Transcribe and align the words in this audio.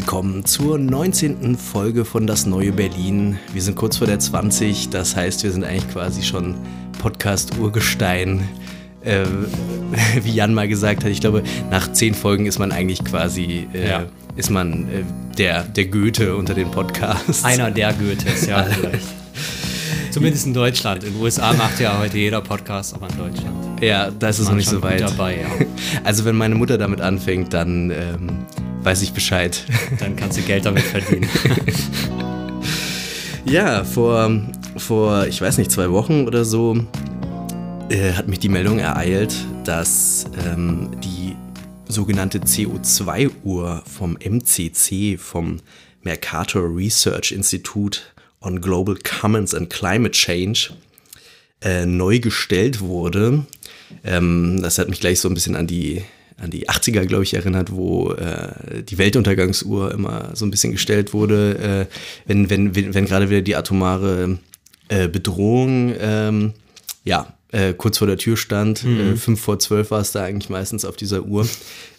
Willkommen 0.00 0.46
zur 0.46 0.78
19. 0.78 1.58
Folge 1.58 2.06
von 2.06 2.26
Das 2.26 2.46
Neue 2.46 2.72
Berlin. 2.72 3.38
Wir 3.52 3.60
sind 3.60 3.74
kurz 3.76 3.98
vor 3.98 4.06
der 4.06 4.18
20, 4.18 4.88
das 4.88 5.14
heißt, 5.14 5.44
wir 5.44 5.52
sind 5.52 5.62
eigentlich 5.62 5.92
quasi 5.92 6.22
schon 6.22 6.54
Podcast-Urgestein. 7.00 8.48
Äh, 9.04 9.26
wie 10.24 10.30
Jan 10.30 10.54
mal 10.54 10.68
gesagt 10.68 11.04
hat, 11.04 11.10
ich 11.10 11.20
glaube, 11.20 11.42
nach 11.70 11.92
zehn 11.92 12.14
Folgen 12.14 12.46
ist 12.46 12.58
man 12.58 12.72
eigentlich 12.72 13.04
quasi, 13.04 13.68
äh, 13.74 13.90
Ja. 13.90 14.06
ist 14.36 14.48
man 14.48 14.84
äh, 14.84 15.02
der, 15.36 15.64
der 15.64 15.84
Goethe 15.84 16.34
unter 16.34 16.54
den 16.54 16.70
Podcasts. 16.70 17.44
Einer 17.44 17.70
der 17.70 17.92
Goethes, 17.92 18.46
ja, 18.46 18.62
vielleicht. 18.70 19.04
Zumindest 20.12 20.46
in 20.46 20.54
Deutschland. 20.54 21.04
In 21.04 21.12
den 21.12 21.20
USA 21.20 21.52
macht 21.52 21.78
ja 21.78 21.98
heute 21.98 22.16
jeder 22.16 22.40
Podcast, 22.40 22.94
aber 22.94 23.06
in 23.10 23.18
Deutschland. 23.18 23.82
Ja, 23.82 24.10
da 24.10 24.30
ist 24.30 24.38
es 24.38 24.48
noch 24.48 24.56
nicht 24.56 24.70
so 24.70 24.80
weit. 24.82 25.02
dabei, 25.02 25.40
ja. 25.42 25.66
Also 26.04 26.24
wenn 26.24 26.36
meine 26.36 26.54
Mutter 26.54 26.78
damit 26.78 27.02
anfängt, 27.02 27.52
dann 27.52 27.90
ähm, 27.90 28.28
weiß 28.82 29.02
ich 29.02 29.12
Bescheid. 29.12 29.64
Dann 29.98 30.16
kannst 30.16 30.38
du 30.38 30.42
Geld 30.42 30.66
damit 30.66 30.82
verdienen. 30.82 31.28
Ja, 33.50 33.82
vor, 33.82 34.30
vor, 34.76 35.26
ich 35.26 35.40
weiß 35.40 35.58
nicht, 35.58 35.72
zwei 35.72 35.90
Wochen 35.90 36.28
oder 36.28 36.44
so 36.44 36.86
äh, 37.88 38.12
hat 38.12 38.28
mich 38.28 38.38
die 38.38 38.48
Meldung 38.48 38.78
ereilt, 38.78 39.34
dass 39.64 40.26
ähm, 40.46 40.90
die 41.02 41.34
sogenannte 41.88 42.38
CO2-Uhr 42.38 43.82
vom 43.86 44.16
MCC, 44.16 45.18
vom 45.18 45.56
Mercator 46.02 46.62
Research 46.62 47.32
Institute 47.32 48.00
on 48.40 48.60
Global 48.60 48.96
Commons 48.96 49.54
and 49.54 49.68
Climate 49.68 50.12
Change, 50.12 50.70
äh, 51.62 51.86
neu 51.86 52.20
gestellt 52.20 52.80
wurde. 52.80 53.46
Ähm, 54.04 54.60
das 54.62 54.78
hat 54.78 54.88
mich 54.88 55.00
gleich 55.00 55.18
so 55.18 55.28
ein 55.28 55.34
bisschen 55.34 55.56
an 55.56 55.66
die, 55.66 56.04
an 56.40 56.50
die 56.50 56.68
80er, 56.68 57.04
glaube 57.04 57.24
ich, 57.24 57.34
erinnert, 57.34 57.70
wo 57.70 58.12
äh, 58.12 58.82
die 58.82 58.98
Weltuntergangsuhr 58.98 59.92
immer 59.92 60.30
so 60.34 60.46
ein 60.46 60.50
bisschen 60.50 60.72
gestellt 60.72 61.12
wurde, 61.12 61.86
äh, 61.88 61.94
wenn, 62.26 62.50
wenn, 62.50 62.74
wenn, 62.74 62.94
wenn 62.94 63.04
gerade 63.04 63.30
wieder 63.30 63.42
die 63.42 63.56
atomare 63.56 64.38
äh, 64.88 65.08
Bedrohung 65.08 65.94
ähm, 66.00 66.52
ja, 67.04 67.34
äh, 67.52 67.74
kurz 67.74 67.98
vor 67.98 68.06
der 68.06 68.16
Tür 68.16 68.36
stand. 68.36 68.84
Äh, 68.84 69.16
fünf 69.16 69.40
vor 69.40 69.58
zwölf 69.58 69.90
war 69.90 70.00
es 70.00 70.12
da 70.12 70.22
eigentlich 70.22 70.50
meistens 70.50 70.84
auf 70.84 70.96
dieser 70.96 71.24
Uhr. 71.24 71.48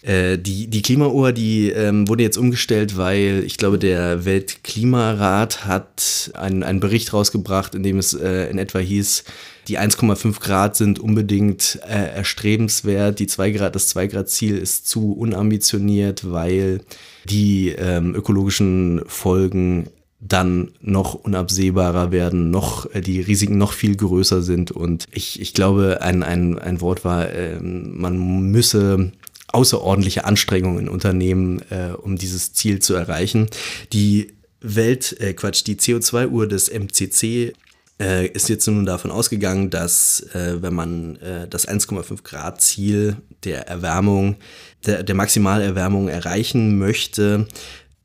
Äh, 0.01 0.37
die, 0.37 0.67
die 0.67 0.81
Klimauhr, 0.81 1.31
die 1.33 1.69
ähm, 1.69 2.07
wurde 2.07 2.23
jetzt 2.23 2.37
umgestellt, 2.37 2.97
weil 2.97 3.43
ich 3.45 3.57
glaube, 3.57 3.77
der 3.77 4.25
Weltklimarat 4.25 5.65
hat 5.65 6.31
einen, 6.33 6.63
einen 6.63 6.79
Bericht 6.79 7.13
rausgebracht, 7.13 7.75
in 7.75 7.83
dem 7.83 7.97
es 7.97 8.13
äh, 8.13 8.49
in 8.49 8.57
etwa 8.57 8.79
hieß, 8.79 9.23
die 9.67 9.79
1,5 9.79 10.39
Grad 10.39 10.75
sind 10.75 10.99
unbedingt 10.99 11.79
äh, 11.87 12.15
erstrebenswert. 12.15 13.19
Die 13.19 13.27
2 13.27 13.51
Grad, 13.51 13.75
das 13.75 13.87
2 13.89 14.07
Grad 14.07 14.29
Ziel 14.29 14.57
ist 14.57 14.87
zu 14.87 15.13
unambitioniert, 15.13 16.31
weil 16.31 16.81
die 17.25 17.69
ähm, 17.69 18.15
ökologischen 18.15 19.01
Folgen 19.07 19.87
dann 20.19 20.71
noch 20.81 21.15
unabsehbarer 21.15 22.11
werden, 22.11 22.51
noch 22.51 22.93
äh, 22.93 23.01
die 23.01 23.21
Risiken 23.21 23.57
noch 23.57 23.73
viel 23.73 23.95
größer 23.95 24.41
sind. 24.41 24.71
Und 24.71 25.07
ich, 25.11 25.41
ich 25.41 25.53
glaube, 25.53 26.01
ein, 26.01 26.23
ein, 26.23 26.59
ein 26.59 26.81
Wort 26.81 27.03
war, 27.03 27.31
ähm, 27.33 27.99
man 27.99 28.51
müsse 28.51 29.11
außerordentliche 29.47 30.25
Anstrengungen 30.25 30.87
unternehmen, 30.87 31.61
äh, 31.69 31.91
um 31.93 32.17
dieses 32.17 32.53
Ziel 32.53 32.79
zu 32.79 32.93
erreichen. 32.93 33.47
Die 33.93 34.33
Welt, 34.61 35.19
äh, 35.19 35.33
Quatsch, 35.33 35.63
die 35.65 35.75
CO2-Uhr 35.75 36.47
des 36.47 36.69
MCC 36.69 37.53
äh, 38.01 38.27
ist 38.27 38.49
jetzt 38.49 38.67
nun 38.67 38.85
davon 38.85 39.11
ausgegangen, 39.11 39.69
dass 39.69 40.21
äh, 40.33 40.61
wenn 40.61 40.73
man 40.73 41.17
äh, 41.17 41.47
das 41.47 41.67
1,5 41.67 42.23
Grad 42.23 42.61
Ziel 42.61 43.17
der 43.43 43.67
Erwärmung, 43.67 44.37
der, 44.85 45.03
der 45.03 45.15
Maximalerwärmung 45.15 46.07
erreichen 46.07 46.79
möchte, 46.79 47.47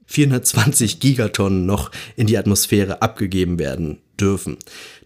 420 0.07 1.01
Gigatonnen 1.01 1.67
noch 1.67 1.91
in 2.15 2.27
die 2.27 2.39
Atmosphäre 2.39 3.03
abgegeben 3.03 3.59
werden 3.59 3.99
dürfen. 4.21 4.59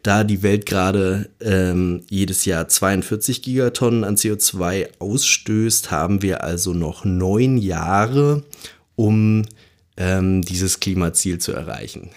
Da 0.03 0.25
die 0.25 0.43
Welt 0.43 0.67
gerade 0.67 1.31
ähm, 1.41 2.03
jedes 2.09 2.45
Jahr 2.45 2.69
42 2.69 3.43
Gigatonnen 3.43 4.05
an 4.05 4.17
CO2 4.17 4.89
ausstößt, 4.99 5.91
haben 5.91 6.23
wir 6.23 6.43
also 6.43 6.75
noch 6.75 7.05
neun 7.05 7.59
Jahre, 7.59 8.43
um 8.97 9.45
ähm, 9.97 10.43
dieses 10.43 10.81
Klimaziel 10.81 11.39
zu 11.39 11.53
erreichen. 11.53 12.11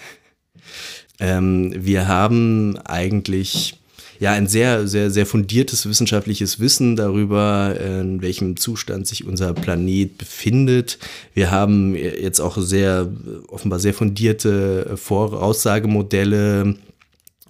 Ähm, 1.19 1.73
wir 1.75 2.07
haben 2.07 2.77
eigentlich 2.85 3.77
ja 4.19 4.31
ein 4.31 4.47
sehr, 4.47 4.87
sehr, 4.87 5.11
sehr 5.11 5.25
fundiertes 5.25 5.87
wissenschaftliches 5.87 6.59
Wissen 6.59 6.95
darüber, 6.95 7.75
in 7.79 8.21
welchem 8.21 8.57
Zustand 8.57 9.05
sich 9.05 9.25
unser 9.25 9.53
Planet 9.53 10.17
befindet. 10.17 10.97
Wir 11.33 11.51
haben 11.51 11.95
jetzt 11.95 12.39
auch 12.39 12.57
sehr, 12.57 13.11
offenbar 13.47 13.79
sehr 13.79 13.93
fundierte 13.93 14.95
Voraussagemodelle, 14.95 16.75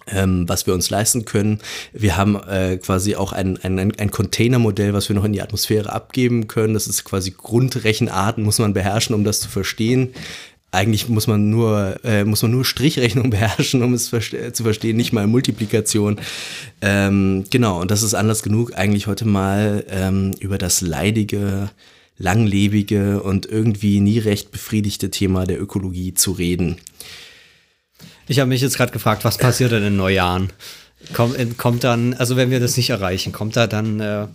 ähm, 0.06 0.48
was 0.48 0.66
wir 0.66 0.74
uns 0.74 0.90
leisten 0.90 1.24
können. 1.24 1.60
Wir 1.92 2.16
haben 2.16 2.36
äh, 2.36 2.76
quasi 2.78 3.14
auch 3.14 3.32
ein, 3.32 3.58
ein, 3.62 3.78
ein 3.78 4.10
Containermodell, 4.10 4.92
was 4.92 5.08
wir 5.08 5.16
noch 5.16 5.24
in 5.24 5.32
die 5.32 5.42
Atmosphäre 5.42 5.92
abgeben 5.92 6.48
können. 6.48 6.74
Das 6.74 6.86
ist 6.86 7.04
quasi 7.04 7.30
Grundrechenarten, 7.30 8.44
muss 8.44 8.58
man 8.58 8.74
beherrschen, 8.74 9.14
um 9.14 9.24
das 9.24 9.40
zu 9.40 9.48
verstehen. 9.48 10.12
Eigentlich 10.74 11.08
muss 11.08 11.26
man 11.26 11.50
nur, 11.50 11.96
äh, 12.04 12.24
muss 12.24 12.42
man 12.42 12.50
nur 12.50 12.64
Strichrechnung 12.64 13.30
beherrschen, 13.30 13.82
um 13.82 13.94
es 13.94 14.08
verste 14.08 14.52
zu 14.52 14.62
verstehen, 14.64 14.96
nicht 14.96 15.12
mal 15.12 15.26
Multiplikation. 15.26 16.20
Ähm, 16.80 17.44
genau, 17.50 17.80
und 17.80 17.90
das 17.90 18.02
ist 18.02 18.14
Anlass 18.14 18.42
genug, 18.42 18.76
eigentlich 18.76 19.06
heute 19.06 19.24
mal 19.24 19.84
ähm, 19.88 20.32
über 20.40 20.58
das 20.58 20.80
leidige, 20.80 21.70
langlebige 22.18 23.22
und 23.22 23.46
irgendwie 23.46 24.00
nie 24.00 24.18
recht 24.18 24.50
befriedigte 24.50 25.10
Thema 25.10 25.46
der 25.46 25.60
Ökologie 25.60 26.14
zu 26.14 26.32
reden. 26.32 26.76
Ich 28.26 28.40
habe 28.40 28.48
mich 28.48 28.62
jetzt 28.62 28.76
gerade 28.76 28.92
gefragt, 28.92 29.24
was 29.24 29.38
passiert 29.38 29.72
denn 29.72 29.84
in 29.84 29.96
Neujahren? 29.96 30.50
Kommt, 31.12 31.38
äh, 31.38 31.46
kommt 31.56 31.84
dann, 31.84 32.14
also 32.14 32.36
wenn 32.36 32.50
wir 32.50 32.60
das 32.60 32.76
nicht 32.76 32.90
erreichen, 32.90 33.32
kommt 33.32 33.56
da 33.56 33.66
dann 33.66 34.00
äh, 34.00 34.26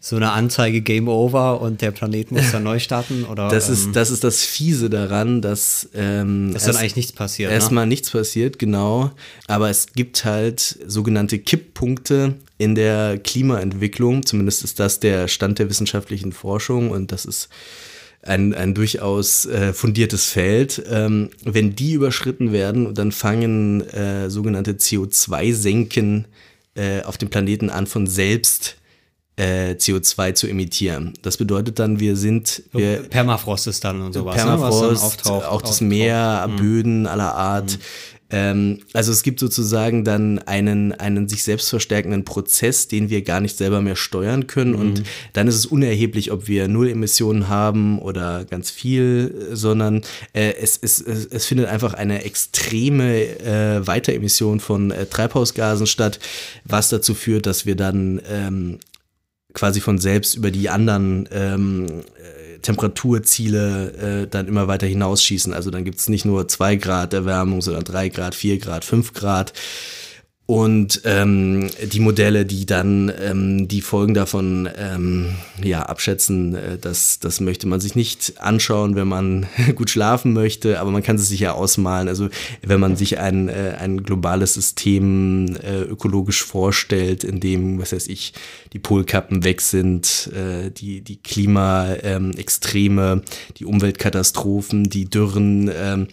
so 0.00 0.16
eine 0.16 0.30
Anzeige 0.30 0.80
Game 0.80 1.08
Over 1.08 1.60
und 1.60 1.80
der 1.82 1.90
Planet 1.90 2.30
muss 2.30 2.52
dann 2.52 2.62
neu 2.62 2.78
starten? 2.78 3.24
Oder, 3.24 3.48
Das 3.48 3.66
ähm, 3.68 3.74
ist, 3.74 3.96
das 3.96 4.10
ist 4.10 4.22
das 4.24 4.42
Fiese 4.42 4.88
daran, 4.90 5.42
dass, 5.42 5.88
ähm, 5.94 6.52
dass 6.52 6.62
dann 6.62 6.70
erst- 6.70 6.80
eigentlich 6.80 6.96
nichts 6.96 7.12
passiert. 7.12 7.50
erstmal 7.50 7.84
ne? 7.86 7.90
nichts 7.90 8.10
passiert, 8.10 8.58
genau. 8.58 9.10
Aber 9.46 9.70
es 9.70 9.88
gibt 9.94 10.24
halt 10.24 10.78
sogenannte 10.86 11.38
Kipppunkte 11.38 12.34
in 12.58 12.74
der 12.74 13.18
Klimaentwicklung. 13.18 14.24
Zumindest 14.24 14.64
ist 14.64 14.78
das 14.80 15.00
der 15.00 15.26
Stand 15.28 15.58
der 15.58 15.68
wissenschaftlichen 15.68 16.32
Forschung 16.32 16.90
und 16.90 17.10
das 17.12 17.24
ist 17.24 17.48
ein, 18.22 18.52
ein 18.54 18.74
durchaus 18.74 19.46
äh, 19.46 19.72
fundiertes 19.72 20.26
Feld. 20.26 20.82
Ähm, 20.90 21.30
wenn 21.44 21.74
die 21.76 21.92
überschritten 21.92 22.52
werden, 22.52 22.94
dann 22.94 23.12
fangen 23.12 23.80
äh, 23.90 24.28
sogenannte 24.28 24.72
CO2-Senken 24.72 26.26
äh, 26.74 27.02
auf 27.02 27.18
dem 27.18 27.30
Planeten 27.30 27.70
an, 27.70 27.86
von 27.86 28.06
selbst 28.06 28.76
äh, 29.38 29.74
CO2 29.74 30.34
zu 30.34 30.48
emittieren. 30.48 31.14
Das 31.22 31.36
bedeutet 31.36 31.78
dann, 31.78 32.00
wir 32.00 32.16
sind, 32.16 32.64
wir, 32.72 33.04
Permafrost 33.04 33.68
ist 33.68 33.84
dann 33.84 34.02
und 34.02 34.12
sowas. 34.12 34.36
ne, 34.36 34.42
was 34.42 34.58
Permafrost, 34.58 35.02
auftaucht, 35.02 35.44
auch 35.44 35.62
das 35.62 35.70
auftaucht. 35.70 35.80
Mhm. 35.82 35.88
Meer, 35.88 36.50
Böden 36.56 37.06
aller 37.06 37.34
Art. 37.34 37.78
Ähm, 38.30 38.80
also 38.92 39.10
es 39.10 39.22
gibt 39.22 39.40
sozusagen 39.40 40.04
dann 40.04 40.38
einen, 40.40 40.92
einen 40.92 41.28
sich 41.28 41.44
selbst 41.44 41.70
verstärkenden 41.70 42.24
Prozess, 42.24 42.88
den 42.88 43.08
wir 43.08 43.22
gar 43.22 43.40
nicht 43.40 43.56
selber 43.56 43.80
mehr 43.80 43.96
steuern 43.96 44.46
können. 44.46 44.72
Mhm. 44.72 44.80
Und 44.80 45.02
dann 45.32 45.46
ist 45.46 45.54
es 45.54 45.66
unerheblich, 45.66 46.30
ob 46.30 46.48
wir 46.48 46.68
null 46.68 46.90
Emissionen 46.90 47.48
haben 47.48 47.98
oder 48.00 48.44
ganz 48.44 48.70
viel, 48.70 49.48
sondern 49.52 50.02
äh, 50.34 50.54
es, 50.60 50.78
es, 50.82 51.00
es, 51.00 51.26
es 51.26 51.46
findet 51.46 51.68
einfach 51.68 51.94
eine 51.94 52.24
extreme 52.24 53.22
äh, 53.22 53.86
Weiteremission 53.86 54.60
von 54.60 54.90
äh, 54.90 55.06
Treibhausgasen 55.06 55.86
statt, 55.86 56.18
was 56.64 56.90
dazu 56.90 57.14
führt, 57.14 57.46
dass 57.46 57.64
wir 57.64 57.76
dann 57.76 58.20
ähm, 58.28 58.78
quasi 59.58 59.80
von 59.80 59.98
selbst 59.98 60.36
über 60.36 60.50
die 60.50 60.70
anderen 60.70 61.28
ähm, 61.32 61.86
äh, 61.86 62.58
Temperaturziele 62.60 64.22
äh, 64.22 64.26
dann 64.28 64.46
immer 64.46 64.68
weiter 64.68 64.86
hinausschießen. 64.86 65.52
Also 65.52 65.70
dann 65.70 65.84
gibt 65.84 65.98
es 65.98 66.08
nicht 66.08 66.24
nur 66.24 66.46
2 66.46 66.76
Grad 66.76 67.12
Erwärmung, 67.12 67.60
sondern 67.60 67.84
3 67.84 68.08
Grad, 68.08 68.34
4 68.34 68.58
Grad, 68.58 68.84
5 68.84 69.12
Grad. 69.12 69.52
Und 70.50 71.02
ähm, 71.04 71.68
die 71.92 72.00
Modelle, 72.00 72.46
die 72.46 72.64
dann 72.64 73.12
ähm, 73.20 73.68
die 73.68 73.82
Folgen 73.82 74.14
davon 74.14 74.66
ähm, 74.78 75.34
ja, 75.62 75.82
abschätzen, 75.82 76.54
äh, 76.54 76.78
das, 76.78 77.18
das 77.18 77.40
möchte 77.40 77.68
man 77.68 77.80
sich 77.80 77.94
nicht 77.94 78.40
anschauen, 78.40 78.96
wenn 78.96 79.08
man 79.08 79.46
gut 79.74 79.90
schlafen 79.90 80.32
möchte, 80.32 80.80
aber 80.80 80.90
man 80.90 81.02
kann 81.02 81.16
es 81.16 81.28
sich 81.28 81.40
ja 81.40 81.52
ausmalen. 81.52 82.08
Also 82.08 82.30
wenn 82.62 82.80
man 82.80 82.96
sich 82.96 83.18
ein, 83.18 83.50
äh, 83.50 83.76
ein 83.78 84.04
globales 84.04 84.54
System 84.54 85.54
äh, 85.56 85.82
ökologisch 85.82 86.42
vorstellt, 86.42 87.24
in 87.24 87.40
dem, 87.40 87.78
was 87.78 87.92
weiß 87.92 88.06
ich, 88.06 88.32
die 88.72 88.78
Polkappen 88.78 89.44
weg 89.44 89.60
sind, 89.60 90.30
äh, 90.34 90.70
die, 90.70 91.02
die 91.02 91.16
Klimaextreme, 91.16 93.20
die 93.58 93.66
Umweltkatastrophen, 93.66 94.84
die 94.84 95.10
Dürren, 95.10 95.70
ähm, 95.76 96.08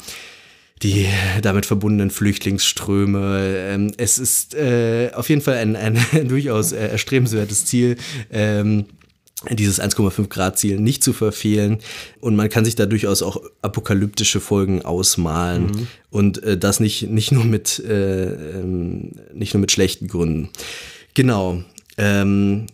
die 0.84 1.08
damit 1.42 1.66
verbundenen 1.66 2.12
Flüchtlingsströme. 2.12 3.56
Ähm, 3.58 3.92
es 3.98 4.18
ist 4.18 4.56
äh, 4.56 5.12
auf 5.14 5.30
jeden 5.30 5.42
Fall 5.42 5.56
ein, 5.56 5.76
ein 5.76 5.98
durchaus 6.28 6.72
äh, 6.72 6.88
erstrebenswertes 6.88 7.66
Ziel. 7.66 7.98
Ähm, 8.32 8.86
dieses 9.52 9.82
1,5 9.82 10.28
Grad 10.28 10.58
Ziel 10.58 10.80
nicht 10.80 11.04
zu 11.04 11.14
verfehlen 11.14 11.80
und 12.20 12.36
man 12.36 12.50
kann 12.50 12.66
sich 12.66 12.76
da 12.76 12.86
durchaus 12.86 13.22
auch 13.22 13.42
apokalyptische 13.62 14.40
Folgen 14.40 14.84
ausmalen 14.84 15.68
mhm. 15.68 15.88
und 16.10 16.42
äh, 16.44 16.58
das 16.58 16.80
nicht 16.80 17.10
nicht 17.10 17.32
nur 17.32 17.44
mit 17.44 17.80
äh, 17.80 18.26
ähm, 18.26 19.12
nicht 19.34 19.54
nur 19.54 19.62
mit 19.62 19.72
schlechten 19.72 20.08
Gründen 20.08 20.50
genau 21.14 21.62
ähm, 21.98 22.68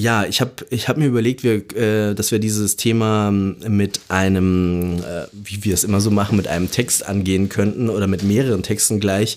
ja, 0.00 0.24
ich 0.24 0.40
habe 0.40 0.52
ich 0.70 0.88
hab 0.88 0.96
mir 0.96 1.06
überlegt, 1.06 1.42
wir, 1.42 1.56
äh, 1.76 2.14
dass 2.14 2.32
wir 2.32 2.38
dieses 2.38 2.76
Thema 2.76 3.28
ähm, 3.28 3.56
mit 3.68 4.00
einem, 4.08 4.98
äh, 4.98 5.26
wie 5.32 5.62
wir 5.64 5.74
es 5.74 5.84
immer 5.84 6.00
so 6.00 6.10
machen, 6.10 6.36
mit 6.36 6.48
einem 6.48 6.70
Text 6.70 7.06
angehen 7.06 7.50
könnten 7.50 7.90
oder 7.90 8.06
mit 8.06 8.22
mehreren 8.22 8.62
Texten 8.62 8.98
gleich, 8.98 9.36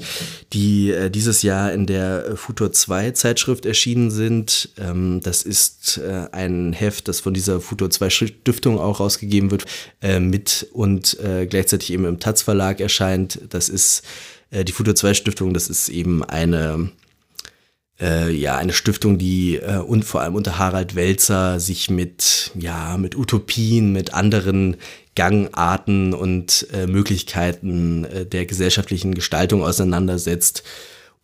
die 0.54 0.92
äh, 0.92 1.10
dieses 1.10 1.42
Jahr 1.42 1.74
in 1.74 1.86
der 1.86 2.38
Futur 2.38 2.71
2 2.71 3.12
Zeitschrift 3.12 3.65
erschienen 3.65 4.10
sind. 4.10 4.69
Ähm, 4.77 5.19
das 5.21 5.44
ist 5.44 5.98
äh, 5.98 6.27
ein 6.31 6.71
Heft, 6.71 7.09
das 7.09 7.19
von 7.19 7.33
dieser 7.33 7.59
Futur 7.59 7.89
2 7.89 8.09
Stiftung 8.09 8.80
auch 8.80 9.01
rausgegeben 9.01 9.51
wird, 9.51 9.66
äh, 10.01 10.19
mit 10.19 10.68
und 10.71 11.19
äh, 11.19 11.45
gleichzeitig 11.45 11.92
eben 11.92 12.06
im 12.06 12.19
Taz 12.19 12.42
Verlag 12.42 12.80
erscheint. 12.80 13.39
Das 13.50 13.69
ist 13.69 14.04
die 14.51 14.71
Futur 14.71 14.94
2 14.94 15.16
Stiftung, 15.16 15.56
das 15.56 15.68
ist 15.68 15.89
eben 15.89 16.24
eine 16.24 16.92
äh, 18.04 18.30
ja 18.32 18.58
eine 18.58 18.74
Stiftung, 18.74 19.18
die 19.18 19.56
äh, 19.56 19.78
und 19.78 20.04
vor 20.04 20.22
allem 20.22 20.36
unter 20.36 20.60
Harald 20.60 20.96
Welzer 20.96 21.60
sich 21.60 21.90
mit 21.90 22.52
ja 22.54 22.98
mit 22.98 23.16
Utopien, 23.16 23.94
mit 23.94 24.14
anderen 24.14 24.76
Gangarten 25.16 26.14
und 26.14 26.68
äh, 26.74 26.86
Möglichkeiten 26.86 28.04
äh, 28.06 28.26
der 28.26 28.46
gesellschaftlichen 28.46 29.16
Gestaltung 29.16 29.64
auseinandersetzt. 29.64 30.64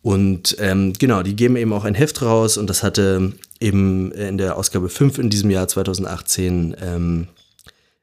Und 0.01 0.55
ähm, 0.59 0.93
genau, 0.97 1.23
die 1.23 1.35
geben 1.35 1.57
eben 1.57 1.73
auch 1.73 1.83
ein 1.83 1.95
Heft 1.95 2.21
raus 2.21 2.57
und 2.57 2.69
das 2.69 2.83
hatte 2.83 3.33
eben 3.59 4.13
in 4.13 4.37
der 4.37 4.55
Ausgabe 4.55 4.87
5 4.87 5.17
in 5.17 5.29
diesem 5.29 5.49
Jahr 5.49 5.67
2018 5.67 6.77
ähm, 6.81 7.27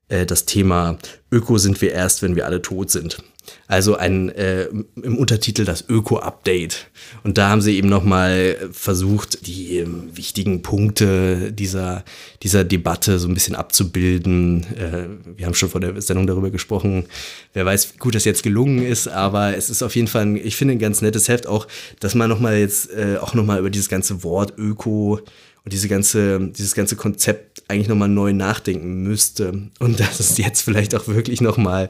äh, 0.08 0.26
das 0.26 0.44
Thema 0.44 0.98
Öko 1.32 1.56
sind 1.56 1.80
wir 1.80 1.92
erst, 1.92 2.22
wenn 2.22 2.36
wir 2.36 2.46
alle 2.46 2.60
tot 2.60 2.90
sind. 2.90 3.22
Also 3.68 3.96
ein 3.96 4.28
äh, 4.28 4.68
im 5.02 5.18
Untertitel 5.18 5.64
das 5.64 5.84
Öko-Update. 5.88 6.88
Und 7.24 7.36
da 7.36 7.48
haben 7.48 7.60
sie 7.60 7.76
eben 7.76 7.88
nochmal 7.88 8.56
versucht, 8.70 9.46
die 9.46 9.78
äh, 9.78 9.86
wichtigen 10.12 10.62
Punkte 10.62 11.52
dieser, 11.52 12.04
dieser 12.42 12.64
Debatte 12.64 13.18
so 13.18 13.26
ein 13.28 13.34
bisschen 13.34 13.56
abzubilden. 13.56 14.66
Äh, 14.76 15.36
wir 15.36 15.46
haben 15.46 15.54
schon 15.54 15.68
vor 15.68 15.80
der 15.80 16.00
Sendung 16.00 16.26
darüber 16.26 16.50
gesprochen. 16.50 17.06
Wer 17.54 17.66
weiß, 17.66 17.94
wie 17.94 17.98
gut 17.98 18.14
das 18.14 18.24
jetzt 18.24 18.42
gelungen 18.42 18.84
ist, 18.86 19.08
aber 19.08 19.56
es 19.56 19.68
ist 19.68 19.82
auf 19.82 19.96
jeden 19.96 20.08
Fall, 20.08 20.22
ein, 20.22 20.36
ich 20.36 20.56
finde, 20.56 20.72
ein 20.72 20.78
ganz 20.78 21.02
nettes 21.02 21.28
Heft 21.28 21.46
auch, 21.46 21.66
dass 21.98 22.14
man 22.14 22.28
nochmal 22.28 22.58
jetzt 22.58 22.92
äh, 22.92 23.16
auch 23.20 23.34
nochmal 23.34 23.58
über 23.58 23.70
dieses 23.70 23.88
ganze 23.88 24.22
Wort 24.22 24.54
Öko 24.56 25.20
und 25.66 25.72
diese 25.72 25.88
ganze, 25.88 26.38
dieses 26.56 26.76
ganze 26.76 26.94
Konzept 26.94 27.64
eigentlich 27.66 27.88
nochmal 27.88 28.08
neu 28.08 28.32
nachdenken 28.32 29.02
müsste. 29.02 29.68
Und 29.80 29.98
dass 29.98 30.20
es 30.20 30.38
jetzt 30.38 30.62
vielleicht 30.62 30.94
auch 30.94 31.08
wirklich 31.08 31.40
nochmal 31.40 31.88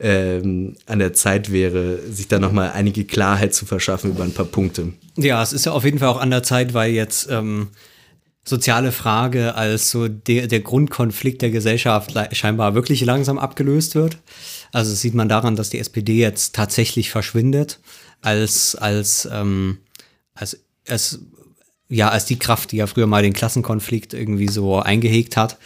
ähm, 0.00 0.76
an 0.86 0.98
der 0.98 1.12
Zeit 1.18 1.52
wäre, 1.52 2.00
sich 2.10 2.28
da 2.28 2.38
nochmal 2.38 2.72
einige 2.72 3.04
Klarheit 3.04 3.54
zu 3.54 3.66
verschaffen 3.66 4.10
über 4.10 4.24
ein 4.24 4.32
paar 4.32 4.46
Punkte. 4.46 4.92
Ja, 5.16 5.42
es 5.42 5.52
ist 5.52 5.66
ja 5.66 5.72
auf 5.72 5.84
jeden 5.84 5.98
Fall 5.98 6.08
auch 6.08 6.20
an 6.20 6.30
der 6.30 6.42
Zeit, 6.42 6.74
weil 6.74 6.92
jetzt 6.92 7.28
ähm, 7.30 7.68
soziale 8.44 8.92
Frage 8.92 9.54
als 9.54 9.90
so 9.90 10.08
der, 10.08 10.46
der 10.46 10.60
Grundkonflikt 10.60 11.42
der 11.42 11.50
Gesellschaft 11.50 12.14
scheinbar 12.32 12.74
wirklich 12.74 13.04
langsam 13.04 13.38
abgelöst 13.38 13.94
wird. 13.94 14.18
Also 14.72 14.94
sieht 14.94 15.14
man 15.14 15.28
daran, 15.28 15.56
dass 15.56 15.70
die 15.70 15.78
SPD 15.78 16.14
jetzt 16.14 16.54
tatsächlich 16.54 17.10
verschwindet 17.10 17.80
als, 18.20 18.74
als, 18.74 19.28
ähm, 19.30 19.78
als, 20.34 20.58
als 20.88 21.20
ja, 21.90 22.10
als 22.10 22.26
die 22.26 22.38
Kraft, 22.38 22.72
die 22.72 22.76
ja 22.76 22.86
früher 22.86 23.06
mal 23.06 23.22
den 23.22 23.32
Klassenkonflikt 23.32 24.12
irgendwie 24.12 24.48
so 24.48 24.78
eingehegt 24.78 25.36
hat 25.36 25.58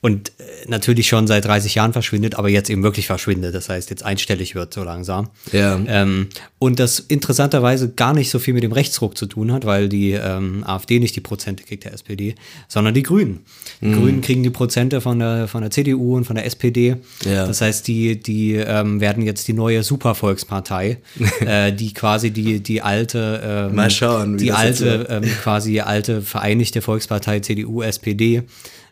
und 0.00 0.28
äh, 0.38 0.42
natürlich 0.68 1.08
schon 1.08 1.26
seit 1.26 1.44
30 1.44 1.74
Jahren 1.74 1.92
verschwindet, 1.92 2.36
aber 2.36 2.48
jetzt 2.48 2.70
eben 2.70 2.84
wirklich 2.84 3.08
verschwindet. 3.08 3.52
Das 3.52 3.68
heißt, 3.68 3.90
jetzt 3.90 4.04
einstellig 4.04 4.54
wird 4.54 4.72
so 4.72 4.84
langsam. 4.84 5.28
Ja. 5.50 5.80
Ähm, 5.88 6.28
und 6.60 6.78
das 6.78 7.00
interessanterweise 7.00 7.90
gar 7.90 8.14
nicht 8.14 8.30
so 8.30 8.38
viel 8.38 8.54
mit 8.54 8.62
dem 8.62 8.70
Rechtsruck 8.70 9.18
zu 9.18 9.26
tun 9.26 9.52
hat, 9.52 9.66
weil 9.66 9.88
die 9.88 10.12
ähm, 10.12 10.62
AfD 10.64 11.00
nicht 11.00 11.16
die 11.16 11.20
Prozente 11.20 11.64
kriegt 11.64 11.84
der 11.84 11.94
SPD, 11.94 12.36
sondern 12.68 12.94
die 12.94 13.02
Grünen. 13.02 13.40
Die 13.80 13.86
mhm. 13.86 14.00
Grünen 14.00 14.20
kriegen 14.20 14.44
die 14.44 14.50
Prozente 14.50 15.00
von 15.00 15.18
der, 15.18 15.48
von 15.48 15.62
der 15.62 15.72
CDU 15.72 16.16
und 16.16 16.24
von 16.24 16.36
der 16.36 16.46
SPD. 16.46 16.96
Ja. 17.24 17.46
Das 17.46 17.60
heißt, 17.60 17.88
die, 17.88 18.20
die 18.20 18.54
ähm, 18.54 19.00
werden 19.00 19.24
jetzt 19.24 19.48
die 19.48 19.52
neue 19.52 19.82
Supervolkspartei, 19.82 20.98
äh, 21.40 21.72
die 21.72 21.92
quasi 21.92 22.30
die, 22.30 22.60
die 22.60 22.82
alte, 22.82 23.42
ähm, 23.44 23.74
Mal 23.74 23.90
schauen, 23.90 24.38
die 24.38 24.52
alte, 24.52 25.06
ähm, 25.10 25.22
quasi 25.42 25.80
alte 25.80 26.22
Vereinigte 26.22 26.82
Volkspartei 26.82 27.40
CDU, 27.40 27.82
SPD 27.82 28.44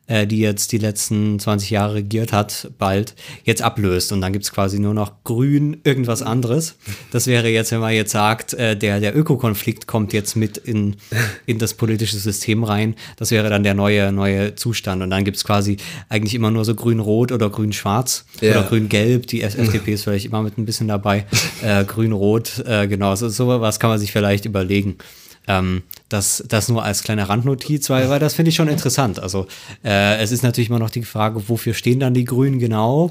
äh, 0.07 0.27
die 0.27 0.39
jetzt 0.39 0.73
die 0.73 0.79
letzten 0.79 1.39
20 1.39 1.71
Jahre 1.71 1.95
regiert 1.95 2.33
hat, 2.33 2.71
bald 2.79 3.15
jetzt 3.45 3.63
ablöst. 3.63 4.13
Und 4.13 4.21
dann 4.21 4.33
gibt's 4.33 4.53
quasi 4.53 4.79
nur 4.79 4.95
noch 4.95 5.25
grün 5.25 5.79
irgendwas 5.85 6.23
anderes. 6.23 6.77
Das 7.11 7.27
wäre 7.27 7.49
jetzt, 7.49 7.73
wenn 7.73 7.81
man 7.81 7.93
jetzt 7.93 8.13
sagt, 8.13 8.55
äh, 8.55 8.77
der, 8.77 9.01
der 9.01 9.17
Ökokonflikt 9.17 9.87
kommt 9.87 10.13
jetzt 10.13 10.37
mit 10.37 10.59
in, 10.59 10.97
in 11.47 11.59
das 11.59 11.75
politische 11.75 12.19
System 12.19 12.65
rein. 12.65 12.95
Das 13.17 13.31
wäre 13.31 13.51
dann 13.51 13.63
der 13.63 13.75
neue, 13.75 14.13
neue 14.13 14.55
Zustand. 14.55 15.03
Und 15.03 15.11
dann 15.11 15.25
gibt's 15.25 15.45
quasi 15.45 15.77
eigentlich 16.09 16.35
immer 16.35 16.51
nur 16.51 16.65
so 16.65 16.75
grün-rot 16.75 17.33
oder 17.33 17.51
grün-schwarz 17.51 18.25
ja. 18.41 18.53
oder 18.53 18.63
grün-gelb. 18.65 19.27
Die 19.27 19.43
FDP 19.43 19.95
ist 19.95 20.05
vielleicht 20.05 20.27
immer 20.27 20.43
mit 20.43 20.59
ein 20.59 20.67
bisschen 20.67 20.89
dabei. 20.89 21.27
Äh, 21.63 21.85
grün-rot, 21.85 22.65
äh, 22.67 22.87
genau. 22.87 23.15
So, 23.17 23.29
so 23.29 23.49
was 23.49 23.81
kann 23.81 23.91
man 23.91 23.99
sich 23.99 24.13
vielleicht 24.13 24.45
überlegen. 24.45 24.99
Ähm, 25.49 25.83
das, 26.09 26.45
das 26.49 26.69
nur 26.69 26.85
als 26.85 27.03
kleine 27.03 27.29
Randnotiz, 27.29 27.91
weil, 27.91 28.09
weil 28.09 28.21
das 28.21 28.35
finde 28.35 28.51
ich 28.51 28.55
schon 28.55 28.69
interessant. 28.69 29.19
Also 29.19 29.47
äh, 29.85 30.19
es 30.19 30.31
ist 30.31 30.45
natürlich 30.45 30.71
immer 30.71 30.79
noch 30.79 30.91
die 30.91 31.03
Frage, 31.03 31.49
wofür 31.49 31.75
stehen 31.75 31.99
dann 31.99 32.15
die 32.15 32.25
Grünen 32.25 32.61
genau? 32.61 33.11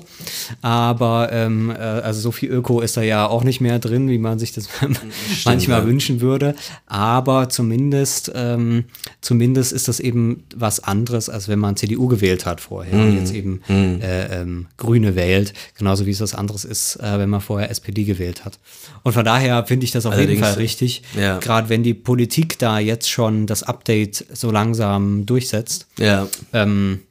Aber 0.61 1.29
ähm, 1.33 1.71
äh, 1.71 1.73
also 1.73 2.21
so 2.21 2.31
viel 2.31 2.49
Öko 2.49 2.79
ist 2.79 2.95
da 2.95 3.01
ja 3.01 3.27
auch 3.27 3.43
nicht 3.43 3.59
mehr 3.59 3.79
drin, 3.79 4.09
wie 4.09 4.17
man 4.17 4.39
sich 4.39 4.53
das 4.53 4.69
manchmal 5.45 5.81
ja. 5.81 5.85
wünschen 5.85 6.21
würde. 6.21 6.55
Aber 6.87 7.49
zumindest, 7.49 8.31
ähm, 8.33 8.85
zumindest 9.19 9.73
ist 9.73 9.89
das 9.89 9.99
eben 9.99 10.43
was 10.55 10.79
anderes, 10.79 11.29
als 11.29 11.49
wenn 11.49 11.59
man 11.59 11.75
CDU 11.75 12.07
gewählt 12.07 12.45
hat 12.45 12.61
vorher 12.61 12.95
mhm. 12.95 13.07
und 13.07 13.17
jetzt 13.17 13.33
eben 13.33 13.61
mhm. 13.67 13.99
äh, 14.01 14.41
ähm, 14.41 14.67
Grüne 14.77 15.15
wählt. 15.15 15.53
Genauso 15.77 16.05
wie 16.05 16.11
es 16.11 16.21
was 16.21 16.33
anderes 16.33 16.63
ist, 16.63 16.95
äh, 16.97 17.19
wenn 17.19 17.29
man 17.29 17.41
vorher 17.41 17.69
SPD 17.69 18.05
gewählt 18.05 18.45
hat. 18.45 18.57
Und 19.03 19.11
von 19.11 19.25
daher 19.25 19.65
finde 19.65 19.83
ich 19.83 19.91
das 19.91 20.05
auf 20.05 20.13
Allerdings, 20.13 20.39
jeden 20.39 20.43
Fall 20.43 20.53
richtig. 20.53 21.03
Ja. 21.19 21.39
Gerade 21.39 21.67
wenn 21.67 21.83
die 21.83 21.93
Politik 21.93 22.57
da 22.57 22.84
jetzt 22.85 23.09
schon 23.09 23.47
das 23.47 23.63
Update 23.63 24.25
so 24.33 24.51
langsam 24.51 25.25
durchsetzt, 25.25 25.87
ja. 25.97 26.27
ähm, 26.53 27.01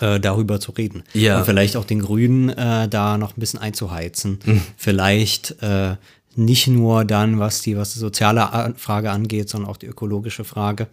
äh, 0.00 0.20
darüber 0.20 0.60
zu 0.60 0.72
reden. 0.72 1.02
Ja. 1.12 1.38
Und 1.38 1.44
vielleicht 1.44 1.76
auch 1.76 1.84
den 1.84 2.00
Grünen 2.00 2.48
äh, 2.50 2.88
da 2.88 3.18
noch 3.18 3.36
ein 3.36 3.40
bisschen 3.40 3.60
einzuheizen. 3.60 4.38
Mhm. 4.44 4.62
Vielleicht 4.76 5.62
äh, 5.62 5.96
nicht 6.36 6.68
nur 6.68 7.04
dann, 7.04 7.38
was 7.38 7.62
die, 7.62 7.76
was 7.76 7.94
die 7.94 7.98
soziale 7.98 8.74
Frage 8.76 9.10
angeht, 9.10 9.48
sondern 9.48 9.70
auch 9.70 9.78
die 9.78 9.86
ökologische 9.86 10.44
Frage, 10.44 10.86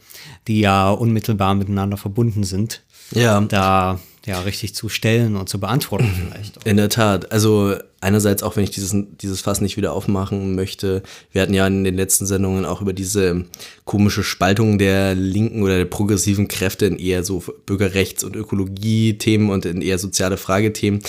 die 0.48 0.62
ja 0.62 0.90
unmittelbar 0.90 1.54
miteinander 1.54 1.98
verbunden 1.98 2.44
sind. 2.44 2.82
Ja. 3.12 3.42
Da 3.42 4.00
ja 4.26 4.40
richtig 4.40 4.74
zu 4.74 4.90
stellen 4.90 5.36
und 5.36 5.50
zu 5.50 5.60
beantworten 5.60 6.10
vielleicht. 6.16 6.58
Auch. 6.58 6.66
In 6.66 6.78
der 6.78 6.90
Tat. 6.90 7.32
Also 7.32 7.76
einerseits 8.04 8.44
auch, 8.44 8.56
wenn 8.56 8.64
ich 8.64 8.72
dieses, 8.72 8.96
dieses 9.22 9.42
Fass 9.42 9.62
nicht 9.62 9.78
wieder 9.78 9.94
aufmachen 9.94 10.56
möchte. 10.56 11.02
Wir 11.32 11.42
hatten 11.42 11.54
ja 11.54 11.66
in 11.66 11.84
den 11.84 11.96
letzten 11.96 12.26
Sendungen 12.26 12.66
auch 12.66 12.82
über 12.82 12.94
diese 12.94 13.46
komische 13.86 14.24
Spaltung 14.24 14.78
der 14.78 15.16
linken 15.16 15.64
oder 15.64 15.78
der 15.78 15.86
progressiven 15.86 16.48
Kräfte 16.48 16.86
in 16.86 17.00
eher 17.00 17.24
so 17.24 17.44
Bürgerrechts- 17.66 18.24
und 18.24 18.36
Ökologie-Themen 18.36 19.50
und 19.50 19.66
in 19.66 19.82
eher 19.82 19.98
soziale 19.98 20.38
Fragethemen. 20.38 21.02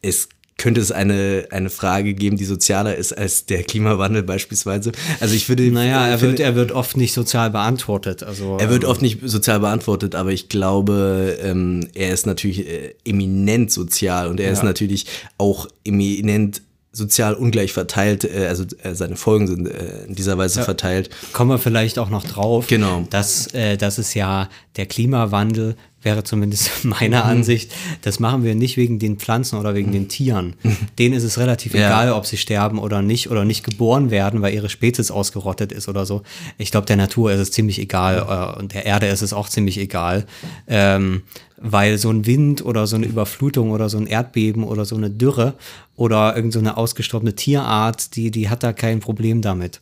Es 0.00 0.28
könnte 0.58 0.80
es 0.80 0.90
eine, 0.90 1.48
eine 1.50 1.68
Frage 1.68 2.14
geben, 2.14 2.36
die 2.36 2.44
sozialer 2.44 2.96
ist 2.96 3.12
als 3.12 3.44
der 3.44 3.62
Klimawandel 3.62 4.22
beispielsweise. 4.22 4.92
Also 5.20 5.34
ich 5.34 5.48
würde. 5.48 5.70
Naja, 5.70 6.08
er 6.08 6.20
wird, 6.20 6.40
er 6.40 6.54
wird 6.54 6.72
oft 6.72 6.96
nicht 6.96 7.12
sozial 7.12 7.50
beantwortet. 7.50 8.22
Also, 8.22 8.56
er 8.58 8.70
wird 8.70 8.84
ähm, 8.84 8.90
oft 8.90 9.02
nicht 9.02 9.20
sozial 9.24 9.60
beantwortet, 9.60 10.14
aber 10.14 10.32
ich 10.32 10.48
glaube, 10.48 11.38
ähm, 11.42 11.88
er 11.94 12.12
ist 12.12 12.26
natürlich 12.26 12.66
äh, 12.66 12.94
eminent 13.04 13.70
sozial 13.70 14.28
und 14.28 14.40
er 14.40 14.46
ja. 14.46 14.52
ist 14.52 14.62
natürlich 14.62 15.06
auch 15.36 15.68
eminent 15.84 16.62
sozial 16.96 17.34
ungleich 17.34 17.72
verteilt, 17.72 18.24
äh, 18.24 18.46
also 18.46 18.64
äh, 18.82 18.94
seine 18.94 19.16
Folgen 19.16 19.46
sind 19.46 19.66
äh, 19.68 20.04
in 20.08 20.14
dieser 20.14 20.38
Weise 20.38 20.62
verteilt. 20.62 21.10
Kommen 21.32 21.50
wir 21.50 21.58
vielleicht 21.58 21.98
auch 21.98 22.08
noch 22.10 22.24
drauf, 22.24 22.66
Genau. 22.68 23.06
dass, 23.10 23.48
äh, 23.54 23.76
dass 23.76 23.98
es 23.98 24.14
ja 24.14 24.48
der 24.76 24.86
Klimawandel 24.86 25.76
wäre 26.02 26.22
zumindest 26.24 26.70
meiner 26.84 27.24
Mhm. 27.24 27.30
Ansicht, 27.30 27.72
das 28.02 28.20
machen 28.20 28.44
wir 28.44 28.54
nicht 28.54 28.76
wegen 28.76 28.98
den 29.00 29.18
Pflanzen 29.18 29.58
oder 29.58 29.74
wegen 29.74 29.90
den 29.92 30.08
Tieren. 30.08 30.54
Denen 30.98 31.14
ist 31.14 31.24
es 31.24 31.36
relativ 31.38 31.74
Ja. 31.74 31.86
egal, 31.88 32.12
ob 32.12 32.26
sie 32.26 32.36
sterben 32.36 32.78
oder 32.78 33.02
nicht 33.02 33.28
oder 33.30 33.44
nicht 33.44 33.64
geboren 33.64 34.10
werden, 34.10 34.40
weil 34.40 34.54
ihre 34.54 34.68
Spezies 34.68 35.10
ausgerottet 35.10 35.72
ist 35.72 35.88
oder 35.88 36.06
so. 36.06 36.22
Ich 36.58 36.70
glaube, 36.70 36.86
der 36.86 36.96
Natur 36.96 37.32
ist 37.32 37.40
es 37.40 37.50
ziemlich 37.50 37.78
egal 37.80 38.18
äh, 38.56 38.58
und 38.58 38.72
der 38.72 38.86
Erde 38.86 39.06
ist 39.08 39.22
es 39.22 39.32
auch 39.32 39.48
ziemlich 39.48 39.78
egal, 39.78 40.26
ähm, 40.68 41.22
weil 41.58 41.98
so 41.98 42.10
ein 42.10 42.24
Wind 42.26 42.64
oder 42.64 42.86
so 42.86 42.96
eine 42.96 43.06
Überflutung 43.06 43.70
oder 43.70 43.88
so 43.88 43.96
ein 43.98 44.06
Erdbeben 44.06 44.62
oder 44.62 44.84
so 44.84 44.94
eine 44.96 45.10
Dürre 45.10 45.54
oder 45.96 46.36
irgend 46.36 46.52
so 46.52 46.58
eine 46.58 46.76
ausgestorbene 46.76 47.34
Tierart, 47.34 48.14
die, 48.16 48.30
die 48.30 48.48
hat 48.48 48.62
da 48.62 48.72
kein 48.72 49.00
Problem 49.00 49.40
damit. 49.42 49.80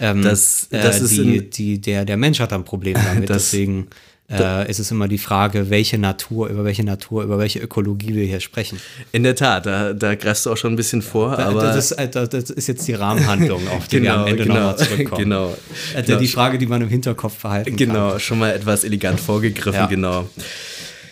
Ähm, 0.00 0.22
Das- 0.22 0.68
das 0.70 1.00
äh, 1.00 1.04
ist 1.04 1.10
die, 1.16 1.36
in- 1.38 1.50
die, 1.50 1.80
der, 1.80 2.04
der 2.04 2.16
Mensch 2.16 2.38
hat 2.40 2.52
da 2.52 2.56
ein 2.56 2.64
Problem 2.64 2.94
damit. 3.04 3.30
Das- 3.30 3.50
Deswegen 3.50 3.88
äh, 4.30 4.68
ist 4.70 4.78
es 4.78 4.90
immer 4.90 5.06
die 5.06 5.18
Frage, 5.18 5.68
welche 5.68 5.98
Natur, 5.98 6.48
über 6.48 6.64
welche 6.64 6.82
Natur, 6.82 7.22
über 7.24 7.38
welche 7.38 7.58
Ökologie 7.60 8.14
wir 8.14 8.24
hier 8.24 8.40
sprechen. 8.40 8.80
In 9.12 9.22
der 9.22 9.34
Tat, 9.36 9.66
da, 9.66 9.92
da 9.92 10.14
greifst 10.14 10.46
du 10.46 10.50
auch 10.52 10.56
schon 10.56 10.72
ein 10.72 10.76
bisschen 10.76 11.02
vor, 11.02 11.38
aber 11.38 11.62
das, 11.64 11.92
äh, 11.92 12.08
das, 12.08 12.48
ist 12.50 12.66
jetzt 12.66 12.88
die 12.88 12.94
Rahmenhandlung, 12.94 13.68
auf 13.76 13.86
die 13.86 14.02
wir 14.02 14.14
am 14.14 14.26
Ende 14.26 14.44
genau, 14.44 14.54
nochmal 14.54 14.76
zurückkommen. 14.78 15.22
genau. 15.24 15.54
Äh, 15.94 16.02
Genau. 16.04 16.18
Die 16.18 16.28
Frage, 16.28 16.56
die 16.58 16.66
man 16.66 16.80
im 16.80 16.88
Hinterkopf 16.88 17.40
behalten 17.42 17.76
Genau, 17.76 18.12
kann. 18.12 18.20
schon 18.20 18.38
mal 18.38 18.50
etwas 18.52 18.84
elegant 18.84 19.20
vorgegriffen, 19.20 19.80
Ja. 19.80 19.86
genau. 19.86 20.26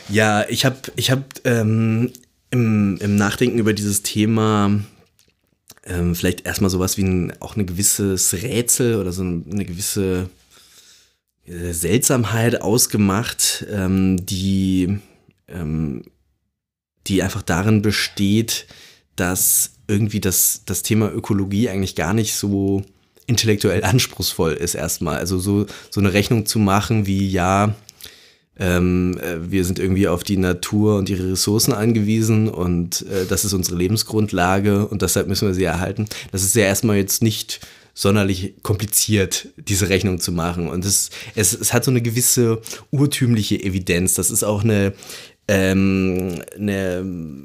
Ja, 0.08 0.44
ich 0.48 0.64
habe 0.64 0.76
ich 0.96 1.10
hab, 1.10 1.22
ähm, 1.44 2.12
im, 2.52 2.98
im 2.98 3.16
Nachdenken 3.16 3.58
über 3.58 3.72
dieses 3.72 4.02
Thema 4.02 4.70
ähm, 5.84 6.14
vielleicht 6.14 6.46
erstmal 6.46 6.70
sowas 6.70 6.96
wie 6.96 7.02
ein, 7.02 7.32
auch 7.40 7.56
ein 7.56 7.66
gewisses 7.66 8.32
Rätsel 8.34 8.96
oder 8.96 9.10
so 9.10 9.22
eine, 9.22 9.64
gewisse 9.64 10.28
äh, 11.46 11.72
Seltsamheit 11.72 12.60
ausgemacht, 12.60 13.66
ähm, 13.70 14.24
die, 14.24 14.98
ähm, 15.48 16.04
die 17.08 17.22
einfach 17.22 17.42
darin 17.42 17.82
besteht, 17.82 18.66
dass 19.16 19.72
irgendwie 19.88 20.20
das, 20.20 20.62
das 20.66 20.82
Thema 20.82 21.10
Ökologie 21.10 21.68
eigentlich 21.68 21.96
gar 21.96 22.14
nicht 22.14 22.34
so 22.34 22.84
intellektuell 23.26 23.82
anspruchsvoll 23.84 24.52
ist 24.52 24.74
erstmal. 24.74 25.16
Also 25.16 25.38
so, 25.38 25.66
so 25.90 26.00
eine 26.00 26.12
Rechnung 26.12 26.46
zu 26.46 26.58
machen 26.58 27.06
wie, 27.06 27.28
ja, 27.28 27.74
ähm, 28.62 29.18
äh, 29.18 29.50
wir 29.50 29.64
sind 29.64 29.80
irgendwie 29.80 30.06
auf 30.06 30.22
die 30.22 30.36
Natur 30.36 30.96
und 30.96 31.10
ihre 31.10 31.32
Ressourcen 31.32 31.72
angewiesen 31.72 32.48
und 32.48 33.04
äh, 33.08 33.26
das 33.28 33.44
ist 33.44 33.54
unsere 33.54 33.76
Lebensgrundlage 33.76 34.86
und 34.86 35.02
deshalb 35.02 35.26
müssen 35.26 35.48
wir 35.48 35.54
sie 35.54 35.64
erhalten. 35.64 36.06
Das 36.30 36.44
ist 36.44 36.54
ja 36.54 36.62
erstmal 36.62 36.96
jetzt 36.96 37.22
nicht 37.22 37.58
sonderlich 37.94 38.54
kompliziert, 38.62 39.48
diese 39.56 39.88
Rechnung 39.88 40.18
zu 40.18 40.30
machen. 40.32 40.68
Und 40.68 40.84
es, 40.84 41.10
es, 41.34 41.52
es 41.52 41.72
hat 41.72 41.84
so 41.84 41.90
eine 41.90 42.00
gewisse 42.00 42.62
urtümliche 42.90 43.60
Evidenz. 43.60 44.14
Das 44.14 44.30
ist 44.30 44.44
auch 44.44 44.62
eine, 44.62 44.94
ähm, 45.48 46.42
eine, 46.54 47.04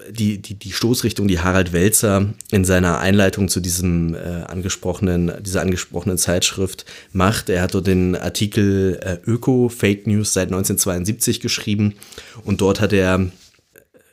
die, 0.10 0.40
die, 0.42 0.54
die 0.56 0.72
Stoßrichtung, 0.72 1.28
die 1.28 1.40
Harald 1.40 1.74
Welzer 1.74 2.34
in 2.52 2.64
seiner 2.64 3.00
Einleitung 3.00 3.50
zu 3.50 3.60
diesem 3.60 4.14
äh, 4.14 4.44
angesprochenen, 4.48 5.32
dieser 5.42 5.62
angesprochenen 5.62 6.18
Zeitschrift 6.18 6.86
macht. 7.12 7.50
Er 7.50 7.64
hat 7.64 7.74
dort 7.74 7.88
den 7.88 8.16
Artikel 8.16 9.00
äh, 9.02 9.18
Öko, 9.30 9.70
Fake 9.70 10.06
News 10.06 10.34
seit 10.34 10.50
1972 10.50 11.40
geschrieben 11.40 11.96
und 12.44 12.62
dort 12.62 12.82
hat 12.82 12.94
er, 12.94 13.32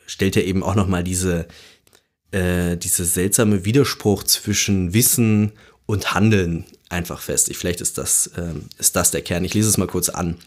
stellt 0.07 0.35
er 0.35 0.45
eben 0.45 0.63
auch 0.63 0.75
nochmal 0.75 1.03
diese, 1.03 1.45
äh, 2.31 2.77
diese 2.77 3.05
seltsame 3.05 3.65
Widerspruch 3.65 4.23
zwischen 4.23 4.95
Wissen 4.95 5.51
und 5.85 6.15
Handeln 6.15 6.65
einfach 6.89 7.21
fest. 7.21 7.49
Ich, 7.49 7.57
vielleicht 7.57 7.81
ist 7.81 7.99
das, 7.99 8.31
ähm, 8.35 8.63
ist 8.79 8.95
das 8.95 9.11
der 9.11 9.21
Kern. 9.21 9.45
Ich 9.45 9.53
lese 9.53 9.69
es 9.69 9.77
mal 9.77 9.87
kurz 9.87 10.09
an. 10.09 10.37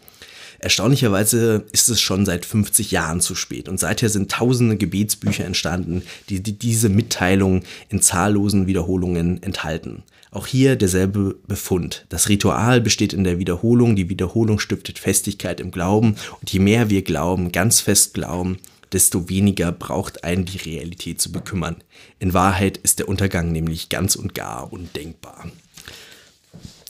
Erstaunlicherweise 0.59 1.65
ist 1.71 1.89
es 1.89 2.01
schon 2.01 2.25
seit 2.25 2.45
50 2.45 2.91
Jahren 2.91 3.21
zu 3.21 3.33
spät 3.33 3.69
und 3.69 3.79
seither 3.79 4.09
sind 4.09 4.31
tausende 4.31 4.75
Gebetsbücher 4.77 5.45
entstanden, 5.45 6.03
die, 6.27 6.41
die 6.41 6.57
diese 6.57 6.89
Mitteilung 6.89 7.63
in 7.89 8.01
zahllosen 8.01 8.67
Wiederholungen 8.67 9.41
enthalten. 9.41 10.03
Auch 10.31 10.45
hier 10.45 10.75
derselbe 10.75 11.37
Befund. 11.47 12.05
Das 12.09 12.29
Ritual 12.29 12.81
besteht 12.81 13.13
in 13.13 13.23
der 13.23 13.39
Wiederholung, 13.39 13.95
die 13.95 14.09
Wiederholung 14.09 14.59
stiftet 14.59 14.99
Festigkeit 14.99 15.59
im 15.59 15.71
Glauben 15.71 16.15
und 16.39 16.51
je 16.51 16.59
mehr 16.59 16.89
wir 16.89 17.01
glauben, 17.01 17.51
ganz 17.51 17.79
fest 17.79 18.13
glauben, 18.13 18.57
desto 18.91 19.29
weniger 19.29 19.71
braucht 19.71 20.23
einen 20.23 20.45
die 20.45 20.57
Realität 20.57 21.21
zu 21.21 21.31
bekümmern. 21.31 21.77
In 22.19 22.33
Wahrheit 22.33 22.77
ist 22.77 22.99
der 22.99 23.07
Untergang 23.07 23.51
nämlich 23.51 23.89
ganz 23.89 24.15
und 24.15 24.35
gar 24.35 24.71
undenkbar. 24.71 25.49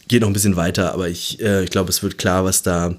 Geht 0.07 0.21
noch 0.21 0.29
ein 0.29 0.33
bisschen 0.33 0.55
weiter, 0.55 0.93
aber 0.93 1.07
ich, 1.07 1.39
äh, 1.39 1.63
ich 1.63 1.69
glaube, 1.69 1.89
es 1.89 2.01
wird 2.01 2.17
klar, 2.17 2.43
was 2.43 2.63
da 2.63 2.95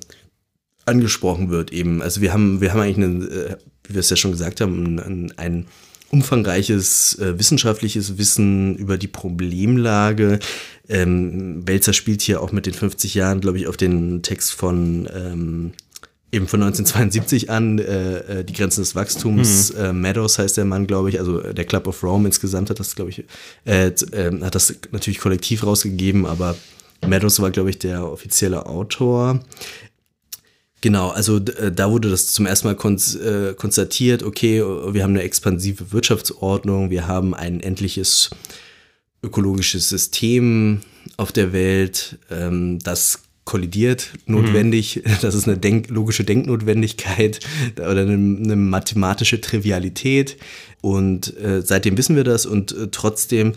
angesprochen 0.90 1.50
wird 1.50 1.72
eben. 1.72 2.02
Also 2.02 2.20
wir 2.20 2.32
haben, 2.32 2.60
wir 2.60 2.72
haben 2.72 2.80
eigentlich, 2.80 3.04
eine, 3.04 3.24
äh, 3.24 3.56
wie 3.84 3.94
wir 3.94 4.00
es 4.00 4.10
ja 4.10 4.16
schon 4.16 4.32
gesagt 4.32 4.60
haben, 4.60 4.98
ein, 4.98 5.32
ein 5.38 5.66
umfangreiches 6.10 7.18
äh, 7.18 7.38
wissenschaftliches 7.38 8.18
Wissen 8.18 8.76
über 8.76 8.98
die 8.98 9.08
Problemlage. 9.08 10.40
Ähm, 10.88 11.64
Belzer 11.64 11.92
spielt 11.92 12.20
hier 12.20 12.42
auch 12.42 12.52
mit 12.52 12.66
den 12.66 12.74
50 12.74 13.14
Jahren, 13.14 13.40
glaube 13.40 13.58
ich, 13.58 13.68
auf 13.68 13.76
den 13.76 14.22
Text 14.22 14.52
von 14.52 15.08
ähm, 15.14 15.72
eben 16.32 16.46
von 16.46 16.62
1972 16.62 17.50
an, 17.50 17.78
äh, 17.78 18.40
äh, 18.40 18.44
die 18.44 18.52
Grenzen 18.52 18.82
des 18.82 18.94
Wachstums. 18.94 19.70
Äh, 19.70 19.92
Meadows 19.92 20.38
heißt 20.38 20.56
der 20.56 20.64
Mann, 20.64 20.86
glaube 20.86 21.10
ich, 21.10 21.18
also 21.18 21.40
der 21.40 21.64
Club 21.64 21.86
of 21.86 22.02
Rome 22.02 22.26
insgesamt 22.28 22.70
hat 22.70 22.78
das, 22.78 22.94
glaube 22.94 23.10
ich, 23.10 23.24
äh, 23.64 23.92
ähm, 24.12 24.44
hat 24.44 24.54
das 24.54 24.74
natürlich 24.92 25.18
kollektiv 25.18 25.64
rausgegeben, 25.64 26.26
aber 26.26 26.56
Meadows 27.06 27.40
war, 27.40 27.50
glaube 27.50 27.70
ich, 27.70 27.78
der 27.78 28.06
offizielle 28.06 28.66
Autor. 28.66 29.40
Genau, 30.80 31.10
also 31.10 31.36
äh, 31.36 31.70
da 31.70 31.90
wurde 31.90 32.10
das 32.10 32.28
zum 32.28 32.46
ersten 32.46 32.68
Mal 32.68 32.74
äh, 32.74 33.54
konstatiert, 33.54 34.22
okay, 34.22 34.62
wir 34.62 35.02
haben 35.02 35.10
eine 35.10 35.22
expansive 35.22 35.92
Wirtschaftsordnung, 35.92 36.90
wir 36.90 37.06
haben 37.06 37.34
ein 37.34 37.60
endliches 37.60 38.30
ökologisches 39.22 39.88
System 39.88 40.80
auf 41.18 41.32
der 41.32 41.52
Welt, 41.52 42.18
ähm, 42.30 42.78
das 42.78 43.22
kollidiert 43.44 44.12
notwendig, 44.26 45.02
das 45.20 45.34
ist 45.34 45.48
eine 45.48 45.58
denk 45.58 45.90
logische 45.90 46.24
Denknotwendigkeit 46.24 47.40
oder 47.76 48.02
eine, 48.02 48.14
eine 48.14 48.56
mathematische 48.56 49.40
Trivialität. 49.40 50.38
Und 50.80 51.36
äh, 51.36 51.60
seitdem 51.62 51.98
wissen 51.98 52.16
wir 52.16 52.24
das 52.24 52.46
und 52.46 52.74
trotzdem 52.90 53.52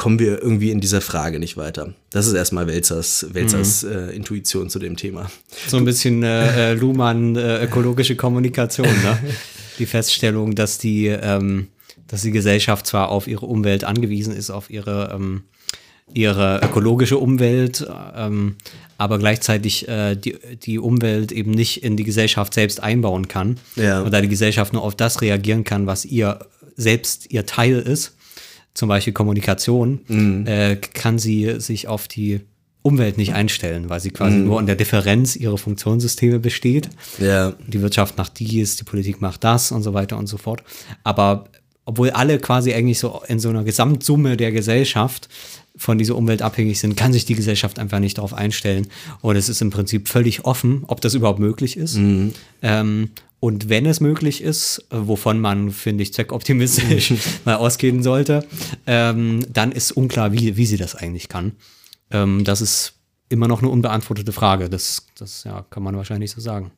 kommen 0.00 0.18
wir 0.18 0.42
irgendwie 0.42 0.70
in 0.70 0.80
dieser 0.80 1.02
Frage 1.02 1.38
nicht 1.38 1.58
weiter. 1.58 1.92
Das 2.08 2.26
ist 2.26 2.32
erstmal 2.32 2.66
Welzers, 2.66 3.26
Welzers 3.34 3.82
äh, 3.82 4.16
Intuition 4.16 4.70
zu 4.70 4.78
dem 4.78 4.96
Thema. 4.96 5.30
So 5.66 5.76
ein 5.76 5.84
bisschen 5.84 6.22
äh, 6.22 6.70
äh, 6.70 6.72
Luhmann 6.72 7.36
äh, 7.36 7.64
ökologische 7.64 8.16
Kommunikation, 8.16 8.86
ne? 8.86 9.18
Die 9.78 9.84
Feststellung, 9.84 10.54
dass 10.54 10.78
die, 10.78 11.08
ähm, 11.08 11.68
dass 12.08 12.22
die 12.22 12.30
Gesellschaft 12.30 12.86
zwar 12.86 13.10
auf 13.10 13.28
ihre 13.28 13.44
Umwelt 13.44 13.84
angewiesen 13.84 14.34
ist, 14.34 14.48
auf 14.48 14.70
ihre, 14.70 15.12
ähm, 15.14 15.42
ihre 16.14 16.60
ökologische 16.62 17.18
Umwelt, 17.18 17.86
ähm, 18.16 18.56
aber 18.96 19.18
gleichzeitig 19.18 19.86
äh, 19.86 20.16
die, 20.16 20.38
die 20.62 20.78
Umwelt 20.78 21.30
eben 21.30 21.50
nicht 21.50 21.82
in 21.82 21.98
die 21.98 22.04
Gesellschaft 22.04 22.54
selbst 22.54 22.82
einbauen 22.82 23.28
kann. 23.28 23.60
Ja. 23.76 24.00
Und 24.00 24.12
da 24.12 24.22
die 24.22 24.28
Gesellschaft 24.28 24.72
nur 24.72 24.82
auf 24.82 24.94
das 24.94 25.20
reagieren 25.20 25.64
kann, 25.64 25.86
was 25.86 26.06
ihr 26.06 26.46
selbst 26.74 27.30
ihr 27.30 27.44
Teil 27.44 27.78
ist, 27.78 28.14
zum 28.74 28.88
Beispiel 28.88 29.12
Kommunikation, 29.12 30.00
Mhm. 30.08 30.46
äh, 30.46 30.76
kann 30.76 31.18
sie 31.18 31.60
sich 31.60 31.88
auf 31.88 32.08
die 32.08 32.40
Umwelt 32.82 33.18
nicht 33.18 33.34
einstellen, 33.34 33.90
weil 33.90 34.00
sie 34.00 34.10
quasi 34.10 34.38
Mhm. 34.38 34.44
nur 34.46 34.60
in 34.60 34.66
der 34.66 34.76
Differenz 34.76 35.36
ihrer 35.36 35.58
Funktionssysteme 35.58 36.38
besteht. 36.38 36.88
Ja, 37.18 37.52
Die 37.66 37.82
Wirtschaft 37.82 38.16
macht 38.16 38.38
dies, 38.38 38.76
die 38.76 38.84
Politik 38.84 39.20
macht 39.20 39.44
das 39.44 39.70
und 39.70 39.82
so 39.82 39.92
weiter 39.92 40.16
und 40.16 40.28
so 40.28 40.38
fort. 40.38 40.62
Aber 41.04 41.44
obwohl 41.84 42.10
alle 42.10 42.38
quasi 42.38 42.72
eigentlich 42.72 42.98
so 42.98 43.20
in 43.28 43.38
so 43.38 43.48
einer 43.50 43.64
Gesamtsumme 43.64 44.36
der 44.36 44.52
Gesellschaft 44.52 45.28
von 45.76 45.98
dieser 45.98 46.14
Umwelt 46.16 46.40
abhängig 46.42 46.78
sind, 46.78 46.96
kann 46.96 47.12
sich 47.12 47.24
die 47.24 47.34
Gesellschaft 47.34 47.78
einfach 47.78 47.98
nicht 47.98 48.18
darauf 48.18 48.32
einstellen. 48.34 48.86
Und 49.20 49.36
es 49.36 49.48
ist 49.48 49.60
im 49.60 49.70
Prinzip 49.70 50.08
völlig 50.08 50.44
offen, 50.44 50.84
ob 50.86 51.00
das 51.00 51.14
überhaupt 51.14 51.38
möglich 51.38 51.76
ist. 51.76 51.98
Ähm, 52.62 53.10
und 53.40 53.70
wenn 53.70 53.86
es 53.86 54.00
möglich 54.00 54.42
ist, 54.42 54.84
wovon 54.90 55.40
man, 55.40 55.70
finde 55.70 56.02
ich, 56.02 56.12
zweckoptimistisch 56.12 57.14
mal 57.46 57.56
ausgehen 57.56 58.02
sollte, 58.02 58.46
ähm, 58.86 59.46
dann 59.50 59.72
ist 59.72 59.92
unklar, 59.92 60.32
wie, 60.32 60.58
wie 60.58 60.66
sie 60.66 60.76
das 60.76 60.94
eigentlich 60.94 61.28
kann. 61.28 61.52
Ähm, 62.10 62.44
das 62.44 62.60
ist 62.60 62.92
immer 63.30 63.48
noch 63.48 63.62
eine 63.62 63.70
unbeantwortete 63.70 64.32
Frage. 64.32 64.68
Das, 64.68 65.06
das 65.18 65.44
ja, 65.44 65.64
kann 65.70 65.82
man 65.82 65.96
wahrscheinlich 65.96 66.30
so 66.30 66.40
sagen. 66.40 66.70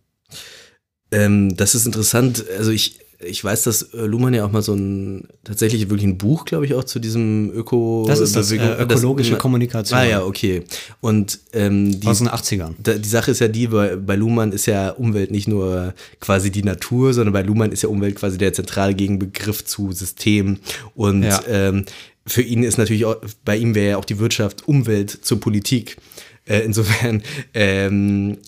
ähm, 1.11 1.57
das 1.57 1.75
ist 1.75 1.87
interessant. 1.87 2.45
Also 2.57 2.71
ich, 2.71 3.01
ich 3.25 3.43
weiß, 3.43 3.63
dass 3.63 3.83
äh, 3.95 4.03
Luhmann 4.07 4.35
ja 4.35 4.45
auch 4.45 4.53
mal 4.53 4.63
so 4.63 4.75
ein, 4.75 5.29
tatsächlich 5.45 5.89
wirklich 5.91 6.07
ein 6.07 6.19
Buch, 6.19 6.45
glaube 6.45 6.67
ich, 6.67 6.75
auch 6.75 6.85
zu 6.85 6.99
diesem 6.99 7.51
Öko. 7.55 8.05
Das 8.07 8.21
ist 8.21 8.37
das, 8.37 8.51
äh, 8.53 8.57
ökologische 8.83 9.37
Kommunikation. 9.37 9.99
Ah 9.99 10.05
ja, 10.05 10.25
okay. 10.25 10.65
Und 11.01 11.41
ähm, 11.53 12.01
die, 12.01 12.07
Aus 12.07 12.19
den 12.19 12.29
80ern. 12.29 12.75
da, 12.83 12.95
die 12.95 13.09
Sache 13.09 13.31
ist 13.31 13.41
ja 13.41 13.49
die, 13.49 13.69
bei, 13.69 13.97
bei 13.97 14.17
Luhmann 14.17 14.53
ist 14.53 14.67
ja 14.67 14.91
Umwelt 14.91 15.31
nicht 15.31 15.49
nur 15.49 15.95
quasi 16.21 16.51
die 16.51 16.63
Natur, 16.63 17.15
sondern 17.15 17.33
bei 17.33 17.43
Luhmann 17.43 17.73
ist 17.73 17.83
ja 17.83 17.89
Umwelt 17.89 18.17
quasi 18.17 18.39
der 18.39 18.53
zentrale 18.53 18.95
Gegenbegriff 18.95 19.65
zu 19.65 19.93
System. 19.93 20.59
Und 20.95 21.23
Ja. 21.23 21.41
ähm, 21.49 21.85
für 22.27 22.43
ihn 22.43 22.63
ist 22.63 22.79
natürlich 22.79 23.05
auch, 23.05 23.17
bei 23.45 23.57
ihm 23.57 23.75
wäre 23.75 23.91
ja 23.91 23.97
auch 23.97 24.05
die 24.05 24.19
Wirtschaft 24.19 24.69
Umwelt 24.69 25.11
zur 25.11 25.41
Politik. 25.41 25.97
Äh, 26.45 26.61
insofern, 26.61 27.23
ähm, 27.55 28.39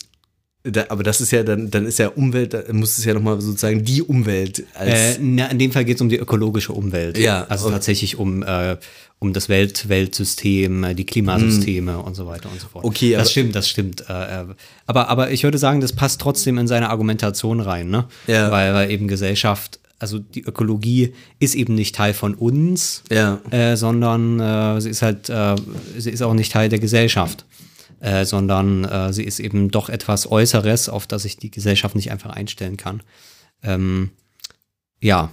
da, 0.66 0.86
aber 0.88 1.02
das 1.02 1.20
ist 1.20 1.30
ja 1.30 1.42
dann, 1.42 1.70
dann 1.70 1.84
ist 1.86 1.98
ja 1.98 2.08
Umwelt, 2.08 2.54
da 2.54 2.62
muss 2.72 2.96
es 2.96 3.04
ja 3.04 3.12
nochmal 3.12 3.38
sozusagen 3.40 3.84
die 3.84 4.02
Umwelt 4.02 4.64
als. 4.74 5.16
Äh, 5.16 5.18
na, 5.20 5.46
in 5.50 5.58
dem 5.58 5.72
Fall 5.72 5.84
geht 5.84 5.96
es 5.96 6.00
um 6.00 6.08
die 6.08 6.16
ökologische 6.16 6.72
Umwelt. 6.72 7.18
Ja, 7.18 7.44
Also 7.50 7.66
okay. 7.66 7.74
tatsächlich 7.74 8.16
um, 8.18 8.42
äh, 8.42 8.78
um 9.18 9.34
das 9.34 9.50
Welt, 9.50 9.88
Weltsystem, 9.90 10.84
äh, 10.84 10.94
die 10.94 11.04
Klimasysteme 11.04 11.98
und 11.98 12.14
so 12.14 12.26
weiter 12.26 12.48
und 12.50 12.60
so 12.60 12.68
fort. 12.68 12.84
Okay, 12.84 13.14
aber- 13.14 13.24
das 13.24 13.30
stimmt, 13.32 13.54
das 13.54 13.68
stimmt. 13.68 14.04
Äh, 14.08 14.12
äh, 14.42 14.44
aber, 14.86 15.08
aber 15.08 15.30
ich 15.32 15.44
würde 15.44 15.58
sagen, 15.58 15.82
das 15.82 15.92
passt 15.92 16.20
trotzdem 16.22 16.56
in 16.56 16.66
seine 16.66 16.88
Argumentation 16.88 17.60
rein, 17.60 17.90
ne? 17.90 18.06
Ja. 18.26 18.50
Weil, 18.50 18.72
weil 18.72 18.90
eben 18.90 19.06
Gesellschaft, 19.06 19.80
also 19.98 20.18
die 20.18 20.44
Ökologie 20.44 21.12
ist 21.40 21.54
eben 21.54 21.74
nicht 21.74 21.94
Teil 21.94 22.14
von 22.14 22.34
uns, 22.34 23.02
Ja. 23.10 23.38
äh, 23.50 23.76
sondern 23.76 24.80
sie 24.80 24.88
ist 24.90 25.02
halt, 25.02 25.30
sie 25.98 26.10
ist 26.10 26.22
auch 26.22 26.34
nicht 26.34 26.52
Teil 26.52 26.68
der 26.70 26.78
Gesellschaft. 26.78 27.44
Äh, 28.04 28.26
sondern 28.26 28.84
äh, 28.84 29.12
sie 29.14 29.24
ist 29.24 29.40
eben 29.40 29.70
doch 29.70 29.88
etwas 29.88 30.30
Äußeres, 30.30 30.90
auf 30.90 31.06
das 31.06 31.22
sich 31.22 31.38
die 31.38 31.50
Gesellschaft 31.50 31.94
nicht 31.94 32.10
einfach 32.10 32.28
einstellen 32.30 32.76
kann. 32.76 33.02
Ähm, 33.62 34.10
ja, 35.00 35.30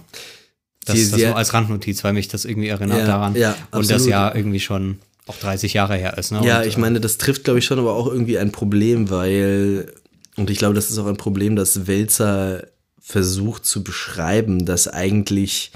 das, 0.86 0.96
Sie- 0.96 1.10
das 1.10 1.20
sie- 1.20 1.26
nur 1.26 1.36
als 1.36 1.52
Randnotiz, 1.52 2.02
weil 2.02 2.14
mich 2.14 2.28
das 2.28 2.46
irgendwie 2.46 2.68
erinnert 2.68 3.00
Ja, 3.00 3.06
daran. 3.06 3.34
ja, 3.36 3.54
und 3.72 3.90
das 3.90 4.06
ja 4.06 4.34
irgendwie 4.34 4.58
schon 4.60 4.98
auch 5.26 5.36
30 5.36 5.74
Jahre 5.74 5.96
her 5.96 6.16
ist. 6.16 6.30
Ne? 6.32 6.40
Ja, 6.46 6.60
und, 6.62 6.66
ich 6.66 6.78
meine, 6.78 6.98
das 6.98 7.18
trifft, 7.18 7.44
glaube 7.44 7.58
ich, 7.58 7.66
schon 7.66 7.78
aber 7.78 7.94
auch 7.94 8.06
irgendwie 8.06 8.38
ein 8.38 8.52
Problem, 8.52 9.10
weil, 9.10 9.92
und 10.36 10.48
ich 10.48 10.56
glaube, 10.56 10.74
das 10.74 10.90
ist 10.90 10.96
auch 10.96 11.06
ein 11.06 11.18
Problem, 11.18 11.56
das 11.56 11.86
Wälzer 11.86 12.66
versucht 13.00 13.66
zu 13.66 13.84
beschreiben, 13.84 14.64
dass 14.64 14.88
eigentlich 14.88 15.72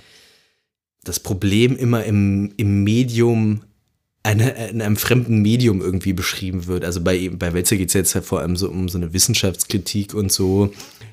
das 1.04 1.20
Problem 1.20 1.76
immer 1.76 2.04
im, 2.04 2.54
im 2.56 2.84
Medium, 2.84 3.60
eine, 4.26 4.68
in 4.68 4.82
einem 4.82 4.96
fremden 4.96 5.40
Medium 5.40 5.80
irgendwie 5.80 6.12
beschrieben 6.12 6.66
wird. 6.66 6.84
Also 6.84 7.00
bei, 7.00 7.30
bei 7.32 7.54
Wälzer 7.54 7.76
geht 7.76 7.88
es 7.88 7.94
jetzt 7.94 8.14
halt 8.14 8.24
vor 8.24 8.40
allem 8.40 8.56
so 8.56 8.68
um 8.68 8.88
so 8.88 8.98
eine 8.98 9.12
Wissenschaftskritik 9.12 10.14
und 10.14 10.32
so. 10.32 10.72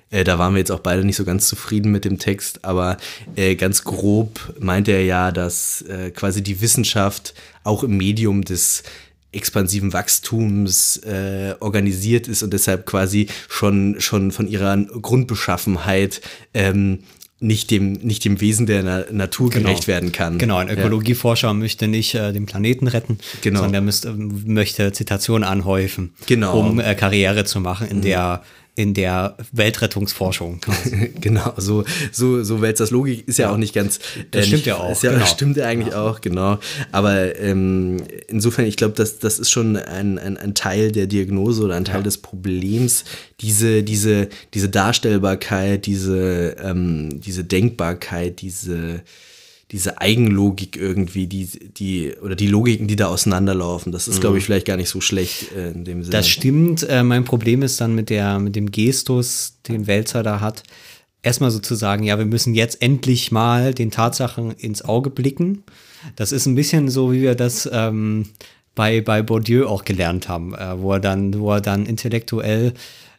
Äh, 0.09 0.23
da 0.23 0.39
waren 0.39 0.53
wir 0.53 0.59
jetzt 0.59 0.71
auch 0.71 0.79
beide 0.79 1.05
nicht 1.05 1.15
so 1.15 1.23
ganz 1.23 1.47
zufrieden 1.47 1.91
mit 1.91 2.05
dem 2.05 2.17
Text, 2.17 2.65
aber 2.65 2.97
äh, 3.35 3.55
ganz 3.55 3.83
grob 3.83 4.55
meint 4.59 4.87
er 4.87 5.03
ja, 5.03 5.31
dass 5.31 5.83
äh, 5.83 6.09
quasi 6.09 6.41
die 6.41 6.59
Wissenschaft 6.59 7.35
auch 7.63 7.83
im 7.83 7.97
Medium 7.97 8.43
des 8.43 8.83
expansiven 9.31 9.93
Wachstums 9.93 10.97
äh, 10.97 11.55
organisiert 11.59 12.27
ist 12.27 12.41
und 12.41 12.51
deshalb 12.53 12.85
quasi 12.85 13.27
schon, 13.47 13.95
schon 13.99 14.31
von 14.31 14.47
ihrer 14.47 14.75
Grundbeschaffenheit 14.77 16.21
ähm, 16.53 16.99
nicht, 17.43 17.69
dem, 17.71 17.91
nicht 17.93 18.23
dem 18.25 18.39
Wesen 18.41 18.65
der 18.65 18.83
Na 18.83 19.03
Natur 19.11 19.49
gerecht 19.49 19.87
werden 19.87 20.11
kann. 20.11 20.37
Genau, 20.37 20.57
ein 20.57 20.67
Ja. 20.67 20.73
Ökologieforscher 20.75 21.53
möchte 21.53 21.87
nicht 21.87 22.15
äh, 22.15 22.31
den 22.31 22.45
Planeten 22.45 22.87
retten, 22.87 23.17
Genau. 23.41 23.59
sondern 23.59 23.75
er 23.75 23.81
müsste, 23.81 24.13
möchte 24.13 24.91
Zitationen 24.93 25.43
anhäufen, 25.47 26.13
Genau. 26.25 26.57
um 26.59 26.79
äh, 26.79 26.95
Karriere 26.95 27.43
zu 27.43 27.59
machen 27.59 27.87
in 27.89 28.01
der 28.01 28.43
in 28.75 28.93
der 28.93 29.37
Weltrettungsforschung. 29.51 30.61
Genau, 31.21 31.53
so, 31.57 31.85
so, 32.11 32.43
so 32.43 32.61
Wälzers 32.61 32.91
Logik 32.91 33.27
ist 33.27 33.37
ja, 33.37 33.51
auch 33.51 33.57
nicht 33.57 33.73
ganz. 33.73 33.99
Das 34.31 34.43
äh, 34.43 34.47
stimmt 34.47 34.51
nicht, 34.51 34.65
ja 34.65 34.77
auch, 34.77 35.03
ja, 35.03 35.11
genau. 35.11 35.25
Stimmt 35.25 35.57
ja 35.57 35.65
eigentlich 35.65 35.93
auch, 35.93 36.21
genau. 36.21 36.59
Aber 36.91 37.39
ähm, 37.39 38.03
insofern, 38.27 38.65
ich 38.65 38.75
glaube, 38.75 38.93
das, 38.95 39.19
das 39.19 39.39
ist 39.39 39.51
schon 39.51 39.77
ein, 39.77 40.17
ein, 40.17 40.37
ein 40.37 40.53
Teil 40.53 40.91
der 40.91 41.07
Diagnose 41.07 41.63
oder 41.63 41.75
ein 41.75 41.85
Teil 41.85 42.03
des 42.03 42.17
Problems, 42.17 43.05
diese, 43.39 43.83
diese, 43.83 44.27
diese 44.53 44.69
Darstellbarkeit, 44.69 45.85
diese, 45.85 46.57
ähm, 46.61 47.21
diese 47.21 47.43
Denkbarkeit, 47.43 48.41
diese, 48.41 49.03
diese 49.73 49.99
Eigenlogik 49.99 50.77
irgendwie, 50.77 51.25
die, 51.25 51.47
die, 51.47 52.13
oder 52.21 52.35
die 52.35 52.45
Logiken, 52.45 52.87
die 52.87 52.95
da 52.95 53.07
auseinanderlaufen. 53.07 53.91
Das 53.91 54.07
ist, 54.07 54.21
glaube 54.21 54.37
ich, 54.37 54.45
vielleicht 54.45 54.67
gar 54.67 54.77
nicht 54.77 54.87
so 54.87 55.01
schlecht 55.01 55.51
äh, 55.51 55.71
in 55.71 55.83
dem 55.83 56.03
Sinne. 56.03 56.15
Mhm. 56.15 56.19
Das 56.19 56.29
stimmt. 56.29 56.83
Äh, 56.83 57.01
mein 57.01 57.25
Problem 57.25 57.63
ist 57.63 57.81
dann 57.81 57.95
mit, 57.95 58.11
der, 58.11 58.37
mit 58.37 58.55
dem 58.55 58.69
Gestus, 58.69 59.57
den 59.67 59.87
Wälzer 59.87 60.21
da 60.21 60.39
hat, 60.39 60.61
erstmal 61.23 61.49
sozusagen, 61.49 62.03
ja, 62.03 62.19
wir 62.19 62.25
müssen 62.25 62.53
jetzt 62.53 62.83
endlich 62.83 63.31
mal 63.31 63.73
den 63.73 63.89
Tatsachen 63.89 64.51
ins 64.51 64.83
Auge 64.83 65.09
blicken. 65.09 65.63
Das 66.15 66.31
ist 66.31 66.45
ein 66.45 66.53
bisschen 66.53 66.87
so, 66.89 67.11
wie 67.11 67.23
wir 67.23 67.33
das 67.33 67.67
ähm, 67.73 68.27
bei, 68.75 69.01
bei 69.01 69.23
Bourdieu 69.23 69.65
auch 69.65 69.85
gelernt 69.85 70.29
haben, 70.29 70.53
äh, 70.53 70.79
wo 70.79 70.93
er 70.93 70.99
dann, 70.99 71.39
wo 71.39 71.51
er 71.51 71.61
dann 71.61 71.87
intellektuell 71.87 72.73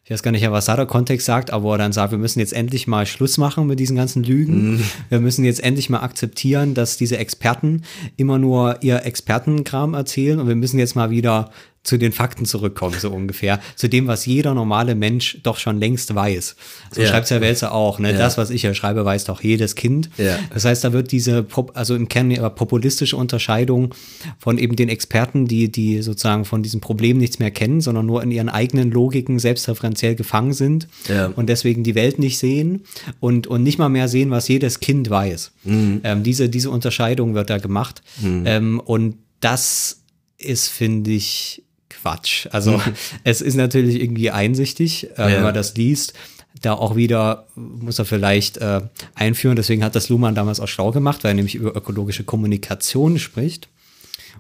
ich 0.05 0.11
weiß 0.11 0.23
gar 0.23 0.33
nicht, 0.33 0.51
was 0.51 0.67
da 0.67 0.77
der 0.77 0.85
Kontext 0.85 1.25
sagt, 1.25 1.51
aber 1.51 1.65
wo 1.65 1.73
er 1.73 1.79
dann 1.79 1.93
sagt, 1.93 2.11
wir 2.11 2.19
müssen 2.19 2.39
jetzt 2.39 2.53
endlich 2.53 2.87
mal 2.87 3.07
Schluss 3.07 3.39
machen 3.39 3.67
mit 3.67 3.81
diesen 3.81 3.97
ganzen 3.97 4.23
Lügen. 4.23 4.85
Wir 5.09 5.19
müssen 5.19 5.47
jetzt 5.47 5.65
endlich 5.65 5.89
mal 5.89 6.01
akzeptieren, 6.01 6.75
dass 6.75 6.99
diese 6.99 7.17
Experten 7.17 7.85
immer 8.19 8.39
nur 8.39 8.83
ihr 8.83 9.07
Expertenkram 9.07 9.95
erzählen 9.95 10.39
und 10.41 10.49
wir 10.49 10.57
müssen 10.57 10.79
jetzt 10.79 10.95
mal 10.95 11.09
wieder 11.09 11.51
zu 11.85 11.99
den 11.99 12.13
Fakten 12.13 12.47
zurückkommen, 12.47 12.97
so 12.99 13.11
ungefähr. 13.11 13.61
Zu 13.77 13.89
dem, 13.89 14.07
was 14.07 14.25
jeder 14.27 14.55
normale 14.55 14.95
Mensch 14.95 15.39
doch 15.43 15.59
schon 15.59 15.79
längst 15.79 16.15
weiß. 16.15 16.57
So 16.91 17.03
Ja. 17.03 17.09
schreibt 17.09 17.31
Herr 17.31 17.43
Welzer 17.43 17.73
auch. 17.73 17.99
Ne? 17.99 18.13
Ja. 18.13 18.19
Das, 18.19 18.39
was 18.39 18.49
ich 18.51 18.63
hier 18.63 18.73
schreibe, 18.75 19.05
weiß 19.05 19.25
doch 19.25 19.43
jedes 19.43 19.75
Kind. 19.77 20.09
Ja. 20.17 20.39
Das 20.53 20.65
heißt, 20.65 20.83
da 20.83 20.93
wird 20.95 21.13
diese, 21.13 21.47
also 21.75 21.95
im 21.95 22.09
Kern 22.09 22.31
ihrer 22.31 22.49
populistische 22.51 23.17
Unterscheidung 23.19 23.95
von 24.39 24.57
eben 24.57 24.77
den 24.77 24.89
Experten, 24.89 25.47
die, 25.47 25.71
die 25.71 26.01
sozusagen 26.01 26.47
von 26.47 26.63
diesem 26.63 26.81
Problem 26.81 27.19
nichts 27.19 27.39
mehr 27.39 27.51
kennen, 27.51 27.83
sondern 27.83 28.07
nur 28.07 28.23
in 28.23 28.31
ihren 28.31 28.49
eigenen 28.49 28.91
Logiken 28.91 29.39
selbstreferenziell 29.39 30.15
gefangen 30.15 30.55
sind 30.55 30.89
Ja. 31.09 31.27
und 31.37 31.49
deswegen 31.51 31.85
die 31.85 31.95
Welt 31.95 32.19
nicht 32.19 32.39
sehen 32.39 32.85
und, 33.21 33.47
und 33.47 33.63
nicht 33.63 33.79
mal 33.79 33.91
mehr 33.91 34.09
sehen, 34.09 34.31
was 34.31 34.49
jedes 34.49 34.81
Kind 34.81 35.11
weiß. 35.11 35.53
Ähm, 35.67 36.23
diese, 36.23 36.49
diese 36.49 36.71
Unterscheidung 36.71 37.35
wird 37.35 37.51
da 37.51 37.59
gemacht. 37.59 38.03
Ähm, 38.25 38.81
und 38.81 39.17
das 39.41 40.01
ist, 40.39 40.69
finde 40.69 41.11
ich, 41.11 41.64
Quatsch. 42.03 42.47
Also 42.53 42.81
es 43.25 43.41
ist 43.41 43.55
natürlich 43.55 44.01
irgendwie 44.01 44.31
einsichtig, 44.31 45.05
äh, 45.17 45.23
Ja. 45.23 45.27
wenn 45.29 45.43
man 45.43 45.55
das 45.55 45.75
liest. 45.77 46.15
Da 46.63 46.75
auch 46.75 46.95
wieder 46.95 47.47
muss 47.57 47.99
er 47.99 48.05
vielleicht 48.05 48.59
äh, 48.59 48.81
einführen. 49.15 49.57
Deswegen 49.57 49.83
hat 49.85 49.95
das 49.97 50.09
Luhmann 50.09 50.35
damals 50.35 50.61
auch 50.61 50.69
schlau 50.69 50.93
gemacht, 50.93 51.25
weil 51.25 51.33
er 51.33 51.35
nämlich 51.35 51.57
über 51.57 51.75
ökologische 51.77 52.23
Kommunikation 52.25 53.19
spricht 53.19 53.69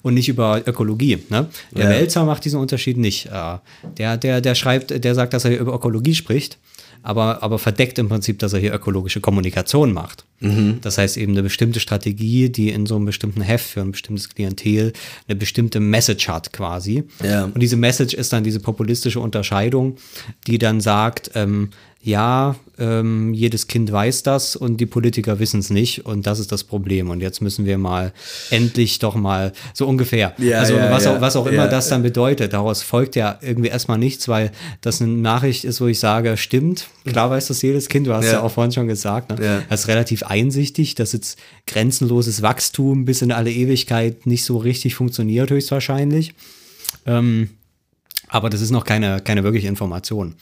und 0.02 0.14
nicht 0.14 0.28
über 0.28 0.62
Ökologie. 0.66 1.18
Ne? 1.28 1.48
Der 1.72 1.84
Ja. 1.84 1.90
Wälzer 1.90 2.24
macht 2.24 2.44
diesen 2.44 2.60
Unterschied 2.60 2.98
nicht. 2.98 3.26
Äh, 3.26 3.58
der, 3.98 4.16
der, 4.16 4.40
der 4.40 4.54
schreibt, 4.54 5.02
der 5.04 5.14
sagt, 5.14 5.34
dass 5.34 5.44
er 5.44 5.58
über 5.58 5.74
Ökologie 5.74 6.14
spricht, 6.14 6.58
aber, 7.04 7.42
aber 7.42 7.58
verdeckt 7.58 7.98
im 7.98 8.08
Prinzip, 8.08 8.38
dass 8.38 8.54
er 8.54 8.60
hier 8.60 8.72
ökologische 8.72 9.20
Kommunikation 9.20 9.92
macht. 9.92 10.24
Das 10.82 10.98
heißt 10.98 11.16
eben 11.16 11.32
eine 11.32 11.42
bestimmte 11.42 11.80
Strategie, 11.80 12.50
die 12.50 12.70
in 12.70 12.86
so 12.86 12.96
einem 12.96 13.04
bestimmten 13.04 13.40
Heft 13.40 13.66
für 13.66 13.82
ein 13.82 13.92
bestimmtes 13.92 14.28
Klientel 14.30 14.92
eine 15.28 15.36
bestimmte 15.36 15.80
Message 15.80 16.28
hat 16.28 16.52
quasi. 16.52 17.04
Ja. 17.22 17.44
Und 17.44 17.60
diese 17.60 17.76
Message 17.76 18.14
ist 18.14 18.32
dann 18.32 18.42
diese 18.42 18.60
populistische 18.60 19.20
Unterscheidung, 19.20 19.96
die 20.46 20.58
dann 20.58 20.80
sagt, 20.80 21.30
ähm, 21.34 21.70
ja, 22.04 22.54
ähm, 22.78 23.32
jedes 23.32 23.66
Kind 23.66 23.90
weiß 23.90 24.24
das 24.24 24.56
und 24.56 24.76
die 24.76 24.84
Politiker 24.84 25.38
wissen 25.38 25.60
es 25.60 25.70
nicht 25.70 26.04
und 26.04 26.26
das 26.26 26.38
ist 26.38 26.52
das 26.52 26.62
Problem. 26.62 27.08
Und 27.08 27.20
jetzt 27.20 27.40
müssen 27.40 27.64
wir 27.64 27.78
mal 27.78 28.12
endlich 28.50 28.98
doch 28.98 29.14
mal 29.14 29.52
so 29.72 29.86
ungefähr. 29.86 30.34
Ja, 30.36 30.58
also 30.58 30.76
ja, 30.76 30.90
was, 30.90 31.04
ja, 31.04 31.16
auch, 31.16 31.20
was 31.22 31.34
auch 31.34 31.46
immer 31.46 31.66
das 31.66 31.88
dann 31.88 32.02
bedeutet, 32.02 32.52
daraus 32.52 32.82
folgt 32.82 33.16
ja 33.16 33.38
irgendwie 33.40 33.70
erstmal 33.70 33.96
nichts, 33.96 34.28
weil 34.28 34.52
das 34.82 35.00
eine 35.00 35.12
Nachricht 35.12 35.64
ist, 35.64 35.80
wo 35.80 35.86
ich 35.86 35.98
sage, 35.98 36.36
stimmt, 36.36 36.88
klar 37.06 37.30
weiß 37.30 37.46
das 37.46 37.62
jedes 37.62 37.88
Kind, 37.88 38.06
du 38.06 38.12
hast 38.12 38.30
ja, 38.30 38.42
auch 38.42 38.50
vorhin 38.50 38.72
schon 38.72 38.86
gesagt, 38.86 39.30
ne? 39.30 39.64
Das 39.70 39.80
ist 39.80 39.88
relativ 39.88 40.24
einsichtig, 40.24 40.94
dass 40.94 41.14
jetzt 41.14 41.38
grenzenloses 41.66 42.42
Wachstum 42.42 43.06
bis 43.06 43.22
in 43.22 43.32
alle 43.32 43.50
Ewigkeit 43.50 44.26
nicht 44.26 44.44
so 44.44 44.58
richtig 44.58 44.94
funktioniert, 44.94 45.50
höchstwahrscheinlich. 45.50 46.34
Ähm, 47.06 47.48
aber 48.28 48.50
das 48.50 48.60
ist 48.60 48.72
noch 48.72 48.84
keine, 48.84 49.20
keine 49.20 49.42
wirkliche 49.42 49.68
Information. 49.68 50.34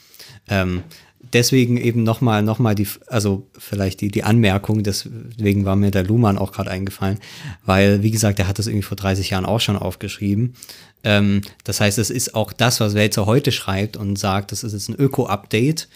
Ähm, 0.49 0.83
deswegen 1.31 1.77
eben 1.77 2.03
nochmal, 2.03 2.43
noch 2.43 2.59
mal 2.59 2.75
die, 2.75 2.87
also 3.07 3.47
vielleicht 3.57 4.01
die, 4.01 4.09
die 4.09 4.23
Anmerkung, 4.23 4.83
deswegen 4.83 5.65
war 5.65 5.75
mir 5.75 5.91
der 5.91 6.03
Luhmann 6.03 6.37
auch 6.37 6.51
gerade 6.51 6.71
eingefallen, 6.71 7.19
weil, 7.65 8.03
wie 8.03 8.11
gesagt, 8.11 8.39
er 8.39 8.47
hat 8.47 8.59
das 8.59 8.67
irgendwie 8.67 8.83
vor 8.83 8.97
30 8.97 9.29
Jahren 9.29 9.45
auch 9.45 9.59
schon 9.59 9.77
aufgeschrieben. 9.77 10.55
Ähm, 11.03 11.41
das 11.63 11.81
heißt, 11.81 11.97
es 11.97 12.09
ist 12.09 12.35
auch 12.35 12.53
das, 12.53 12.79
was 12.79 12.93
Welzer 12.93 13.25
heute 13.25 13.51
schreibt 13.51 13.97
und 13.97 14.17
sagt, 14.17 14.51
das 14.51 14.63
ist 14.63 14.73
jetzt 14.73 14.89
ein 14.89 14.95
Öko-Update, 14.95 15.87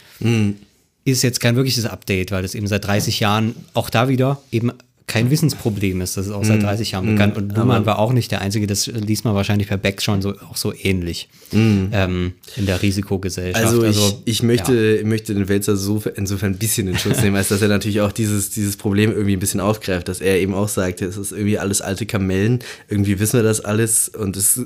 ist 1.05 1.21
jetzt 1.23 1.39
kein 1.39 1.55
wirkliches 1.55 1.85
Update, 1.85 2.31
weil 2.31 2.41
das 2.41 2.55
eben 2.55 2.67
seit 2.67 2.85
30 2.85 3.19
Jahren 3.19 3.55
auch 3.73 3.89
da 3.89 4.09
wieder 4.09 4.41
eben 4.51 4.73
kein 5.07 5.29
Wissensproblem 5.31 6.01
ist. 6.01 6.17
Das 6.17 6.25
ist 6.25 6.33
auch 6.33 6.43
seit 6.43 6.61
30 6.61 6.91
Jahren 6.91 7.05
bekannt. 7.05 7.37
Und 7.37 7.55
Luhmann 7.55 7.85
war 7.85 7.97
auch 7.97 8.11
nicht 8.11 8.29
der 8.29 8.41
Einzige, 8.41 8.67
das 8.67 8.87
liest 8.87 9.23
man 9.23 9.35
wahrscheinlich 9.35 9.69
bei 9.69 9.77
Beck 9.77 10.01
schon 10.01 10.21
so, 10.21 10.33
auch 10.49 10.57
so 10.57 10.73
ähnlich 10.73 11.29
ähm, 11.53 12.33
in 12.57 12.65
der 12.65 12.81
Risikogesellschaft. 12.81 13.65
Also 13.65 13.85
ich, 13.85 14.15
ich 14.25 14.43
möchte, 14.43 15.01
möchte 15.05 15.33
den 15.33 15.47
Wälzer 15.47 15.77
so 15.77 16.03
insofern 16.15 16.51
ein 16.53 16.57
bisschen 16.57 16.89
in 16.89 16.97
Schutz 16.97 17.21
nehmen, 17.21 17.37
als 17.37 17.47
dass 17.47 17.61
er 17.61 17.69
natürlich 17.69 18.01
auch 18.01 18.11
dieses, 18.11 18.49
dieses 18.49 18.75
Problem 18.75 19.11
irgendwie 19.11 19.33
ein 19.37 19.39
bisschen 19.39 19.61
aufgreift, 19.61 20.09
dass 20.09 20.19
er 20.19 20.39
eben 20.39 20.53
auch 20.53 20.67
sagt, 20.67 21.01
es 21.01 21.15
ist 21.15 21.31
irgendwie 21.31 21.57
alles 21.57 21.79
alte 21.81 22.05
Kamellen, 22.05 22.59
irgendwie 22.89 23.17
wissen 23.19 23.37
wir 23.37 23.43
das 23.43 23.61
alles 23.61 24.09
und 24.09 24.35
es, 24.35 24.59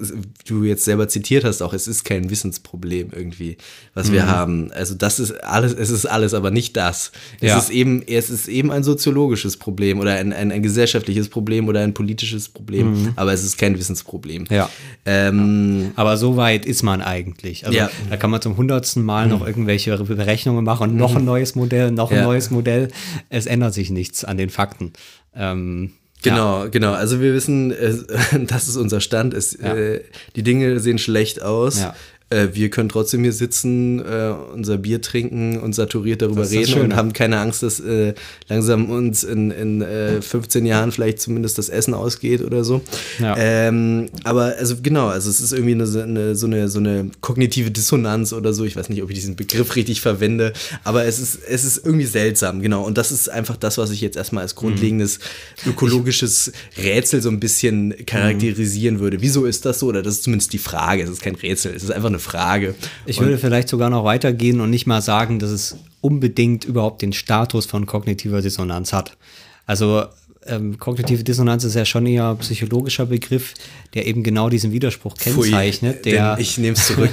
du 0.48 0.64
jetzt 0.64 0.84
selber 0.86 1.08
zitiert 1.08 1.44
hast 1.44 1.62
auch, 1.62 1.74
es 1.74 1.88
ist 1.88 2.04
kein 2.04 2.32
Wissensproblem 2.32 3.10
irgendwie, 3.16 3.58
was 3.94 4.08
Mhm. 4.10 4.14
wir 4.14 4.28
haben. 4.28 4.72
Also 4.72 4.96
das 4.96 5.20
ist 5.20 5.32
alles, 5.44 5.74
es 5.74 5.92
ist 5.92 6.08
alles, 6.08 6.34
aber 6.34 6.50
nicht 6.50 6.76
das. 6.78 7.12
Es 7.42 7.50
Ja. 7.50 7.58
ist 7.60 7.70
eben, 7.70 8.02
es 8.08 8.32
ist 8.32 8.48
eben 8.48 8.72
ein 8.72 8.84
soziologisches 8.84 9.58
Problem 9.58 10.00
oder 10.00 10.14
ein, 10.16 10.31
ein, 10.32 10.38
ein, 10.38 10.52
ein 10.52 10.64
gesellschaftliches 10.64 11.30
Problem 11.30 11.68
oder 11.68 11.82
ein 11.82 11.94
politisches 11.94 12.50
Problem, 12.50 13.14
aber 13.16 13.34
es 13.34 13.44
ist 13.44 13.58
kein 13.58 13.78
Wissensproblem. 13.78 14.46
Ja. 14.50 14.70
Ähm, 15.06 15.92
Aber 15.96 16.18
so 16.18 16.38
weit 16.38 16.66
ist 16.66 16.84
man 16.84 17.02
eigentlich. 17.02 17.66
Also 17.66 17.78
Ja. 17.78 17.90
da 18.10 18.18
kann 18.18 18.30
man 18.32 18.42
zum 18.42 18.58
hundertsten 18.58 19.04
Mal 19.04 19.28
noch 19.28 19.46
irgendwelche 19.46 19.98
Berechnungen 19.98 20.64
machen 20.64 20.92
und 20.92 20.98
noch 20.98 21.16
ein 21.16 21.26
neues 21.26 21.56
Modell, 21.56 21.92
noch 21.92 22.12
ein 22.12 22.18
Ja. 22.18 22.24
neues 22.24 22.52
Modell. 22.52 22.90
Es 23.30 23.46
ändert 23.46 23.74
sich 23.74 23.90
nichts 23.90 24.24
an 24.24 24.38
den 24.38 24.50
Fakten. 24.50 24.94
Ähm, 25.36 25.92
Genau, 26.24 26.70
genau. 26.70 26.92
Also 26.94 27.20
wir 27.20 27.34
wissen, 27.34 27.72
äh, 27.72 27.96
das 28.48 28.68
ist 28.68 28.76
unser 28.76 29.02
Stand. 29.02 29.34
Es, 29.34 29.58
Ja. 29.60 29.74
äh, 29.76 30.04
die 30.36 30.44
Dinge 30.44 30.80
sehen 30.80 31.00
schlecht 31.00 31.42
aus. 31.42 31.80
Ja. 31.80 31.96
Äh, 32.32 32.50
wir 32.54 32.70
können 32.70 32.88
trotzdem 32.88 33.24
hier 33.24 33.34
sitzen, 33.34 34.00
äh, 34.00 34.34
unser 34.54 34.78
Bier 34.78 35.02
trinken 35.02 35.60
und 35.60 35.74
saturiert 35.74 36.22
darüber 36.22 36.50
reden 36.50 36.82
und 36.82 36.96
haben 36.96 37.12
keine 37.12 37.40
Angst, 37.40 37.62
dass 37.62 37.82
äh, 37.82 38.14
langsam 38.48 38.90
uns 38.90 39.24
in, 39.24 39.52
in 39.52 39.82
äh, 39.82 40.22
15 40.22 40.66
Jahren 40.66 40.94
vielleicht 40.94 41.20
zumindest 41.20 41.58
das 41.58 41.68
Essen 41.68 41.94
ausgeht 41.94 42.42
oder 42.42 42.64
so. 42.64 42.82
Ja. 43.20 43.36
Ähm, 43.38 44.10
aber 44.24 44.56
also 44.58 44.78
genau, 44.82 45.08
also 45.08 45.30
es 45.30 45.42
ist 45.42 45.52
irgendwie 45.52 45.74
eine, 45.74 45.86
so 45.86 46.00
eine, 46.00 46.36
so, 46.36 46.48
eine, 46.48 46.70
so 46.70 46.80
eine 46.80 47.12
kognitive 47.20 47.70
Dissonanz 47.70 48.32
oder 48.32 48.54
so. 48.54 48.64
Ich 48.64 48.78
weiß 48.78 48.88
nicht, 48.88 49.04
ob 49.04 49.10
ich 49.10 49.16
diesen 49.16 49.36
Begriff 49.36 49.76
richtig 49.76 50.00
verwende, 50.00 50.54
aber 50.86 51.06
es 51.06 51.20
ist, 51.20 51.40
es 51.48 51.66
ist 51.66 51.86
irgendwie 51.86 52.06
seltsam, 52.06 52.62
genau. 52.62 52.86
Und 52.86 52.98
das 52.98 53.12
ist 53.12 53.30
einfach 53.30 53.58
das, 53.58 53.78
was 53.78 53.92
ich 53.92 54.00
jetzt 54.00 54.16
erstmal 54.16 54.44
als 54.44 54.56
grundlegendes 54.56 55.20
ökologisches 55.68 56.54
Rätsel 56.78 57.22
so 57.22 57.30
ein 57.30 57.42
bisschen 57.42 57.94
charakterisieren 58.06 59.00
würde. 59.00 59.22
Wieso 59.22 59.46
ist 59.46 59.66
das 59.66 59.80
so? 59.80 59.88
Oder 59.88 60.02
das 60.02 60.16
ist 60.16 60.24
zumindest 60.24 60.54
die 60.54 60.60
Frage. 60.60 61.04
Es 61.04 61.10
ist 61.10 61.22
kein 61.22 61.36
Rätsel, 61.36 61.76
es 61.76 61.84
ist 61.84 61.92
einfach 61.92 62.08
eine 62.08 62.21
Frage. 62.22 62.76
Ich 63.06 63.20
Und- 63.20 63.26
würde 63.26 63.38
vielleicht 63.38 63.68
sogar 63.68 63.90
noch 63.90 64.06
weitergehen 64.06 64.62
und 64.62 64.70
nicht 64.70 64.88
mal 64.88 65.02
sagen, 65.02 65.40
dass 65.40 65.50
es 65.50 65.76
unbedingt 66.00 66.64
überhaupt 66.66 67.02
den 67.02 67.14
Status 67.14 67.66
von 67.66 67.86
kognitiver 67.86 68.42
Dissonanz 68.42 68.94
hat. 68.94 69.18
Also 69.66 70.06
ähm, 70.48 70.78
kognitive 70.80 71.24
Dissonanz 71.24 71.64
ist 71.64 71.76
ja 71.76 71.86
schon 71.86 72.06
eher 72.06 72.30
ein 72.32 72.38
psychologischer 72.38 73.06
Begriff, 73.06 73.54
der 73.94 74.08
eben 74.08 74.24
genau 74.24 74.50
diesen 74.50 74.72
Widerspruch 74.72 75.16
Pfui, 75.16 75.44
kennzeichnet. 75.44 76.06
Der, 76.06 76.36
denn 76.36 76.42
ich 76.42 76.58
nehme 76.58 76.74
es 76.76 76.88
zurück. 76.88 77.12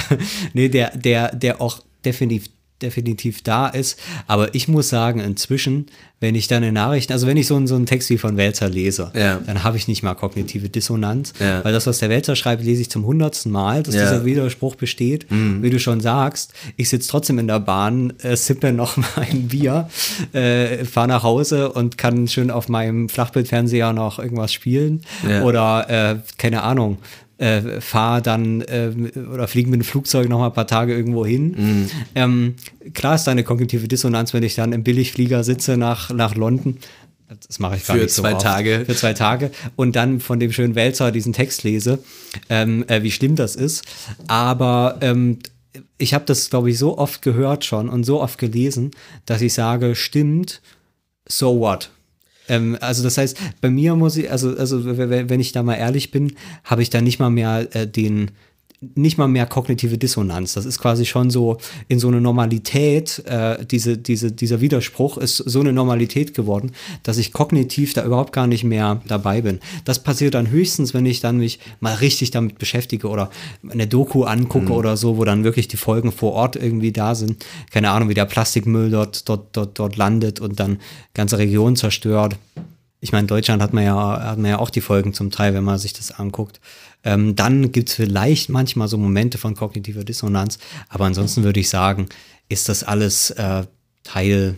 nee, 0.54 0.68
der, 0.68 0.96
der, 0.96 1.34
der 1.34 1.60
auch 1.60 1.80
definitiv, 2.04 2.48
definitiv 2.82 3.42
da 3.42 3.68
ist. 3.68 3.98
Aber 4.26 4.54
ich 4.54 4.68
muss 4.68 4.88
sagen, 4.88 5.20
inzwischen, 5.20 5.86
wenn 6.20 6.34
ich 6.34 6.48
dann 6.48 6.62
in 6.62 6.74
Nachrichten, 6.74 7.12
also 7.14 7.26
wenn 7.26 7.36
ich 7.36 7.46
so, 7.46 7.56
einen- 7.56 7.66
so 7.66 7.74
einen 7.76 7.86
Text 7.86 8.10
wie 8.10 8.18
von 8.18 8.36
Wälzer 8.36 8.68
lese, 8.68 9.10
Ja. 9.14 9.40
dann 9.46 9.64
habe 9.64 9.76
ich 9.78 9.88
nicht 9.88 10.02
mal 10.02 10.14
kognitive 10.14 10.68
Dissonanz. 10.68 11.32
Ja. 11.40 11.64
Weil 11.64 11.72
das, 11.72 11.86
was 11.86 11.98
der 11.98 12.10
Wälzer 12.10 12.36
schreibt, 12.36 12.62
lese 12.62 12.82
ich 12.82 12.90
zum 12.90 13.06
hundertsten 13.06 13.50
Mal, 13.50 13.82
dass 13.82 13.94
Ja. 13.94 14.02
Mhm. 14.04 14.08
dieser 14.08 14.24
Widerspruch 14.26 14.74
besteht. 14.74 15.26
Wie 15.30 15.70
du 15.70 15.78
schon 15.80 16.00
sagst, 16.00 16.52
ich 16.76 16.88
sitze 16.88 17.08
trotzdem 17.08 17.38
in 17.38 17.46
der 17.46 17.60
Bahn, 17.60 18.12
äh, 18.22 18.36
sippe 18.36 18.72
noch 18.72 18.96
mal 18.96 19.06
ein 19.30 19.48
Bier, 19.48 19.88
äh, 20.32 20.84
fahre 20.84 21.08
nach 21.08 21.22
Hause 21.22 21.70
und 21.72 21.96
kann 21.98 22.28
schön 22.28 22.50
auf 22.50 22.68
meinem 22.68 23.08
Flachbildfernseher 23.08 23.92
noch 23.92 24.18
irgendwas 24.18 24.52
spielen. 24.52 25.02
Oder, 25.42 25.88
äh, 25.88 26.16
keine 26.38 26.62
Ahnung, 26.62 26.98
äh, 27.40 27.80
fahre 27.80 28.20
dann 28.20 28.60
äh, 28.60 28.92
oder 29.32 29.48
fliege 29.48 29.70
mit 29.70 29.80
dem 29.80 29.84
Flugzeug 29.84 30.28
noch 30.28 30.38
mal 30.38 30.46
ein 30.46 30.52
paar 30.52 30.66
Tage 30.66 30.94
irgendwo 30.94 31.24
hin. 31.24 31.54
Mhm. 31.56 31.90
Ähm, 32.14 32.54
klar 32.92 33.14
ist 33.14 33.24
da 33.24 33.30
eine 33.30 33.44
kognitive 33.44 33.88
Dissonanz, 33.88 34.34
wenn 34.34 34.42
ich 34.42 34.54
dann 34.54 34.72
im 34.72 34.84
Billigflieger 34.84 35.42
sitze 35.42 35.76
nach, 35.78 36.10
nach 36.10 36.34
London. 36.34 36.76
Das 37.46 37.58
mache 37.58 37.76
ich 37.76 37.86
gar 37.86 37.96
Für 37.96 38.02
nicht 38.02 38.12
so 38.12 38.22
zwei 38.22 38.34
oft. 38.34 38.42
Tage. 38.42 38.82
Für 38.84 38.94
zwei 38.94 39.14
Tage. 39.14 39.50
Und 39.76 39.96
dann 39.96 40.20
von 40.20 40.38
dem 40.38 40.52
schönen 40.52 40.74
Wälzer 40.74 41.12
diesen 41.12 41.32
Text 41.32 41.62
lese, 41.62 42.00
ähm, 42.48 42.84
äh, 42.88 43.02
wie 43.02 43.10
schlimm 43.10 43.36
das 43.36 43.56
ist. 43.56 43.84
Aber 44.26 44.98
ähm, 45.00 45.38
ich 45.96 46.12
habe 46.12 46.24
das, 46.26 46.50
glaube 46.50 46.70
ich, 46.70 46.78
so 46.78 46.98
oft 46.98 47.22
gehört 47.22 47.64
schon 47.64 47.88
und 47.88 48.04
so 48.04 48.20
oft 48.20 48.38
gelesen, 48.38 48.90
dass 49.24 49.40
ich 49.40 49.54
sage, 49.54 49.94
stimmt, 49.94 50.60
so 51.26 51.58
what? 51.60 51.90
Ähm, 52.50 52.76
also 52.80 53.02
das 53.04 53.16
heißt, 53.16 53.38
bei 53.60 53.70
mir 53.70 53.94
muss 53.94 54.16
ich, 54.16 54.30
also, 54.30 54.54
also 54.56 54.84
wenn 54.84 55.40
ich 55.40 55.52
da 55.52 55.62
mal 55.62 55.76
ehrlich 55.76 56.10
bin, 56.10 56.32
habe 56.64 56.82
ich 56.82 56.90
da 56.90 57.00
nicht 57.00 57.20
mal 57.20 57.30
mehr 57.30 57.68
äh, 57.74 57.86
den, 57.86 58.32
nicht 58.82 59.18
mal 59.18 59.28
mehr 59.28 59.44
kognitive 59.44 59.98
Dissonanz. 59.98 60.54
Das 60.54 60.64
ist 60.64 60.78
quasi 60.78 61.04
schon 61.04 61.28
so 61.28 61.58
in 61.88 61.98
so 61.98 62.08
eine 62.08 62.20
Normalität, 62.20 63.22
äh, 63.26 63.66
diese, 63.66 63.98
diese, 63.98 64.32
dieser 64.32 64.62
Widerspruch 64.62 65.18
ist 65.18 65.36
so 65.36 65.60
eine 65.60 65.74
Normalität 65.74 66.32
geworden, 66.32 66.72
dass 67.02 67.18
ich 67.18 67.34
kognitiv 67.34 67.92
da 67.92 68.02
überhaupt 68.04 68.32
gar 68.32 68.46
nicht 68.46 68.64
mehr 68.64 69.02
dabei 69.06 69.42
bin. 69.42 69.60
Das 69.84 70.02
passiert 70.02 70.32
dann 70.32 70.50
höchstens, 70.50 70.94
wenn 70.94 71.04
ich 71.04 71.20
dann 71.20 71.36
mich 71.36 71.58
mal 71.80 71.94
richtig 71.96 72.30
damit 72.30 72.58
beschäftige 72.58 73.08
oder 73.08 73.30
eine 73.68 73.86
Doku 73.86 74.24
angucke 74.24 74.72
oder 74.72 74.96
so, 74.96 75.18
wo 75.18 75.24
dann 75.24 75.44
wirklich 75.44 75.68
die 75.68 75.76
Folgen 75.76 76.10
vor 76.10 76.32
Ort 76.32 76.56
irgendwie 76.56 76.92
da 76.92 77.14
sind. 77.14 77.44
Keine 77.70 77.90
Ahnung, 77.90 78.08
wie 78.08 78.14
der 78.14 78.24
Plastikmüll 78.24 78.90
dort, 78.90 79.28
dort, 79.28 79.48
dort, 79.52 79.78
dort 79.78 79.96
landet 79.98 80.40
und 80.40 80.58
dann 80.58 80.78
ganze 81.12 81.36
Regionen 81.36 81.76
zerstört. 81.76 82.36
Ich 83.02 83.12
meine, 83.12 83.22
in 83.22 83.28
Deutschland 83.28 83.62
hat 83.62 83.74
man 83.74 83.84
ja, 83.84 84.24
hat 84.24 84.38
man 84.38 84.50
ja 84.50 84.58
auch 84.58 84.70
die 84.70 84.82
Folgen 84.82 85.12
zum 85.12 85.30
Teil, 85.30 85.54
wenn 85.54 85.64
man 85.64 85.78
sich 85.78 85.92
das 85.92 86.12
anguckt. 86.12 86.60
Ähm, 87.04 87.34
dann 87.36 87.72
gibt 87.72 87.88
es 87.88 87.94
vielleicht 87.94 88.50
manchmal 88.50 88.88
so 88.88 88.98
Momente 88.98 89.38
von 89.38 89.54
kognitiver 89.54 90.04
Dissonanz, 90.04 90.58
aber 90.88 91.06
ansonsten 91.06 91.44
würde 91.44 91.60
ich 91.60 91.68
sagen, 91.70 92.06
ist 92.48 92.68
das 92.68 92.82
alles 92.84 93.30
äh, 93.30 93.64
Teil, 94.04 94.56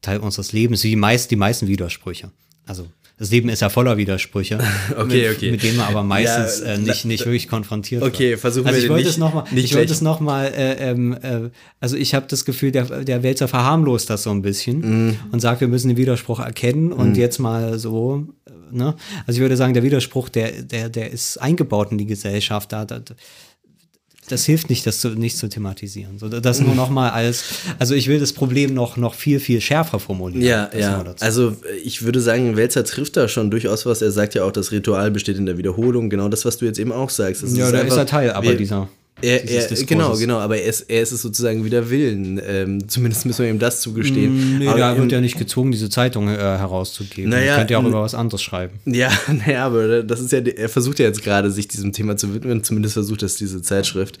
Teil 0.00 0.18
unseres 0.20 0.52
Lebens, 0.52 0.84
wie 0.84 0.90
die, 0.90 0.96
meist, 0.96 1.30
die 1.30 1.36
meisten 1.36 1.66
Widersprüche. 1.68 2.30
Also 2.66 2.86
das 3.18 3.30
Leben 3.30 3.48
ist 3.50 3.60
ja 3.60 3.68
voller 3.68 3.98
Widersprüche, 3.98 4.58
Okay, 4.98 5.28
mit, 5.28 5.36
okay. 5.36 5.50
mit 5.50 5.62
denen 5.62 5.76
man 5.76 5.86
aber 5.88 6.02
meistens 6.02 6.60
Ja, 6.60 6.72
äh, 6.74 6.78
nicht, 6.78 7.04
nicht 7.04 7.24
wirklich 7.26 7.46
konfrontiert 7.48 8.02
Okay, 8.02 8.30
wird. 8.30 8.40
versuchen 8.40 8.66
also 8.66 8.78
wir 8.78 8.84
ich 8.84 8.90
wollte 8.90 9.04
nicht- 9.04 9.12
es 9.12 9.18
noch 9.18 9.34
mal, 9.34 9.44
nicht 9.52 9.64
ich 9.64 9.74
wollte 9.76 9.92
es 9.92 10.00
noch 10.00 10.20
mal, 10.20 10.46
äh, 10.46 10.90
ähm, 10.90 11.12
äh, 11.22 11.50
also 11.78 11.96
ich 11.96 12.14
habe 12.14 12.26
das 12.28 12.44
Gefühl, 12.44 12.72
der, 12.72 13.04
der 13.04 13.22
Wälzer 13.22 13.48
verharmlost 13.48 14.08
das 14.08 14.22
so 14.22 14.30
ein 14.30 14.40
bisschen 14.42 14.80
Mhm. 15.08 15.16
und 15.30 15.40
sagt, 15.40 15.60
wir 15.60 15.68
müssen 15.68 15.88
den 15.88 15.96
Widerspruch 15.98 16.40
erkennen 16.40 16.90
und 16.92 17.16
jetzt 17.16 17.38
mal 17.38 17.78
so, 17.78 18.26
äh, 18.46 18.50
ne? 18.72 18.94
Also 19.26 19.38
ich 19.38 19.40
würde 19.42 19.56
sagen, 19.56 19.74
der 19.74 19.82
Widerspruch, 19.82 20.28
der, 20.28 20.62
der, 20.62 20.88
der 20.88 21.10
ist 21.12 21.36
eingebaut 21.38 21.92
in 21.92 21.98
die 21.98 22.06
Gesellschaft, 22.06 22.72
da, 22.72 22.84
da 22.84 23.00
das 24.28 24.44
hilft 24.46 24.70
nicht, 24.70 24.86
das 24.86 25.00
zu, 25.00 25.10
nicht 25.10 25.36
zu 25.36 25.48
thematisieren. 25.48 26.18
So, 26.18 26.28
das 26.28 26.60
nur 26.60 26.74
noch 26.76 26.90
mal 26.90 27.10
als, 27.10 27.44
also 27.80 27.94
ich 27.94 28.06
will 28.06 28.20
das 28.20 28.32
Problem 28.32 28.72
noch, 28.72 28.96
noch 28.96 29.14
viel, 29.14 29.40
viel 29.40 29.60
schärfer 29.60 29.98
formulieren. 29.98 30.44
Ja, 30.46 30.70
ja. 30.78 31.04
Also 31.20 31.56
ich 31.82 32.02
würde 32.02 32.20
sagen, 32.20 32.56
Welzer 32.56 32.84
trifft 32.84 33.16
da 33.16 33.26
schon 33.28 33.50
durchaus 33.50 33.84
was. 33.84 34.00
Er 34.00 34.12
sagt 34.12 34.34
ja 34.34 34.44
auch, 34.44 34.52
das 34.52 34.70
Ritual 34.70 35.10
besteht 35.10 35.38
in 35.38 35.46
der 35.46 35.58
Wiederholung. 35.58 36.08
Genau 36.08 36.28
das, 36.28 36.44
was 36.44 36.56
du 36.56 36.64
jetzt 36.66 36.78
eben 36.78 36.92
auch 36.92 37.10
sagst. 37.10 37.42
Es 37.42 37.56
ja, 37.56 37.70
da 37.72 37.78
ist 37.78 37.84
einfach- 37.84 37.96
er 37.98 38.06
Teil 38.06 38.30
aber 38.32 38.48
wir- 38.50 38.56
dieser. 38.56 38.88
Er, 39.20 39.48
er, 39.48 39.68
genau, 39.84 40.16
genau, 40.16 40.38
aber 40.38 40.56
er 40.58 40.64
ist, 40.66 40.80
er 40.90 41.00
ist 41.02 41.12
es 41.12 41.22
sozusagen 41.22 41.64
wider 41.64 41.90
Willen. 41.90 42.40
Ähm, 42.44 42.88
zumindest 42.88 43.24
müssen 43.24 43.44
wir 43.44 43.50
ihm 43.50 43.58
das 43.60 43.80
zugestehen. 43.80 44.56
Mm, 44.56 44.58
Nee, 44.58 44.66
aber 44.66 44.92
im- 44.96 45.02
wird 45.02 45.12
ja 45.12 45.20
nicht 45.20 45.38
gezwungen, 45.38 45.70
diese 45.70 45.88
Zeitung 45.90 46.28
äh, 46.28 46.36
herauszugeben. 46.38 47.30
Naja, 47.30 47.52
Ihr 47.52 47.58
könnt 47.58 47.70
ja 47.70 47.78
auch 47.78 47.84
über 47.84 48.02
was 48.02 48.14
anderes 48.14 48.42
schreiben. 48.42 48.80
Ja, 48.84 49.10
naja, 49.28 49.66
aber 49.66 50.02
das 50.02 50.18
ist 50.20 50.32
ja, 50.32 50.40
er 50.40 50.68
versucht 50.68 50.98
ja 50.98 51.06
jetzt 51.06 51.22
gerade, 51.22 51.50
sich 51.52 51.68
diesem 51.68 51.92
Thema 51.92 52.16
zu 52.16 52.34
widmen, 52.34 52.64
zumindest 52.64 52.94
versucht 52.94 53.22
das 53.22 53.36
diese 53.36 53.62
Zeitschrift. 53.62 54.18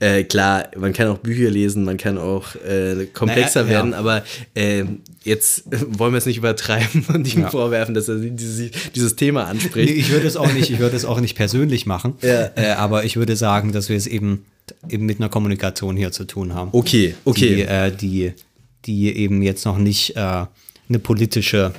Äh, 0.00 0.24
klar, 0.24 0.68
man 0.76 0.92
kann 0.92 1.08
auch 1.08 1.18
Bücher 1.18 1.48
lesen, 1.50 1.84
man 1.84 1.96
kann 1.96 2.18
auch 2.18 2.54
äh, 2.56 3.06
komplexer 3.14 3.62
Naja, 3.62 3.72
ja. 3.72 3.78
werden, 3.78 3.94
aber 3.94 4.24
äh, 4.54 4.84
jetzt 5.24 5.64
wollen 5.98 6.12
wir 6.12 6.18
es 6.18 6.26
nicht 6.26 6.36
übertreiben 6.36 7.06
und 7.14 7.32
ihm 7.34 7.42
Ja. 7.42 7.50
vorwerfen, 7.50 7.94
dass 7.94 8.08
er 8.08 8.16
dieses, 8.16 8.70
dieses 8.94 9.16
Thema 9.16 9.44
Nee, 9.44 9.50
anspricht. 9.52 9.94
ich 9.94 10.10
würde 10.10 10.26
es 10.26 10.36
auch 10.36 10.52
nicht, 10.52 10.70
ich 10.70 10.80
würde 10.80 10.96
es 10.96 11.06
auch 11.06 11.20
nicht 11.20 11.34
persönlich 11.34 11.86
machen, 11.86 12.14
Ja. 12.20 12.50
äh, 12.56 12.72
aber 12.76 13.04
ich 13.04 13.16
würde 13.16 13.36
sagen, 13.36 13.72
dass 13.72 13.88
wir 13.88 13.96
es 13.96 14.06
eben, 14.06 14.33
eben 14.88 15.06
mit 15.06 15.20
einer 15.20 15.28
Kommunikation 15.28 15.96
hier 15.96 16.12
zu 16.12 16.24
tun 16.24 16.54
haben. 16.54 16.70
Okay, 16.72 17.14
okay. 17.24 17.56
Die, 17.56 17.62
äh, 17.62 17.90
die, 17.94 18.32
die 18.84 19.16
eben 19.16 19.42
jetzt 19.42 19.64
noch 19.64 19.78
nicht 19.78 20.16
äh, 20.16 20.20
eine 20.88 20.98
politische 20.98 21.72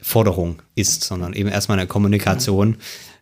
Forderung 0.00 0.62
ist, 0.74 1.04
sondern 1.04 1.34
eben 1.34 1.48
erstmal 1.48 1.78
eine 1.78 1.86
Kommunikation, 1.88 2.76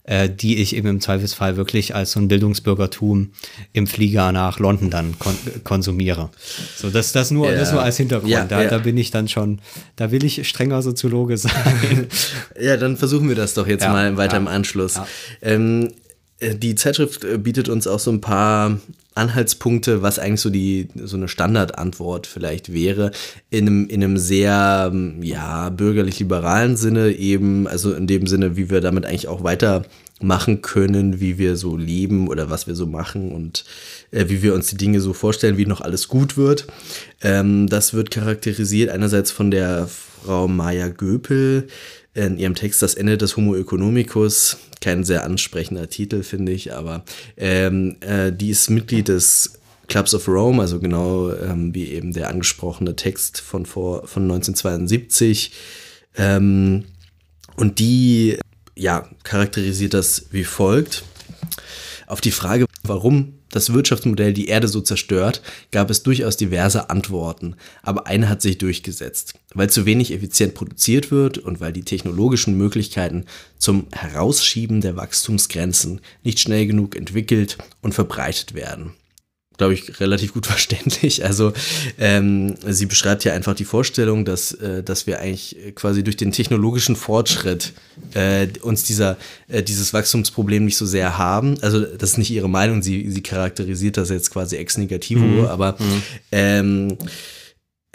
äh, 0.04 0.30
die 0.30 0.58
ich 0.58 0.76
eben 0.76 0.86
im 0.86 1.00
Zweifelsfall 1.00 1.56
wirklich 1.56 1.94
als 1.94 2.12
so 2.12 2.20
ein 2.20 2.28
Bildungsbürgertum 2.28 3.32
im 3.72 3.86
Flieger 3.88 4.30
nach 4.30 4.60
London 4.60 4.88
dann 4.88 5.18
kon 5.18 5.34
konsumiere. 5.64 6.30
So, 6.76 6.90
das, 6.90 7.10
das, 7.10 7.32
nur, 7.32 7.50
Ja. 7.50 7.56
das 7.56 7.72
nur 7.72 7.82
als 7.82 7.96
Hintergrund. 7.96 8.30
Ja, 8.30 8.44
da, 8.44 8.62
ja. 8.62 8.68
da 8.68 8.78
bin 8.78 8.96
ich 8.98 9.10
dann 9.10 9.26
schon, 9.26 9.60
da 9.96 10.12
will 10.12 10.24
ich 10.24 10.48
strenger 10.48 10.80
Soziologe 10.82 11.36
sein. 11.36 12.06
Ja, 12.60 12.76
dann 12.76 12.96
versuchen 12.96 13.28
wir 13.28 13.34
das 13.34 13.54
doch 13.54 13.66
jetzt 13.66 13.86
mal 13.86 14.16
weiter 14.16 14.36
im 14.36 14.46
Anschluss. 14.46 15.00
Ähm, 15.42 15.88
äh, 15.88 15.90
die 16.40 16.74
Zeitschrift 16.74 17.24
äh, 17.24 17.38
bietet 17.38 17.68
uns 17.68 17.86
auch 17.86 17.98
so 17.98 18.10
ein 18.10 18.20
paar 18.20 18.78
Anhaltspunkte, 19.14 20.02
was 20.02 20.18
eigentlich 20.18 20.42
so 20.42 20.50
die 20.50 20.88
so 20.94 21.16
eine 21.16 21.28
Standardantwort 21.28 22.26
vielleicht 22.26 22.72
wäre 22.72 23.12
in 23.48 23.66
einem, 23.66 23.88
in 23.88 24.04
einem 24.04 24.18
sehr 24.18 24.90
ähm, 24.92 25.22
ja 25.22 25.70
bürgerlich-liberalen 25.70 26.76
Sinne 26.76 27.12
eben, 27.12 27.66
also 27.66 27.94
in 27.94 28.06
dem 28.06 28.26
Sinne, 28.26 28.56
wie 28.56 28.68
wir 28.68 28.82
damit 28.82 29.06
eigentlich 29.06 29.28
auch 29.28 29.42
weitermachen 29.42 30.60
können, 30.60 31.20
wie 31.20 31.38
wir 31.38 31.56
so 31.56 31.78
leben 31.78 32.28
oder 32.28 32.50
was 32.50 32.66
wir 32.66 32.74
so 32.74 32.86
machen 32.86 33.32
und 33.32 33.64
äh, 34.10 34.26
wie 34.28 34.42
wir 34.42 34.52
uns 34.52 34.66
die 34.66 34.76
Dinge 34.76 35.00
so 35.00 35.14
vorstellen, 35.14 35.56
wie 35.56 35.64
noch 35.64 35.80
alles 35.80 36.08
gut 36.08 36.36
wird. 36.36 36.66
Ähm, 37.22 37.68
das 37.68 37.94
wird 37.94 38.10
charakterisiert 38.10 38.90
einerseits 38.90 39.30
von 39.30 39.50
der 39.50 39.88
Frau 39.88 40.46
Maya 40.46 40.88
Göpel, 40.88 41.68
in 42.16 42.38
ihrem 42.38 42.54
Text 42.54 42.82
Das 42.82 42.94
Ende 42.94 43.18
des 43.18 43.36
Homo 43.36 43.54
economicus, 43.54 44.56
kein 44.80 45.04
sehr 45.04 45.24
ansprechender 45.24 45.88
Titel, 45.88 46.22
finde 46.22 46.52
ich, 46.52 46.72
aber 46.72 47.04
ähm, 47.36 47.96
äh, 48.00 48.32
die 48.32 48.50
ist 48.50 48.70
Mitglied 48.70 49.08
des 49.08 49.58
Clubs 49.86 50.14
of 50.14 50.26
Rome, 50.26 50.60
also 50.60 50.80
genau 50.80 51.30
ähm, 51.32 51.74
wie 51.74 51.90
eben 51.90 52.12
der 52.12 52.30
angesprochene 52.30 52.96
Text 52.96 53.40
von, 53.40 53.66
vor, 53.66 54.06
von 54.06 54.22
1972. 54.24 55.52
Ähm, 56.16 56.86
und 57.56 57.78
die 57.78 58.38
ja, 58.74 59.08
charakterisiert 59.22 59.94
das 59.94 60.26
wie 60.30 60.44
folgt. 60.44 61.04
Auf 62.06 62.20
die 62.20 62.30
Frage, 62.30 62.66
warum 62.82 63.34
das 63.50 63.72
Wirtschaftsmodell 63.72 64.32
die 64.32 64.48
Erde 64.48 64.68
so 64.68 64.80
zerstört, 64.80 65.42
gab 65.70 65.90
es 65.90 66.02
durchaus 66.02 66.36
diverse 66.36 66.90
Antworten, 66.90 67.56
aber 67.82 68.06
eine 68.06 68.28
hat 68.28 68.42
sich 68.42 68.58
durchgesetzt. 68.58 69.34
Weil 69.54 69.70
zu 69.70 69.86
wenig 69.86 70.12
effizient 70.12 70.54
produziert 70.54 71.10
wird 71.10 71.38
und 71.38 71.60
weil 71.60 71.72
die 71.72 71.84
technologischen 71.84 72.56
Möglichkeiten 72.56 73.24
zum 73.58 73.86
Herausschieben 73.92 74.80
der 74.80 74.96
Wachstumsgrenzen 74.96 76.00
nicht 76.22 76.40
schnell 76.40 76.66
genug 76.66 76.96
entwickelt 76.96 77.58
und 77.82 77.94
verbreitet 77.94 78.54
werden 78.54 78.92
glaube 79.56 79.74
ich, 79.74 80.00
relativ 80.00 80.32
gut 80.32 80.46
verständlich. 80.46 81.24
Also 81.24 81.52
ähm, 81.98 82.54
sie 82.66 82.86
beschreibt 82.86 83.24
ja 83.24 83.32
einfach 83.32 83.54
die 83.54 83.64
Vorstellung, 83.64 84.24
dass, 84.24 84.52
äh, 84.52 84.82
dass 84.82 85.06
wir 85.06 85.20
eigentlich 85.20 85.56
quasi 85.74 86.02
durch 86.04 86.16
den 86.16 86.32
technologischen 86.32 86.96
Fortschritt 86.96 87.72
äh, 88.14 88.48
uns 88.62 88.84
dieser, 88.84 89.16
äh, 89.48 89.62
dieses 89.62 89.92
Wachstumsproblem 89.92 90.64
nicht 90.64 90.76
so 90.76 90.86
sehr 90.86 91.18
haben. 91.18 91.56
Also 91.62 91.80
das 91.80 92.10
ist 92.10 92.18
nicht 92.18 92.30
ihre 92.30 92.48
Meinung, 92.48 92.82
sie, 92.82 93.10
sie 93.10 93.22
charakterisiert 93.22 93.96
das 93.96 94.10
jetzt 94.10 94.30
quasi 94.30 94.56
ex 94.56 94.78
negativo, 94.78 95.24
mhm. 95.24 95.46
aber 95.46 95.76
mhm. 95.78 96.02
Ähm, 96.32 96.98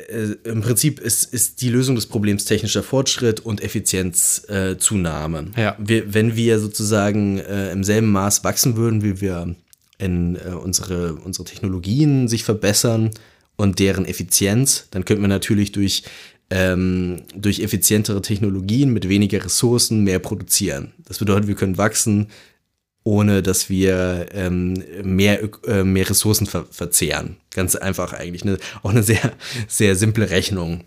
äh, 0.10 0.36
im 0.43 0.62
Prinzip 0.62 1.00
ist, 1.00 1.34
ist 1.34 1.62
die 1.62 1.69
Lösung 1.69 1.95
des 1.95 2.06
Problems 2.06 2.45
technischer 2.45 2.84
Fortschritt 2.84 3.39
und 3.39 3.62
Effizienzzunahme. 3.62 5.52
ja. 5.58 5.76
Wir, 5.80 6.13
wenn 6.13 6.36
wir 6.36 6.60
sozusagen 6.60 7.39
äh, 7.39 7.71
im 7.71 7.84
selben 7.84 8.12
Maß 8.12 8.43
wachsen 8.43 8.76
würden, 8.76 9.04
wie 9.04 9.21
wir 9.21 9.56
in 10.02 10.36
äh, 10.36 10.50
unsere, 10.50 11.16
unsere 11.16 11.46
Technologien 11.46 12.28
sich 12.28 12.44
verbessern 12.44 13.12
und 13.56 13.80
deren 13.80 14.06
Effizienz, 14.06 14.88
dann 14.92 15.06
könnten 15.06 15.24
wir 15.24 15.28
natürlich 15.28 15.72
durch, 15.72 16.04
ähm, 16.50 17.22
durch 17.36 17.60
effizientere 17.60 18.22
Technologien 18.22 18.92
mit 18.92 19.08
weniger 19.08 19.44
Ressourcen 19.44 20.04
mehr 20.04 20.20
produzieren. 20.20 20.94
Das 21.06 21.20
bedeutet, 21.20 21.48
wir 21.48 21.56
können 21.56 21.78
wachsen, 21.78 22.28
ohne 23.04 23.42
dass 23.42 23.70
wir 23.70 24.28
ähm, 24.34 24.84
mehr, 25.04 25.42
äh, 25.68 25.84
mehr 25.84 26.10
Ressourcen 26.10 26.46
ver 26.46 26.66
verzehren. 26.70 27.38
Ganz 27.52 27.76
einfach 27.76 28.14
eigentlich. 28.14 28.46
Ne? 28.46 28.58
Auch 28.84 28.92
eine 28.92 29.04
sehr, 29.04 29.34
sehr 29.68 29.96
simple 29.96 30.30
Rechnung. 30.30 30.84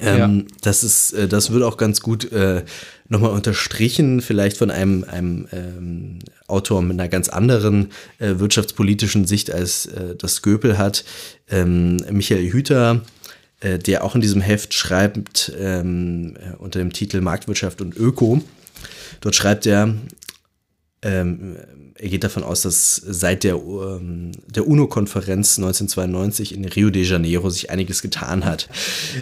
Ähm, 0.00 0.46
ja. 0.48 0.54
Das 0.62 0.84
ist, 0.84 1.12
äh, 1.12 1.28
das 1.28 1.50
wird 1.50 1.62
auch 1.62 1.76
ganz 1.76 2.00
gut 2.00 2.32
äh, 2.32 2.64
nochmal 3.08 3.32
unterstrichen, 3.32 4.22
vielleicht 4.22 4.56
von 4.56 4.70
einem, 4.70 5.04
einem 5.04 5.46
ähm, 5.52 6.18
Autor 6.46 6.80
mit 6.82 6.98
einer 6.98 7.08
ganz 7.08 7.28
anderen 7.28 7.90
äh, 8.18 8.38
wirtschaftspolitischen 8.38 9.26
Sicht, 9.26 9.52
als 9.52 9.86
äh, 9.86 10.16
das 10.16 10.40
Göpel 10.40 10.78
hat. 10.78 11.04
Ähm, 11.50 11.96
Michael 12.10 12.50
Hüter, 12.50 13.02
äh, 13.60 13.78
der 13.78 14.04
auch 14.04 14.14
in 14.14 14.22
diesem 14.22 14.40
Heft 14.40 14.72
schreibt 14.72 15.52
ähm, 15.58 16.36
äh, 16.36 16.56
unter 16.56 16.78
dem 16.78 16.92
Titel 16.92 17.20
Marktwirtschaft 17.20 17.82
und 17.82 17.94
Öko. 17.96 18.42
Dort 19.20 19.34
schreibt 19.34 19.66
er, 19.66 19.94
ähm, 21.02 21.56
er 22.02 22.08
geht 22.08 22.24
davon 22.24 22.42
aus, 22.42 22.62
dass 22.62 22.96
seit 22.96 23.44
der, 23.44 23.54
ähm, 23.54 24.32
der 24.52 24.66
UNO-Konferenz 24.66 25.56
1992 25.58 26.52
in 26.52 26.64
Rio 26.64 26.90
de 26.90 27.04
Janeiro 27.04 27.48
sich 27.48 27.70
einiges 27.70 28.02
getan 28.02 28.44
hat. 28.44 28.68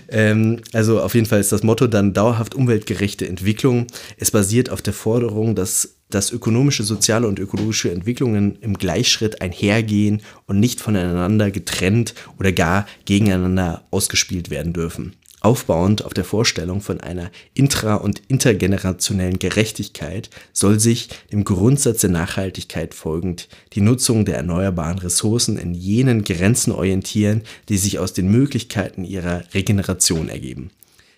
Ähm, 0.08 0.62
also 0.72 1.02
auf 1.02 1.14
jeden 1.14 1.26
Fall 1.26 1.40
ist 1.40 1.52
das 1.52 1.62
Motto 1.62 1.86
dann 1.86 2.14
dauerhaft 2.14 2.54
umweltgerechte 2.54 3.28
Entwicklung. 3.28 3.86
Es 4.16 4.30
basiert 4.30 4.70
auf 4.70 4.80
der 4.80 4.94
Forderung, 4.94 5.54
dass 5.54 5.96
dass 6.08 6.32
ökonomische, 6.32 6.82
soziale 6.82 7.28
und 7.28 7.38
ökologische 7.38 7.92
Entwicklungen 7.92 8.56
im 8.62 8.74
Gleichschritt 8.74 9.42
einhergehen 9.42 10.22
und 10.46 10.58
nicht 10.58 10.80
voneinander 10.80 11.52
getrennt 11.52 12.14
oder 12.36 12.50
gar 12.50 12.86
gegeneinander 13.04 13.84
ausgespielt 13.92 14.50
werden 14.50 14.72
dürfen 14.72 15.14
aufbauend 15.40 16.04
auf 16.04 16.14
der 16.14 16.24
Vorstellung 16.24 16.80
von 16.80 17.00
einer 17.00 17.30
intra- 17.54 17.96
und 17.96 18.22
intergenerationellen 18.28 19.38
Gerechtigkeit 19.38 20.30
soll 20.52 20.78
sich 20.78 21.08
dem 21.32 21.44
Grundsatz 21.44 22.02
der 22.02 22.10
Nachhaltigkeit 22.10 22.94
folgend 22.94 23.48
die 23.72 23.80
Nutzung 23.80 24.24
der 24.24 24.36
erneuerbaren 24.36 24.98
Ressourcen 24.98 25.58
in 25.58 25.74
jenen 25.74 26.24
Grenzen 26.24 26.72
orientieren, 26.72 27.42
die 27.68 27.78
sich 27.78 27.98
aus 27.98 28.12
den 28.12 28.30
Möglichkeiten 28.30 29.04
ihrer 29.04 29.42
Regeneration 29.54 30.28
ergeben. 30.28 30.70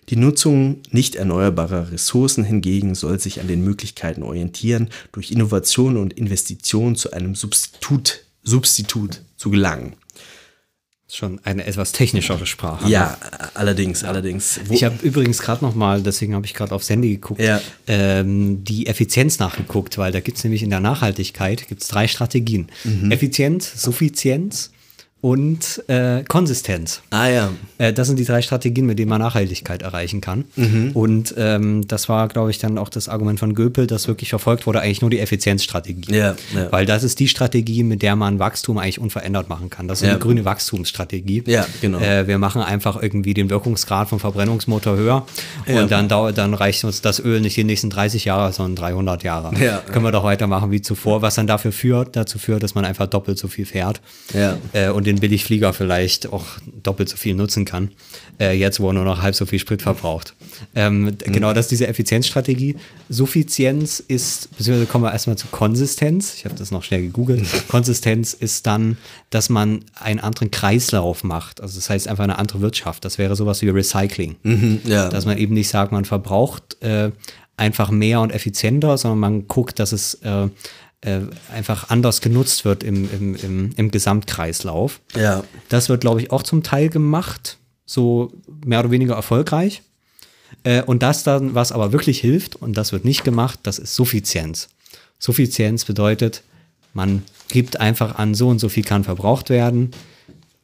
Die 0.09 0.17
Nutzung 0.17 0.81
nicht 0.91 1.15
erneuerbarer 1.15 1.91
Ressourcen 1.91 2.43
hingegen 2.43 2.93
soll 2.93 3.19
sich 3.19 3.39
an 3.39 3.47
den 3.47 3.63
Möglichkeiten 3.63 4.23
orientieren, 4.23 4.89
durch 5.13 5.31
Innovation 5.31 5.95
und 5.95 6.13
Investition 6.13 6.95
zu 6.95 7.13
einem 7.13 7.35
Substitut, 7.35 8.25
Substitut 8.43 9.21
zu 9.37 9.49
gelangen 9.49 9.95
schon 11.15 11.39
eine 11.43 11.65
etwas 11.65 11.91
technischere 11.91 12.45
Sprache. 12.45 12.89
Ja, 12.89 13.17
allerdings, 13.53 14.03
allerdings. 14.03 14.59
Wo 14.65 14.73
ich 14.73 14.83
habe 14.83 14.95
übrigens 15.03 15.41
gerade 15.41 15.63
noch 15.63 15.75
mal, 15.75 16.01
deswegen 16.01 16.35
habe 16.35 16.45
ich 16.45 16.53
gerade 16.53 16.73
aufs 16.73 16.89
Handy 16.89 17.11
geguckt, 17.11 17.41
ja. 17.41 17.61
ähm, 17.87 18.63
die 18.63 18.87
Effizienz 18.87 19.39
nachgeguckt, 19.39 19.97
weil 19.97 20.11
da 20.11 20.19
gibt 20.19 20.37
es 20.37 20.43
nämlich 20.43 20.63
in 20.63 20.69
der 20.69 20.79
Nachhaltigkeit 20.79 21.67
gibt's 21.67 21.87
drei 21.87 22.07
Strategien. 22.07 22.67
Mhm. 22.83 23.11
Effizienz, 23.11 23.81
Suffizienz 23.81 24.72
und 25.23 25.81
äh, 25.87 26.21
Konsistenz. 26.27 27.01
Ah 27.09 27.29
ja. 27.29 27.49
Äh, 27.77 27.93
das 27.93 28.07
sind 28.07 28.19
die 28.19 28.25
drei 28.25 28.41
Strategien, 28.41 28.85
mit 28.85 28.99
denen 28.99 29.07
man 29.07 29.21
Nachhaltigkeit 29.21 29.81
erreichen 29.81 30.19
kann. 30.19 30.43
Mhm. 30.57 30.91
Und 30.93 31.33
ähm, 31.37 31.87
das 31.87 32.09
war, 32.09 32.27
glaube 32.27 32.51
ich, 32.51 32.59
dann 32.59 32.77
auch 32.77 32.89
das 32.89 33.07
Argument 33.07 33.39
von 33.39 33.55
Göpel, 33.55 33.87
das 33.87 34.09
wirklich 34.09 34.27
verfolgt 34.27 34.67
wurde, 34.67 34.81
eigentlich 34.81 34.99
nur 34.99 35.09
die 35.09 35.19
Effizienzstrategie. 35.19 36.13
Ja, 36.13 36.35
ja. 36.53 36.69
Weil 36.71 36.85
das 36.85 37.05
ist 37.05 37.21
die 37.21 37.29
Strategie, 37.29 37.83
mit 37.83 38.01
der 38.01 38.17
man 38.17 38.37
Wachstum 38.39 38.77
eigentlich 38.77 38.99
unverändert 38.99 39.47
machen 39.47 39.69
kann. 39.69 39.87
Das 39.87 40.01
ist 40.01 40.07
ja. 40.07 40.11
eine 40.11 40.19
grüne 40.19 40.43
Wachstumsstrategie. 40.43 41.45
Ja, 41.47 41.65
genau. 41.79 41.99
Äh, 41.99 42.27
wir 42.27 42.37
machen 42.37 42.61
einfach 42.61 43.01
irgendwie 43.01 43.33
den 43.33 43.49
Wirkungsgrad 43.49 44.09
vom 44.09 44.19
Verbrennungsmotor 44.19 44.97
höher 44.97 45.25
ja. 45.65 45.81
und 45.81 45.89
dann 45.89 46.09
dann 46.09 46.53
reicht 46.53 46.83
uns 46.83 46.99
das 46.99 47.23
Öl 47.23 47.39
nicht 47.39 47.55
die 47.55 47.63
nächsten 47.63 47.89
30 47.89 48.25
Jahre, 48.25 48.51
sondern 48.51 48.75
300 48.75 49.23
Jahre. 49.23 49.57
Ja. 49.57 49.77
Können 49.77 50.03
wir 50.03 50.11
doch 50.11 50.25
weitermachen 50.25 50.69
wie 50.71 50.81
zuvor, 50.81 51.21
was 51.21 51.35
dann 51.35 51.47
dafür 51.47 51.71
führt, 51.71 52.17
dazu 52.17 52.39
führt, 52.39 52.61
dass 52.61 52.75
man 52.75 52.83
einfach 52.83 53.07
doppelt 53.07 53.37
so 53.37 53.47
viel 53.47 53.65
fährt. 53.65 54.01
Ja. 54.33 54.57
Äh, 54.73 54.89
und 54.89 55.07
den 55.12 55.12
Billigflieger 55.19 55.73
vielleicht 55.73 56.31
auch 56.31 56.45
doppelt 56.81 57.09
so 57.09 57.17
viel 57.17 57.35
nutzen 57.35 57.65
kann, 57.65 57.91
äh, 58.39 58.57
jetzt 58.57 58.79
wo 58.79 58.87
er 58.87 58.93
nur 58.93 59.05
noch 59.05 59.21
halb 59.21 59.35
so 59.35 59.45
viel 59.45 59.59
Sprit 59.59 59.81
verbraucht. 59.81 60.35
Ähm, 60.75 61.03
mhm. 61.03 61.17
Genau 61.19 61.53
das 61.53 61.65
ist 61.65 61.71
diese 61.71 61.87
Effizienzstrategie. 61.87 62.75
Suffizienz 63.09 63.99
ist, 63.99 64.49
beziehungsweise 64.57 64.85
kommen 64.85 65.03
wir 65.03 65.11
erstmal 65.11 65.37
zu 65.37 65.47
Konsistenz. 65.47 66.35
Ich 66.35 66.45
habe 66.45 66.55
das 66.55 66.71
noch 66.71 66.83
schnell 66.83 67.01
gegoogelt. 67.01 67.45
Konsistenz 67.67 68.33
ist 68.33 68.65
dann, 68.67 68.97
dass 69.29 69.49
man 69.49 69.83
einen 69.99 70.19
anderen 70.19 70.51
Kreislauf 70.51 71.23
macht. 71.23 71.61
Also 71.61 71.75
das 71.75 71.89
heißt 71.89 72.07
einfach 72.07 72.23
eine 72.23 72.37
andere 72.39 72.61
Wirtschaft. 72.61 73.05
Das 73.05 73.17
wäre 73.17 73.35
sowas 73.35 73.61
wie 73.61 73.69
Recycling. 73.69 74.35
Mhm, 74.43 74.81
ja. 74.85 75.09
Dass 75.09 75.25
man 75.25 75.37
eben 75.37 75.53
nicht 75.53 75.69
sagt, 75.69 75.91
man 75.91 76.05
verbraucht 76.05 76.81
äh, 76.81 77.11
einfach 77.57 77.91
mehr 77.91 78.21
und 78.21 78.31
effizienter, 78.31 78.97
sondern 78.97 79.19
man 79.19 79.47
guckt, 79.47 79.79
dass 79.79 79.91
es 79.91 80.15
äh, 80.15 80.47
äh, 81.03 81.21
einfach 81.53 81.89
anders 81.89 82.21
genutzt 82.21 82.65
wird 82.65 82.83
im, 82.83 83.09
im, 83.11 83.35
im, 83.35 83.69
im 83.75 83.91
Gesamtkreislauf. 83.91 85.01
Ja. 85.15 85.43
Das 85.69 85.89
wird, 85.89 86.01
glaube 86.01 86.21
ich, 86.21 86.31
auch 86.31 86.43
zum 86.43 86.63
Teil 86.63 86.89
gemacht, 86.89 87.57
so 87.85 88.33
mehr 88.65 88.79
oder 88.79 88.91
weniger 88.91 89.15
erfolgreich. 89.15 89.81
Äh, 90.63 90.83
und 90.83 91.03
das 91.03 91.23
dann, 91.23 91.55
was 91.55 91.71
aber 91.71 91.91
wirklich 91.91 92.19
hilft, 92.19 92.55
und 92.55 92.77
das 92.77 92.91
wird 92.91 93.05
nicht 93.05 93.23
gemacht, 93.23 93.59
das 93.63 93.79
ist 93.79 93.95
Suffizienz. 93.95 94.69
Suffizienz 95.19 95.85
bedeutet, 95.85 96.43
man 96.93 97.23
gibt 97.49 97.79
einfach 97.79 98.15
an, 98.15 98.35
so 98.35 98.49
und 98.49 98.59
so 98.59 98.69
viel 98.69 98.83
kann 98.83 99.03
verbraucht 99.03 99.49
werden 99.49 99.91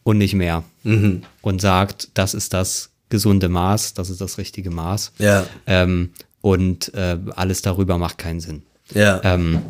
und 0.03 0.17
nicht 0.17 0.35
mehr. 0.35 0.63
Mhm. 0.83 1.23
Und 1.41 1.61
sagt, 1.61 2.09
das 2.13 2.33
ist 2.33 2.53
das 2.53 2.91
gesunde 3.09 3.49
Maß, 3.49 3.93
das 3.93 4.09
ist 4.09 4.21
das 4.21 4.37
richtige 4.37 4.69
Maß. 4.69 5.11
Ja. 5.17 5.45
Ähm, 5.65 6.11
und 6.41 6.93
äh, 6.93 7.17
alles 7.35 7.61
darüber 7.61 7.97
macht 7.97 8.17
keinen 8.17 8.39
Sinn. 8.39 8.61
Ja. 8.93 9.21
Ähm, 9.23 9.61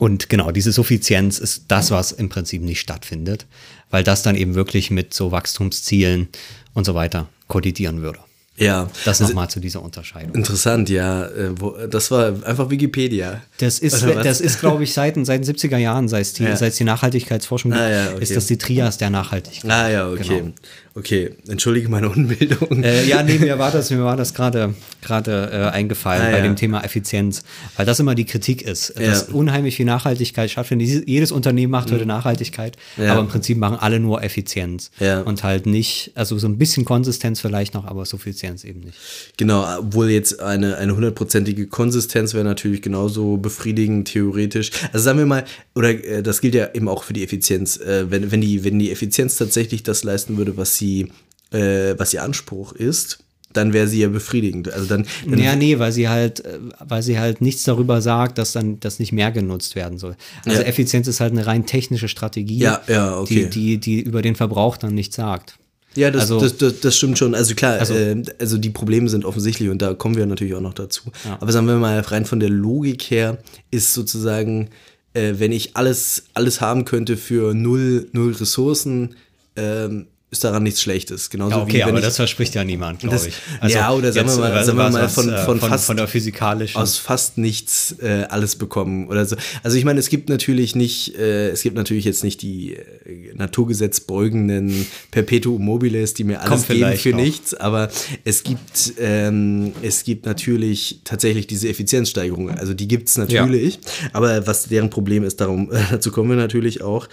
und 0.00 0.30
genau, 0.30 0.50
diese 0.50 0.72
Suffizienz 0.72 1.38
ist 1.38 1.64
das, 1.68 1.90
was 1.90 2.10
im 2.10 2.30
Prinzip 2.30 2.62
nicht 2.62 2.80
stattfindet, 2.80 3.44
weil 3.90 4.02
das 4.02 4.22
dann 4.22 4.34
eben 4.34 4.54
wirklich 4.54 4.90
mit 4.90 5.12
so 5.12 5.30
Wachstumszielen 5.30 6.28
und 6.72 6.86
so 6.86 6.94
weiter 6.94 7.28
kollidieren 7.48 8.00
würde. 8.00 8.18
Ja. 8.56 8.88
Das 9.04 9.20
also, 9.20 9.32
nochmal 9.32 9.50
zu 9.50 9.60
dieser 9.60 9.82
Unterscheidung. 9.82 10.34
Interessant, 10.34 10.88
ja. 10.88 11.26
Äh, 11.26 11.54
das 11.90 12.10
war 12.10 12.32
einfach 12.46 12.70
Wikipedia. 12.70 13.42
Das 13.58 13.78
ist, 13.78 14.02
das 14.02 14.40
ist 14.40 14.60
glaube 14.60 14.84
ich, 14.84 14.94
seit, 14.94 15.16
seit 15.26 15.46
den 15.46 15.54
70er 15.54 15.76
Jahren, 15.76 16.08
seit 16.08 16.22
es 16.22 16.32
die, 16.32 16.44
ja. 16.44 16.54
die 16.56 16.84
Nachhaltigkeitsforschung 16.84 17.72
gibt, 17.72 17.82
ah, 17.82 17.90
ja, 17.90 18.10
okay. 18.12 18.22
ist 18.22 18.34
das 18.34 18.46
die 18.46 18.56
Trias 18.56 18.96
der 18.96 19.10
Nachhaltigkeit. 19.10 19.70
Ah 19.70 19.90
ja, 19.90 20.08
okay. 20.08 20.40
Genau. 20.40 20.52
Okay, 20.94 21.30
entschuldige 21.46 21.88
meine 21.88 22.08
Unbildung. 22.08 22.82
Äh, 22.82 23.06
ja, 23.06 23.22
nee, 23.22 23.38
mir 23.38 23.58
war 23.58 23.70
das, 23.70 23.90
mir 23.90 24.02
war 24.02 24.16
das 24.16 24.34
gerade 24.34 24.74
gerade 25.02 25.50
äh, 25.52 25.74
eingefallen 25.74 26.22
ah, 26.22 26.30
bei 26.30 26.38
ja. 26.38 26.42
dem 26.42 26.56
Thema 26.56 26.82
Effizienz, 26.82 27.42
weil 27.76 27.86
das 27.86 28.00
immer 28.00 28.14
die 28.16 28.24
Kritik 28.24 28.62
ist, 28.62 28.94
ja. 28.98 29.06
dass 29.06 29.28
unheimlich 29.28 29.76
viel 29.76 29.86
Nachhaltigkeit 29.86 30.50
stattfindet. 30.50 31.08
Jedes 31.08 31.30
Unternehmen 31.30 31.70
macht 31.70 31.90
mhm. 31.90 31.94
heute 31.94 32.06
Nachhaltigkeit, 32.06 32.76
ja. 32.96 33.12
aber 33.12 33.20
im 33.20 33.28
Prinzip 33.28 33.56
machen 33.56 33.76
alle 33.78 34.00
nur 34.00 34.22
Effizienz 34.22 34.90
und 35.24 35.44
halt 35.44 35.66
nicht, 35.66 36.12
also 36.16 36.38
so 36.38 36.48
ein 36.48 36.58
bisschen 36.58 36.84
Konsistenz 36.84 37.40
vielleicht 37.40 37.74
noch, 37.74 37.84
aber 37.84 38.04
Suffizienz 38.04 38.64
eben 38.64 38.80
nicht. 38.80 38.98
Genau, 39.36 39.78
obwohl 39.78 40.10
jetzt 40.10 40.40
eine 40.40 40.76
eine 40.76 40.94
hundertprozentige 40.94 41.68
Konsistenz 41.68 42.34
wäre 42.34 42.44
natürlich 42.44 42.82
genauso 42.82 43.36
befriedigend 43.36 44.08
theoretisch. 44.08 44.70
Also 44.92 45.04
sagen 45.04 45.18
wir 45.18 45.26
mal, 45.26 45.44
oder 45.74 45.90
äh, 45.90 46.22
das 46.22 46.40
gilt 46.40 46.54
ja 46.54 46.70
eben 46.74 46.88
auch 46.88 47.04
für 47.04 47.12
die 47.12 47.22
Effizienz, 47.22 47.76
äh, 47.76 48.10
wenn 48.10 48.32
wenn 48.32 48.40
die 48.40 48.64
wenn 48.64 48.78
die 48.78 48.90
Effizienz 48.90 49.36
tatsächlich 49.36 49.82
das 49.82 50.02
leisten 50.02 50.36
würde, 50.36 50.56
was 50.56 50.79
sie, 50.80 51.12
äh, 51.52 51.94
was 51.96 52.12
ihr 52.12 52.24
Anspruch 52.24 52.72
ist, 52.72 53.20
dann 53.52 53.72
wäre 53.72 53.88
sie 53.88 54.00
ja 54.00 54.08
befriedigend. 54.08 54.72
Also 54.72 54.86
dann, 54.86 55.06
dann 55.28 55.38
Ja, 55.40 55.54
nee, 55.56 55.78
weil 55.80 55.90
sie 55.92 56.08
halt, 56.08 56.44
äh, 56.44 56.58
weil 56.86 57.02
sie 57.02 57.18
halt 57.18 57.40
nichts 57.40 57.64
darüber 57.64 58.00
sagt, 58.00 58.38
dass 58.38 58.52
dann 58.52 58.78
das 58.80 58.98
nicht 59.00 59.12
mehr 59.12 59.30
genutzt 59.32 59.74
werden 59.76 59.98
soll. 59.98 60.16
Also 60.46 60.60
Ja. 60.60 60.66
Effizienz 60.66 61.06
ist 61.08 61.18
halt 61.20 61.32
eine 61.32 61.46
rein 61.46 61.66
technische 61.66 62.08
Strategie, 62.08 62.58
Ja, 62.58 62.80
ja, 62.88 63.18
okay. 63.18 63.48
die, 63.52 63.78
die, 63.78 63.78
die 63.78 64.00
über 64.00 64.22
den 64.22 64.36
Verbrauch 64.36 64.76
dann 64.76 64.94
nichts 64.94 65.16
sagt. 65.16 65.56
Ja, 65.96 66.12
das, 66.12 66.22
Also- 66.30 66.38
das, 66.40 66.56
das, 66.58 66.78
das 66.78 66.96
stimmt 66.96 67.18
schon. 67.18 67.34
Also 67.34 67.56
klar, 67.56 67.80
Also- 67.80 67.94
äh, 67.94 68.22
also 68.38 68.56
die 68.58 68.70
Probleme 68.70 69.08
sind 69.08 69.24
offensichtlich 69.24 69.68
und 69.70 69.82
da 69.82 69.94
kommen 69.94 70.14
wir 70.16 70.26
natürlich 70.26 70.54
auch 70.54 70.60
noch 70.60 70.74
dazu. 70.74 71.10
Aber 71.40 71.50
sagen 71.50 71.66
wir 71.66 71.74
mal, 71.78 71.98
rein 71.98 72.24
von 72.26 72.38
der 72.38 72.50
Logik 72.50 73.02
her 73.10 73.38
ist 73.72 73.92
sozusagen, 73.94 74.68
äh, 75.14 75.34
wenn 75.38 75.50
ich 75.50 75.74
alles, 75.76 76.26
alles 76.34 76.60
haben 76.60 76.84
könnte 76.84 77.16
für 77.16 77.52
null, 77.54 78.06
null 78.12 78.30
Ressourcen, 78.34 79.16
ähm, 79.56 80.06
ist 80.32 80.44
daran 80.44 80.62
nichts 80.62 80.80
Schlechtes. 80.80 81.28
Genauso 81.28 81.56
Ja, 81.56 81.62
okay, 81.62 81.76
wie 81.78 81.82
aber 81.82 81.98
ich 81.98 82.04
das 82.04 82.14
verspricht 82.16 82.54
ja 82.54 82.62
niemand, 82.62 83.00
glaube 83.00 83.16
ich. 83.16 83.34
Also 83.60 83.76
ja, 83.76 83.92
oder 83.92 84.12
sagen 84.12 84.28
wir 84.28 84.36
mal- 84.38 84.64
sagen 84.64 84.78
wir 84.78 84.90
mal 84.90 85.08
von- 85.08 85.28
äh, 85.28 85.44
von 85.44 85.58
von, 85.60 85.68
fast- 85.70 85.86
von 85.86 85.96
der 85.96 86.06
physikalischen. 86.06 86.80
aus 86.80 86.98
fast 86.98 87.36
nichts 87.36 87.96
äh, 88.00 88.26
alles 88.30 88.54
bekommen 88.56 89.08
oder 89.08 89.26
so. 89.26 89.34
Also 89.64 89.76
ich 89.76 89.84
meine, 89.84 89.98
es 89.98 90.08
gibt 90.08 90.28
natürlich 90.28 90.76
nicht, 90.76 91.16
äh, 91.18 91.48
es 91.50 91.62
gibt 91.62 91.74
natürlich 91.76 92.04
jetzt 92.04 92.22
nicht 92.22 92.42
die 92.42 92.74
äh, 92.74 93.34
naturgesetzbeugenden 93.34 94.86
Perpetuum 95.10 95.64
mobiles, 95.64 96.14
die 96.14 96.24
mir 96.24 96.40
alles 96.40 96.48
Kommt 96.50 96.68
geben 96.68 96.92
für 96.96 97.10
noch. 97.10 97.18
nichts, 97.18 97.54
aber 97.54 97.90
es 98.24 98.42
gibt, 98.42 98.92
ähm, 99.00 99.72
es 99.82 100.04
gibt 100.04 100.26
natürlich 100.26 101.00
tatsächlich 101.04 101.46
diese 101.46 101.68
Effizienzsteigerung. 101.68 102.50
Also 102.50 102.74
die 102.74 102.88
gibt 102.88 103.08
es 103.08 103.18
natürlich, 103.18 103.78
aber 104.12 104.46
was 104.46 104.64
deren 104.66 104.90
Problem 104.90 105.24
ist, 105.24 105.40
darum, 105.40 105.70
dazu 105.90 106.10
kommen 106.12 106.30
wir 106.30 106.36
natürlich 106.36 106.82
auch. 106.82 107.08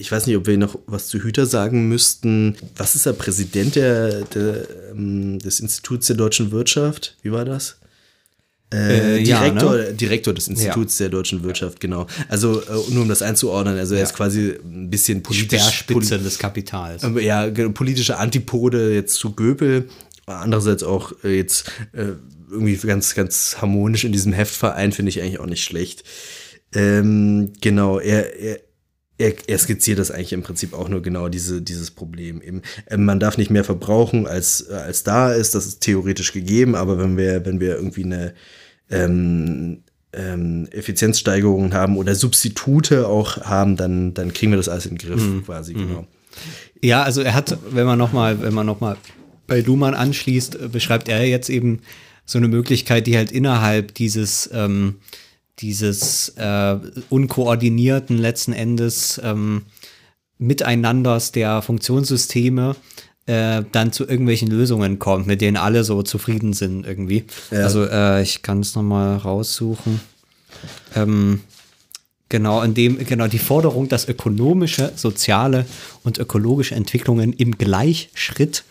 Ich 0.00 0.10
weiß 0.10 0.26
nicht, 0.26 0.36
ob 0.36 0.46
wir 0.46 0.56
noch 0.56 0.78
was 0.86 1.08
zu 1.08 1.18
Hüter 1.22 1.44
sagen 1.44 1.88
müssten. 1.88 2.56
Was 2.76 2.94
ist 2.94 3.04
der 3.04 3.12
Präsident 3.12 3.76
der, 3.76 4.22
der, 4.22 4.66
ähm, 4.92 5.38
des 5.38 5.60
Instituts 5.60 6.06
der 6.06 6.16
deutschen 6.16 6.50
Wirtschaft? 6.52 7.16
Wie 7.22 7.32
war 7.32 7.44
das? 7.44 7.76
Äh, 8.72 9.16
Äh, 9.18 9.22
ja, 9.22 9.40
Direktor, 9.40 9.76
ne? 9.76 9.92
Direktor 9.94 10.32
des 10.32 10.48
Instituts 10.48 10.96
der 10.96 11.08
deutschen 11.10 11.42
Wirtschaft, 11.42 11.80
genau. 11.80 12.06
Also 12.28 12.62
äh, 12.62 12.66
nur 12.90 13.02
um 13.02 13.08
das 13.08 13.20
einzuordnen, 13.20 13.76
also 13.76 13.94
er 13.94 14.04
ist 14.04 14.14
quasi 14.14 14.54
ein 14.64 14.88
bisschen 14.88 15.22
politisch. 15.22 15.60
Speerspitze 15.60 16.14
poli- 16.16 16.22
des 16.22 16.38
Kapitals. 16.38 17.04
aber 17.04 17.20
ja, 17.20 17.50
politische 17.70 18.16
Antipode 18.16 18.94
jetzt 18.94 19.16
zu 19.16 19.32
Göpel. 19.34 19.88
Andererseits 20.26 20.82
auch 20.84 21.12
äh, 21.24 21.36
jetzt 21.36 21.70
äh, 21.92 22.12
irgendwie 22.50 22.76
ganz, 22.76 23.14
ganz 23.14 23.56
harmonisch 23.60 24.04
in 24.04 24.12
diesem 24.12 24.32
Heftverein 24.32 24.92
finde 24.92 25.10
ich 25.10 25.20
eigentlich 25.20 25.40
auch 25.40 25.46
nicht 25.46 25.64
schlecht. 25.64 26.04
Ähm, 26.72 27.52
genau, 27.60 27.98
er, 27.98 28.38
er, 28.38 28.60
er, 29.20 29.34
er 29.46 29.58
skizziert 29.58 29.98
das 29.98 30.10
eigentlich 30.10 30.32
im 30.32 30.42
Prinzip 30.42 30.72
auch 30.72 30.88
nur 30.88 31.02
genau 31.02 31.28
diese, 31.28 31.60
dieses 31.60 31.90
Problem. 31.90 32.40
Eben, 32.40 32.62
ähm, 32.88 33.04
man 33.04 33.20
darf 33.20 33.36
nicht 33.36 33.50
mehr 33.50 33.64
verbrauchen, 33.64 34.26
als, 34.26 34.66
äh, 34.68 34.74
als 34.74 35.02
da 35.04 35.32
ist. 35.32 35.54
Das 35.54 35.66
ist 35.66 35.80
theoretisch 35.80 36.32
gegeben, 36.32 36.74
aber 36.74 36.98
wenn 36.98 37.16
wir, 37.16 37.44
wenn 37.44 37.60
wir 37.60 37.76
irgendwie 37.76 38.04
eine 38.04 38.32
ähm, 38.90 39.82
ähm, 40.12 40.68
Effizienzsteigerungen 40.70 41.74
haben 41.74 41.98
oder 41.98 42.14
Substitute 42.14 43.06
auch 43.06 43.42
haben, 43.42 43.76
dann, 43.76 44.14
dann 44.14 44.32
kriegen 44.32 44.52
wir 44.52 44.56
das 44.56 44.68
alles 44.68 44.86
in 44.86 44.96
den 44.96 45.08
Griff, 45.08 45.44
quasi, 45.44 45.74
genau. 45.74 46.06
Ja, 46.82 47.02
also 47.02 47.20
er 47.20 47.34
hat, 47.34 47.58
wenn 47.70 47.86
man 47.86 47.98
nochmal, 47.98 48.40
wenn 48.40 48.54
man 48.54 48.66
noch 48.66 48.80
mal 48.80 48.96
bei 49.46 49.60
Luhmann 49.60 49.94
anschließt, 49.94 50.54
äh, 50.54 50.68
beschreibt 50.68 51.08
er 51.08 51.26
jetzt 51.26 51.50
eben 51.50 51.80
so 52.24 52.38
eine 52.38 52.48
Möglichkeit, 52.48 53.06
die 53.06 53.16
halt 53.16 53.32
innerhalb 53.32 53.94
dieses, 53.94 54.48
ähm, 54.52 54.96
dieses 55.60 56.30
äh, 56.36 56.76
unkoordinierten 57.08 58.18
letzten 58.18 58.52
Endes 58.52 59.20
ähm, 59.22 59.62
Miteinanders 60.38 61.32
der 61.32 61.62
Funktionssysteme 61.62 62.76
äh, 63.26 63.62
dann 63.72 63.92
zu 63.92 64.08
irgendwelchen 64.08 64.48
Lösungen 64.48 64.98
kommt, 64.98 65.26
mit 65.26 65.40
denen 65.40 65.56
alle 65.56 65.84
so 65.84 66.02
zufrieden 66.02 66.52
sind 66.52 66.86
irgendwie. 66.86 67.24
Also 67.50 67.84
äh, 67.84 68.22
ich 68.22 68.42
kann 68.42 68.60
es 68.60 68.74
nochmal 68.74 69.16
raussuchen. 69.16 70.00
Ähm, 70.96 71.40
Genau, 72.30 72.62
in 72.62 72.74
dem, 72.74 73.04
genau, 73.04 73.26
die 73.26 73.40
Forderung, 73.40 73.88
dass 73.88 74.08
ökonomische, 74.08 74.92
soziale 74.94 75.66
und 76.04 76.18
ökologische 76.18 76.76
Entwicklungen 76.76 77.32
im 77.32 77.58
Gleichschritt 77.58 78.62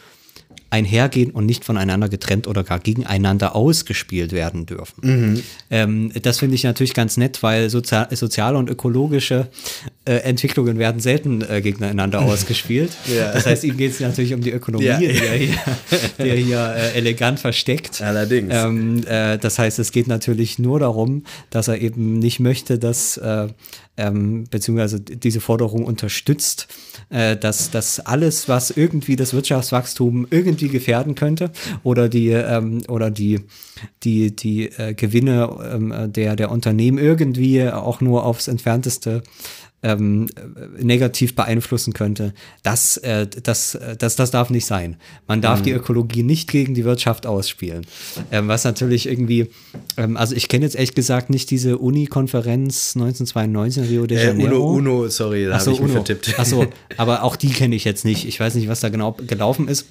einhergehen 0.71 1.31
und 1.31 1.45
nicht 1.45 1.65
voneinander 1.65 2.09
getrennt 2.09 2.47
oder 2.47 2.63
gar 2.63 2.79
gegeneinander 2.79 3.55
ausgespielt 3.55 4.31
werden 4.31 4.65
dürfen. 4.65 5.41
Ähm, 5.69 6.11
das 6.21 6.39
finde 6.39 6.55
ich 6.55 6.63
natürlich 6.63 6.93
ganz 6.93 7.17
nett, 7.17 7.41
weil 7.41 7.69
sozial, 7.69 8.07
soziale 8.15 8.57
und 8.57 8.69
ökologische 8.69 9.47
äh, 10.05 10.15
Entwicklungen 10.17 10.77
werden 10.77 11.01
selten 11.01 11.41
äh, 11.41 11.61
gegeneinander 11.61 12.21
ausgespielt. 12.23 12.91
Ja. 13.13 13.31
Das 13.31 13.45
heißt, 13.45 13.63
ihm 13.63 13.77
geht 13.77 13.91
es 13.93 13.99
natürlich 13.99 14.33
um 14.33 14.41
die 14.41 14.51
Ökonomie, 14.51 14.85
Ja. 14.85 14.97
die 14.99 15.05
er 15.07 15.33
hier, 15.37 15.57
die 16.19 16.29
er 16.29 16.35
hier 16.35 16.73
äh, 16.75 16.97
elegant 16.97 17.39
versteckt. 17.39 18.01
Allerdings. 18.01 18.53
Ähm, 18.53 19.03
äh, 19.07 19.37
das 19.37 19.57
heißt, 19.59 19.79
es 19.79 19.91
geht 19.91 20.07
natürlich 20.07 20.59
nur 20.59 20.79
darum, 20.79 21.23
dass 21.49 21.67
er 21.67 21.81
eben 21.81 22.19
nicht 22.19 22.39
möchte, 22.39 22.77
dass 22.77 23.17
äh, 23.17 23.47
ähm, 23.99 24.45
beziehungsweise 24.49 24.99
diese 24.99 25.41
Forderung 25.41 25.85
unterstützt, 25.85 26.67
äh, 27.09 27.35
dass, 27.37 27.69
dass 27.69 27.99
alles, 27.99 28.47
was 28.47 28.71
irgendwie 28.71 29.15
das 29.15 29.33
Wirtschaftswachstum 29.33 30.27
irgendwie 30.29 30.69
gefährden 30.69 31.15
könnte 31.15 31.51
oder 31.83 32.09
die 32.09 32.29
ähm, 32.29 32.81
oder 32.87 33.11
die 33.11 33.41
die 34.03 34.35
die 34.35 34.69
äh, 34.69 34.93
Gewinne 34.93 35.49
ähm, 35.73 36.13
der 36.13 36.35
der 36.35 36.51
Unternehmen 36.51 36.97
irgendwie 36.97 37.67
auch 37.67 38.01
nur 38.01 38.25
aufs 38.25 38.47
entfernteste 38.47 39.23
ähm, 39.81 40.27
äh, 40.35 40.83
negativ 40.83 41.35
beeinflussen 41.35 41.93
könnte. 41.93 42.33
Das, 42.63 42.97
äh, 42.97 43.27
das, 43.27 43.75
äh, 43.75 43.95
das, 43.95 44.15
das 44.15 44.31
darf 44.31 44.49
nicht 44.49 44.65
sein. 44.65 44.97
Man 45.27 45.41
darf 45.41 45.61
die 45.61 45.71
Ökologie 45.71 46.23
nicht 46.23 46.49
gegen 46.49 46.73
die 46.73 46.83
Wirtschaft 46.83 47.25
ausspielen. 47.25 47.85
Ähm, 48.31 48.47
was 48.47 48.65
natürlich 48.65 49.07
irgendwie, 49.07 49.47
ähm, 49.95 50.17
also 50.17 50.35
ich 50.35 50.49
kenne 50.49 50.65
jetzt 50.65 50.75
ehrlich 50.75 50.95
gesagt 50.95 51.29
nicht 51.29 51.49
diese 51.49 51.77
Uni-Konferenz 51.77 52.95
1992 52.95 53.83
in 53.83 53.89
Rio 53.89 54.05
de 54.05 54.17
Äh, 54.17 54.25
Janeiro. 54.27 54.73
Uno, 54.73 54.99
Uno, 54.99 55.07
sorry, 55.07 55.45
da 55.45 55.59
habe 55.59 55.71
ich 55.71 55.79
mich 55.79 55.91
vertippt. 55.91 56.35
Ach 56.37 56.45
so, 56.45 56.67
aber 56.97 57.23
auch 57.23 57.35
die 57.35 57.49
kenne 57.49 57.75
ich 57.75 57.85
jetzt 57.85 58.03
nicht. 58.03 58.27
Ich 58.27 58.39
weiß 58.39 58.55
nicht, 58.55 58.67
was 58.67 58.81
da 58.81 58.89
genau 58.89 59.15
gelaufen 59.25 59.67
ist. 59.67 59.87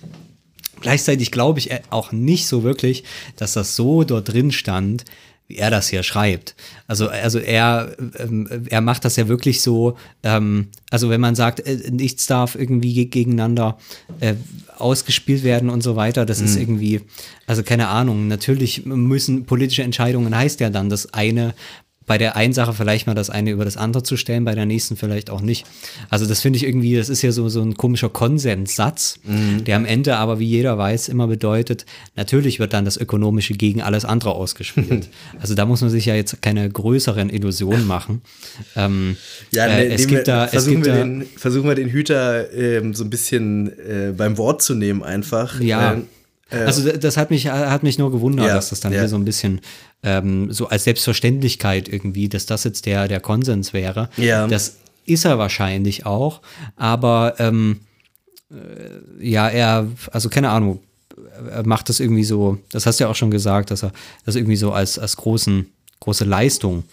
Gleichzeitig 0.81 1.33
glaube 1.33 1.59
ich 1.59 1.70
auch 1.90 2.12
nicht 2.12 2.46
so 2.46 2.62
wirklich, 2.62 3.05
dass 3.37 3.55
das 3.55 3.74
so 3.74 4.05
dort 4.05 4.33
drin 4.33 4.53
stand, 4.53 5.05
wie 5.48 5.56
er 5.56 5.70
das 5.70 5.88
hier 5.88 6.02
schreibt. 6.02 6.54
Also, 6.87 7.08
also 7.08 7.38
er, 7.38 7.96
ähm, 8.18 8.46
er 8.68 8.80
macht 8.82 9.04
das 9.04 9.16
ja 9.16 9.28
wirklich 9.28 9.62
so, 9.62 9.96
ähm, 10.22 10.68
also 10.90 11.08
wenn 11.08 11.20
man 11.20 11.34
sagt, 11.34 11.61
äh, 11.61 11.90
nichts 11.90 12.26
darf 12.26 12.54
irgendwie 12.54 12.92
ge- 12.92 13.06
gegeneinander 13.06 13.78
äh, 14.20 14.34
ausgespielt 14.76 15.42
werden 15.42 15.70
und 15.70 15.82
so 15.82 15.96
weiter, 15.96 16.24
das 16.26 16.40
ist 16.40 16.56
irgendwie, 16.56 17.00
also 17.46 17.62
keine 17.62 17.88
Ahnung, 17.88 18.28
natürlich 18.28 18.84
müssen 18.87 19.44
politische 19.46 19.82
Entscheidungen, 19.82 20.37
heißt 20.37 20.61
ja 20.61 20.70
dann, 20.70 20.88
das 20.90 21.12
eine 21.14 21.54
bei 22.08 22.18
der 22.18 22.34
einen 22.34 22.52
Sache 22.52 22.72
vielleicht 22.72 23.06
mal 23.06 23.14
das 23.14 23.30
eine 23.30 23.50
über 23.50 23.64
das 23.64 23.76
andere 23.76 24.02
zu 24.02 24.16
stellen, 24.16 24.44
bei 24.44 24.54
der 24.54 24.66
nächsten 24.66 24.96
vielleicht 24.96 25.30
auch 25.30 25.40
nicht. 25.40 25.66
Also 26.10 26.26
das 26.26 26.40
finde 26.40 26.56
ich 26.56 26.64
irgendwie, 26.64 26.96
das 26.96 27.08
ist 27.08 27.22
ja 27.22 27.30
so, 27.30 27.48
so 27.48 27.62
ein 27.62 27.76
komischer 27.76 28.08
Konsenssatz, 28.08 29.20
der 29.24 29.76
am 29.76 29.84
Ende 29.84 30.16
aber, 30.16 30.38
wie 30.40 30.46
jeder 30.46 30.76
weiß, 30.78 31.08
immer 31.08 31.28
bedeutet, 31.28 31.86
natürlich 32.16 32.58
wird 32.58 32.72
dann 32.72 32.84
das 32.84 32.96
Ökonomische 32.96 33.54
gegen 33.54 33.82
alles 33.82 34.04
andere 34.04 34.32
ausgespielt. 34.32 35.08
also 35.40 35.54
da 35.54 35.66
muss 35.66 35.82
man 35.82 35.90
sich 35.90 36.06
ja 36.06 36.14
jetzt 36.14 36.40
keine 36.42 36.68
größeren 36.68 37.30
Illusionen 37.30 37.86
machen. 37.86 38.22
Ähm, 38.74 39.16
Ja, 39.52 39.66
äh, 39.66 39.88
ne, 39.88 39.94
es 39.94 40.06
gibt 40.06 40.20
wir, 40.20 40.24
da, 40.24 40.44
es 40.46 40.50
versuchen, 40.50 40.74
gibt 40.74 40.86
wir 40.86 40.92
da, 40.94 40.98
den, 41.00 41.26
versuchen 41.36 41.68
wir 41.68 41.74
den 41.74 41.90
Hüter 41.90 42.52
ähm, 42.52 42.94
so 42.94 43.04
ein 43.04 43.10
bisschen 43.10 43.68
äh, 43.78 44.12
beim 44.16 44.38
Wort 44.38 44.62
zu 44.62 44.74
nehmen 44.74 45.02
einfach. 45.02 45.60
Ja. 45.60 45.92
Ähm, 45.92 46.04
also 46.50 46.82
d- 46.90 46.98
das 46.98 47.16
hat 47.16 47.30
mich, 47.30 47.48
hat 47.48 47.82
mich 47.82 47.98
nur 47.98 48.11
gewundert, 48.11 48.46
Ja, 48.48 48.54
dass 48.54 48.70
das 48.70 48.80
dann 48.80 48.92
ja. 48.92 49.00
hier 49.00 49.08
so 49.08 49.16
ein 49.16 49.24
bisschen 49.24 49.61
ähm, 50.02 50.52
so 50.52 50.68
als 50.68 50.84
Selbstverständlichkeit 50.84 51.88
irgendwie, 51.88 52.28
dass 52.28 52.46
das 52.46 52.64
jetzt 52.64 52.87
der, 52.87 53.08
der 53.08 53.20
Konsens 53.20 53.72
wäre. 53.72 54.08
Ja. 54.16 54.46
Das 54.46 54.76
ist 55.06 55.24
er 55.24 55.38
wahrscheinlich 55.38 56.06
auch, 56.06 56.40
aber 56.76 57.34
ähm, 57.38 57.80
äh, 58.50 59.26
ja, 59.28 59.48
er, 59.48 59.87
also 60.12 60.28
keine 60.28 60.50
Ahnung, 60.50 60.80
er 61.50 61.66
macht 61.66 61.88
das 61.88 62.00
irgendwie 62.00 62.24
so, 62.24 62.59
das 62.70 62.86
hast 62.86 63.01
du 63.01 63.05
ja 63.05 63.11
auch 63.11 63.14
schon 63.16 63.30
gesagt, 63.30 63.70
dass 63.70 63.82
er 63.82 63.92
das 64.24 64.36
irgendwie 64.36 64.57
so 64.57 64.72
als, 64.72 64.99
als 64.99 65.16
großen, 65.16 65.66
große 66.01 66.24
Leistung 66.24 66.84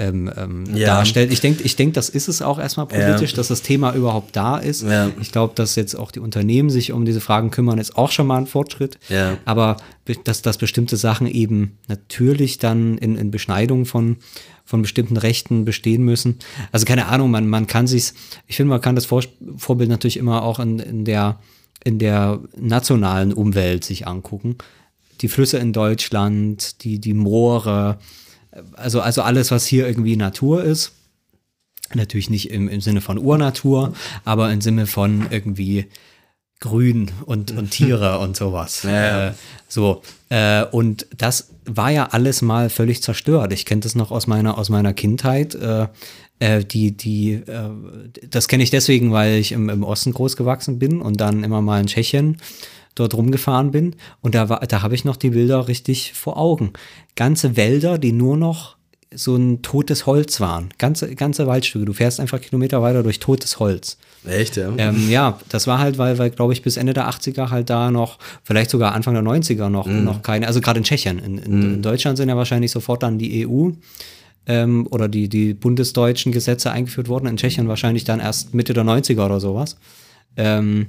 ähm, 0.00 0.30
ähm, 0.36 0.64
Ja. 0.74 0.86
darstellt. 0.88 1.32
Ich 1.32 1.40
denke, 1.40 1.62
ich 1.62 1.76
denk, 1.76 1.94
das 1.94 2.08
ist 2.08 2.26
es 2.28 2.42
auch 2.42 2.58
erstmal 2.58 2.86
politisch, 2.86 3.30
Ja. 3.32 3.36
dass 3.36 3.48
das 3.48 3.62
Thema 3.62 3.94
überhaupt 3.94 4.34
da 4.34 4.56
ist. 4.58 4.82
Ja. 4.82 5.10
Ich 5.20 5.30
glaube, 5.30 5.52
dass 5.54 5.76
jetzt 5.76 5.94
auch 5.94 6.10
die 6.10 6.20
Unternehmen 6.20 6.70
sich 6.70 6.90
um 6.92 7.04
diese 7.04 7.20
Fragen 7.20 7.50
kümmern, 7.50 7.78
ist 7.78 7.96
auch 7.96 8.10
schon 8.10 8.26
mal 8.26 8.38
ein 8.38 8.46
Fortschritt. 8.46 8.98
Ja. 9.08 9.36
Aber 9.44 9.76
be- 10.04 10.16
dass, 10.24 10.42
dass 10.42 10.58
bestimmte 10.58 10.96
Sachen 10.96 11.26
eben 11.26 11.78
natürlich 11.86 12.58
dann 12.58 12.98
in, 12.98 13.16
in 13.16 13.30
Beschneidung 13.30 13.84
von, 13.86 14.16
von 14.64 14.82
bestimmten 14.82 15.16
Rechten 15.16 15.64
bestehen 15.64 16.02
müssen. 16.04 16.38
Also 16.72 16.86
keine 16.86 17.06
Ahnung, 17.06 17.30
man, 17.30 17.46
man 17.48 17.66
kann 17.66 17.86
sich, 17.86 18.12
ich 18.46 18.56
finde, 18.56 18.70
man 18.70 18.80
kann 18.80 18.94
das 18.94 19.06
Vor 19.06 19.22
Vorbild 19.56 19.90
natürlich 19.90 20.16
immer 20.16 20.42
auch 20.42 20.58
in, 20.60 20.78
in, 20.78 21.04
der, 21.04 21.38
in 21.84 21.98
der 21.98 22.40
nationalen 22.56 23.32
Umwelt 23.32 23.84
sich 23.84 24.06
angucken. 24.06 24.56
Die 25.20 25.28
Flüsse 25.28 25.58
in 25.58 25.74
Deutschland, 25.74 26.82
die, 26.84 26.98
die 26.98 27.12
Moore, 27.12 27.98
also, 28.74 29.00
also 29.00 29.22
alles, 29.22 29.50
was 29.50 29.66
hier 29.66 29.86
irgendwie 29.86 30.16
Natur 30.16 30.62
ist. 30.64 30.92
Natürlich 31.94 32.30
nicht 32.30 32.50
im, 32.50 32.68
im 32.68 32.80
Sinne 32.80 33.00
von 33.00 33.18
Urnatur, 33.18 33.94
aber 34.24 34.52
im 34.52 34.60
Sinne 34.60 34.86
von 34.86 35.26
irgendwie 35.30 35.86
grün 36.60 37.10
und, 37.26 37.50
und 37.52 37.70
Tiere 37.70 38.18
und 38.18 38.36
sowas. 38.36 38.84
Ja. 38.84 39.28
Äh, 39.28 39.32
so. 39.68 40.02
Äh, 40.28 40.64
und 40.66 41.06
das 41.16 41.48
war 41.64 41.90
ja 41.90 42.06
alles 42.06 42.42
mal 42.42 42.70
völlig 42.70 43.02
zerstört. 43.02 43.52
Ich 43.52 43.64
kenne 43.64 43.80
das 43.80 43.94
noch 43.94 44.10
aus 44.10 44.26
meiner, 44.26 44.58
aus 44.58 44.68
meiner 44.68 44.92
Kindheit. 44.92 45.54
Äh, 45.54 45.88
äh, 46.38 46.64
die, 46.64 46.96
die, 46.96 47.32
äh, 47.32 47.70
das 48.28 48.48
kenne 48.48 48.62
ich 48.62 48.70
deswegen, 48.70 49.12
weil 49.12 49.34
ich 49.34 49.52
im, 49.52 49.68
im 49.68 49.82
Osten 49.82 50.12
groß 50.12 50.36
gewachsen 50.36 50.78
bin 50.78 51.00
und 51.00 51.20
dann 51.20 51.44
immer 51.44 51.60
mal 51.60 51.80
in 51.80 51.86
Tschechien 51.86 52.38
dort 52.94 53.14
rumgefahren 53.14 53.70
bin. 53.70 53.96
Und 54.20 54.34
da, 54.34 54.48
war, 54.48 54.60
da 54.60 54.82
habe 54.82 54.94
ich 54.94 55.04
noch 55.04 55.16
die 55.16 55.30
Bilder 55.30 55.68
richtig 55.68 56.12
vor 56.12 56.36
Augen. 56.36 56.72
Ganze 57.16 57.56
Wälder, 57.56 57.98
die 57.98 58.12
nur 58.12 58.36
noch 58.36 58.76
so 59.12 59.34
ein 59.34 59.62
totes 59.62 60.06
Holz 60.06 60.40
waren. 60.40 60.68
Ganze, 60.78 61.14
ganze 61.16 61.46
Waldstücke. 61.46 61.84
Du 61.84 61.92
fährst 61.92 62.20
einfach 62.20 62.40
Kilometer 62.40 62.80
weiter 62.80 63.02
durch 63.02 63.18
totes 63.18 63.58
Holz. 63.58 63.98
Echt, 64.24 64.56
ja? 64.56 64.72
Ähm, 64.76 65.10
ja, 65.10 65.38
das 65.48 65.66
war 65.66 65.78
halt, 65.80 65.98
weil, 65.98 66.18
weil 66.18 66.30
glaube 66.30 66.52
ich, 66.52 66.62
bis 66.62 66.76
Ende 66.76 66.92
der 66.92 67.10
80er 67.10 67.50
halt 67.50 67.70
da 67.70 67.90
noch, 67.90 68.18
vielleicht 68.44 68.70
sogar 68.70 68.92
Anfang 68.94 69.14
der 69.14 69.24
90er 69.24 69.68
noch, 69.68 69.86
noch 69.86 70.22
keine, 70.22 70.46
also 70.46 70.60
gerade 70.60 70.78
in 70.78 70.84
Tschechien. 70.84 71.18
In, 71.18 71.38
in, 71.38 71.62
in 71.62 71.82
Deutschland 71.82 72.18
sind 72.18 72.28
ja 72.28 72.36
wahrscheinlich 72.36 72.70
sofort 72.70 73.02
dann 73.02 73.18
die 73.18 73.46
EU 73.46 73.70
ähm, 74.46 74.86
oder 74.90 75.08
die, 75.08 75.28
die 75.28 75.54
bundesdeutschen 75.54 76.30
Gesetze 76.30 76.70
eingeführt 76.70 77.08
worden. 77.08 77.26
In 77.26 77.36
Tschechien 77.36 77.66
wahrscheinlich 77.66 78.04
dann 78.04 78.20
erst 78.20 78.54
Mitte 78.54 78.74
der 78.74 78.84
90er 78.84 79.26
oder 79.26 79.40
sowas. 79.40 79.76
Ähm, 80.36 80.86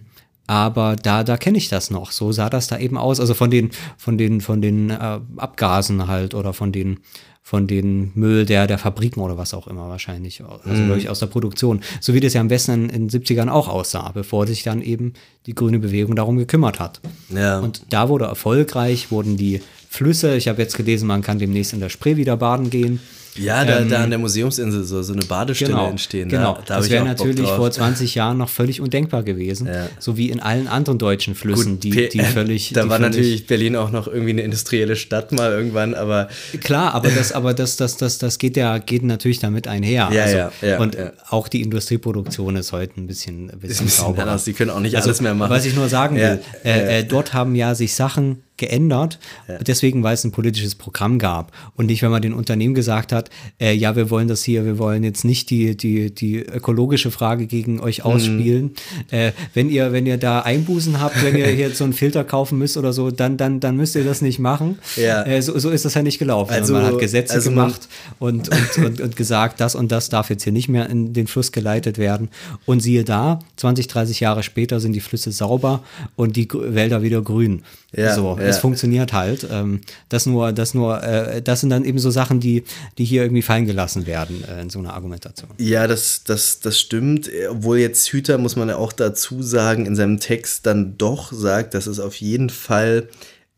aber 0.47 0.95
da, 0.95 1.23
da 1.23 1.37
kenne 1.37 1.57
ich 1.57 1.69
das 1.69 1.91
noch. 1.91 2.11
So 2.11 2.31
sah 2.31 2.49
das 2.49 2.67
da 2.67 2.77
eben 2.77 2.97
aus. 2.97 3.19
Also 3.19 3.33
von 3.33 3.51
den, 3.51 3.71
von 3.97 4.17
den, 4.17 4.41
von 4.41 4.61
den 4.61 4.89
äh, 4.89 5.19
Abgasen 5.37 6.07
halt 6.07 6.33
oder 6.33 6.53
von 6.53 6.71
den, 6.71 6.99
von 7.41 7.67
den 7.67 8.11
Müll 8.15 8.45
der, 8.45 8.67
der 8.67 8.77
Fabriken 8.77 9.21
oder 9.21 9.37
was 9.37 9.53
auch 9.53 9.67
immer 9.67 9.89
wahrscheinlich. 9.89 10.43
Also 10.43 10.87
wirklich 10.87 11.09
aus 11.09 11.19
der 11.19 11.27
Produktion. 11.27 11.81
So 11.99 12.13
wie 12.13 12.19
das 12.19 12.33
ja 12.33 12.41
am 12.41 12.47
besten 12.47 12.71
in, 12.71 12.89
in 12.89 13.07
den 13.07 13.21
70ern 13.21 13.49
auch 13.49 13.67
aussah, 13.67 14.11
bevor 14.11 14.47
sich 14.47 14.63
dann 14.63 14.81
eben 14.81 15.13
die 15.45 15.55
grüne 15.55 15.79
Bewegung 15.79 16.15
darum 16.15 16.37
gekümmert 16.37 16.79
hat. 16.79 17.01
Ja. 17.29 17.59
Und 17.59 17.83
da 17.89 18.09
wurde 18.09 18.25
erfolgreich, 18.25 19.11
wurden 19.11 19.37
die 19.37 19.61
Flüsse, 19.89 20.37
ich 20.37 20.47
habe 20.47 20.61
jetzt 20.61 20.77
gelesen, 20.77 21.07
man 21.07 21.21
kann 21.21 21.39
demnächst 21.39 21.73
in 21.73 21.79
der 21.81 21.89
Spree 21.89 22.15
wieder 22.15 22.37
baden 22.37 22.69
gehen. 22.69 22.99
Ja, 23.37 23.63
da, 23.63 23.81
da 23.81 24.03
an 24.03 24.09
der 24.09 24.19
Museumsinsel 24.19 24.83
so, 24.83 25.01
so 25.03 25.13
eine 25.13 25.21
Badestelle 25.23 25.71
Genau, 25.71 25.89
entstehen. 25.89 26.27
genau. 26.27 26.55
Da, 26.55 26.61
da 26.65 26.77
das 26.77 26.89
wäre 26.89 27.05
natürlich 27.05 27.47
vor 27.49 27.71
20 27.71 28.15
Jahren 28.15 28.37
noch 28.37 28.49
völlig 28.49 28.81
undenkbar 28.81 29.23
gewesen. 29.23 29.67
Ja. 29.67 29.87
So 29.99 30.17
wie 30.17 30.29
in 30.29 30.39
allen 30.41 30.67
anderen 30.67 30.99
deutschen 30.99 31.33
Flüssen, 31.35 31.79
die, 31.79 31.91
P- 31.91 32.09
die 32.09 32.19
völlig. 32.33 32.73
Da 32.73 32.83
die 32.83 32.89
war 32.89 32.97
völlig, 32.97 33.15
natürlich 33.15 33.47
Berlin 33.47 33.75
auch 33.77 33.89
noch 33.91 34.07
irgendwie 34.07 34.31
eine 34.31 34.41
industrielle 34.41 34.95
Stadt 34.97 35.31
mal 35.31 35.51
irgendwann, 35.51 35.93
aber 35.93 36.27
Klar, 36.61 36.93
aber 36.93 37.09
das, 37.15 37.31
aber 37.31 37.53
das, 37.53 37.77
das, 37.77 37.95
das, 37.97 38.17
das 38.17 38.37
geht 38.37 38.57
ja, 38.57 38.77
geht 38.79 39.03
natürlich 39.03 39.39
damit 39.39 39.67
einher. 39.67 40.09
Ja, 40.11 40.23
also, 40.23 40.37
ja, 40.37 40.51
ja, 40.61 40.79
und 40.79 40.95
ja. 40.95 41.11
auch 41.29 41.47
die 41.47 41.61
Industrieproduktion 41.61 42.55
ist 42.57 42.71
heute 42.73 42.99
ein 42.99 43.07
bisschen, 43.07 43.49
ein 43.49 43.59
bisschen, 43.59 43.85
ein 43.85 43.87
bisschen 43.87 43.87
sauberer. 43.87 44.37
Die 44.45 44.53
können 44.53 44.71
auch 44.71 44.79
nicht 44.81 44.95
alles 44.97 45.21
mehr 45.21 45.33
machen. 45.35 45.51
Was 45.51 45.65
ich 45.65 45.75
nur 45.75 45.87
sagen 45.89 46.15
will, 46.17 46.41
äh, 46.65 46.99
Äh, 46.99 47.03
dort 47.05 47.33
haben 47.33 47.55
ja 47.55 47.75
sich 47.75 47.93
Sachen 47.95 48.43
geändert, 48.61 49.19
deswegen, 49.67 50.03
weil 50.03 50.13
es 50.13 50.23
ein 50.23 50.31
politisches 50.31 50.75
Programm 50.75 51.19
gab. 51.19 51.51
Und 51.75 51.87
nicht, 51.87 52.01
wenn 52.03 52.11
man 52.11 52.21
den 52.21 52.33
Unternehmen 52.33 52.73
gesagt 52.75 53.11
hat, 53.11 53.29
äh, 53.59 53.73
ja, 53.73 53.95
wir 53.97 54.09
wollen 54.09 54.29
das 54.29 54.43
hier, 54.43 54.63
wir 54.63 54.77
wollen 54.77 55.03
jetzt 55.03 55.25
nicht 55.25 55.49
die, 55.49 55.75
die, 55.75 56.13
die 56.15 56.37
ökologische 56.37 57.11
Frage 57.11 57.47
gegen 57.47 57.73
Mhm. 57.75 57.81
euch 57.81 58.05
ausspielen. 58.05 58.71
Äh, 59.09 59.31
wenn 59.53 59.69
ihr, 59.69 59.91
wenn 59.91 60.05
ihr 60.05 60.17
da 60.17 60.39
Einbußen 60.41 61.01
habt, 61.01 61.21
wenn 61.23 61.35
ihr 61.35 61.47
hier 61.47 61.71
so 61.75 61.83
einen 61.83 61.93
Filter 61.93 62.23
kaufen 62.23 62.57
müsst 62.59 62.77
oder 62.77 62.93
so, 62.93 63.11
dann, 63.11 63.35
dann, 63.35 63.59
dann 63.59 63.75
müsst 63.75 63.95
ihr 63.95 64.03
das 64.05 64.21
nicht 64.21 64.39
machen. 64.39 64.77
Ja. 64.95 65.23
Äh, 65.23 65.41
so, 65.41 65.57
so 65.59 65.69
ist 65.71 65.83
das 65.85 65.95
ja 65.95 66.03
nicht 66.03 66.19
gelaufen. 66.19 66.53
Also- 66.53 66.73
man 66.73 66.85
hat 66.85 66.99
Gesetze 66.99 67.33
also 67.33 67.49
gemacht 67.49 67.87
und, 68.19 68.49
und, 68.49 68.85
und, 68.85 69.01
und 69.01 69.15
gesagt, 69.15 69.59
das 69.59 69.73
und 69.75 69.91
das 69.91 70.09
darf 70.09 70.29
jetzt 70.29 70.43
hier 70.43 70.53
nicht 70.53 70.69
mehr 70.69 70.87
in 70.89 71.13
den 71.13 71.27
Fluss 71.27 71.51
geleitet 71.51 71.97
werden. 71.97 72.29
Und 72.65 72.81
siehe 72.81 73.03
da, 73.03 73.39
20, 73.57 73.87
30 73.87 74.19
Jahre 74.19 74.43
später 74.43 74.79
sind 74.79 74.93
die 74.93 74.99
Flüsse 75.01 75.31
sauber 75.31 75.83
und 76.15 76.35
die 76.35 76.47
Wälder 76.53 77.01
wieder 77.01 77.21
grün. 77.21 77.63
Ja, 77.95 78.15
so, 78.15 78.37
ja. 78.39 78.45
es 78.45 78.57
funktioniert 78.59 79.11
halt. 79.11 79.45
Ähm, 79.51 79.81
das 80.07 80.25
nur, 80.25 80.53
das 80.53 80.73
nur, 80.73 81.03
äh, 81.03 81.41
das 81.41 81.59
sind 81.59 81.71
dann 81.71 81.83
eben 81.83 81.99
so 81.99 82.09
Sachen, 82.09 82.39
die, 82.39 82.63
die 82.97 83.03
hier 83.03 83.23
irgendwie 83.23 83.41
fallen 83.41 83.65
gelassen 83.65 84.07
werden 84.07 84.45
äh, 84.45 84.61
in 84.61 84.69
so 84.69 84.79
einer 84.79 84.93
Argumentation. 84.93 85.51
Ja, 85.57 85.87
das, 85.87 86.23
das, 86.23 86.61
das 86.61 86.79
stimmt. 86.79 87.29
Obwohl 87.49 87.79
jetzt 87.79 88.07
Hüter, 88.07 88.37
muss 88.37 88.55
man 88.55 88.69
ja 88.69 88.77
auch 88.77 88.93
dazu 88.93 89.43
sagen, 89.43 89.85
in 89.85 89.97
seinem 89.97 90.21
Text 90.21 90.65
dann 90.65 90.97
doch 90.97 91.33
sagt, 91.33 91.73
dass 91.73 91.85
es 91.85 91.99
auf 91.99 92.15
jeden 92.15 92.49
Fall 92.49 93.09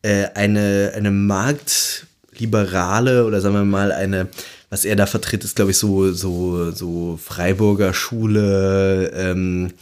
äh, 0.02 0.24
eine, 0.34 0.90
eine 0.96 1.12
marktliberale 1.12 3.26
oder 3.26 3.40
sagen 3.40 3.54
wir 3.54 3.64
mal 3.64 3.92
eine, 3.92 4.26
was 4.68 4.84
er 4.84 4.96
da 4.96 5.06
vertritt, 5.06 5.44
ist 5.44 5.54
glaube 5.54 5.70
ich 5.70 5.78
so, 5.78 6.12
so, 6.12 6.72
so 6.72 7.20
Freiburger 7.22 7.94
Schule, 7.94 9.12
ähm, 9.14 9.74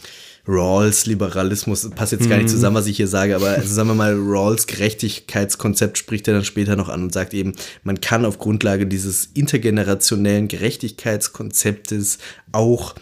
Rawls 0.45 1.05
Liberalismus, 1.05 1.89
passt 1.91 2.11
jetzt 2.11 2.29
gar 2.29 2.37
nicht 2.37 2.49
zusammen, 2.49 2.75
was 2.75 2.87
ich 2.87 2.97
hier 2.97 3.07
sage, 3.07 3.35
aber 3.35 3.49
also 3.49 3.73
sagen 3.73 3.87
wir 3.87 3.95
mal, 3.95 4.13
Rawls 4.13 4.67
Gerechtigkeitskonzept 4.67 5.97
spricht 5.97 6.27
er 6.27 6.33
dann 6.33 6.43
später 6.43 6.75
noch 6.75 6.89
an 6.89 7.03
und 7.03 7.13
sagt 7.13 7.33
eben, 7.33 7.53
man 7.83 8.01
kann 8.01 8.25
auf 8.25 8.39
Grundlage 8.39 8.85
dieses 8.85 9.29
intergenerationellen 9.33 10.49
Gerechtigkeitskonzeptes 10.49 12.17
auch 12.51 12.95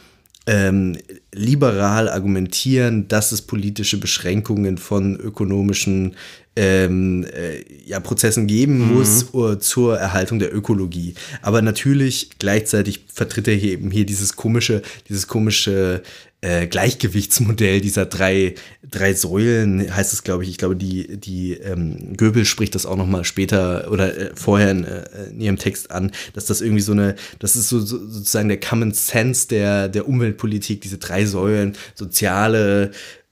ähm, 0.47 0.97
liberal 1.33 2.09
argumentieren, 2.09 3.07
dass 3.07 3.31
es 3.31 3.41
politische 3.43 3.99
Beschränkungen 3.99 4.77
von 4.77 5.15
ökonomischen 5.19 6.15
ähm, 6.55 7.25
äh, 7.31 7.63
ja, 7.85 7.99
Prozessen 7.99 8.47
geben 8.47 8.93
muss 8.93 9.33
uh, 9.33 9.55
zur 9.55 9.97
Erhaltung 9.97 10.39
der 10.39 10.53
Ökologie. 10.53 11.13
Aber 11.41 11.61
natürlich 11.61 12.31
gleichzeitig 12.39 13.05
vertritt 13.13 13.47
er 13.47 13.55
hier 13.55 13.71
eben 13.71 13.91
hier 13.91 14.05
dieses 14.05 14.35
komische, 14.35 14.81
dieses 15.07 15.27
komische 15.27 16.01
äh, 16.41 16.65
Gleichgewichtsmodell 16.65 17.81
dieser 17.81 18.07
drei, 18.07 18.55
drei 18.89 19.13
Säulen, 19.13 19.95
heißt 19.95 20.11
es, 20.11 20.23
glaube 20.23 20.43
ich. 20.43 20.49
Ich 20.49 20.57
glaube, 20.57 20.75
die, 20.75 21.17
die 21.17 21.53
ähm, 21.53 22.17
Goebbels 22.17 22.47
spricht 22.47 22.73
das 22.73 22.87
auch 22.87 22.97
noch 22.97 23.05
mal 23.05 23.23
später 23.23 23.91
oder 23.91 24.17
äh, 24.17 24.31
vorher 24.35 24.71
in, 24.71 24.83
äh, 24.83 25.03
in 25.29 25.39
ihrem 25.39 25.57
Text 25.57 25.91
an, 25.91 26.11
dass 26.33 26.45
das 26.45 26.61
irgendwie 26.61 26.81
so 26.81 26.93
eine, 26.93 27.15
das 27.37 27.55
ist 27.55 27.69
so, 27.69 27.79
so 27.79 27.97
sozusagen 27.97 28.49
der 28.49 28.59
Common 28.59 28.91
Sense 28.91 29.47
der, 29.47 29.87
der 29.87 30.07
Umweltpolitik, 30.07 30.81
diese 30.81 30.97
drei 30.97 31.25
Säulen, 31.25 31.75
soziale, 31.93 32.91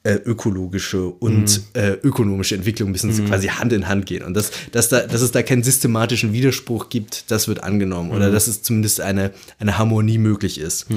äh, 0.09 0.15
ökologische 0.25 1.05
und 1.05 1.61
äh, 1.73 1.91
ökonomische 2.01 2.55
Entwicklung 2.55 2.91
müssen 2.91 3.13
so 3.13 3.23
quasi 3.23 3.47
Hand 3.47 3.73
in 3.73 3.87
Hand 3.87 4.07
gehen. 4.07 4.23
Und 4.23 4.33
dass, 4.33 4.51
dass, 4.71 4.89
da, 4.89 5.01
dass 5.01 5.21
es 5.21 5.31
da 5.31 5.43
keinen 5.43 5.61
systematischen 5.61 6.33
Widerspruch 6.33 6.89
gibt, 6.89 7.29
das 7.29 7.47
wird 7.47 7.63
angenommen. 7.63 8.11
Oder 8.11 8.31
dass 8.31 8.47
es 8.47 8.63
zumindest 8.63 9.01
eine, 9.01 9.31
eine 9.59 9.77
Harmonie 9.77 10.17
möglich 10.17 10.59
ist. 10.59 10.87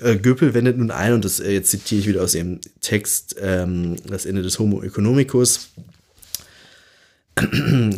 Äh, 0.00 0.16
Göpel 0.16 0.54
wendet 0.54 0.78
nun 0.78 0.90
ein, 0.90 1.12
und 1.12 1.24
das 1.24 1.38
äh, 1.38 1.52
jetzt 1.52 1.70
zitiere 1.70 2.00
ich 2.00 2.06
wieder 2.08 2.22
aus 2.22 2.34
ihrem 2.34 2.60
Text, 2.80 3.36
ähm, 3.40 3.96
das 4.06 4.24
Ende 4.24 4.40
des 4.42 4.58
Homo 4.58 4.82
economicus, 4.82 5.68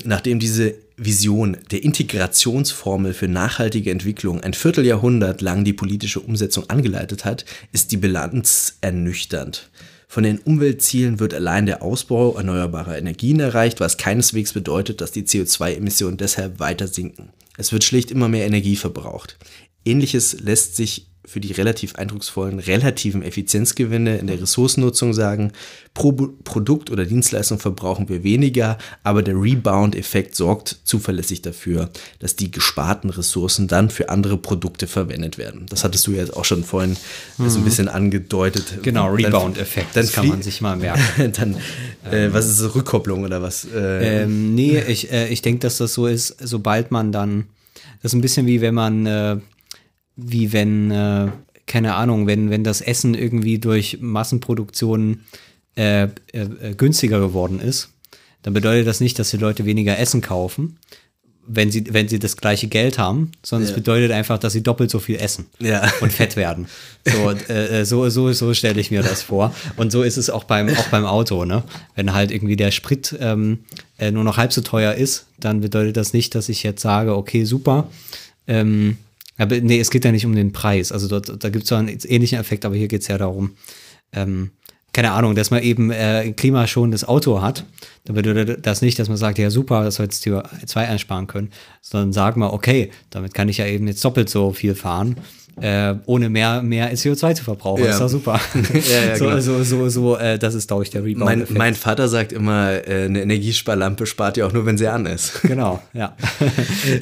nachdem 0.05 0.41
diese 0.41 0.75
Vision 0.97 1.57
der 1.71 1.85
Integrationsformel 1.85 3.15
für 3.15 3.29
nachhaltige 3.29 3.93
Entwicklung 3.93 4.41
ein 4.41 4.55
Vierteljahrhundert 4.55 5.41
lang 5.41 5.65
die 5.65 5.73
politische 5.73 6.21
Umsetzung 6.21 6.69
angeleitet 6.69 7.25
hat, 7.25 7.45
ist 7.73 7.93
die 7.93 7.97
Bilanz 7.97 8.79
ernüchternd. 8.81 9.71
Von 10.15 10.23
den 10.23 10.39
Umweltzielen 10.39 11.19
wird 11.19 11.35
allein 11.35 11.67
der 11.67 11.83
Ausbau 11.83 12.37
erneuerbarer 12.37 12.97
Energien 12.97 13.41
erreicht, 13.41 13.81
was 13.81 13.97
keineswegs 13.97 14.53
bedeutet, 14.53 15.01
dass 15.01 15.11
die 15.11 15.25
CO2-Emissionen 15.25 16.19
deshalb 16.19 16.61
weiter 16.61 16.87
sinken. 16.87 17.31
Es 17.57 17.73
wird 17.73 17.83
schlicht 17.83 18.13
immer 18.13 18.29
mehr 18.29 18.47
Energie 18.47 18.77
verbraucht. 18.77 19.37
Ähnliches 19.85 20.39
lässt 20.39 20.77
sich 20.77 21.09
für 21.27 21.41
die 21.41 21.53
relativ 21.53 21.95
eindrucksvollen 21.97 22.59
relativen 22.59 23.23
Effizienzgewinne 23.23 24.19
in 24.19 24.27
der 24.27 24.41
Ressourcennutzung 24.41 25.15
sagen. 25.15 25.53
Pro 25.95 26.13
Produkt 26.13 26.91
oder 26.91 27.05
Dienstleistung 27.07 27.59
verbrauchen 27.59 28.09
wir 28.09 28.25
weniger, 28.25 28.79
aber 29.03 29.23
der 29.23 29.35
Rebound-Effekt 29.35 30.35
sorgt 30.35 30.79
zuverlässig 30.85 31.43
dafür, 31.43 31.91
dass 32.19 32.37
die 32.37 32.51
gesparten 32.51 33.11
Ressourcen 33.11 33.69
dann 33.69 33.91
für 33.91 34.09
andere 34.09 34.37
Produkte 34.37 34.87
verwendet 34.87 35.39
werden. 35.39 35.67
Das 35.71 35.85
hattest 35.85 36.07
du 36.07 36.13
ja 36.13 36.19
jetzt 36.19 36.37
auch 36.37 36.45
schon 36.45 36.65
vorhin 36.65 36.97
so 37.39 37.59
ein 37.59 37.65
bisschen 37.65 37.89
angedeutet. 37.89 38.83
Genau, 38.83 39.13
Rebound-Effekt, 39.13 39.97
dann 39.97 40.05
das 40.05 40.13
kann 40.13 40.29
man 40.29 40.43
sich 40.43 40.61
mal 40.61 40.77
merken. 40.77 41.33
dann, 41.39 41.57
äh, 42.11 42.33
was 42.33 42.47
ist 42.47 42.61
das, 42.61 42.75
Rückkopplung 42.75 43.25
oder 43.25 43.41
was? 43.41 43.65
Äh, 43.65 44.23
Ähm, 44.23 44.55
nee, 44.55 44.81
ich, 44.81 45.11
äh, 45.13 45.29
ich 45.29 45.43
denke, 45.43 45.61
dass 45.61 45.79
das 45.79 45.95
so 45.95 46.07
ist, 46.07 46.37
sobald 46.41 46.91
man 46.91 47.13
dann, 47.13 47.47
das 48.03 48.11
ist 48.11 48.15
ein 48.15 48.21
bisschen 48.21 48.47
wie 48.47 48.61
wenn 48.61 48.75
man, 48.75 49.07
äh, 49.07 49.37
wie 50.17 50.53
wenn, 50.53 50.91
äh, 50.91 51.29
keine 51.67 51.95
Ahnung, 51.95 52.27
wenn, 52.27 52.51
wenn 52.51 52.65
das 52.65 52.81
Essen 52.81 53.15
irgendwie 53.15 53.59
durch 53.59 53.99
Massenproduktion 54.01 55.21
äh, 55.77 56.05
äh, 56.05 56.09
äh, 56.33 56.75
günstiger 56.77 57.21
geworden 57.21 57.61
ist, 57.61 57.91
dann 58.43 58.55
bedeutet 58.55 58.87
das 58.87 59.01
nicht, 59.01 59.19
dass 59.19 59.31
die 59.31 59.39
Leute 59.39 59.65
weniger 59.65 59.99
Essen 59.99 60.21
kaufen, 60.21 60.77
wenn 61.47 61.71
sie, 61.71 61.85
wenn 61.93 62.09
sie 62.09 62.19
das 62.19 62.37
gleiche 62.39 62.69
Geld 62.69 62.99
haben, 62.99 63.33
sondern 63.43 63.65
es 63.65 63.71
Ja. 63.71 63.77
bedeutet 63.77 64.13
einfach, 64.13 64.39
dass 64.39 64.53
sie 64.55 64.63
doppelt 64.63 64.91
so 64.91 64.99
viel 64.99 65.17
essen 65.17 65.47
Ja. 65.61 65.83
und 66.01 66.13
fett 66.13 66.37
werden. 66.37 66.69
So, 67.07 67.31
äh, 67.53 67.81
äh, 67.81 67.85
so, 67.85 68.09
so, 68.09 68.33
so 68.33 68.55
stelle 68.55 68.81
ich 68.81 68.91
mir 68.91 69.03
das 69.03 69.23
vor. 69.23 69.55
Und 69.77 69.93
so 69.93 70.03
ist 70.03 70.17
es 70.17 70.31
auch 70.31 70.45
beim, 70.45 70.69
auch 70.75 70.89
beim 70.89 71.05
Auto, 71.05 71.45
ne? 71.45 71.63
Wenn 71.97 72.15
halt 72.15 72.31
irgendwie 72.31 72.57
der 72.57 72.71
Sprit 72.71 73.15
ähm, 73.21 73.59
äh, 73.99 74.11
nur 74.11 74.25
noch 74.25 74.37
halb 74.39 74.53
so 74.55 74.61
teuer 74.63 74.95
ist, 74.95 75.27
dann 75.39 75.61
bedeutet 75.61 75.97
das 75.99 76.13
nicht, 76.15 76.35
dass 76.35 76.49
ich 76.49 76.63
jetzt 76.63 76.81
sage, 76.83 77.15
okay, 77.17 77.45
super. 77.45 77.89
Ähm, 78.47 78.97
aber 79.37 79.61
nee, 79.61 79.81
es 79.81 79.91
geht 79.91 80.05
ja 80.05 80.13
nicht 80.13 80.27
um 80.27 80.35
den 80.35 80.53
Preis. 80.53 80.93
Also 80.93 81.09
dort, 81.09 81.43
da 81.43 81.51
gibt 81.51 81.65
es 81.65 81.69
zwar 81.69 81.79
einen 81.79 81.99
ähnlichen 82.05 82.39
Effekt, 82.39 82.65
aber 82.65 82.77
hier 82.77 82.89
geht 82.89 83.03
es 83.03 83.09
ja 83.09 83.19
darum, 83.19 83.57
ähm, 84.13 84.51
keine 84.93 85.11
Ahnung, 85.11 85.35
dass 85.35 85.51
man 85.51 85.63
eben 85.63 85.91
äh, 85.91 86.23
ein 86.25 86.37
klimaschonendes 86.37 87.07
Auto 87.07 87.43
hat, 87.43 87.65
dann 88.05 88.15
bedeutet 88.15 88.65
das 88.65 88.81
nicht, 88.81 88.99
dass 88.99 89.09
man 89.09 89.17
sagt, 89.17 89.39
ja 89.39 89.51
super, 89.51 89.83
dass 89.83 89.99
wir 89.99 90.05
jetzt 90.05 90.25
CO2 90.25 90.77
einsparen 90.77 91.27
können, 91.27 91.51
sondern 91.83 92.13
sagen 92.13 92.41
wir, 92.41 92.53
okay, 92.53 92.91
damit 93.11 93.35
kann 93.35 93.49
ich 93.49 93.59
ja 93.59 93.67
eben 93.67 93.89
jetzt 93.89 94.05
doppelt 94.05 94.31
so 94.31 94.53
viel 94.53 94.77
fahren, 94.77 95.17
äh, 95.61 95.95
ohne 96.07 96.29
mehr, 96.29 96.63
mehr 96.63 96.93
CO2 96.95 97.35
zu 97.37 97.45
verbrauchen. 97.45 97.83
Ja. 97.83 97.87
Das 97.87 97.97
ist 97.97 98.03
doch 98.03 98.09
super. 98.09 98.41
Ja, 98.75 99.05
ja, 99.07 99.17
so, 99.17 99.25
genau. 99.27 99.41
so, 99.41 99.65
so, 99.65 99.89
so, 99.89 100.17
äh, 100.17 100.39
das 100.39 100.55
ist, 100.55 100.69
glaube 100.69 100.83
ich, 100.83 100.91
der 100.91 101.03
Mein, 101.03 101.41
Rebound. 101.41 101.51
mein 101.59 101.75
Vater 101.75 102.09
sagt 102.09 102.33
immer, 102.33 102.87
äh, 102.87 103.05
eine 103.05 103.23
Energiesparlampe 103.23 104.07
spart 104.07 104.37
ja 104.37 104.47
auch 104.47 104.53
nur, 104.53 104.67
wenn 104.67 104.79
sie 104.79 104.89
an 104.89 105.07
ist. 105.07 105.43
Genau, 105.55 105.81
ja. 105.93 106.17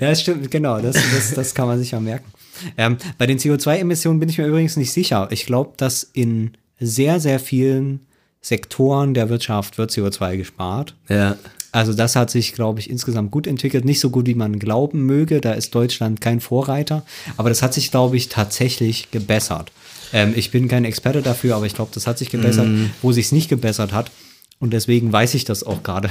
ja, 0.00 0.11
das 0.11 0.20
stimmt, 0.20 0.50
genau, 0.50 0.78
das, 0.80 0.94
das, 0.94 1.32
das 1.34 1.55
kann 1.55 1.66
man 1.66 1.78
sich 1.78 1.92
ja 1.92 2.00
merken. 2.00 2.30
Ähm, 2.76 2.98
bei 3.16 3.26
den 3.26 3.38
CO2-Emissionen 3.38 4.20
bin 4.20 4.28
ich 4.28 4.36
mir 4.36 4.46
übrigens 4.46 4.76
nicht 4.76 4.92
sicher. 4.92 5.28
Ich 5.30 5.46
glaube, 5.46 5.72
dass 5.78 6.03
in 6.03 6.53
sehr, 6.78 7.18
sehr 7.18 7.38
vielen 7.38 8.00
Sektoren 8.42 9.14
der 9.14 9.30
Wirtschaft 9.30 9.78
wird 9.78 9.90
CO2 9.90 10.36
gespart. 10.36 10.94
Ja. 11.09 11.36
Also 11.72 11.94
das 11.94 12.16
hat 12.16 12.30
sich, 12.30 12.52
glaube 12.52 12.80
ich, 12.80 12.90
insgesamt 12.90 13.30
gut 13.30 13.46
entwickelt. 13.46 13.84
Nicht 13.84 14.00
so 14.00 14.10
gut, 14.10 14.26
wie 14.26 14.34
man 14.34 14.58
glauben 14.58 15.04
möge. 15.06 15.40
Da 15.40 15.52
ist 15.52 15.74
Deutschland 15.74 16.20
kein 16.20 16.40
Vorreiter. 16.40 17.02
Aber 17.38 17.48
das 17.48 17.62
hat 17.62 17.72
sich, 17.72 17.90
glaube 17.90 18.16
ich, 18.16 18.28
tatsächlich 18.28 19.10
gebessert. 19.10 19.72
Ähm, 20.12 20.34
ich 20.36 20.50
bin 20.50 20.68
kein 20.68 20.84
Experte 20.84 21.22
dafür, 21.22 21.56
aber 21.56 21.66
ich 21.66 21.74
glaube, 21.74 21.90
das 21.94 22.06
hat 22.06 22.18
sich 22.18 22.30
gebessert. 22.30 22.68
Wo 23.00 23.12
sich 23.12 23.26
es 23.26 23.32
nicht 23.32 23.48
gebessert 23.48 23.92
hat, 23.92 24.10
und 24.62 24.72
deswegen 24.72 25.12
weiß 25.12 25.34
ich 25.34 25.44
das 25.44 25.64
auch 25.64 25.82
gerade, 25.82 26.08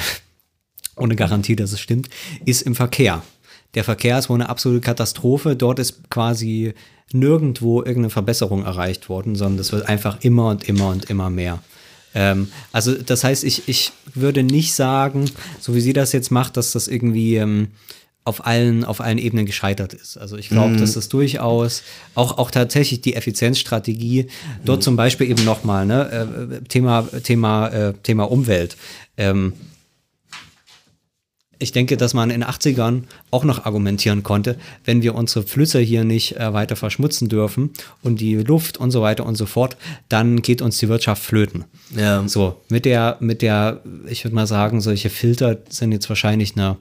ohne 0.98 1.16
Garantie, 1.16 1.56
dass 1.56 1.72
es 1.72 1.80
stimmt, 1.80 2.10
ist 2.44 2.64
im 2.64 2.76
Verkehr. 2.76 3.24
Der 3.76 3.86
Verkehr 3.86 4.20
ist 4.20 4.30
wohl 4.30 4.42
eine 4.42 4.50
absolute 4.50 4.82
Katastrophe. 4.82 5.56
Dort 5.56 5.80
ist 5.80 6.10
quasi 6.10 6.74
nirgendwo 7.14 7.80
irgendeine 7.80 8.10
Verbesserung 8.10 8.66
erreicht 8.66 9.08
worden, 9.08 9.36
sondern 9.36 9.58
das 9.58 9.72
wird 9.72 9.88
einfach 9.88 10.18
immer 10.22 10.50
und 10.50 10.68
immer 10.68 10.90
und 10.90 11.10
immer 11.10 11.30
mehr. 11.30 11.64
Ähm, 12.14 12.50
also 12.72 12.94
das 12.94 13.24
heißt, 13.24 13.44
ich, 13.44 13.68
ich 13.68 13.92
würde 14.14 14.44
nicht 14.44 14.74
sagen, 14.74 15.30
so 15.60 15.76
wie 15.76 15.82
sie 15.82 15.94
das 15.94 16.12
jetzt 16.12 16.32
macht, 16.32 16.58
dass 16.58 16.72
das 16.72 16.88
irgendwie 16.88 17.36
ähm, 17.38 17.70
auf 18.24 18.46
allen, 18.46 18.84
auf 18.84 19.02
allen 19.02 19.18
Ebenen 19.18 19.46
gescheitert 19.48 19.94
ist. 19.94 20.18
Also 20.18 20.38
ich 20.38 20.50
glaube, 20.50 20.76
dass 20.76 20.94
das 20.94 21.10
durchaus 21.10 21.82
auch, 22.14 22.38
auch 22.38 22.52
tatsächlich 22.52 23.02
die 23.02 23.16
Effizienzstrategie 23.16 24.28
dort 24.64 24.84
zum 24.84 24.96
Beispiel 24.96 25.30
eben 25.30 25.44
nochmal, 25.44 25.88
ne, 25.88 26.60
äh, 26.62 26.68
Thema, 26.68 27.08
Thema, 27.24 27.68
äh, 27.70 27.94
Thema 28.04 28.26
Umwelt. 28.26 28.78
Ähm, 29.18 29.54
ich 31.62 31.72
denke, 31.72 31.96
dass 31.96 32.14
man 32.14 32.30
in 32.32 32.42
den 32.42 32.50
80ern 32.50 33.04
auch 33.30 33.44
noch 33.44 33.66
argumentieren 33.66 34.24
konnte, 34.24 34.58
wenn 34.84 35.02
wir 35.02 35.16
unsere 35.16 35.46
Flüsse 35.46 35.80
hier 35.80 36.04
nicht 36.04 36.38
äh, 36.38 36.54
weiter 36.54 36.76
verschmutzen 36.76 37.30
dürfen 37.30 37.72
und 38.02 38.20
die 38.20 38.36
Luft 38.36 38.78
und 38.78 38.92
so 38.92 39.02
weiter 39.02 39.26
und 39.26 39.36
so 39.36 39.46
fort, 39.46 39.78
dann 40.10 40.42
geht 40.42 40.62
uns 40.62 40.80
die 40.80 40.90
Wirtschaft 40.90 41.24
flöten. 41.24 41.66
Ja. 41.96 42.28
So, 42.28 42.62
mit 42.70 42.86
der, 42.86 43.18
mit 43.20 43.42
der, 43.42 43.82
ich 44.08 44.24
würde 44.24 44.36
mal 44.36 44.48
sagen, 44.48 44.82
solche 44.82 45.10
Filter 45.10 45.58
sind 45.70 45.92
jetzt 45.92 46.10
wahrscheinlich 46.10 46.56
eine, 46.56 46.78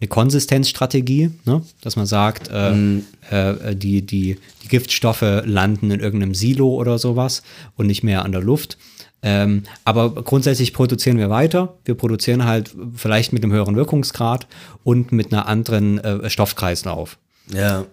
eine 0.00 0.08
Konsistenzstrategie, 0.08 1.30
ne? 1.44 1.62
dass 1.80 1.96
man 1.96 2.06
sagt, 2.06 2.48
äh, 2.48 2.98
äh, 3.30 3.76
die, 3.76 4.02
die, 4.02 4.38
die 4.64 4.68
Giftstoffe 4.68 5.42
landen 5.44 5.90
in 5.90 6.00
irgendeinem 6.00 6.34
Silo 6.34 6.68
oder 6.74 6.98
sowas 6.98 7.42
und 7.76 7.86
nicht 7.86 8.02
mehr 8.02 8.24
an 8.24 8.32
der 8.32 8.42
Luft. 8.42 8.76
Ähm, 9.22 9.64
aber 9.84 10.14
grundsätzlich 10.14 10.72
produzieren 10.72 11.18
wir 11.18 11.30
weiter. 11.30 11.74
Wir 11.84 11.94
produzieren 11.94 12.44
halt 12.44 12.74
vielleicht 12.94 13.32
mit 13.32 13.42
einem 13.42 13.52
höheren 13.52 13.76
Wirkungsgrad 13.76 14.46
und 14.84 15.12
mit 15.12 15.32
einer 15.32 15.48
anderen 15.48 15.98
äh, 15.98 16.30
Stoffkreislauf. 16.30 17.18
Ja. 17.52 17.86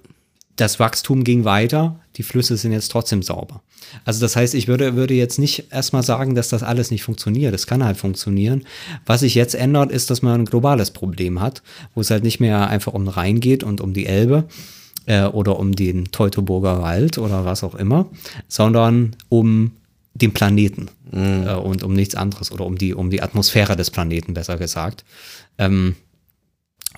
Das 0.55 0.79
Wachstum 0.79 1.23
ging 1.23 1.45
weiter, 1.45 1.99
die 2.15 2.23
Flüsse 2.23 2.57
sind 2.57 2.73
jetzt 2.73 2.91
trotzdem 2.91 3.23
sauber. 3.23 3.61
Also 4.05 4.21
das 4.21 4.35
heißt, 4.35 4.53
ich 4.53 4.67
würde, 4.67 4.95
würde 4.95 5.13
jetzt 5.13 5.39
nicht 5.39 5.71
erstmal 5.71 6.03
sagen, 6.03 6.35
dass 6.35 6.49
das 6.49 6.63
alles 6.63 6.91
nicht 6.91 7.03
funktioniert. 7.03 7.53
Es 7.55 7.67
kann 7.67 7.83
halt 7.83 7.97
funktionieren. 7.97 8.63
Was 9.05 9.21
sich 9.21 9.35
jetzt 9.35 9.55
ändert, 9.55 9.91
ist, 9.91 10.09
dass 10.09 10.21
man 10.21 10.41
ein 10.41 10.45
globales 10.45 10.91
Problem 10.91 11.41
hat, 11.41 11.63
wo 11.95 12.01
es 12.01 12.11
halt 12.11 12.23
nicht 12.23 12.39
mehr 12.39 12.67
einfach 12.67 12.93
um 12.93 13.05
den 13.05 13.09
Rhein 13.09 13.39
geht 13.39 13.63
und 13.63 13.81
um 13.81 13.93
die 13.93 14.05
Elbe 14.05 14.45
äh, 15.05 15.25
oder 15.25 15.57
um 15.59 15.75
den 15.75 16.11
Teutoburger 16.11 16.81
Wald 16.81 17.17
oder 17.17 17.45
was 17.45 17.63
auch 17.63 17.75
immer, 17.75 18.07
sondern 18.47 19.15
um 19.29 19.71
den 20.13 20.33
Planeten 20.33 20.89
äh, 21.11 21.53
und 21.53 21.83
um 21.83 21.93
nichts 21.93 22.15
anderes 22.15 22.51
oder 22.51 22.65
um 22.65 22.77
die, 22.77 22.93
um 22.93 23.09
die 23.09 23.21
Atmosphäre 23.21 23.75
des 23.75 23.91
Planeten, 23.91 24.33
besser 24.33 24.57
gesagt. 24.57 25.03
Ähm, 25.57 25.95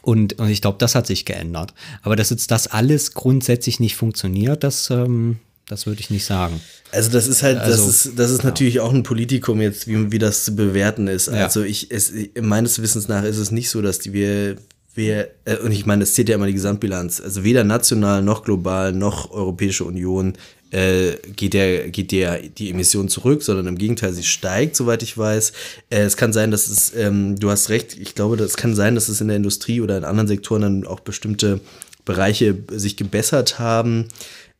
und, 0.02 0.34
und 0.34 0.50
ich 0.50 0.62
glaube, 0.62 0.78
das 0.80 0.96
hat 0.96 1.08
sich 1.08 1.26
geändert. 1.26 1.74
Aber 2.02 2.16
dass 2.16 2.30
jetzt 2.30 2.52
das 2.52 2.68
alles 2.68 3.14
grundsätzlich 3.14 3.80
nicht 3.80 3.96
funktioniert, 3.96 4.64
das, 4.64 4.90
ähm, 4.90 5.40
das 5.68 5.88
würde 5.88 6.02
ich 6.02 6.10
nicht 6.10 6.26
sagen. 6.26 6.62
Also 6.92 7.10
das 7.10 7.28
ist 7.28 7.42
halt, 7.42 7.58
Also, 7.58 7.86
das 7.86 8.06
ist, 8.06 8.20
das 8.20 8.32
ist 8.32 8.44
natürlich 8.44 8.80
auch 8.82 8.94
ein 8.94 9.04
Politikum 9.04 9.62
jetzt, 9.62 9.88
wie, 9.88 10.12
wie 10.12 10.20
das 10.20 10.46
zu 10.46 10.56
bewerten 10.56 11.08
ist. 11.08 11.28
Ja. 11.28 11.46
Also 11.46 11.64
ich, 11.64 11.92
es, 11.92 12.14
meines 12.40 12.82
Wissens 12.82 13.08
nach 13.08 13.24
ist 13.24 13.38
es 13.38 13.52
nicht 13.52 13.70
so, 13.70 13.82
dass 13.82 14.00
die 14.00 14.14
wir, 14.14 14.58
wir, 14.94 15.30
äh, 15.46 15.58
und 15.58 15.72
ich 15.72 15.86
meine, 15.86 16.04
es 16.04 16.14
zählt 16.14 16.30
ja 16.30 16.36
immer 16.36 16.48
die 16.48 16.54
Gesamtbilanz. 16.54 17.22
Also 17.22 17.44
weder 17.44 17.64
national 17.64 18.22
noch 18.22 18.44
global 18.44 18.92
noch 18.92 19.32
Europäische 19.32 19.86
Union 19.86 20.34
äh, 20.76 21.18
geht 21.36 21.54
der, 21.54 21.90
geht 21.90 22.12
der 22.12 22.40
die 22.40 22.70
Emission 22.70 23.10
zurück, 23.10 23.44
sondern 23.44 23.68
im 23.68 23.78
Gegenteil, 23.78 24.14
sie 24.14 24.24
steigt, 24.24 24.76
soweit 24.76 25.04
ich 25.04 25.18
weiß. 25.18 25.54
Äh, 25.90 26.02
es 26.02 26.18
kann 26.18 26.34
sein, 26.34 26.52
dass 26.52 26.68
es, 26.68 26.94
ähm, 26.96 27.38
du 27.40 27.50
hast 27.50 27.70
recht, 27.70 27.98
ich 28.00 28.16
glaube, 28.16 28.36
es 28.44 28.58
kann 28.58 28.76
sein, 28.76 28.96
dass 28.96 29.10
es 29.10 29.22
in 29.22 29.28
der 29.28 29.38
Industrie 29.38 29.82
oder 29.82 29.98
in 29.98 30.04
anderen 30.04 30.28
Sektoren 30.28 30.62
dann 30.62 30.88
auch 30.88 31.00
bestimmte 31.00 31.60
Bereiche 32.04 32.56
sich 32.72 32.98
gebessert 32.98 33.58
haben 33.58 34.10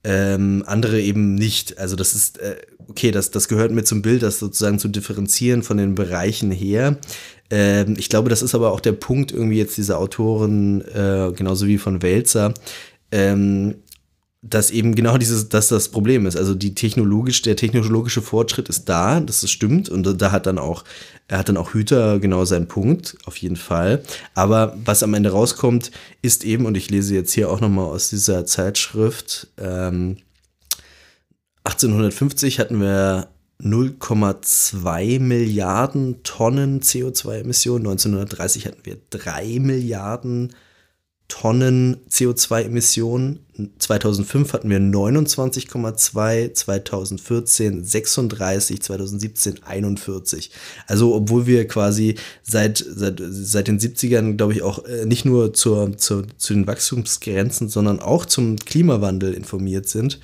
ähm, 0.06 0.64
andere 0.68 1.02
eben 1.02 1.36
nicht. 1.36 1.80
Also 1.80 1.96
das 1.96 2.14
ist, 2.14 2.38
äh, 2.38 2.58
okay, 2.88 3.12
das, 3.12 3.32
das 3.32 3.48
gehört 3.48 3.72
mit 3.72 3.88
zum 3.88 4.02
Bild, 4.02 4.22
das 4.22 4.40
sozusagen 4.40 4.80
zu 4.80 4.88
differenzieren 4.88 5.64
von 5.64 5.78
den 5.78 5.96
Bereichen 5.96 6.52
her. 6.52 6.98
Ähm, 7.50 7.96
ich 7.98 8.10
glaube, 8.10 8.30
das 8.30 8.44
ist 8.44 8.54
aber 8.54 8.72
auch 8.72 8.80
der 8.80 8.92
Punkt 8.92 9.32
irgendwie 9.32 9.58
jetzt 9.58 9.78
dieser 9.78 9.98
Autoren, 10.00 10.82
äh, 10.82 11.32
genauso 11.36 11.66
wie 11.66 11.80
von 11.80 12.04
Welzer, 12.04 12.54
ähm, 13.12 13.76
dass 14.50 14.72
eben 14.72 14.96
genau 14.96 15.18
dieses, 15.18 15.50
dass 15.50 15.70
das 15.70 15.90
Problem 15.90 16.26
ist. 16.26 16.38
Also 16.38 16.54
die 16.54 16.76
technologisch, 16.76 17.42
der 17.42 17.56
technologische 17.56 18.22
Fortschritt 18.22 18.70
ist 18.70 18.86
da, 18.86 19.20
das 19.20 19.50
stimmt 19.50 19.90
und 19.90 20.04
da- 20.06 20.14
da 20.14 20.32
hat 20.32 20.46
dann 20.46 20.60
auch, 20.60 20.84
er 21.28 21.40
hat 21.40 21.50
dann 21.50 21.58
auch 21.58 21.74
Hüter 21.74 22.20
genau 22.20 22.46
seinen 22.46 22.68
Punkt, 22.68 23.18
auf 23.26 23.38
jeden 23.38 23.56
Fall. 23.56 24.04
Aber 24.36 24.78
was 24.86 25.04
am 25.04 25.14
Ende 25.14 25.32
rauskommt, 25.32 25.92
ist 26.22 26.44
eben, 26.44 26.66
und 26.66 26.78
ich 26.78 26.90
lese 26.90 27.16
jetzt 27.16 27.34
hier 27.34 27.50
auch 27.50 27.60
nochmal 27.60 27.86
aus 27.86 28.10
dieser 28.10 28.46
Zeitschrift, 28.46 29.48
ähm, 29.58 30.18
1850 31.64 32.60
hatten 32.60 32.80
wir 32.80 33.30
0,2 33.60 35.20
Milliarden 35.20 36.22
Tonnen 36.24 36.82
CO2-Emissionen, 36.82 37.88
1930 37.88 38.68
hatten 38.68 38.86
wir 38.86 38.98
3 39.10 39.60
Milliarden 39.60 40.50
Tonnen 40.50 40.56
CO2-Emissionen. 41.32 43.40
2005 43.80 44.54
hatten 44.54 44.70
wir 44.70 44.80
29,2, 44.80 46.54
2014 46.54 47.84
36, 47.84 48.82
2017 48.82 49.64
41. 49.64 50.52
Also 50.88 51.16
obwohl 51.16 51.48
wir 51.48 51.68
quasi 51.68 52.16
seit, 52.44 52.84
seit, 52.88 53.22
seit 53.24 53.68
den 53.68 53.80
70ern, 53.80 54.36
glaube 54.36 54.54
ich, 54.54 54.62
auch 54.62 54.86
äh, 54.86 55.06
nicht 55.06 55.26
nur 55.26 55.54
zur, 55.54 55.98
zur, 55.98 56.26
zu 56.38 56.54
den 56.54 56.68
Wachstumsgrenzen, 56.68 57.70
sondern 57.70 58.00
auch 58.00 58.26
zum 58.26 58.58
Klimawandel 58.58 59.34
informiert 59.34 59.88
sind, 59.88 60.20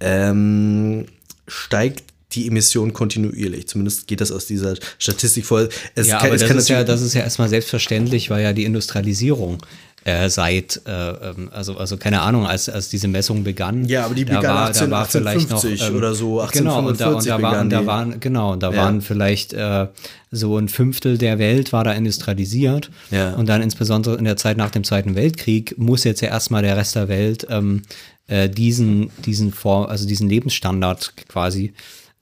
ähm, 0.00 1.06
steigt 1.46 2.04
die 2.32 2.48
Emission 2.48 2.92
kontinuierlich. 2.92 3.68
Zumindest 3.68 4.06
geht 4.06 4.20
das 4.20 4.32
aus 4.32 4.46
dieser 4.46 4.74
Statistik 4.98 5.46
vor. 5.46 5.68
Es 5.94 6.08
ja, 6.08 6.18
kann- 6.18 6.26
aber 6.26 6.34
es 6.34 6.42
das 6.42 6.50
ist, 6.50 6.68
ja, 6.68 6.84
das 6.84 7.02
ist 7.02 7.14
ja 7.14 7.22
erstmal 7.22 7.48
selbstverständlich, 7.48 8.30
weil 8.30 8.42
ja 8.42 8.52
die 8.52 8.64
Industrialisierung 8.64 9.58
äh, 10.04 10.28
seit, 10.28 10.82
äh, 10.86 10.90
ähm, 10.90 11.48
also, 11.52 11.76
also 11.78 11.96
keine 11.96 12.20
Ahnung, 12.20 12.46
als, 12.46 12.68
als 12.68 12.90
diese 12.90 13.08
Messung 13.08 13.42
begann. 13.42 13.86
Ja, 13.86 14.04
aber 14.04 14.14
die 14.14 14.24
da 14.24 14.36
begann 14.36 14.54
war, 14.54 14.68
18, 14.68 14.90
da 14.90 14.96
war 14.96 15.04
vielleicht 15.06 15.50
noch, 15.50 15.64
1850 15.64 15.96
oder 15.96 16.14
so, 16.14 16.46
Genau, 16.52 16.78
und 16.86 17.00
da, 17.00 17.08
und 17.08 17.16
1845 17.26 17.28
da, 17.28 17.42
waren, 17.42 17.50
begann 17.52 17.70
da 17.70 17.80
die. 17.80 17.86
waren, 17.86 18.20
genau, 18.20 18.52
und 18.52 18.62
da 18.62 18.70
Ja. 18.70 18.76
waren 18.76 19.00
vielleicht 19.00 19.54
äh, 19.54 19.86
so 20.30 20.58
ein 20.58 20.68
Fünftel 20.68 21.16
der 21.16 21.38
Welt 21.38 21.72
war 21.72 21.84
da 21.84 21.92
industrialisiert. 21.92 22.90
Ja. 23.10 23.34
Und 23.34 23.48
dann 23.48 23.62
insbesondere 23.62 24.16
in 24.16 24.24
der 24.24 24.36
Zeit 24.36 24.56
nach 24.56 24.70
dem 24.70 24.84
Zweiten 24.84 25.14
Weltkrieg 25.14 25.78
muss 25.78 26.04
jetzt 26.04 26.20
ja 26.20 26.28
erstmal 26.28 26.62
der 26.62 26.76
Rest 26.76 26.96
der 26.96 27.08
Welt 27.08 27.46
ähm, 27.48 27.82
äh, 28.26 28.48
diesen, 28.50 29.10
diesen 29.24 29.52
Form, 29.52 29.86
also 29.86 30.06
diesen 30.06 30.28
Lebensstandard 30.28 31.14
quasi 31.28 31.72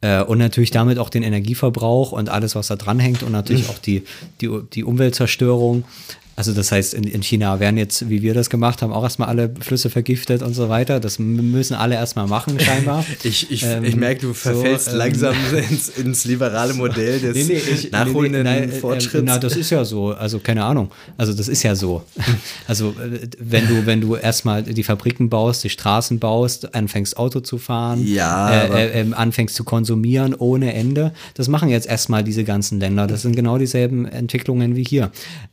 äh, 0.02 0.22
und 0.22 0.38
natürlich 0.38 0.70
damit 0.70 0.98
auch 0.98 1.08
den 1.08 1.22
Energieverbrauch 1.22 2.12
und 2.12 2.28
alles, 2.28 2.54
was 2.54 2.66
da 2.66 2.76
dranhängt 2.76 3.22
und 3.22 3.32
natürlich 3.32 3.68
auch 3.68 3.78
die, 3.78 4.02
die, 4.40 4.50
die 4.72 4.84
Umweltzerstörung 4.84 5.84
Also 6.34 6.52
das 6.52 6.72
heißt, 6.72 6.94
in, 6.94 7.04
in 7.04 7.22
China 7.22 7.60
werden 7.60 7.76
jetzt, 7.76 8.08
wie 8.08 8.22
wir 8.22 8.32
das 8.32 8.48
gemacht 8.48 8.80
haben, 8.80 8.92
auch 8.92 9.02
erstmal 9.02 9.28
alle 9.28 9.52
Flüsse 9.60 9.90
vergiftet 9.90 10.42
und 10.42 10.54
so 10.54 10.68
weiter. 10.68 10.98
Das 10.98 11.18
müssen 11.18 11.74
alle 11.74 11.94
erstmal 11.94 12.26
machen, 12.26 12.58
scheinbar. 12.60 13.04
Ich, 13.22 13.50
ich, 13.50 13.62
Ähm, 13.64 13.84
ich 13.84 13.96
merke, 13.96 14.22
du 14.22 14.28
so, 14.28 14.34
verfällst 14.34 14.88
ähm, 14.88 14.96
langsam 14.96 15.34
ins, 15.70 15.88
ins 15.90 16.24
liberale 16.24 16.74
Modell 16.74 17.20
des 17.20 17.36
Nee, 17.36 17.44
nee, 17.54 17.72
ich, 17.74 17.90
nachholenden 17.92 18.44
nee, 18.44 18.60
nein, 18.60 18.70
äh, 18.70 18.72
Fortschritts. 18.72 19.24
Na, 19.26 19.38
das 19.38 19.56
ist 19.56 19.70
ja 19.70 19.84
so. 19.84 20.08
Also 20.12 20.38
keine 20.38 20.64
Ahnung. 20.64 20.90
Also 21.16 21.32
das 21.34 21.48
ist 21.48 21.62
ja 21.62 21.74
so. 21.74 22.02
Also 22.66 22.90
äh, 22.90 23.28
wenn 23.38 23.66
du, 23.66 23.86
wenn 23.86 24.00
du 24.00 24.16
erstmal 24.16 24.62
die 24.62 24.82
Fabriken 24.82 25.28
baust, 25.28 25.64
die 25.64 25.68
Straßen 25.70 26.18
baust, 26.18 26.74
anfängst 26.74 27.16
Auto 27.16 27.40
zu 27.40 27.58
fahren, 27.58 28.06
Ja, 28.06 28.50
äh, 28.50 28.86
äh, 28.86 29.00
ähm, 29.00 29.14
anfängst 29.14 29.54
zu 29.54 29.64
konsumieren 29.64 30.34
ohne 30.34 30.72
Ende, 30.72 31.12
das 31.34 31.48
machen 31.48 31.68
jetzt 31.68 31.86
erstmal 31.86 32.24
diese 32.24 32.44
ganzen 32.44 32.80
Länder. 32.80 33.06
Das 33.06 33.22
sind 33.22 33.36
genau 33.36 33.58
dieselben 33.58 34.06
Entwicklungen 34.06 34.76
wie 34.76 34.84
hier. 34.84 35.10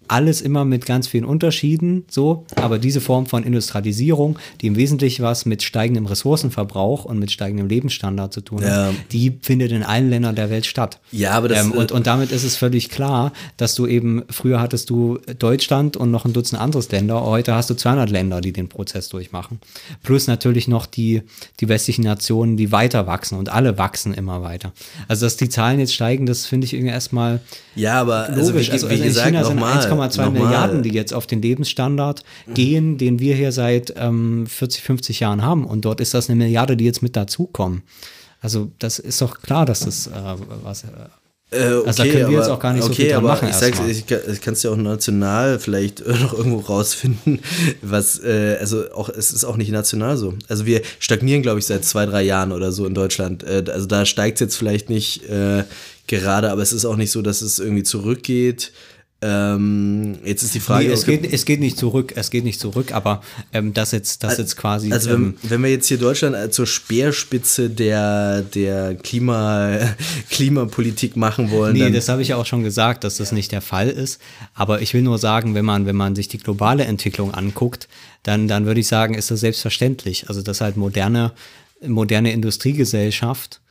Alles 0.07 0.41
immer 0.41 0.65
mit 0.69 0.85
ganz 0.85 1.07
vielen 1.07 1.25
Unterschieden, 1.25 2.05
so, 2.09 2.45
aber 2.55 2.79
diese 2.79 3.01
Form 3.01 3.25
von 3.25 3.43
Industrialisierung, 3.43 4.37
die 4.61 4.67
im 4.67 4.75
Wesentlichen 4.75 5.23
was 5.23 5.45
mit 5.45 5.63
steigendem 5.63 6.05
Ressourcenverbrauch 6.05 7.05
und 7.05 7.19
mit 7.19 7.31
steigendem 7.31 7.67
Lebensstandard 7.67 8.33
zu 8.33 8.41
tun 8.41 8.61
hat, 8.63 8.69
Ja. 8.69 8.93
die 9.11 9.37
findet 9.41 9.71
in 9.71 9.83
allen 9.83 10.09
Ländern 10.09 10.35
der 10.35 10.49
Welt 10.49 10.65
statt. 10.65 10.99
Ja, 11.11 11.31
aber 11.31 11.47
das, 11.49 11.65
ähm, 11.65 11.71
und, 11.71 11.91
äh, 11.91 11.93
und 11.93 12.07
damit 12.07 12.31
ist 12.31 12.43
es 12.43 12.55
völlig 12.55 12.89
klar, 12.89 13.33
dass 13.57 13.75
du 13.75 13.87
eben, 13.87 14.23
früher 14.29 14.61
hattest 14.61 14.89
du 14.89 15.19
Deutschland 15.39 15.97
und 15.97 16.11
noch 16.11 16.25
ein 16.25 16.33
Dutzend 16.33 16.61
anderes 16.61 16.91
Länder, 16.91 17.23
heute 17.25 17.53
hast 17.55 17.69
du 17.69 17.73
200 17.73 18.09
Länder, 18.09 18.41
die 18.41 18.53
den 18.53 18.69
Prozess 18.69 19.09
durchmachen. 19.09 19.59
Plus 20.03 20.27
natürlich 20.27 20.67
noch 20.67 20.85
die, 20.85 21.23
die 21.59 21.67
westlichen 21.67 22.03
Nationen, 22.03 22.57
die 22.57 22.71
weiter 22.71 23.07
wachsen 23.07 23.37
und 23.37 23.49
alle 23.49 23.77
wachsen 23.77 24.13
immer 24.13 24.41
weiter. 24.43 24.71
Also, 25.07 25.25
dass 25.25 25.37
die 25.37 25.49
Zahlen 25.49 25.79
jetzt 25.79 25.93
steigen, 25.93 26.25
das 26.25 26.45
finde 26.45 26.65
ich 26.65 26.73
irgendwie 26.73 26.91
erstmal 26.93 27.39
ja, 27.75 28.01
aber 28.01 28.27
also, 28.29 28.51
logisch. 28.51 28.67
wie, 28.67 28.71
Also, 28.73 28.87
wie 28.89 28.93
also 28.93 29.03
in 29.03 29.09
gesagt, 29.09 29.27
China 29.27 29.43
sind 29.45 29.55
nochmal, 29.55 29.79
1,2 29.79 30.25
nochmal, 30.25 30.53
Milliarden, 30.61 30.83
die 30.83 30.89
jetzt 30.91 31.13
auf 31.13 31.27
den 31.27 31.41
Lebensstandard 31.41 32.23
gehen, 32.53 32.97
den 32.97 33.19
wir 33.19 33.35
hier 33.35 33.51
seit 33.51 33.93
ähm, 33.97 34.47
40, 34.47 34.83
50 34.83 35.19
Jahren 35.19 35.41
haben. 35.43 35.65
Und 35.65 35.85
dort 35.85 36.01
ist 36.01 36.13
das 36.13 36.29
eine 36.29 36.35
Milliarde, 36.37 36.75
die 36.77 36.85
jetzt 36.85 37.01
mit 37.01 37.15
dazukommen. 37.15 37.83
Also 38.41 38.71
das 38.79 38.99
ist 38.99 39.21
doch 39.21 39.41
klar, 39.41 39.65
dass 39.65 39.81
das 39.81 40.07
äh, 40.07 40.11
was. 40.63 40.83
Äh, 40.83 40.87
Äh, 41.51 41.73
okay, 41.73 41.87
Also 41.87 42.03
da 42.03 42.09
können 42.11 42.29
wir 42.29 42.37
jetzt 42.37 42.45
aber- 42.45 42.53
auch 42.53 42.59
gar 42.59 42.73
nicht 42.73 42.83
so 42.83 42.91
okay, 42.91 42.95
viel 43.01 43.09
dran 43.09 43.17
aber 43.25 43.27
machen 43.29 43.49
Ich 43.49 43.55
sag's, 43.55 43.79
erstmal. 43.79 43.89
ich, 43.89 44.05
kann- 44.05 44.19
ich 44.31 44.39
kann's 44.41 44.61
ja 44.61 44.69
auch 44.69 44.75
national 44.77 45.57
vielleicht 45.57 45.99
äh, 46.01 46.13
noch 46.21 46.31
irgendwo 46.37 46.59
rausfinden, 46.59 47.39
was, 47.81 48.19
äh, 48.23 48.57
also 48.59 48.91
auch, 48.93 49.09
es 49.09 49.31
ist 49.31 49.45
auch 49.45 49.57
nicht 49.57 49.71
national 49.71 50.15
so. 50.15 50.35
Also 50.47 50.67
wir 50.67 50.83
stagnieren, 50.99 51.41
glaube 51.41 51.57
ich, 51.57 51.65
seit 51.65 51.83
zwei, 51.85 52.05
drei 52.05 52.21
Jahren 52.21 52.51
oder 52.51 52.71
so 52.71 52.85
in 52.85 52.93
Deutschland. 52.93 53.41
Äh, 53.43 53.63
also 53.73 53.87
da 53.87 54.05
steigt 54.05 54.35
es 54.37 54.41
jetzt 54.41 54.57
vielleicht 54.57 54.91
nicht 54.91 55.27
äh, 55.27 55.63
gerade, 56.05 56.51
aber 56.51 56.61
es 56.61 56.71
ist 56.71 56.85
auch 56.85 56.97
nicht 56.97 57.09
so, 57.11 57.23
dass 57.23 57.41
es 57.41 57.57
irgendwie 57.57 57.81
zurückgeht. 57.83 58.71
Ähm, 59.21 60.17
jetzt 60.23 60.43
ist 60.43 60.53
die 60.53 60.61
Frage, 60.61 60.87
nee, 60.87 60.93
es, 60.93 61.05
geht, 61.05 61.31
es 61.33 61.43
geht 61.43 61.59
nicht 61.59 61.77
zurück, 61.77 62.13
es 62.15 62.29
geht 62.29 62.45
nicht 62.45 62.57
zurück, 62.57 62.93
aber 62.93 63.21
ähm, 63.51 63.73
das 63.73 63.91
jetzt, 63.91 64.23
das 64.23 64.37
jetzt 64.37 64.55
quasi. 64.55 64.93
Also 64.93 65.09
wenn, 65.09 65.15
ähm, 65.15 65.37
wenn 65.43 65.61
wir 65.61 65.69
jetzt 65.69 65.87
hier 65.87 65.97
Deutschland 65.97 66.35
als 66.37 66.55
zur 66.55 66.65
Speerspitze 66.65 67.69
der, 67.69 68.43
der 68.43 68.95
Klima, 68.95 69.77
Klimapolitik 70.29 71.17
machen 71.17 71.51
wollen, 71.51 71.73
Nee, 71.73 71.91
das 71.91 72.07
habe 72.07 72.21
ich 72.21 72.29
ja 72.29 72.37
auch 72.37 72.45
schon 72.45 72.63
gesagt, 72.63 73.03
dass 73.03 73.17
das 73.17 73.33
nicht 73.33 73.51
der 73.51 73.61
Fall 73.61 73.89
ist. 73.89 74.21
Aber 74.53 74.81
ich 74.81 74.93
will 74.93 75.01
nur 75.01 75.17
sagen, 75.17 75.53
wenn 75.53 75.65
man, 75.65 75.85
wenn 75.85 75.97
man 75.97 76.15
sich 76.15 76.29
die 76.29 76.37
globale 76.37 76.85
Entwicklung 76.85 77.33
anguckt, 77.33 77.89
dann, 78.23 78.47
dann 78.47 78.65
würde 78.65 78.79
ich 78.79 78.87
sagen, 78.87 79.15
ist 79.15 79.31
das 79.31 79.41
selbstverständlich. 79.41 80.29
Also, 80.29 80.41
dass 80.41 80.61
halt 80.61 80.77
moderne, 80.77 81.33
moderne 81.85 82.31
Industriegesellschaft 82.31 83.55
äh, 83.55 83.68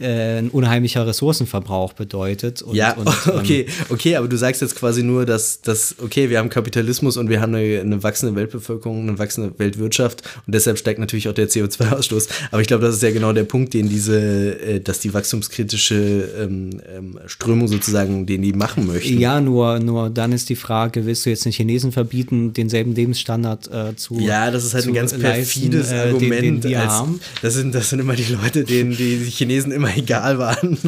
ein 0.00 0.48
unheimlicher 0.50 1.06
Ressourcenverbrauch 1.06 1.92
bedeutet. 1.92 2.62
Und, 2.62 2.74
Ja, 2.74 2.92
und, 2.94 3.06
ähm, 3.26 3.32
okay, 3.38 3.66
okay, 3.90 4.16
aber 4.16 4.28
du 4.28 4.36
sagst 4.36 4.62
jetzt 4.62 4.76
quasi 4.76 5.02
nur, 5.02 5.26
dass, 5.26 5.60
dass 5.60 5.94
okay, 6.02 6.30
wir 6.30 6.38
haben 6.38 6.48
Kapitalismus 6.48 7.16
und 7.16 7.28
wir 7.28 7.40
haben 7.40 7.54
eine, 7.54 7.80
eine 7.80 8.02
wachsende 8.02 8.34
Weltbevölkerung, 8.34 9.08
eine 9.08 9.18
wachsende 9.18 9.52
Weltwirtschaft 9.58 10.22
und 10.46 10.54
deshalb 10.54 10.78
steigt 10.78 10.98
natürlich 10.98 11.28
auch 11.28 11.34
der 11.34 11.48
CO2-Ausstoß. 11.48 12.28
Aber 12.50 12.62
ich 12.62 12.68
glaube, 12.68 12.84
das 12.84 12.96
ist 12.96 13.02
ja 13.02 13.10
genau 13.10 13.32
der 13.32 13.44
Punkt, 13.44 13.74
den 13.74 13.88
diese, 13.88 14.18
äh, 14.60 14.80
dass 14.80 15.00
die 15.00 15.12
wachstumskritische 15.12 16.28
ähm, 16.40 16.80
ähm, 16.96 17.18
Strömung 17.26 17.68
sozusagen, 17.68 18.26
den 18.26 18.42
die 18.42 18.52
machen 18.52 18.86
möchten. 18.86 19.18
Ja, 19.18 19.40
nur, 19.40 19.78
nur 19.80 20.10
dann 20.10 20.32
ist 20.32 20.48
die 20.48 20.56
Frage, 20.56 21.06
willst 21.06 21.26
du 21.26 21.30
jetzt 21.30 21.44
den 21.44 21.52
Chinesen 21.52 21.92
verbieten, 21.92 22.52
denselben 22.52 22.94
Lebensstandard 22.94 23.70
äh, 23.72 23.96
zu 23.96 24.18
Ja, 24.18 24.50
das 24.50 24.64
ist 24.64 24.74
halt 24.74 24.86
ein 24.86 24.94
ganz 24.94 25.12
leisten, 25.12 25.22
perfides 25.70 25.90
äh, 25.90 26.04
den- 26.06 26.14
Argument. 26.14 26.64
Den, 26.64 26.74
als. 26.76 27.02
Das, 27.42 27.54
sind, 27.54 27.74
das 27.74 27.90
sind 27.90 27.98
immer 28.00 28.14
die 28.14 28.32
Leute, 28.32 28.64
denen 28.64 28.96
die 28.96 29.16
Chinesen 29.28 29.72
immer 29.72 29.88
egal 29.96 30.38
waren. 30.38 30.78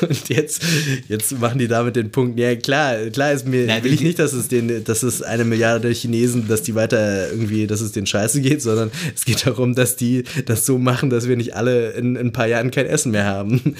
Und 0.00 0.28
jetzt, 0.28 0.62
jetzt 1.08 1.38
machen 1.38 1.58
die 1.58 1.68
damit 1.68 1.96
den 1.96 2.10
Punkt, 2.10 2.38
ja 2.38 2.54
klar, 2.56 2.96
klar 3.12 3.32
ist 3.32 3.46
mir, 3.46 3.66
Na, 3.66 3.82
will 3.82 3.92
ich 3.92 4.00
nicht, 4.00 4.18
dass 4.18 4.32
es, 4.32 4.48
den, 4.48 4.84
dass 4.84 5.02
es 5.02 5.22
eine 5.22 5.44
Milliarde 5.44 5.90
Chinesen, 5.90 6.48
dass 6.48 6.62
die 6.62 6.74
weiter 6.74 7.30
irgendwie, 7.30 7.66
dass 7.66 7.80
es 7.80 7.92
denen 7.92 8.06
scheiße 8.06 8.40
geht, 8.40 8.62
sondern 8.62 8.90
es 9.14 9.24
geht 9.24 9.46
darum, 9.46 9.74
dass 9.74 9.96
die 9.96 10.24
das 10.46 10.66
so 10.66 10.78
machen, 10.78 11.10
dass 11.10 11.28
wir 11.28 11.36
nicht 11.36 11.54
alle 11.54 11.90
in, 11.90 12.16
in 12.16 12.28
ein 12.28 12.32
paar 12.32 12.46
Jahren 12.46 12.70
kein 12.70 12.86
Essen 12.86 13.12
mehr 13.12 13.24
haben. 13.24 13.76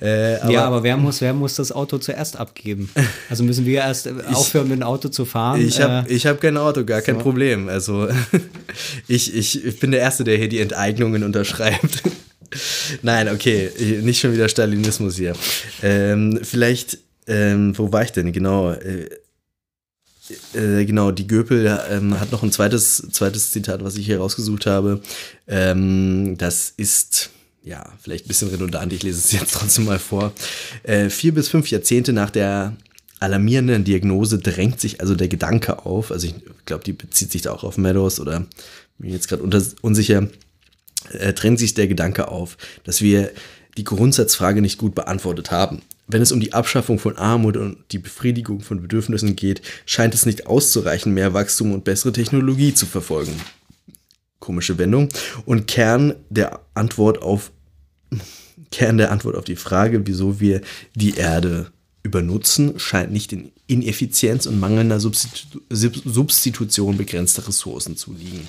Äh, 0.00 0.36
aber, 0.36 0.52
ja, 0.52 0.64
aber 0.64 0.82
wer 0.82 0.96
muss, 0.96 1.20
wer 1.20 1.32
muss 1.32 1.54
das 1.54 1.72
Auto 1.72 1.98
zuerst 1.98 2.38
abgeben? 2.38 2.90
Also 3.28 3.44
müssen 3.44 3.66
wir 3.66 3.80
erst 3.80 4.08
aufhören, 4.32 4.68
mit 4.68 4.78
dem 4.78 4.82
Auto 4.82 5.08
zu 5.08 5.24
fahren? 5.24 5.60
Ich 5.60 5.80
habe 5.80 6.08
äh, 6.08 6.12
ich 6.12 6.26
hab 6.26 6.40
kein 6.40 6.56
Auto, 6.56 6.84
gar 6.84 7.00
kein 7.00 7.18
Problem. 7.18 7.68
Also 7.68 8.08
ich, 9.08 9.34
ich, 9.34 9.64
ich 9.64 9.80
bin 9.80 9.90
der 9.90 10.00
Erste, 10.00 10.24
der 10.24 10.36
hier 10.36 10.48
die 10.48 10.60
Enteignungen 10.60 11.22
unterschreibt. 11.22 12.02
Nein, 13.02 13.28
okay, 13.28 13.70
nicht 14.02 14.20
schon 14.20 14.32
wieder 14.32 14.48
Stalinismus 14.48 15.16
hier. 15.16 15.34
Ähm, 15.82 16.40
vielleicht, 16.42 16.98
ähm, 17.26 17.76
wo 17.76 17.92
war 17.92 18.02
ich 18.02 18.12
denn? 18.12 18.32
Genau, 18.32 18.72
äh, 18.72 19.08
äh, 20.54 20.84
genau, 20.84 21.10
die 21.10 21.26
Göpel 21.26 21.78
ähm, 21.90 22.18
hat 22.18 22.32
noch 22.32 22.42
ein 22.42 22.52
zweites, 22.52 23.02
zweites 23.12 23.50
Zitat, 23.50 23.84
was 23.84 23.96
ich 23.96 24.06
hier 24.06 24.18
rausgesucht 24.18 24.66
habe. 24.66 25.00
Ähm, 25.46 26.36
das 26.38 26.72
ist, 26.76 27.30
ja, 27.62 27.92
vielleicht 28.00 28.26
ein 28.26 28.28
bisschen 28.28 28.48
redundant, 28.48 28.92
ich 28.92 29.02
lese 29.02 29.18
es 29.18 29.32
jetzt 29.32 29.54
trotzdem 29.54 29.84
mal 29.84 29.98
vor. 29.98 30.32
Äh, 30.82 31.10
vier 31.10 31.34
bis 31.34 31.48
fünf 31.48 31.70
Jahrzehnte 31.70 32.12
nach 32.12 32.30
der 32.30 32.76
alarmierenden 33.20 33.84
Diagnose 33.84 34.38
drängt 34.38 34.80
sich 34.80 35.00
also 35.00 35.14
der 35.14 35.28
Gedanke 35.28 35.84
auf, 35.84 36.12
also 36.12 36.26
ich 36.26 36.34
glaube, 36.66 36.84
die 36.84 36.92
bezieht 36.92 37.32
sich 37.32 37.42
da 37.42 37.52
auch 37.52 37.64
auf 37.64 37.76
Meadows 37.76 38.20
oder 38.20 38.46
bin 38.98 39.10
jetzt 39.10 39.28
gerade 39.28 39.42
unsicher, 39.82 40.28
äh, 41.12 41.32
drängt 41.32 41.58
sich 41.58 41.74
der 41.74 41.88
Gedanke 41.88 42.28
auf, 42.28 42.56
dass 42.84 43.02
wir 43.02 43.30
die 43.76 43.84
Grundsatzfrage 43.84 44.60
nicht 44.60 44.78
gut 44.78 44.94
beantwortet 44.94 45.50
haben. 45.50 45.82
Wenn 46.06 46.22
es 46.22 46.32
um 46.32 46.40
die 46.40 46.54
Abschaffung 46.54 46.98
von 46.98 47.16
Armut 47.16 47.56
und 47.56 47.78
die 47.92 47.98
Befriedigung 47.98 48.60
von 48.60 48.80
Bedürfnissen 48.80 49.36
geht, 49.36 49.60
scheint 49.84 50.14
es 50.14 50.26
nicht 50.26 50.46
auszureichen, 50.46 51.12
mehr 51.12 51.34
Wachstum 51.34 51.72
und 51.72 51.84
bessere 51.84 52.12
Technologie 52.12 52.72
zu 52.72 52.86
verfolgen. 52.86 53.34
Komische 54.40 54.78
Wendung. 54.78 55.10
Und 55.44 55.66
Kern 55.66 56.14
der 56.30 56.60
Antwort 56.74 57.20
auf 57.22 57.52
Kern 58.70 58.96
der 58.96 59.12
Antwort 59.12 59.36
auf 59.36 59.44
die 59.44 59.56
Frage, 59.56 60.06
wieso 60.06 60.40
wir 60.40 60.62
die 60.94 61.16
Erde 61.16 61.70
übernutzen, 62.02 62.78
scheint 62.78 63.12
nicht 63.12 63.32
in 63.32 63.52
Ineffizienz 63.66 64.46
und 64.46 64.58
mangelnder 64.58 64.98
Substitu 65.00 65.60
Sub- 65.68 66.02
Substitution 66.04 66.96
begrenzter 66.96 67.46
Ressourcen 67.46 67.96
zu 67.96 68.14
liegen. 68.14 68.48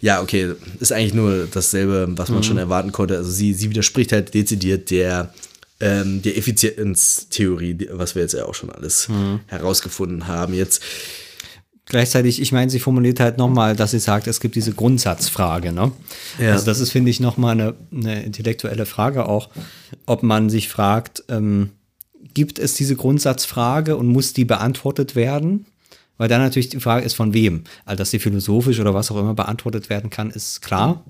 Ja, 0.00 0.22
okay, 0.22 0.54
ist 0.80 0.92
eigentlich 0.92 1.14
nur 1.14 1.48
dasselbe, 1.52 2.06
was 2.16 2.28
man 2.28 2.42
schon 2.42 2.58
erwarten 2.58 2.92
konnte. 2.92 3.16
Also 3.16 3.30
sie, 3.30 3.52
sie 3.54 3.70
widerspricht 3.70 4.12
halt 4.12 4.32
dezidiert 4.32 4.90
der, 4.90 5.34
ähm, 5.80 6.22
der 6.22 6.36
Effizienztheorie, 6.36 7.88
was 7.92 8.14
wir 8.14 8.22
jetzt 8.22 8.34
ja 8.34 8.44
auch 8.44 8.54
schon 8.54 8.70
alles 8.70 9.08
herausgefunden 9.48 10.28
haben. 10.28 10.54
Jetzt, 10.54 10.82
Gleichzeitig, 11.88 12.42
ich 12.42 12.52
meine, 12.52 12.70
sie 12.70 12.80
formuliert 12.80 13.18
halt 13.18 13.38
nochmal, 13.38 13.74
dass 13.74 13.92
sie 13.92 13.98
sagt, 13.98 14.26
es 14.26 14.40
gibt 14.40 14.56
diese 14.56 14.72
Grundsatzfrage. 14.72 15.72
Ne? 15.72 15.90
Ja. 16.38 16.52
Also 16.52 16.66
das 16.66 16.80
ist, 16.80 16.90
finde 16.90 17.10
ich, 17.10 17.18
nochmal 17.18 17.52
eine, 17.52 17.74
eine 17.90 18.22
intellektuelle 18.24 18.84
Frage 18.84 19.26
auch, 19.26 19.48
ob 20.04 20.22
man 20.22 20.50
sich 20.50 20.68
fragt, 20.68 21.24
ähm, 21.30 21.70
gibt 22.34 22.58
es 22.58 22.74
diese 22.74 22.94
Grundsatzfrage 22.94 23.96
und 23.96 24.06
muss 24.06 24.34
die 24.34 24.44
beantwortet 24.44 25.16
werden? 25.16 25.64
Weil 26.18 26.28
dann 26.28 26.42
natürlich 26.42 26.68
die 26.68 26.80
Frage 26.80 27.06
ist, 27.06 27.14
von 27.14 27.32
wem? 27.32 27.64
Also, 27.84 27.98
dass 27.98 28.10
die 28.10 28.18
philosophisch 28.18 28.78
oder 28.80 28.92
was 28.92 29.10
auch 29.10 29.18
immer 29.18 29.34
beantwortet 29.34 29.88
werden 29.88 30.10
kann, 30.10 30.30
ist 30.30 30.60
klar. 30.60 31.04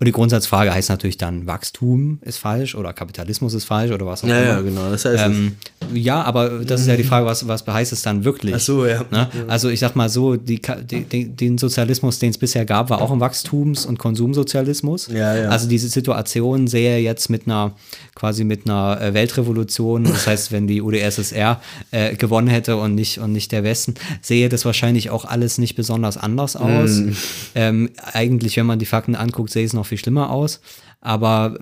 Und 0.00 0.06
die 0.06 0.12
Grundsatzfrage 0.12 0.72
heißt 0.72 0.88
natürlich 0.88 1.18
dann, 1.18 1.46
Wachstum 1.46 2.20
ist 2.22 2.38
falsch 2.38 2.74
oder 2.74 2.94
Kapitalismus 2.94 3.52
ist 3.52 3.66
falsch 3.66 3.92
oder 3.92 4.06
was 4.06 4.24
auch 4.24 4.28
ja, 4.28 4.40
immer. 4.40 4.48
ja, 4.52 4.60
genau, 4.62 4.90
das 4.90 5.04
heißt, 5.04 5.26
Ähm, 5.26 5.56
ja, 5.92 6.22
aber 6.22 6.60
das 6.64 6.80
ist 6.80 6.86
ja 6.86 6.96
die 6.96 7.04
Frage, 7.04 7.26
was, 7.26 7.46
was 7.46 7.66
heißt 7.66 7.92
es 7.92 8.00
dann 8.00 8.24
wirklich? 8.24 8.54
Ach 8.54 8.60
so, 8.60 8.86
ja. 8.86 9.04
Ne? 9.10 9.28
Also 9.46 9.68
ich 9.68 9.78
sag 9.78 9.96
mal 9.96 10.08
so, 10.08 10.36
die, 10.36 10.58
die, 10.90 11.24
den 11.26 11.58
Sozialismus, 11.58 12.18
den 12.18 12.30
es 12.30 12.38
bisher 12.38 12.64
gab, 12.64 12.88
war 12.88 13.02
auch 13.02 13.10
ein 13.10 13.20
Wachstums- 13.20 13.84
und 13.84 13.98
Konsumsozialismus. 13.98 15.08
Ja, 15.08 15.36
ja. 15.36 15.48
Also 15.50 15.68
diese 15.68 15.88
Situation 15.88 16.66
sähe 16.66 16.96
jetzt 16.98 17.28
mit 17.28 17.46
einer, 17.46 17.74
quasi 18.14 18.44
mit 18.44 18.64
einer 18.64 18.98
äh, 19.02 19.12
Weltrevolution, 19.12 20.04
das 20.04 20.26
heißt, 20.26 20.50
wenn 20.50 20.66
die 20.66 20.80
UdSSR 20.80 21.60
äh, 21.90 22.14
gewonnen 22.14 22.48
hätte 22.48 22.76
und 22.76 22.94
nicht, 22.94 23.18
und 23.18 23.32
nicht 23.32 23.52
der 23.52 23.64
Westen, 23.64 23.96
sähe 24.22 24.48
das 24.48 24.64
wahrscheinlich 24.64 25.10
auch 25.10 25.26
alles 25.26 25.58
nicht 25.58 25.74
besonders 25.74 26.16
anders 26.16 26.56
aus. 26.56 26.90
Mhm. 26.90 27.16
Ähm, 27.54 27.90
eigentlich, 28.14 28.56
wenn 28.56 28.66
man 28.66 28.78
die 28.78 28.86
Fakten 28.86 29.14
anguckt, 29.14 29.50
sähe 29.50 29.66
es 29.66 29.74
noch 29.74 29.89
viel 29.90 29.98
schlimmer 29.98 30.30
aus. 30.30 30.60
Aber 31.00 31.58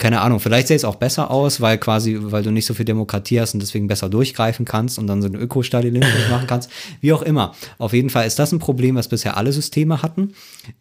keine 0.00 0.22
Ahnung, 0.22 0.40
vielleicht 0.40 0.68
sähe 0.68 0.76
es 0.76 0.84
auch 0.84 0.96
besser 0.96 1.30
aus, 1.30 1.60
weil 1.60 1.76
quasi, 1.76 2.16
weil 2.18 2.42
du 2.42 2.50
nicht 2.50 2.64
so 2.64 2.72
viel 2.72 2.86
Demokratie 2.86 3.38
hast 3.38 3.52
und 3.52 3.60
deswegen 3.60 3.86
besser 3.86 4.08
durchgreifen 4.08 4.64
kannst 4.64 4.98
und 4.98 5.06
dann 5.06 5.20
so 5.20 5.28
eine 5.28 5.38
Ökostalinismus 5.38 6.28
machen 6.30 6.46
kannst. 6.46 6.70
Wie 7.00 7.12
auch 7.12 7.22
immer. 7.22 7.54
Auf 7.76 7.92
jeden 7.92 8.08
Fall 8.08 8.26
ist 8.26 8.38
das 8.38 8.50
ein 8.50 8.58
Problem, 8.58 8.96
was 8.96 9.08
bisher 9.08 9.36
alle 9.36 9.52
Systeme 9.52 10.02
hatten. 10.02 10.32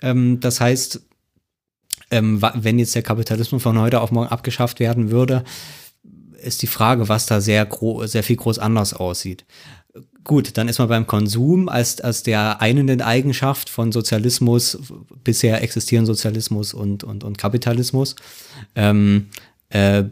Ähm, 0.01 0.39
das 0.39 0.61
heißt, 0.61 1.01
ähm, 2.11 2.41
wenn 2.55 2.79
jetzt 2.79 2.95
der 2.95 3.03
Kapitalismus 3.03 3.61
von 3.61 3.77
heute 3.77 3.99
auf 3.99 4.11
morgen 4.11 4.29
abgeschafft 4.29 4.79
werden 4.79 5.11
würde, 5.11 5.43
ist 6.41 6.61
die 6.61 6.67
Frage, 6.67 7.09
was 7.09 7.25
da 7.25 7.41
sehr, 7.41 7.67
sehr 8.05 8.23
viel 8.23 8.37
groß 8.37 8.57
anders 8.59 8.93
aussieht. 8.93 9.45
Gut, 10.23 10.57
dann 10.57 10.67
ist 10.67 10.77
man 10.77 10.87
beim 10.87 11.07
Konsum 11.07 11.69
als, 11.69 12.01
als 12.01 12.21
der 12.23 12.61
einenden 12.61 13.01
Eigenschaft 13.01 13.69
von 13.69 13.91
Sozialismus, 13.91 14.77
bisher 15.23 15.63
existieren 15.63 16.05
Sozialismus 16.05 16.73
und, 16.73 17.03
und, 17.03 17.23
und 17.23 17.37
Kapitalismus. 17.37 18.15
Ähm, 18.75 19.27
äh, 19.69 20.03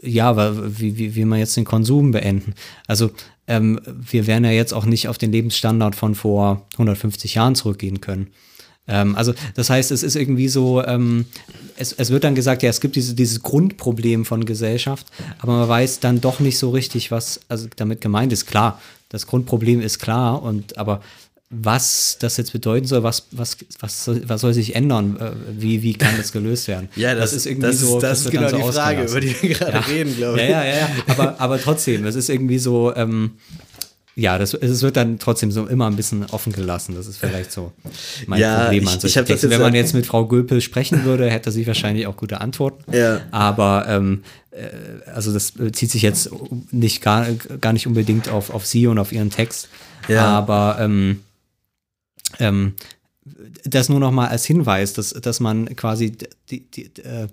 ja, 0.00 0.36
wie, 0.78 0.98
wie, 0.98 1.14
wie 1.16 1.24
man 1.24 1.38
jetzt 1.38 1.56
den 1.56 1.64
Konsum 1.64 2.12
beenden. 2.12 2.54
Also 2.86 3.10
ähm, 3.46 3.80
wir 3.86 4.26
werden 4.26 4.44
ja 4.44 4.50
jetzt 4.50 4.72
auch 4.72 4.84
nicht 4.84 5.08
auf 5.08 5.18
den 5.18 5.32
Lebensstandard 5.32 5.94
von 5.96 6.14
vor 6.14 6.66
150 6.74 7.34
Jahren 7.34 7.54
zurückgehen 7.54 8.00
können. 8.00 8.28
Ähm, 8.88 9.16
also 9.16 9.34
das 9.54 9.70
heißt, 9.70 9.90
es 9.90 10.02
ist 10.02 10.16
irgendwie 10.16 10.48
so, 10.48 10.84
ähm, 10.84 11.26
es, 11.76 11.92
es 11.92 12.10
wird 12.10 12.24
dann 12.24 12.34
gesagt, 12.34 12.62
ja, 12.62 12.70
es 12.70 12.80
gibt 12.80 12.96
diese, 12.96 13.14
dieses 13.14 13.42
Grundproblem 13.42 14.24
von 14.24 14.44
Gesellschaft, 14.44 15.06
aber 15.38 15.58
man 15.58 15.68
weiß 15.68 16.00
dann 16.00 16.20
doch 16.20 16.40
nicht 16.40 16.58
so 16.58 16.70
richtig, 16.70 17.10
was 17.10 17.40
also 17.48 17.68
damit 17.76 18.00
gemeint 18.00 18.32
ist. 18.32 18.46
Klar, 18.46 18.80
das 19.08 19.26
Grundproblem 19.26 19.80
ist 19.80 19.98
klar, 19.98 20.42
und 20.42 20.78
aber 20.78 21.00
was 21.48 22.18
das 22.20 22.36
jetzt 22.38 22.52
bedeuten 22.52 22.86
soll, 22.86 23.04
was, 23.04 23.28
was, 23.30 23.56
was, 23.78 24.04
soll, 24.04 24.22
was 24.26 24.40
soll 24.40 24.52
sich 24.52 24.74
ändern, 24.74 25.16
äh, 25.16 25.30
wie, 25.60 25.82
wie 25.82 25.94
kann 25.94 26.16
das 26.16 26.32
gelöst 26.32 26.66
werden? 26.66 26.88
Ja, 26.96 27.14
das, 27.14 27.30
das 27.30 27.32
ist 27.34 27.46
irgendwie 27.46 27.68
das 27.68 27.80
so. 27.80 28.00
das, 28.00 28.10
das 28.10 28.20
ist 28.22 28.30
genau 28.32 28.48
so 28.48 28.56
die 28.56 28.72
Frage, 28.72 29.04
über 29.04 29.20
die 29.20 29.42
wir 29.42 29.50
gerade 29.50 29.72
ja. 29.72 29.80
reden, 29.80 30.16
glaube 30.16 30.40
ich. 30.40 30.48
Ja, 30.48 30.64
ja, 30.64 30.76
ja, 30.76 30.88
aber, 31.06 31.40
aber 31.40 31.60
trotzdem, 31.60 32.04
es 32.04 32.16
ist 32.16 32.28
irgendwie 32.30 32.58
so, 32.58 32.94
ähm, 32.96 33.32
ja, 34.18 34.38
das, 34.38 34.54
es 34.54 34.80
wird 34.80 34.96
dann 34.96 35.18
trotzdem 35.18 35.52
so 35.52 35.66
immer 35.66 35.86
ein 35.86 35.94
bisschen 35.94 36.24
offen 36.30 36.50
gelassen. 36.50 36.94
Das 36.94 37.06
ist 37.06 37.18
vielleicht 37.18 37.52
so 37.52 37.72
mein 38.26 38.40
ja, 38.40 38.64
Problem 38.64 38.88
an 38.88 38.96
ich, 38.96 39.04
ich 39.04 39.12
Texten. 39.12 39.50
Wenn 39.50 39.60
man 39.60 39.74
jetzt 39.74 39.92
mit 39.92 40.06
Frau 40.06 40.26
Göpel 40.26 40.62
sprechen 40.62 41.04
würde, 41.04 41.30
hätte 41.30 41.52
sie 41.52 41.66
wahrscheinlich 41.66 42.06
auch 42.06 42.16
gute 42.16 42.40
Antworten. 42.40 42.90
Ja. 42.96 43.20
Aber 43.30 43.84
ähm, 43.86 44.22
äh, 44.52 45.10
also 45.10 45.34
das 45.34 45.52
zieht 45.72 45.90
sich 45.90 46.00
jetzt 46.00 46.30
nicht 46.70 47.02
gar, 47.02 47.26
gar 47.60 47.74
nicht 47.74 47.86
unbedingt 47.86 48.30
auf, 48.30 48.48
auf 48.48 48.64
sie 48.64 48.86
und 48.86 48.98
auf 48.98 49.12
ihren 49.12 49.30
Text. 49.30 49.68
Ja. 50.08 50.24
Aber 50.24 50.78
ähm, 50.80 51.20
ähm, 52.38 52.72
das 53.64 53.90
nur 53.90 54.00
noch 54.00 54.12
mal 54.12 54.28
als 54.28 54.46
Hinweis, 54.46 54.94
dass, 54.94 55.10
dass 55.10 55.40
man 55.40 55.76
quasi 55.76 56.16
die, 56.50 56.60
die, 56.70 56.84
äh, 57.02 57.28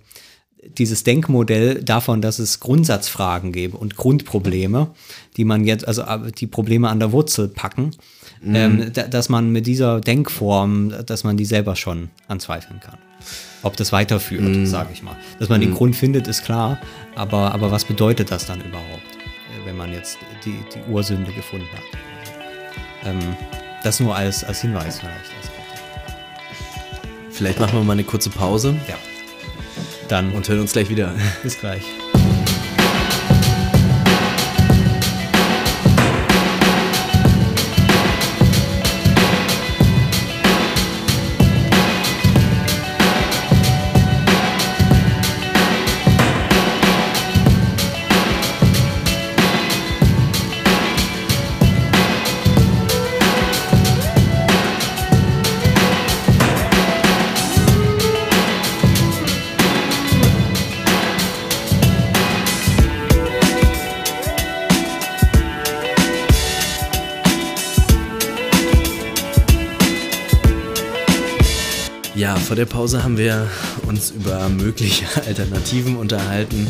dieses 0.78 1.03
Denkmodell 1.03 1.84
davon, 1.84 2.22
dass 2.22 2.39
es 2.39 2.59
Grundsatzfragen 2.59 3.51
gäbe 3.51 3.78
und 3.78 3.95
Grundprobleme, 3.95 4.91
die 5.38 5.45
man 5.45 5.66
jetzt, 5.66 5.88
also 5.88 6.03
äh, 6.03 6.32
die 6.32 6.47
Probleme 6.47 6.89
an 6.89 6.99
der 6.99 7.11
Wurzel 7.11 7.47
packen, 7.47 7.91
mhm. 8.41 8.55
ähm, 8.55 8.91
dass 8.93 9.30
man 9.30 9.51
mit 9.51 9.68
dieser 9.68 10.01
Denkform, 10.01 10.93
dass 11.05 11.24
man 11.24 11.38
die 11.38 11.45
selber 11.45 11.76
schon 11.76 12.09
anzweifeln 12.28 12.80
kann. 12.80 12.97
Ob 13.61 13.78
das 13.78 13.91
weiterführt, 13.91 14.43
mhm. 14.43 14.66
sage 14.66 14.89
ich 14.93 15.03
mal. 15.03 15.16
Dass 15.39 15.49
man 15.49 15.59
mhm. 15.59 15.66
den 15.66 15.74
Grund 15.74 15.95
findet, 15.95 16.28
ist 16.28 16.43
klar, 16.43 16.80
aber, 17.16 17.53
aber 17.53 17.72
was 17.72 17.86
bedeutet 17.86 18.32
das 18.32 18.45
dann 18.45 18.59
überhaupt, 18.61 19.16
äh, 19.16 19.66
wenn 19.66 19.78
man 19.78 19.91
jetzt 19.93 20.18
die, 20.45 20.55
die 20.74 20.91
Ursünde 20.91 21.32
gefunden 21.32 21.68
hat? 21.74 23.09
Ähm, 23.09 23.20
das 23.84 23.99
nur 23.99 24.16
als, 24.16 24.43
als 24.43 24.61
Hinweis 24.61 24.99
vielleicht. 24.99 25.32
Vielleicht 27.32 27.59
machen 27.59 27.80
wir 27.80 27.84
mal 27.84 27.93
eine 27.93 28.03
kurze 28.03 28.30
Pause. 28.30 28.76
Ja. 28.88 28.95
Dann. 30.08 30.32
Und 30.32 30.47
hören 30.49 30.62
uns 30.62 30.74
gleich 30.74 30.89
wieder. 30.89 31.14
Bis 31.43 31.60
gleich. 31.60 31.84
Vor 72.44 72.56
der 72.56 72.66
Pause 72.66 73.04
haben 73.04 73.18
wir 73.18 73.48
uns 73.88 74.12
über 74.12 74.50
mögliche 74.50 75.06
Alternativen 75.26 75.96
unterhalten, 75.96 76.68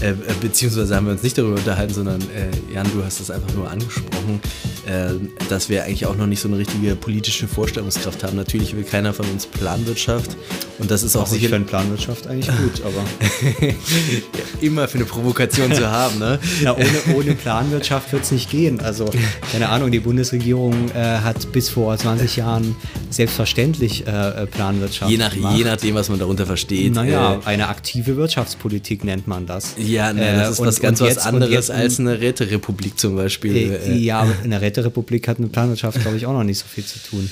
äh, 0.00 0.14
beziehungsweise 0.40 0.94
haben 0.94 1.06
wir 1.06 1.12
uns 1.12 1.22
nicht 1.22 1.36
darüber 1.36 1.56
unterhalten, 1.56 1.94
sondern 1.94 2.20
äh, 2.30 2.72
Jan, 2.72 2.86
du 2.92 3.04
hast 3.04 3.20
es 3.20 3.30
einfach 3.30 3.52
nur 3.54 3.68
angesprochen, 3.68 4.40
äh, 4.86 5.14
dass 5.48 5.68
wir 5.68 5.84
eigentlich 5.84 6.06
auch 6.06 6.16
noch 6.16 6.26
nicht 6.26 6.40
so 6.40 6.48
eine 6.48 6.58
richtige 6.58 6.94
politische 6.94 7.48
Vorstellungskraft 7.48 8.22
haben. 8.22 8.36
Natürlich 8.36 8.76
will 8.76 8.84
keiner 8.84 9.12
von 9.12 9.26
uns 9.26 9.46
Planwirtschaft 9.46 10.36
und 10.78 10.90
das 10.90 11.02
ist 11.02 11.16
auch, 11.16 11.22
auch 11.22 11.26
sicher. 11.26 11.44
Ich 11.44 11.50
finde 11.50 11.68
Planwirtschaft 11.68 12.26
eigentlich 12.26 12.54
gut, 12.58 12.82
aber. 12.84 13.74
immer 14.60 14.88
für 14.88 14.98
eine 14.98 15.04
Provokation 15.04 15.72
zu 15.72 15.90
haben, 15.90 16.18
ne? 16.18 16.38
Ja, 16.62 16.74
ohne, 16.74 17.16
ohne 17.16 17.34
Planwirtschaft 17.34 18.12
wird 18.12 18.22
es 18.22 18.30
nicht 18.30 18.50
gehen. 18.50 18.80
Also, 18.80 19.10
keine 19.52 19.68
Ahnung, 19.68 19.90
die 19.90 20.00
Bundesregierung 20.00 20.90
äh, 20.90 21.18
hat 21.18 21.52
bis 21.52 21.68
vor 21.68 21.96
20 21.96 22.36
Jahren 22.36 22.76
selbstverständlich 23.10 24.06
äh, 24.06 24.46
Planwirtschaft. 24.46 25.10
Je 25.10 25.18
nach 25.18 25.34
je 25.34 25.64
nachdem, 25.64 25.94
was 25.96 26.08
man 26.08 26.18
darunter 26.18 26.46
versteht. 26.46 26.94
Naja, 26.94 27.40
äh, 27.44 27.46
eine 27.46 27.68
aktive 27.68 28.16
Wirtschaftspolitik 28.16 29.04
nennt 29.04 29.26
man 29.26 29.46
das. 29.46 29.74
Ja, 29.78 30.12
ne, 30.12 30.36
das 30.36 30.52
ist 30.52 30.60
äh, 30.60 30.66
was 30.66 30.80
ganz 30.80 31.00
jetzt, 31.00 31.16
was 31.16 31.26
anderes 31.26 31.52
jetzt, 31.52 31.70
als 31.70 31.98
eine 31.98 32.20
Räterepublik 32.20 32.98
zum 32.98 33.16
Beispiel. 33.16 33.78
Ja, 33.98 34.26
eine 34.44 34.60
Räterepublik 34.60 34.75
hat 34.84 35.38
eine 35.38 35.48
Planwirtschaft, 35.48 36.00
glaube 36.00 36.16
ich, 36.16 36.26
auch 36.26 36.32
noch 36.32 36.44
nicht 36.44 36.58
so 36.58 36.66
viel 36.66 36.84
zu 36.84 36.98
tun. 36.98 37.30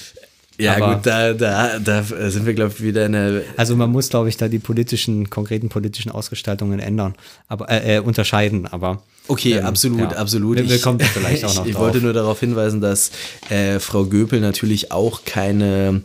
Ja, 0.59 0.77
Aber, 0.77 0.95
gut, 0.95 1.07
da, 1.07 1.33
da, 1.33 1.79
da 1.81 2.05
sind 2.31 2.47
wir, 2.47 2.55
glaube 2.55 2.73
ich, 2.77 2.83
wieder 2.83 3.07
in 3.07 3.13
der. 3.13 3.43
Also 3.57 3.75
man 3.75 3.91
muss, 3.91 4.09
glaube 4.09 4.29
ich, 4.29 4.37
da 4.37 4.49
die 4.49 4.61
politischen, 4.61 5.29
konkreten 5.29 5.69
politischen 5.69 6.13
Ausgestaltungen 6.13 6.79
ändern, 6.79 7.15
aber 7.49 7.69
äh, 7.71 7.97
äh 7.97 7.99
unterscheiden, 7.99 8.67
aber. 8.67 9.03
Okay, 9.27 9.55
ähm, 9.55 9.67
absolut, 9.67 10.13
ja. 10.13 10.19
absolut. 10.19 10.57
Wir, 10.59 10.69
wir 10.69 10.81
kommen 10.81 11.01
vielleicht 11.01 11.45
auch 11.45 11.55
noch 11.55 11.65
Ich, 11.65 11.71
ich 11.73 11.79
wollte 11.79 11.99
nur 11.99 12.13
darauf 12.13 12.39
hinweisen, 12.39 12.81
dass 12.81 13.11
äh, 13.49 13.81
Frau 13.81 14.05
Göpel 14.05 14.41
natürlich 14.41 14.93
auch 14.93 15.25
keine 15.25 16.03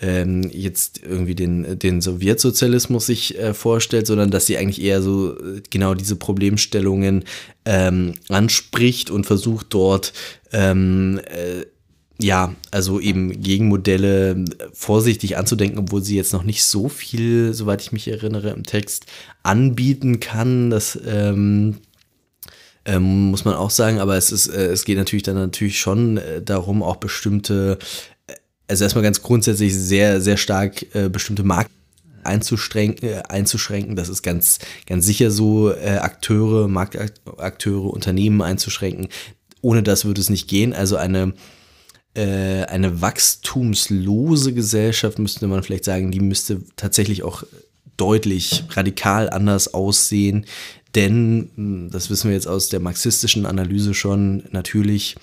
ähm, 0.00 0.48
jetzt 0.52 1.00
irgendwie 1.02 1.34
den, 1.34 1.78
den 1.78 2.00
Sowjetsozialismus 2.00 3.06
sich 3.06 3.38
äh, 3.38 3.54
vorstellt, 3.54 4.06
sondern 4.06 4.30
dass 4.30 4.46
sie 4.46 4.56
eigentlich 4.56 4.82
eher 4.82 5.02
so 5.02 5.32
äh, 5.32 5.62
genau 5.70 5.94
diese 5.94 6.16
Problemstellungen 6.16 7.24
ähm, 7.64 8.14
anspricht 8.28 9.10
und 9.10 9.26
versucht 9.26 9.66
dort 9.70 10.12
ähm, 10.52 11.20
äh, 11.26 11.66
ja, 12.20 12.54
also 12.72 12.98
eben 12.98 13.42
Gegenmodelle 13.42 14.30
äh, 14.30 14.44
vorsichtig 14.72 15.36
anzudenken, 15.36 15.78
obwohl 15.78 16.02
sie 16.02 16.16
jetzt 16.16 16.32
noch 16.32 16.42
nicht 16.42 16.64
so 16.64 16.88
viel, 16.88 17.54
soweit 17.54 17.80
ich 17.80 17.92
mich 17.92 18.08
erinnere, 18.08 18.50
im 18.50 18.64
Text 18.64 19.06
anbieten 19.44 20.18
kann. 20.18 20.70
Das 20.70 20.98
ähm, 21.06 21.76
ähm, 22.84 23.30
muss 23.30 23.44
man 23.44 23.54
auch 23.54 23.70
sagen, 23.70 24.00
aber 24.00 24.16
es 24.16 24.32
ist, 24.32 24.48
äh, 24.48 24.66
es 24.66 24.84
geht 24.84 24.98
natürlich 24.98 25.22
dann 25.22 25.36
natürlich 25.36 25.78
schon 25.78 26.16
äh, 26.16 26.42
darum, 26.42 26.82
auch 26.82 26.96
bestimmte 26.96 27.78
also 28.68 28.84
erstmal 28.84 29.02
ganz 29.02 29.22
grundsätzlich 29.22 29.74
sehr, 29.74 30.20
sehr 30.20 30.36
stark 30.36 30.94
äh, 30.94 31.08
bestimmte 31.08 31.42
Marken 31.42 31.72
einzuschränken, 32.22 33.08
äh, 33.08 33.22
einzuschränken. 33.28 33.96
Das 33.96 34.08
ist 34.08 34.22
ganz, 34.22 34.58
ganz 34.86 35.06
sicher 35.06 35.30
so, 35.30 35.72
äh, 35.72 35.98
Akteure, 36.00 36.68
Marktakteure, 36.68 37.92
Unternehmen 37.92 38.42
einzuschränken. 38.42 39.08
Ohne 39.62 39.82
das 39.82 40.04
würde 40.04 40.20
es 40.20 40.30
nicht 40.30 40.48
gehen. 40.48 40.74
Also 40.74 40.96
eine, 40.96 41.32
äh, 42.14 42.64
eine 42.64 43.00
wachstumslose 43.00 44.52
Gesellschaft, 44.52 45.18
müsste 45.18 45.46
man 45.46 45.62
vielleicht 45.62 45.84
sagen, 45.84 46.10
die 46.10 46.20
müsste 46.20 46.62
tatsächlich 46.76 47.22
auch 47.22 47.44
deutlich 47.96 48.64
radikal 48.70 49.30
anders 49.30 49.74
aussehen. 49.74 50.44
Denn, 50.94 51.50
hm, 51.54 51.90
das 51.90 52.10
wissen 52.10 52.28
wir 52.28 52.34
jetzt 52.34 52.48
aus 52.48 52.68
der 52.68 52.80
marxistischen 52.80 53.46
Analyse 53.46 53.94
schon, 53.94 54.44
natürlich 54.50 55.16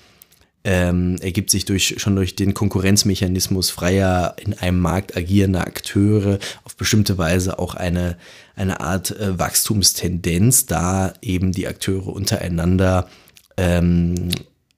ähm, 0.66 1.16
ergibt 1.22 1.52
sich 1.52 1.66
durch, 1.66 1.96
schon 1.98 2.16
durch 2.16 2.36
den 2.36 2.56
Konkurrenzmechanismus 2.56 3.70
freier 3.70 4.36
in 4.44 4.56
einem 4.56 4.80
Markt 4.80 5.16
agierender 5.16 5.62
Akteure 5.62 6.40
auf 6.64 6.76
bestimmte 6.76 7.20
Weise 7.20 7.60
auch 7.60 7.76
eine, 7.76 8.18
eine 8.56 8.80
Art 8.80 9.12
äh, 9.12 9.38
Wachstumstendenz, 9.38 10.66
da 10.66 11.14
eben 11.22 11.52
die 11.52 11.68
Akteure 11.68 12.08
untereinander 12.08 13.08
ähm, 13.58 14.32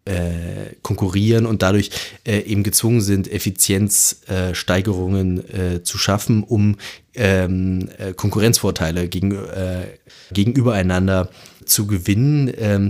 äh, 0.04 0.76
konkurrieren 0.82 1.46
und 1.46 1.62
dadurch 1.62 1.92
äh, 2.26 2.40
eben 2.40 2.64
gezwungen 2.64 3.02
sind, 3.02 3.32
Effizienzsteigerungen 3.32 5.50
äh, 5.50 5.84
zu 5.84 5.98
schaffen, 5.98 6.44
um 6.44 6.76
ähm, 7.14 7.88
äh, 7.98 8.12
Konkurrenzvorteile 8.14 9.08
gegen, 9.08 9.32
äh, 9.32 9.88
gegenübereinander 10.32 11.30
zu 11.66 11.88
gewinnen. 11.88 12.52
Ähm, 12.58 12.90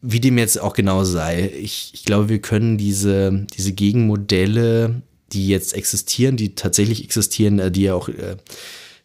wie 0.00 0.20
dem 0.20 0.38
jetzt 0.38 0.60
auch 0.60 0.74
genau 0.74 1.04
sei, 1.04 1.52
ich, 1.60 1.90
ich 1.92 2.04
glaube, 2.04 2.28
wir 2.28 2.40
können 2.40 2.78
diese, 2.78 3.46
diese 3.56 3.72
Gegenmodelle, 3.72 5.02
die 5.32 5.48
jetzt 5.48 5.74
existieren, 5.74 6.36
die 6.36 6.54
tatsächlich 6.54 7.04
existieren, 7.04 7.58
äh, 7.58 7.70
die 7.70 7.82
ja 7.82 7.94
auch 7.94 8.08
äh, 8.08 8.36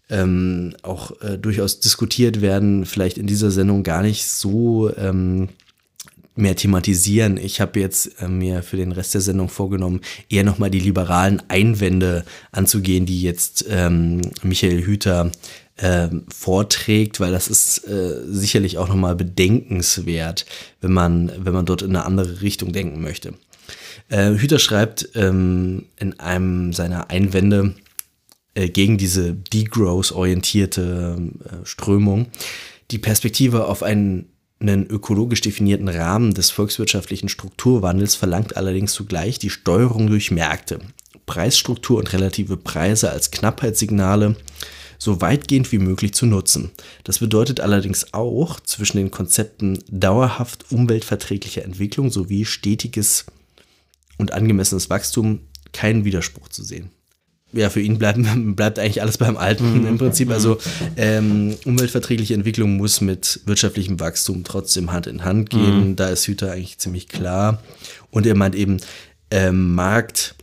ähm, 0.09 0.75
auch 0.83 1.19
äh, 1.21 1.37
durchaus 1.37 1.79
diskutiert 1.79 2.41
werden, 2.41 2.85
vielleicht 2.85 3.17
in 3.17 3.27
dieser 3.27 3.51
Sendung 3.51 3.83
gar 3.83 4.03
nicht 4.03 4.27
so 4.27 4.95
ähm, 4.95 5.49
mehr 6.35 6.55
thematisieren. 6.55 7.37
Ich 7.37 7.61
habe 7.61 7.79
jetzt 7.79 8.21
äh, 8.21 8.27
mir 8.27 8.63
für 8.63 8.77
den 8.77 8.91
Rest 8.91 9.13
der 9.13 9.21
Sendung 9.21 9.49
vorgenommen, 9.49 10.01
eher 10.29 10.43
nochmal 10.43 10.69
die 10.69 10.79
liberalen 10.79 11.41
Einwände 11.47 12.25
anzugehen, 12.51 13.05
die 13.05 13.21
jetzt 13.21 13.65
ähm, 13.69 14.21
Michael 14.41 14.83
Hüter 14.83 15.31
äh, 15.77 16.09
vorträgt, 16.29 17.19
weil 17.19 17.31
das 17.31 17.47
ist 17.47 17.87
äh, 17.87 18.21
sicherlich 18.27 18.77
auch 18.77 18.87
nochmal 18.87 19.15
bedenkenswert, 19.15 20.45
wenn 20.81 20.93
man, 20.93 21.31
wenn 21.37 21.53
man 21.53 21.65
dort 21.65 21.81
in 21.81 21.95
eine 21.95 22.05
andere 22.05 22.41
Richtung 22.41 22.73
denken 22.73 23.01
möchte. 23.01 23.33
Äh, 24.09 24.33
Hüter 24.33 24.59
schreibt 24.59 25.09
ähm, 25.15 25.85
in 25.97 26.19
einem 26.19 26.73
seiner 26.73 27.09
Einwände 27.09 27.75
äh, 28.53 28.69
gegen 28.69 28.97
diese 28.97 29.33
Degrowth-orientierte 29.33 31.17
äh, 31.45 31.65
Strömung 31.65 32.27
die 32.91 32.99
Perspektive 32.99 33.67
auf 33.67 33.81
einen 33.83 34.29
einen 34.59 34.87
ökologisch 34.87 35.41
definierten 35.41 35.89
Rahmen 35.89 36.33
des 36.33 36.49
volkswirtschaftlichen 36.49 37.27
Strukturwandels 37.27 38.15
verlangt 38.15 38.55
allerdings 38.55 38.93
zugleich 38.93 39.37
die 39.37 39.49
Steuerung 39.49 40.07
durch 40.07 40.31
Märkte, 40.31 40.79
Preisstruktur 41.25 41.99
und 41.99 42.13
relative 42.13 42.55
Preise 42.55 43.11
als 43.11 43.31
Knappheitssignale 43.31 44.37
so 45.03 45.21
weitgehend 45.21 45.71
wie 45.71 45.79
möglich 45.79 46.13
zu 46.13 46.25
nutzen. 46.25 46.71
Das 47.03 47.19
bedeutet 47.19 47.59
allerdings 47.59 48.13
auch 48.13 48.59
zwischen 48.59 48.97
den 48.97 49.11
Konzepten 49.11 49.79
dauerhaft 49.89 50.71
umweltverträglicher 50.71 51.63
Entwicklung 51.63 52.09
sowie 52.09 52.45
stetiges 52.45 53.25
und 54.17 54.31
angemessenes 54.31 54.89
Wachstum 54.89 55.41
keinen 55.71 56.05
Widerspruch 56.05 56.49
zu 56.49 56.63
sehen 56.63 56.91
ja, 57.53 57.69
für 57.69 57.81
ihn 57.81 57.97
bleibt, 57.97 58.19
bleibt 58.55 58.79
eigentlich 58.79 59.01
alles 59.01 59.17
beim 59.17 59.37
Alten 59.37 59.81
mhm. 59.81 59.87
im 59.87 59.97
Prinzip. 59.97 60.29
Also 60.31 60.57
ähm, 60.97 61.55
umweltverträgliche 61.65 62.33
Entwicklung 62.33 62.77
muss 62.77 62.99
mit 62.99 63.41
wirtschaftlichem 63.45 63.99
Wachstum 63.99 64.43
trotzdem 64.43 64.91
Hand 64.91 65.07
in 65.07 65.23
Hand 65.23 65.51
gehen. 65.51 65.89
Mhm. 65.89 65.95
Da 65.95 66.09
ist 66.09 66.27
Hüter 66.27 66.51
eigentlich 66.51 66.79
ziemlich 66.79 67.07
klar. 67.07 67.61
Und 68.11 68.25
er 68.25 68.35
meint 68.35 68.55
eben, 68.55 68.77
ähm, 69.31 69.73
Markt 69.73 70.35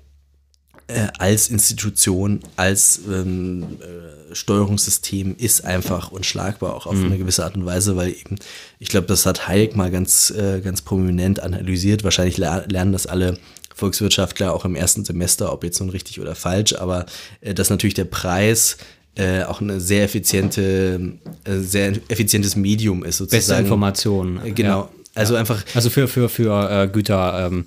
äh, 0.90 1.08
als 1.18 1.48
Institution, 1.48 2.40
als 2.56 3.00
ähm, 3.08 3.78
äh, 3.80 4.34
Steuerungssystem 4.34 5.36
ist 5.36 5.64
einfach 5.64 6.12
unschlagbar, 6.12 6.74
auch 6.74 6.86
auf 6.86 6.94
mhm. 6.94 7.06
eine 7.06 7.18
gewisse 7.18 7.44
Art 7.44 7.56
und 7.56 7.66
Weise, 7.66 7.96
weil 7.96 8.10
eben, 8.10 8.36
ich 8.78 8.88
glaube, 8.88 9.06
das 9.06 9.26
hat 9.26 9.48
Hayek 9.48 9.76
mal 9.76 9.90
ganz, 9.90 10.30
äh, 10.30 10.60
ganz 10.60 10.82
prominent 10.82 11.40
analysiert. 11.40 12.04
Wahrscheinlich 12.04 12.36
lernen 12.36 12.92
das 12.92 13.06
alle 13.06 13.38
Volkswirtschaftler 13.74 14.52
auch 14.52 14.64
im 14.64 14.74
ersten 14.74 15.04
Semester, 15.04 15.52
ob 15.52 15.64
jetzt 15.64 15.80
nun 15.80 15.90
richtig 15.90 16.20
oder 16.20 16.34
falsch, 16.34 16.74
aber 16.74 17.06
äh, 17.40 17.54
dass 17.54 17.70
natürlich 17.70 17.94
der 17.94 18.04
Preis 18.04 18.76
äh, 19.16 19.42
auch 19.44 19.60
eine 19.60 19.80
sehr 19.80 20.04
effiziente, 20.04 21.18
äh, 21.44 21.58
sehr 21.58 21.92
effizientes 22.08 22.56
Medium 22.56 23.04
ist 23.04 23.18
sozusagen. 23.18 23.40
Beste 23.40 23.54
Informationen. 23.54 24.44
Äh, 24.44 24.52
genau. 24.52 24.80
Ja. 24.82 24.90
Also 25.14 25.34
ja. 25.34 25.40
einfach. 25.40 25.64
Also 25.74 25.90
für, 25.90 26.06
für, 26.08 26.28
für 26.28 26.70
äh, 26.70 26.88
Güter. 26.88 27.46
Ähm 27.46 27.66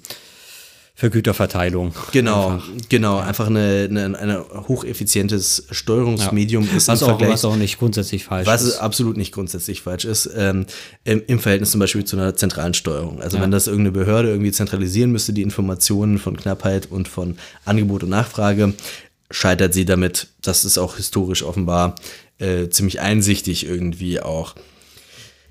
für 1.04 1.10
Güterverteilung. 1.10 1.92
Genau, 2.14 2.52
einfach. 2.52 2.68
genau. 2.88 3.18
Einfach 3.20 3.48
eine, 3.48 3.90
eine, 3.90 4.18
ein 4.18 4.38
hocheffizientes 4.70 5.68
Steuerungsmedium 5.70 6.66
ja. 6.66 6.78
ist 6.78 6.88
was, 6.88 7.04
auch, 7.04 7.20
was 7.20 7.44
auch 7.44 7.58
nicht 7.58 7.78
grundsätzlich 7.78 8.24
falsch 8.24 8.48
was 8.48 8.62
ist. 8.62 8.76
Was 8.76 8.80
absolut 8.80 9.18
nicht 9.18 9.34
grundsätzlich 9.34 9.82
falsch 9.82 10.06
ist, 10.06 10.30
ähm, 10.34 10.66
im, 11.04 11.22
im, 11.28 11.40
Verhältnis 11.40 11.72
zum 11.72 11.82
Beispiel 11.82 12.06
zu 12.06 12.16
einer 12.16 12.38
zentralen 12.38 12.74
Steuerung. 12.74 13.22
Also 13.22 13.36
ja. 13.36 13.44
wenn 13.44 13.52
das 13.52 13.68
irgendeine 13.68 13.92
Behörde 13.92 14.30
irgendwie 14.30 14.54
zentralisieren 14.54 15.12
müsste, 15.12 15.34
die 15.34 15.42
Informationen 15.42 16.20
von 16.20 16.38
Knappheit 16.38 16.90
und 16.90 17.10
von 17.10 17.36
Angebot 17.66 18.04
und 18.04 18.10
Nachfrage, 18.10 18.74
scheitert 19.30 19.74
sie 19.74 19.84
damit. 19.84 20.28
Das 20.42 20.64
ist 20.64 20.78
auch 20.78 20.96
historisch 20.96 21.44
offenbar 21.44 21.96
äh, 22.40 22.70
ziemlich 22.70 23.02
einsichtig 23.02 23.66
irgendwie 23.66 24.22
auch. 24.22 24.56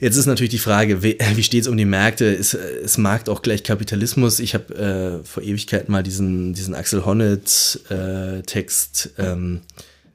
Jetzt 0.03 0.17
ist 0.17 0.27
natürlich 0.27 0.51
die 0.51 0.59
Frage, 0.59 1.05
wie, 1.05 1.17
wie 1.37 1.45
steht 1.45 1.63
es 1.63 1.69
um 1.69 1.77
die 1.77 1.85
Märkte? 1.85 2.25
Ist, 2.25 2.55
ist 2.55 2.99
Markt 2.99 3.29
auch 3.29 3.41
gleich 3.41 3.63
Kapitalismus? 3.63 4.41
Ich 4.41 4.53
habe 4.53 4.75
äh, 4.75 5.25
vor 5.25 5.45
Ewigkeiten 5.45 5.93
mal 5.93 6.03
diesen, 6.03 6.55
diesen 6.55 6.75
Axel 6.75 7.07
Honneth-Text, 7.07 9.11
äh, 9.17 9.25
ähm, 9.25 9.61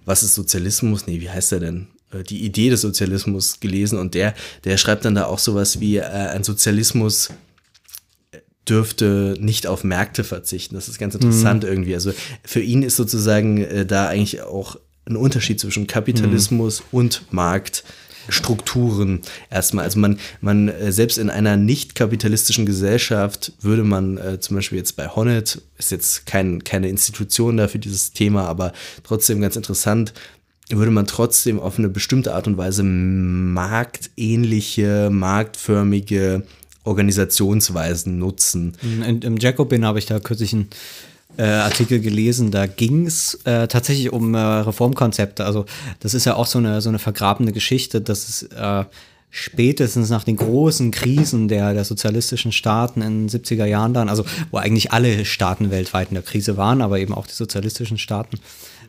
was 0.03 0.23
ist 0.23 0.33
Sozialismus? 0.33 1.07
Nee, 1.07 1.21
wie 1.21 1.29
heißt 1.29 1.53
der 1.53 1.61
denn? 1.61 1.87
Äh, 2.11 2.23
die 2.23 2.43
Idee 2.43 2.69
des 2.69 2.81
Sozialismus 2.81 3.61
gelesen 3.61 3.97
und 3.97 4.13
der, 4.13 4.33
der 4.65 4.75
schreibt 4.75 5.05
dann 5.05 5.15
da 5.15 5.23
auch 5.23 5.39
sowas 5.39 5.79
wie, 5.79 5.95
äh, 5.95 6.01
ein 6.01 6.43
Sozialismus 6.43 7.29
dürfte 8.67 9.37
nicht 9.39 9.67
auf 9.67 9.85
Märkte 9.85 10.25
verzichten. 10.25 10.75
Das 10.75 10.89
ist 10.89 10.99
ganz 10.99 11.15
interessant 11.15 11.63
mhm. 11.63 11.69
irgendwie. 11.69 11.93
Also 11.93 12.11
für 12.43 12.59
ihn 12.59 12.83
ist 12.83 12.97
sozusagen 12.97 13.63
äh, 13.63 13.85
da 13.85 14.09
eigentlich 14.09 14.41
auch 14.41 14.77
ein 15.05 15.15
Unterschied 15.15 15.61
zwischen 15.61 15.87
Kapitalismus 15.87 16.81
mhm. 16.81 16.85
und 16.91 17.21
Markt 17.31 17.85
Strukturen 18.29 19.21
erstmal. 19.49 19.85
Also 19.85 19.99
man, 19.99 20.19
man 20.41 20.69
äh, 20.69 20.91
selbst 20.91 21.17
in 21.17 21.29
einer 21.29 21.57
nicht 21.57 21.95
kapitalistischen 21.95 22.65
Gesellschaft 22.65 23.53
würde 23.61 23.83
man 23.83 24.17
äh, 24.17 24.39
zum 24.39 24.55
Beispiel 24.55 24.77
jetzt 24.77 24.95
bei 24.95 25.07
Honnet, 25.07 25.61
ist 25.77 25.91
jetzt 25.91 26.25
kein, 26.25 26.63
keine 26.63 26.89
Institution 26.89 27.57
da 27.57 27.67
für 27.67 27.79
dieses 27.79 28.13
Thema, 28.13 28.47
aber 28.47 28.73
trotzdem 29.03 29.41
ganz 29.41 29.55
interessant, 29.55 30.13
würde 30.69 30.91
man 30.91 31.07
trotzdem 31.07 31.59
auf 31.59 31.79
eine 31.79 31.89
bestimmte 31.89 32.33
Art 32.33 32.47
und 32.47 32.57
Weise 32.57 32.83
marktähnliche, 32.83 35.09
marktförmige 35.11 36.43
Organisationsweisen 36.83 38.17
nutzen. 38.17 38.73
Im 38.81 39.37
Jacobin 39.37 39.85
habe 39.85 39.99
ich 39.99 40.05
da 40.05 40.19
kürzlich 40.19 40.53
ein 40.53 40.69
äh, 41.37 41.43
Artikel 41.43 41.99
gelesen, 41.99 42.51
da 42.51 42.65
ging 42.65 43.05
es 43.05 43.35
äh, 43.45 43.67
tatsächlich 43.67 44.11
um 44.11 44.33
äh, 44.33 44.39
Reformkonzepte. 44.39 45.45
Also 45.45 45.65
das 45.99 46.13
ist 46.13 46.25
ja 46.25 46.35
auch 46.35 46.45
so 46.45 46.59
eine, 46.59 46.81
so 46.81 46.89
eine 46.89 46.99
vergrabene 46.99 47.51
Geschichte, 47.51 48.01
dass 48.01 48.27
es 48.27 48.43
äh, 48.43 48.85
spätestens 49.29 50.09
nach 50.09 50.23
den 50.23 50.37
großen 50.37 50.91
Krisen 50.91 51.47
der, 51.47 51.73
der 51.73 51.83
sozialistischen 51.83 52.51
Staaten 52.51 53.01
in 53.01 53.27
den 53.27 53.41
70er 53.41 53.65
Jahren 53.65 53.93
dann, 53.93 54.09
also 54.09 54.25
wo 54.51 54.57
eigentlich 54.57 54.91
alle 54.91 55.25
Staaten 55.25 55.69
weltweit 55.69 56.09
in 56.09 56.15
der 56.15 56.23
Krise 56.23 56.57
waren, 56.57 56.81
aber 56.81 56.99
eben 56.99 57.13
auch 57.13 57.27
die 57.27 57.33
sozialistischen 57.33 57.97
Staaten, 57.97 58.39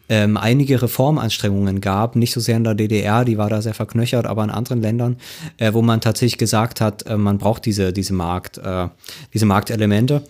ähm, 0.09 0.37
einige 0.37 0.81
Reformanstrengungen 0.81 1.81
gab, 1.81 2.17
nicht 2.17 2.33
so 2.33 2.41
sehr 2.41 2.57
in 2.57 2.65
der 2.65 2.75
DDR, 2.75 3.25
die 3.25 3.37
war 3.37 3.51
da 3.51 3.61
sehr 3.61 3.75
verknöchert, 3.75 4.27
aber 4.27 4.43
in 4.43 4.51
anderen 4.51 4.81
Ländern, 4.81 5.17
äh, 5.59 5.75
wo 5.75 5.83
man 5.83 6.01
tatsächlich 6.01 6.39
gesagt 6.39 6.81
hat, 6.81 7.07
äh, 7.07 7.17
man 7.19 7.37
braucht 7.37 7.67
diese, 7.67 7.93
diese 7.93 8.15
Markt, 8.15 8.57
äh, 8.59 8.89
diese 9.35 9.45
Marktelemente 9.45 10.23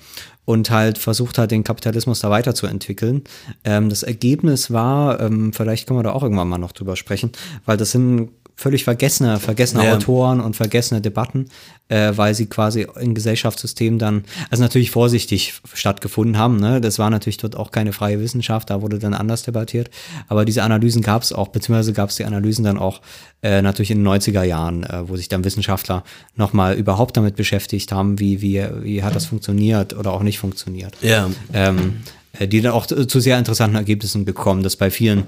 und 0.48 0.70
halt 0.70 0.96
versucht 0.96 1.36
hat, 1.36 1.50
den 1.50 1.62
Kapitalismus 1.62 2.20
da 2.20 2.30
weiterzuentwickeln. 2.30 3.20
Ähm, 3.64 3.90
das 3.90 4.02
Ergebnis 4.02 4.70
war, 4.70 5.20
ähm, 5.20 5.52
vielleicht 5.52 5.86
können 5.86 5.98
wir 5.98 6.04
da 6.04 6.12
auch 6.12 6.22
irgendwann 6.22 6.48
mal 6.48 6.56
noch 6.56 6.72
drüber 6.72 6.96
sprechen, 6.96 7.32
weil 7.66 7.76
das 7.76 7.90
sind 7.90 8.30
völlig 8.58 8.82
vergessene, 8.82 9.38
vergessene 9.38 9.84
ja. 9.84 9.94
Autoren 9.94 10.40
und 10.40 10.56
vergessene 10.56 11.00
Debatten, 11.00 11.46
äh, 11.86 12.12
weil 12.16 12.34
sie 12.34 12.46
quasi 12.46 12.88
in 13.00 13.14
Gesellschaftssystemen 13.14 14.00
dann, 14.00 14.24
also 14.50 14.64
natürlich 14.64 14.90
vorsichtig 14.90 15.54
stattgefunden 15.72 16.36
haben. 16.36 16.58
Ne? 16.58 16.80
Das 16.80 16.98
war 16.98 17.08
natürlich 17.08 17.36
dort 17.36 17.54
auch 17.54 17.70
keine 17.70 17.92
freie 17.92 18.18
Wissenschaft, 18.18 18.68
da 18.70 18.82
wurde 18.82 18.98
dann 18.98 19.14
anders 19.14 19.44
debattiert. 19.44 19.90
Aber 20.26 20.44
diese 20.44 20.64
Analysen 20.64 21.02
gab 21.02 21.22
es 21.22 21.32
auch, 21.32 21.48
beziehungsweise 21.48 21.92
gab 21.92 22.10
es 22.10 22.16
die 22.16 22.24
Analysen 22.24 22.64
dann 22.64 22.78
auch 22.78 23.00
äh, 23.42 23.62
natürlich 23.62 23.92
in 23.92 24.02
den 24.02 24.08
90er 24.08 24.42
Jahren, 24.42 24.82
äh, 24.82 25.08
wo 25.08 25.16
sich 25.16 25.28
dann 25.28 25.44
Wissenschaftler 25.44 26.02
nochmal 26.34 26.74
überhaupt 26.74 27.16
damit 27.16 27.36
beschäftigt 27.36 27.92
haben, 27.92 28.18
wie, 28.18 28.42
wie, 28.42 28.60
wie 28.82 29.04
hat 29.04 29.14
das 29.14 29.26
funktioniert 29.26 29.94
oder 29.94 30.12
auch 30.12 30.24
nicht 30.24 30.40
funktioniert. 30.40 30.96
Ja. 31.00 31.30
Ähm, 31.52 31.78
äh, 31.78 32.17
die 32.40 32.60
dann 32.60 32.72
auch 32.72 32.86
zu 32.86 33.20
sehr 33.20 33.38
interessanten 33.38 33.76
Ergebnissen 33.76 34.24
gekommen, 34.24 34.62
dass 34.62 34.76
bei 34.76 34.90
vielen 34.90 35.24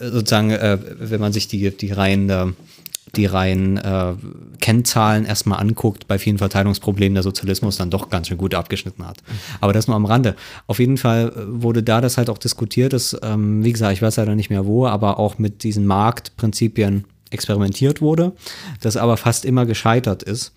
sozusagen, 0.00 0.50
äh, 0.50 0.78
wenn 0.98 1.20
man 1.20 1.32
sich 1.32 1.48
die, 1.48 1.70
die 1.70 1.92
reinen, 1.92 2.30
äh, 2.30 2.46
die 3.16 3.26
reinen 3.26 3.76
äh, 3.76 4.14
Kennzahlen 4.60 5.24
erstmal 5.24 5.60
anguckt, 5.60 6.08
bei 6.08 6.18
vielen 6.18 6.38
Verteilungsproblemen 6.38 7.14
der 7.14 7.22
Sozialismus 7.22 7.76
dann 7.76 7.90
doch 7.90 8.10
ganz 8.10 8.28
schön 8.28 8.38
gut 8.38 8.54
abgeschnitten 8.54 9.06
hat. 9.06 9.18
Aber 9.60 9.72
das 9.72 9.86
nur 9.86 9.96
am 9.96 10.06
Rande. 10.06 10.34
Auf 10.66 10.78
jeden 10.78 10.96
Fall 10.96 11.32
wurde 11.46 11.82
da 11.82 12.00
das 12.00 12.16
halt 12.16 12.30
auch 12.30 12.38
diskutiert, 12.38 12.92
dass, 12.92 13.16
ähm, 13.22 13.62
wie 13.62 13.72
gesagt, 13.72 13.92
ich 13.92 14.02
weiß 14.02 14.16
leider 14.16 14.34
nicht 14.34 14.50
mehr 14.50 14.66
wo, 14.66 14.86
aber 14.86 15.18
auch 15.18 15.38
mit 15.38 15.62
diesen 15.62 15.86
Marktprinzipien 15.86 17.04
experimentiert 17.30 18.00
wurde, 18.00 18.32
das 18.80 18.96
aber 18.96 19.16
fast 19.16 19.44
immer 19.44 19.66
gescheitert 19.66 20.22
ist. 20.22 20.52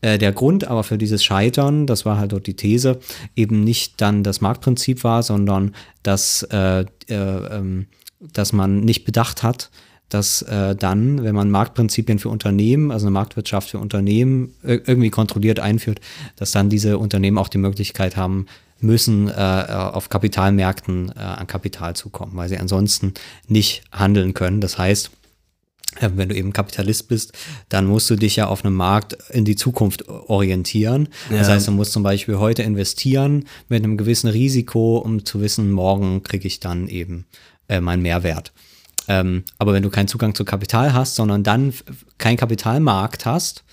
Äh, 0.00 0.18
der 0.18 0.32
Grund 0.32 0.66
aber 0.66 0.84
für 0.84 0.98
dieses 0.98 1.24
Scheitern, 1.24 1.86
das 1.86 2.04
war 2.04 2.18
halt 2.18 2.32
dort 2.32 2.46
die 2.46 2.54
These, 2.54 2.98
eben 3.36 3.64
nicht 3.64 4.00
dann 4.00 4.22
das 4.22 4.40
Marktprinzip 4.40 5.04
war, 5.04 5.22
sondern 5.22 5.74
dass, 6.02 6.42
äh, 6.44 6.80
äh, 6.80 7.14
ähm, 7.14 7.86
dass 8.20 8.52
man 8.52 8.80
nicht 8.80 9.04
bedacht 9.04 9.42
hat, 9.42 9.70
dass 10.08 10.42
äh, 10.42 10.74
dann, 10.74 11.22
wenn 11.22 11.34
man 11.34 11.50
Marktprinzipien 11.50 12.18
für 12.18 12.30
Unternehmen, 12.30 12.90
also 12.90 13.06
eine 13.06 13.12
Marktwirtschaft 13.12 13.70
für 13.70 13.78
Unternehmen 13.78 14.54
irgendwie 14.62 15.10
kontrolliert 15.10 15.60
einführt, 15.60 16.00
dass 16.36 16.50
dann 16.50 16.70
diese 16.70 16.96
Unternehmen 16.96 17.36
auch 17.36 17.48
die 17.48 17.58
Möglichkeit 17.58 18.16
haben 18.16 18.46
müssen, 18.80 19.28
äh, 19.28 19.32
auf 19.32 20.08
Kapitalmärkten 20.08 21.12
äh, 21.14 21.20
an 21.20 21.46
Kapital 21.46 21.94
zu 21.94 22.10
kommen, 22.10 22.36
weil 22.36 22.48
sie 22.48 22.58
ansonsten 22.58 23.14
nicht 23.48 23.82
handeln 23.92 24.34
können. 24.34 24.60
Das 24.60 24.78
heißt, 24.78 25.10
wenn 26.00 26.28
du 26.28 26.34
eben 26.34 26.52
Kapitalist 26.52 27.08
bist, 27.08 27.32
dann 27.68 27.86
musst 27.86 28.08
du 28.10 28.16
dich 28.16 28.36
ja 28.36 28.46
auf 28.46 28.64
einem 28.64 28.74
Markt 28.74 29.16
in 29.30 29.44
die 29.44 29.56
Zukunft 29.56 30.08
orientieren. 30.08 31.08
Ja. 31.30 31.38
Das 31.38 31.48
heißt, 31.48 31.68
du 31.68 31.72
musst 31.72 31.92
zum 31.92 32.02
Beispiel 32.02 32.38
heute 32.38 32.62
investieren 32.62 33.44
mit 33.68 33.82
einem 33.82 33.96
gewissen 33.96 34.28
Risiko, 34.28 34.98
um 34.98 35.24
zu 35.24 35.40
wissen, 35.40 35.70
morgen 35.70 36.22
kriege 36.22 36.46
ich 36.46 36.60
dann 36.60 36.88
eben 36.88 37.26
äh, 37.68 37.80
meinen 37.80 38.02
Mehrwert. 38.02 38.52
Ähm, 39.08 39.44
aber 39.58 39.72
wenn 39.72 39.82
du 39.82 39.90
keinen 39.90 40.08
Zugang 40.08 40.34
zu 40.34 40.44
Kapital 40.44 40.92
hast, 40.92 41.14
sondern 41.14 41.42
dann 41.42 41.72
keinen 42.18 42.36
Kapitalmarkt 42.36 43.24
hast, 43.24 43.64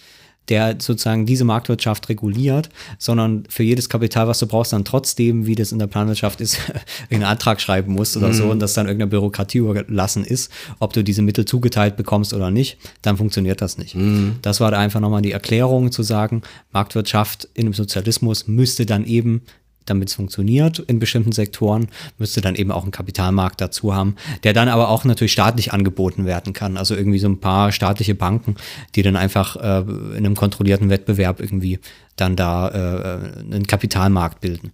der 0.49 0.75
sozusagen 0.79 1.25
diese 1.25 1.43
Marktwirtschaft 1.43 2.09
reguliert, 2.09 2.69
sondern 2.97 3.43
für 3.49 3.63
jedes 3.63 3.89
Kapital, 3.89 4.27
was 4.27 4.39
du 4.39 4.47
brauchst, 4.47 4.73
dann 4.73 4.85
trotzdem, 4.85 5.45
wie 5.45 5.55
das 5.55 5.71
in 5.71 5.79
der 5.79 5.87
Planwirtschaft 5.87 6.41
ist, 6.41 6.59
einen 7.09 7.23
Antrag 7.23 7.61
schreiben 7.61 7.93
musst 7.93 8.15
oder 8.17 8.29
mhm. 8.29 8.33
so 8.33 8.45
und 8.45 8.59
das 8.59 8.73
dann 8.73 8.87
irgendeiner 8.87 9.09
Bürokratie 9.09 9.59
überlassen 9.59 10.23
ist, 10.23 10.51
ob 10.79 10.93
du 10.93 11.03
diese 11.03 11.21
Mittel 11.21 11.45
zugeteilt 11.45 11.97
bekommst 11.97 12.33
oder 12.33 12.51
nicht, 12.51 12.77
dann 13.01 13.17
funktioniert 13.17 13.61
das 13.61 13.77
nicht. 13.77 13.95
Mhm. 13.95 14.35
Das 14.41 14.59
war 14.59 14.71
da 14.71 14.79
einfach 14.79 14.99
nochmal 14.99 15.21
die 15.21 15.31
Erklärung 15.31 15.91
zu 15.91 16.03
sagen, 16.03 16.41
Marktwirtschaft 16.71 17.47
in 17.53 17.65
einem 17.65 17.73
Sozialismus 17.73 18.47
müsste 18.47 18.85
dann 18.85 19.05
eben 19.05 19.41
damit 19.85 20.09
es 20.09 20.15
funktioniert 20.15 20.79
in 20.79 20.99
bestimmten 20.99 21.31
Sektoren, 21.31 21.87
müsste 22.17 22.41
dann 22.41 22.55
eben 22.55 22.71
auch 22.71 22.83
einen 22.83 22.91
Kapitalmarkt 22.91 23.61
dazu 23.61 23.93
haben, 23.93 24.15
der 24.43 24.53
dann 24.53 24.67
aber 24.67 24.89
auch 24.89 25.03
natürlich 25.05 25.33
staatlich 25.33 25.73
angeboten 25.73 26.25
werden 26.25 26.53
kann. 26.53 26.77
Also 26.77 26.95
irgendwie 26.95 27.19
so 27.19 27.27
ein 27.27 27.39
paar 27.39 27.71
staatliche 27.71 28.15
Banken, 28.15 28.55
die 28.95 29.01
dann 29.01 29.15
einfach 29.15 29.55
äh, 29.55 29.79
in 29.79 30.25
einem 30.25 30.35
kontrollierten 30.35 30.89
Wettbewerb 30.89 31.39
irgendwie 31.39 31.79
dann 32.15 32.35
da 32.35 32.69
äh, 32.69 33.43
einen 33.53 33.67
Kapitalmarkt 33.67 34.41
bilden. 34.41 34.71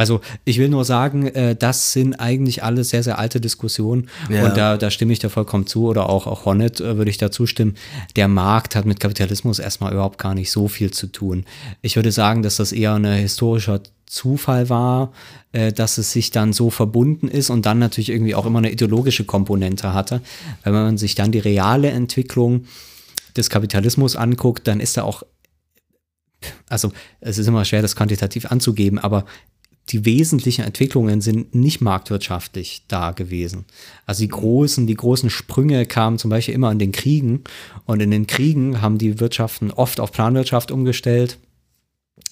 Also 0.00 0.22
ich 0.46 0.58
will 0.58 0.70
nur 0.70 0.86
sagen, 0.86 1.26
äh, 1.26 1.54
das 1.54 1.92
sind 1.92 2.14
eigentlich 2.14 2.62
alle 2.62 2.84
sehr, 2.84 3.02
sehr 3.02 3.18
alte 3.18 3.38
Diskussionen 3.38 4.08
ja. 4.30 4.46
und 4.46 4.56
da, 4.56 4.78
da 4.78 4.90
stimme 4.90 5.12
ich 5.12 5.18
da 5.18 5.28
vollkommen 5.28 5.66
zu 5.66 5.88
oder 5.88 6.08
auch, 6.08 6.26
auch 6.26 6.46
Honnet 6.46 6.80
äh, 6.80 6.96
würde 6.96 7.10
ich 7.10 7.18
da 7.18 7.30
zustimmen. 7.30 7.74
Der 8.16 8.26
Markt 8.26 8.76
hat 8.76 8.86
mit 8.86 8.98
Kapitalismus 8.98 9.58
erstmal 9.58 9.92
überhaupt 9.92 10.18
gar 10.18 10.34
nicht 10.34 10.50
so 10.50 10.68
viel 10.68 10.90
zu 10.90 11.08
tun. 11.08 11.44
Ich 11.82 11.96
würde 11.96 12.12
sagen, 12.12 12.42
dass 12.42 12.56
das 12.56 12.72
eher 12.72 12.94
eine 12.94 13.14
historische 13.14 13.82
Zufall 14.10 14.68
war, 14.68 15.12
äh, 15.52 15.72
dass 15.72 15.96
es 15.96 16.10
sich 16.10 16.32
dann 16.32 16.52
so 16.52 16.68
verbunden 16.70 17.28
ist 17.28 17.48
und 17.48 17.64
dann 17.64 17.78
natürlich 17.78 18.10
irgendwie 18.10 18.34
auch 18.34 18.44
immer 18.44 18.58
eine 18.58 18.72
ideologische 18.72 19.24
Komponente 19.24 19.94
hatte. 19.94 20.20
Wenn 20.64 20.72
man 20.72 20.98
sich 20.98 21.14
dann 21.14 21.30
die 21.30 21.38
reale 21.38 21.90
Entwicklung 21.90 22.64
des 23.36 23.50
Kapitalismus 23.50 24.16
anguckt, 24.16 24.66
dann 24.66 24.80
ist 24.80 24.96
da 24.96 25.04
auch, 25.04 25.22
also 26.68 26.90
es 27.20 27.38
ist 27.38 27.46
immer 27.46 27.64
schwer, 27.64 27.82
das 27.82 27.94
quantitativ 27.94 28.46
anzugeben, 28.46 28.98
aber 28.98 29.26
die 29.90 30.04
wesentlichen 30.04 30.64
Entwicklungen 30.64 31.20
sind 31.20 31.54
nicht 31.54 31.80
marktwirtschaftlich 31.80 32.86
da 32.88 33.12
gewesen. 33.12 33.64
Also 34.06 34.24
die 34.24 34.28
großen, 34.28 34.88
die 34.88 34.94
großen 34.94 35.30
Sprünge 35.30 35.86
kamen 35.86 36.18
zum 36.18 36.30
Beispiel 36.30 36.54
immer 36.54 36.72
in 36.72 36.80
den 36.80 36.90
Kriegen 36.90 37.44
und 37.86 38.00
in 38.00 38.10
den 38.10 38.26
Kriegen 38.26 38.82
haben 38.82 38.98
die 38.98 39.20
Wirtschaften 39.20 39.70
oft 39.70 40.00
auf 40.00 40.10
Planwirtschaft 40.10 40.72
umgestellt 40.72 41.38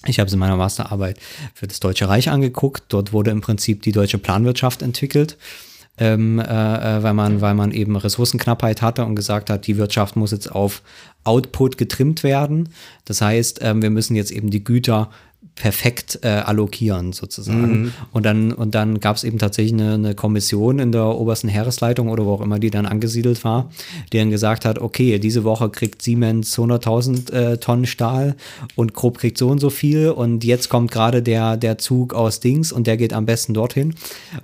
ich 0.05 0.19
habe 0.19 0.27
es 0.27 0.33
in 0.33 0.39
meiner 0.39 0.55
Masterarbeit 0.55 1.19
für 1.53 1.67
das 1.67 1.79
Deutsche 1.79 2.07
Reich 2.07 2.29
angeguckt. 2.29 2.83
Dort 2.89 3.13
wurde 3.13 3.31
im 3.31 3.41
Prinzip 3.41 3.81
die 3.81 3.91
deutsche 3.91 4.17
Planwirtschaft 4.17 4.81
entwickelt, 4.81 5.37
ähm, 5.97 6.39
äh, 6.39 6.43
äh, 6.43 7.03
weil, 7.03 7.13
man, 7.13 7.41
weil 7.41 7.53
man 7.53 7.71
eben 7.71 7.95
Ressourcenknappheit 7.95 8.81
hatte 8.81 9.03
und 9.05 9.15
gesagt 9.15 9.49
hat, 9.49 9.67
die 9.67 9.77
Wirtschaft 9.77 10.15
muss 10.15 10.31
jetzt 10.31 10.51
auf 10.51 10.81
Output 11.25 11.77
getrimmt 11.77 12.23
werden. 12.23 12.69
Das 13.05 13.21
heißt, 13.21 13.59
ähm, 13.61 13.81
wir 13.81 13.89
müssen 13.89 14.15
jetzt 14.15 14.31
eben 14.31 14.49
die 14.49 14.63
Güter 14.63 15.09
perfekt 15.59 16.19
äh, 16.23 16.29
allokieren 16.29 17.11
sozusagen. 17.11 17.81
Mhm. 17.81 17.93
Und 18.13 18.25
dann, 18.25 18.53
und 18.53 18.73
dann 18.75 18.99
gab 19.01 19.17
es 19.17 19.25
eben 19.25 19.37
tatsächlich 19.37 19.73
eine, 19.73 19.93
eine, 19.95 20.15
Kommission 20.15 20.79
in 20.79 20.93
der 20.93 21.05
obersten 21.05 21.49
Heeresleitung 21.49 22.07
oder 22.07 22.25
wo 22.25 22.33
auch 22.33 22.41
immer 22.41 22.59
die 22.59 22.71
dann 22.71 22.85
angesiedelt 22.85 23.43
war, 23.43 23.69
die 24.11 24.17
dann 24.17 24.29
gesagt 24.29 24.63
hat, 24.63 24.79
okay, 24.79 25.19
diese 25.19 25.43
Woche 25.43 25.69
kriegt 25.69 26.01
Siemens 26.01 26.57
100.000 26.57 27.33
äh, 27.33 27.57
Tonnen 27.57 27.85
Stahl 27.85 28.35
und 28.75 28.93
Grob 28.93 29.17
kriegt 29.17 29.37
so 29.37 29.49
und 29.49 29.59
so 29.59 29.69
viel 29.69 30.09
und 30.09 30.45
jetzt 30.45 30.69
kommt 30.69 30.91
gerade 30.91 31.21
der, 31.21 31.57
der 31.57 31.77
Zug 31.77 32.13
aus 32.13 32.39
Dings 32.39 32.71
und 32.71 32.87
der 32.87 32.95
geht 32.95 33.11
am 33.11 33.25
besten 33.25 33.53
dorthin. 33.53 33.95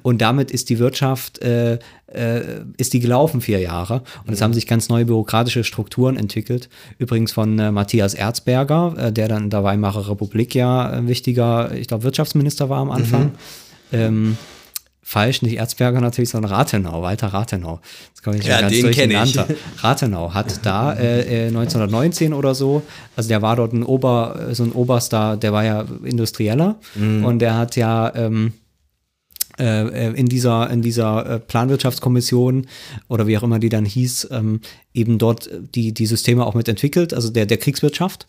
Und 0.03 0.21
damit 0.21 0.51
ist 0.51 0.69
die 0.69 0.79
Wirtschaft 0.79 1.39
äh, 1.39 1.79
äh, 2.15 2.61
ist 2.77 2.93
die 2.93 2.99
gelaufen, 2.99 3.41
vier 3.41 3.59
Jahre. 3.59 4.03
Und 4.25 4.33
es 4.33 4.41
haben 4.41 4.53
sich 4.53 4.67
ganz 4.67 4.89
neue 4.89 5.05
bürokratische 5.05 5.63
Strukturen 5.63 6.17
entwickelt. 6.17 6.69
Übrigens 6.97 7.31
von 7.31 7.57
äh, 7.59 7.71
Matthias 7.71 8.13
Erzberger, 8.13 8.95
äh, 8.97 9.11
der 9.11 9.27
dann 9.27 9.45
in 9.45 9.49
der 9.49 9.63
Weimarer 9.63 10.09
Republik 10.09 10.55
ja 10.55 10.89
ein 10.89 11.07
wichtiger, 11.07 11.73
ich 11.73 11.87
glaube, 11.87 12.03
Wirtschaftsminister 12.03 12.69
war 12.69 12.79
am 12.79 12.91
Anfang. 12.91 13.23
Mhm. 13.23 13.31
Ähm, 13.91 14.37
falsch, 15.05 15.43
nicht 15.43 15.57
Erzberger 15.57 16.01
natürlich, 16.01 16.31
sondern 16.31 16.51
Rathenau, 16.51 17.03
Walter 17.03 17.27
Rathenau. 17.27 17.79
Das 18.11 18.23
kann 18.23 18.33
ich 18.33 18.45
ja, 18.45 18.59
ganz 18.59 18.73
den 18.73 18.81
durcheinander. 18.81 19.45
Ich. 19.47 19.83
Rathenau 19.83 20.33
hat 20.33 20.59
da 20.65 20.93
äh, 20.95 21.47
1919 21.47 22.31
äh, 22.31 22.35
oder 22.35 22.55
so, 22.55 22.81
also 23.15 23.29
der 23.29 23.43
war 23.43 23.55
dort 23.55 23.73
ein 23.73 23.83
Ober, 23.83 24.49
so 24.53 24.63
ein 24.63 24.71
Oberster, 24.71 25.37
der 25.37 25.53
war 25.53 25.63
ja 25.63 25.85
Industrieller 26.03 26.77
mhm. 26.95 27.23
und 27.23 27.39
der 27.39 27.55
hat 27.55 27.75
ja 27.75 28.11
ähm, 28.15 28.47
äh, 28.47 28.64
in 29.57 30.25
dieser, 30.27 30.69
in 30.69 30.81
dieser 30.81 31.25
äh, 31.25 31.39
Planwirtschaftskommission 31.39 32.67
oder 33.07 33.27
wie 33.27 33.37
auch 33.37 33.43
immer 33.43 33.59
die 33.59 33.69
dann 33.69 33.85
hieß, 33.85 34.29
ähm, 34.31 34.61
eben 34.93 35.17
dort 35.17 35.49
die, 35.75 35.93
die 35.93 36.05
Systeme 36.05 36.45
auch 36.45 36.55
mit 36.55 36.67
entwickelt, 36.67 37.13
also 37.13 37.29
der, 37.29 37.45
der 37.45 37.57
Kriegswirtschaft. 37.57 38.27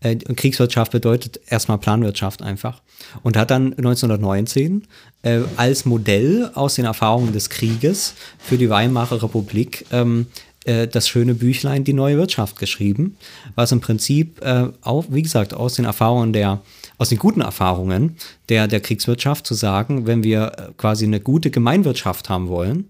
Äh, 0.00 0.16
Kriegswirtschaft 0.16 0.92
bedeutet 0.92 1.40
erstmal 1.48 1.78
Planwirtschaft 1.78 2.42
einfach. 2.42 2.82
Und 3.22 3.36
hat 3.36 3.50
dann 3.50 3.72
1919 3.72 4.86
äh, 5.22 5.40
als 5.56 5.84
Modell 5.86 6.50
aus 6.54 6.74
den 6.74 6.84
Erfahrungen 6.84 7.32
des 7.32 7.48
Krieges 7.50 8.14
für 8.38 8.58
die 8.58 8.68
Weimarer 8.68 9.22
Republik 9.22 9.86
ähm, 9.92 10.26
äh, 10.64 10.86
das 10.86 11.08
schöne 11.08 11.34
Büchlein 11.34 11.84
Die 11.84 11.92
neue 11.94 12.18
Wirtschaft 12.18 12.58
geschrieben, 12.58 13.16
was 13.54 13.72
im 13.72 13.80
Prinzip 13.80 14.42
äh, 14.42 14.68
auch, 14.82 15.06
wie 15.08 15.22
gesagt, 15.22 15.54
aus 15.54 15.74
den 15.74 15.86
Erfahrungen 15.86 16.32
der 16.32 16.60
aus 16.98 17.08
den 17.08 17.18
guten 17.18 17.40
Erfahrungen 17.40 18.16
der, 18.48 18.68
der 18.68 18.80
Kriegswirtschaft 18.80 19.46
zu 19.46 19.54
sagen, 19.54 20.06
wenn 20.06 20.22
wir 20.22 20.52
äh, 20.56 20.72
quasi 20.76 21.04
eine 21.04 21.20
gute 21.20 21.50
Gemeinwirtschaft 21.50 22.28
haben 22.28 22.48
wollen, 22.48 22.88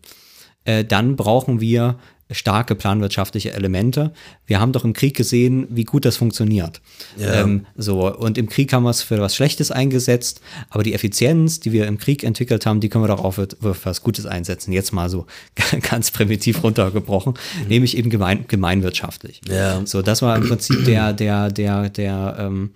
äh, 0.65 0.85
dann 0.85 1.17
brauchen 1.17 1.61
wir 1.61 1.97
starke 2.31 2.75
planwirtschaftliche 2.75 3.53
Elemente. 3.53 4.13
Wir 4.47 4.59
haben 4.59 4.73
doch 4.73 4.85
im 4.85 4.95
Krieg 4.95 5.17
gesehen, 5.17 5.67
wie 5.71 5.85
gut 5.85 6.05
das 6.05 6.17
funktioniert. 6.17 6.81
Ja. 7.17 7.43
Ähm, 7.43 7.67
so 7.77 8.13
und 8.13 8.37
im 8.37 8.49
Krieg 8.49 8.73
haben 8.73 8.83
wir 8.83 8.91
es 8.91 9.03
für 9.03 9.21
was 9.21 9.37
Schlechtes 9.37 9.71
eingesetzt, 9.71 10.41
aber 10.69 10.83
die 10.83 10.93
Effizienz, 10.93 11.61
die 11.61 11.71
wir 11.71 11.87
im 11.87 11.99
Krieg 11.99 12.25
entwickelt 12.25 12.67
haben, 12.67 12.81
die 12.81 12.89
können 12.89 13.05
wir 13.05 13.09
doch 13.09 13.25
auch 13.25 13.33
für, 13.33 13.47
für 13.61 13.77
was 13.85 14.03
Gutes 14.03 14.27
einsetzen. 14.27 14.73
Jetzt 14.73 14.93
mal 14.93 15.09
so 15.09 15.27
ganz 15.89 16.11
primitiv 16.11 16.65
runtergebrochen, 16.65 17.35
mhm. 17.63 17.69
nämlich 17.69 17.97
eben 17.97 18.11
gemein, 18.11 18.47
gemeinwirtschaftlich. 18.49 19.41
Ja. 19.49 19.87
So, 19.87 20.03
das 20.03 20.21
war 20.21 20.37
im 20.37 20.49
Prinzip 20.49 20.85
der 20.85 21.13
der 21.13 21.51
der 21.51 21.91
der 21.91 22.37
ähm, 22.41 22.71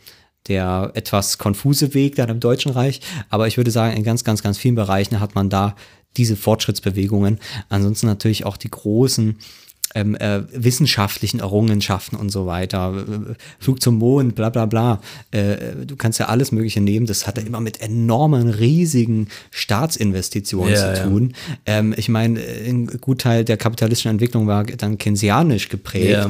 der 0.51 0.91
etwas 0.95 1.39
konfuse 1.39 1.95
Weg 1.95 2.17
dann 2.17 2.29
im 2.29 2.41
Deutschen 2.41 2.73
Reich. 2.73 3.01
Aber 3.31 3.47
ich 3.47 3.57
würde 3.57 3.71
sagen, 3.71 3.97
in 3.97 4.03
ganz, 4.03 4.25
ganz, 4.25 4.43
ganz 4.43 4.59
vielen 4.59 4.75
Bereichen 4.75 5.21
hat 5.21 5.37
man 5.37 5.49
da 5.49 5.77
diese 6.17 6.37
Fortschrittsbewegungen. 6.37 7.39
Ansonsten 7.69 8.07
natürlich 8.07 8.45
auch 8.45 8.57
die 8.57 8.69
großen 8.69 9.39
ähm, 9.95 10.15
äh, 10.15 10.43
wissenschaftlichen 10.53 11.41
Errungenschaften 11.41 12.17
und 12.17 12.31
so 12.31 12.47
weiter, 12.47 12.95
Flug 13.59 13.83
zum 13.83 13.97
Mond, 13.97 14.35
bla 14.35 14.51
bla 14.51 14.67
bla. 14.67 15.01
Äh, 15.33 15.85
du 15.87 15.97
kannst 15.97 16.21
ja 16.21 16.27
alles 16.27 16.53
Mögliche 16.53 16.81
nehmen. 16.81 17.07
Das 17.07 17.27
hatte 17.27 17.41
immer 17.41 17.61
mit 17.61 17.81
enormen, 17.81 18.49
riesigen 18.49 19.29
Staatsinvestitionen 19.51 20.75
ja, 20.75 20.95
zu 20.95 21.03
tun. 21.03 21.35
Ja. 21.67 21.79
Ähm, 21.79 21.95
ich 21.97 22.09
meine, 22.09 22.41
ein 22.41 22.87
Gutteil 23.01 23.45
der 23.45 23.57
kapitalistischen 23.57 24.13
Entwicklung 24.13 24.47
war 24.47 24.65
dann 24.65 24.99
keynesianisch 24.99 25.69
geprägt, 25.69 26.11
ja. 26.11 26.29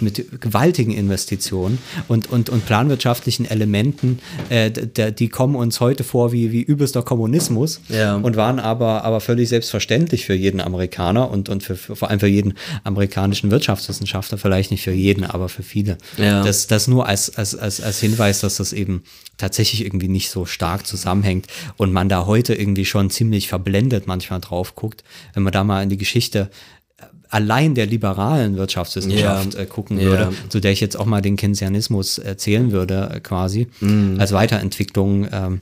mit 0.00 0.40
gewaltigen 0.40 0.92
Investitionen 0.92 1.78
und, 2.08 2.30
und, 2.30 2.50
und 2.50 2.66
planwirtschaftlichen 2.66 3.46
Elementen, 3.46 4.20
äh, 4.48 4.70
die 4.70 5.28
kommen 5.28 5.56
uns 5.56 5.80
heute 5.80 6.04
vor 6.04 6.32
wie, 6.32 6.52
wie 6.52 6.62
übelster 6.62 7.02
Kommunismus 7.02 7.80
und 8.22 8.36
waren 8.36 8.60
aber, 8.60 9.04
aber 9.04 9.20
völlig 9.20 9.48
selbstverständlich 9.48 10.24
für 10.24 10.34
jeden 10.34 10.60
Amerikaner 10.60 11.30
und, 11.30 11.48
und 11.48 11.62
für, 11.62 11.76
für 11.76 11.96
vor 11.96 12.10
allem 12.10 12.20
für 12.20 12.26
jeden 12.26 12.54
Amerikaner 12.84 12.91
amerikanischen 12.92 13.50
Wirtschaftswissenschaftler, 13.50 14.38
vielleicht 14.38 14.70
nicht 14.70 14.82
für 14.82 14.92
jeden, 14.92 15.24
aber 15.24 15.48
für 15.48 15.62
viele. 15.62 15.98
Ja. 16.16 16.42
Das, 16.42 16.66
das 16.66 16.88
nur 16.88 17.06
als, 17.06 17.36
als, 17.36 17.54
als, 17.54 17.80
als 17.80 18.00
Hinweis, 18.00 18.40
dass 18.40 18.56
das 18.56 18.72
eben 18.72 19.02
tatsächlich 19.36 19.84
irgendwie 19.84 20.08
nicht 20.08 20.30
so 20.30 20.46
stark 20.46 20.86
zusammenhängt 20.86 21.46
und 21.76 21.92
man 21.92 22.08
da 22.08 22.26
heute 22.26 22.54
irgendwie 22.54 22.84
schon 22.84 23.10
ziemlich 23.10 23.48
verblendet 23.48 24.06
manchmal 24.06 24.40
drauf 24.40 24.74
guckt, 24.74 25.02
wenn 25.34 25.42
man 25.42 25.52
da 25.52 25.64
mal 25.64 25.82
in 25.82 25.88
die 25.88 25.96
Geschichte 25.96 26.50
äh, 26.98 27.04
allein 27.28 27.74
der 27.74 27.86
liberalen 27.86 28.56
Wirtschaftswissenschaft 28.56 29.54
ja. 29.54 29.60
äh, 29.60 29.66
gucken 29.66 29.98
ja. 29.98 30.04
würde, 30.04 30.32
zu 30.48 30.60
der 30.60 30.72
ich 30.72 30.80
jetzt 30.80 30.96
auch 30.96 31.06
mal 31.06 31.22
den 31.22 31.36
Keynesianismus 31.36 32.18
erzählen 32.18 32.72
würde, 32.72 33.10
äh, 33.14 33.20
quasi, 33.20 33.68
mhm. 33.80 34.16
als 34.20 34.32
Weiterentwicklung 34.32 35.26
ähm, 35.32 35.60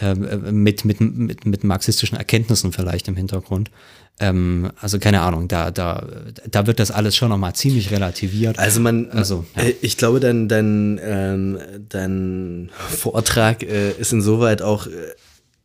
äh, 0.00 0.14
mit, 0.14 0.84
mit, 0.84 1.00
mit, 1.00 1.46
mit 1.46 1.64
marxistischen 1.64 2.16
Erkenntnissen 2.16 2.72
vielleicht 2.72 3.08
im 3.08 3.16
Hintergrund. 3.16 3.70
Ähm, 4.20 4.70
also 4.78 4.98
keine 4.98 5.22
Ahnung, 5.22 5.48
da, 5.48 5.70
da, 5.70 6.06
da 6.48 6.66
wird 6.66 6.78
das 6.78 6.90
alles 6.90 7.16
schon 7.16 7.30
nochmal 7.30 7.54
ziemlich 7.54 7.90
relativiert. 7.90 8.58
Also 8.58 8.80
man, 8.80 9.10
Also, 9.10 9.46
ja. 9.56 9.62
äh, 9.62 9.74
ich 9.80 9.96
glaube, 9.96 10.20
dein, 10.20 10.46
dein, 10.46 11.00
ähm, 11.02 11.58
dein 11.88 12.70
Vortrag 12.90 13.62
äh, 13.62 13.92
ist 13.92 14.12
insoweit 14.12 14.60
auch 14.60 14.86
äh, 14.86 14.90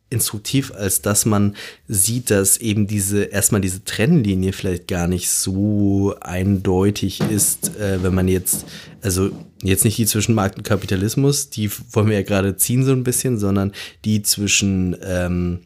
instruktiv, 0.08 0.72
als 0.72 1.02
dass 1.02 1.26
man 1.26 1.54
sieht, 1.86 2.30
dass 2.30 2.56
eben 2.56 2.86
diese, 2.86 3.24
erstmal 3.24 3.60
diese 3.60 3.84
Trennlinie 3.84 4.52
vielleicht 4.52 4.88
gar 4.88 5.06
nicht 5.06 5.30
so 5.30 6.14
eindeutig 6.20 7.20
ist, 7.20 7.76
äh, 7.76 8.02
wenn 8.02 8.14
man 8.14 8.28
jetzt, 8.28 8.64
also 9.02 9.30
jetzt 9.62 9.84
nicht 9.84 9.98
die 9.98 10.06
zwischen 10.06 10.34
Markt 10.34 10.56
und 10.56 10.62
Kapitalismus, 10.62 11.50
die 11.50 11.70
wollen 11.90 12.08
wir 12.08 12.16
ja 12.16 12.22
gerade 12.22 12.56
ziehen 12.56 12.84
so 12.84 12.92
ein 12.92 13.04
bisschen, 13.04 13.38
sondern 13.38 13.72
die 14.04 14.22
zwischen, 14.22 14.96
ähm, 15.02 15.60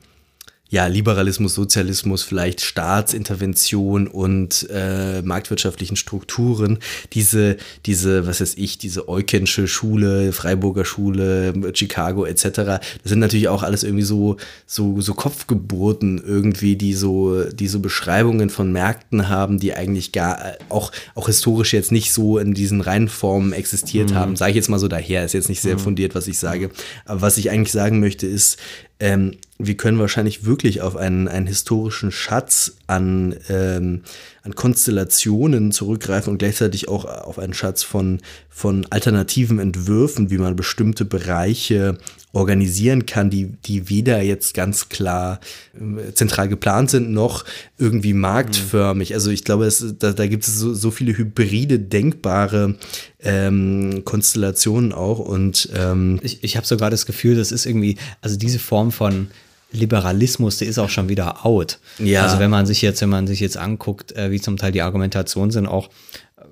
ja, 0.71 0.87
Liberalismus, 0.87 1.55
Sozialismus, 1.57 2.23
vielleicht 2.23 2.61
Staatsintervention 2.61 4.07
und 4.07 4.69
äh, 4.73 5.21
marktwirtschaftlichen 5.21 5.97
Strukturen, 5.97 6.79
diese, 7.13 7.57
diese, 7.87 8.27
was 8.29 8.41
weiß 8.41 8.55
ich, 8.57 8.79
diese 8.79 9.09
Eukensche 9.09 9.67
Schule, 9.67 10.33
Freiburger 10.33 10.85
Schule, 10.85 11.53
Chicago 11.75 12.25
etc., 12.25 12.41
das 12.55 12.81
sind 13.03 13.19
natürlich 13.19 13.49
auch 13.49 13.65
alles 13.65 13.83
irgendwie 13.83 14.05
so, 14.05 14.37
so, 14.65 15.01
so 15.01 15.15
Kopfgeburten 15.15 16.23
irgendwie, 16.25 16.77
die 16.77 16.95
so, 16.95 17.43
die 17.45 17.67
so 17.67 17.81
Beschreibungen 17.81 18.49
von 18.49 18.71
Märkten 18.71 19.29
haben, 19.29 19.59
die 19.59 19.75
eigentlich 19.75 20.13
gar, 20.13 20.41
äh, 20.41 20.59
auch, 20.69 20.93
auch 21.17 21.27
historisch 21.27 21.73
jetzt 21.73 21.91
nicht 21.91 22.13
so 22.13 22.39
in 22.39 22.55
diesen 22.55 22.81
Reihenformen 22.81 23.53
existiert 23.53 24.15
haben, 24.15 24.37
sage 24.37 24.51
ich 24.51 24.57
jetzt 24.57 24.69
mal 24.69 24.79
so 24.79 24.87
daher, 24.87 25.25
ist 25.25 25.33
jetzt 25.35 25.49
nicht 25.49 25.63
sehr 25.63 25.79
fundiert, 25.79 26.15
was 26.15 26.29
ich 26.29 26.39
sage, 26.39 26.71
aber 27.07 27.23
was 27.23 27.39
ich 27.39 27.51
eigentlich 27.51 27.73
sagen 27.73 27.99
möchte 27.99 28.29
ist, 28.29 28.57
ähm, 29.01 29.37
wir 29.59 29.77
können 29.77 29.99
wahrscheinlich 29.99 30.45
wirklich 30.45 30.81
auf 30.81 30.97
einen, 30.97 31.29
einen 31.29 31.47
historischen 31.47 32.13
Schatz 32.13 32.77
an, 32.87 33.35
ähm, 33.49 34.03
an 34.43 34.55
Konstellationen 34.55 35.73
zurückgreifen 35.73 36.33
und 36.33 36.39
gleichzeitig 36.39 36.89
auch 36.89 37.05
auf 37.05 37.39
einen 37.39 37.55
Schatz 37.55 37.83
von, 37.83 38.21
von 38.49 38.87
alternativen 38.91 39.59
Entwürfen, 39.59 40.31
wie 40.31 40.39
man 40.39 40.57
bestimmte 40.57 41.05
Bereiche 41.05 41.99
organisieren 42.33 43.07
kann, 43.07 43.29
die, 43.29 43.47
die 43.65 43.89
weder 43.89 44.23
jetzt 44.23 44.55
ganz 44.55 44.89
klar 44.89 45.41
äh, 45.75 46.13
zentral 46.13 46.49
geplant 46.49 46.91
sind, 46.91 47.11
noch 47.11 47.45
irgendwie 47.77 48.13
marktförmig. 48.13 49.15
Also 49.15 49.31
ich 49.31 49.43
glaube, 49.45 49.67
es, 49.67 49.95
da, 49.99 50.13
da 50.13 50.27
gibt 50.27 50.47
es 50.47 50.57
so, 50.57 50.73
so 50.73 50.91
viele 50.93 51.17
hybride, 51.17 51.81
denkbare 51.81 52.77
ähm, 53.19 54.03
Konstellationen 54.05 54.93
auch 54.93 55.19
und 55.19 55.71
ähm, 55.75 56.21
Ich, 56.23 56.45
ich 56.45 56.57
habe 56.57 56.67
sogar 56.67 56.91
das 56.91 57.05
Gefühl, 57.05 57.37
das 57.37 57.51
ist 57.51 57.67
irgendwie, 57.67 57.97
also 58.21 58.37
diese 58.37 58.61
Form 58.61 58.93
von 58.93 59.29
Liberalismus, 59.73 60.59
die 60.59 60.65
ist 60.67 60.79
auch 60.79 60.91
schon 60.91 61.09
wieder 61.09 61.47
out. 61.47 61.79
Ja. 61.99 62.23
Also 62.23 62.39
wenn 62.39 62.51
man 62.51 62.67
sich 62.67 62.83
jetzt, 62.83 63.01
wenn 63.01 63.09
man 63.09 63.27
sich 63.27 63.41
jetzt 63.41 63.57
anguckt, 63.57 64.13
äh, 64.13 64.31
wie 64.31 64.41
zum 64.41 64.57
Teil 64.57 64.73
die 64.73 64.83
Argumentationen 64.83 65.51
sind, 65.51 65.67
auch 65.67 65.89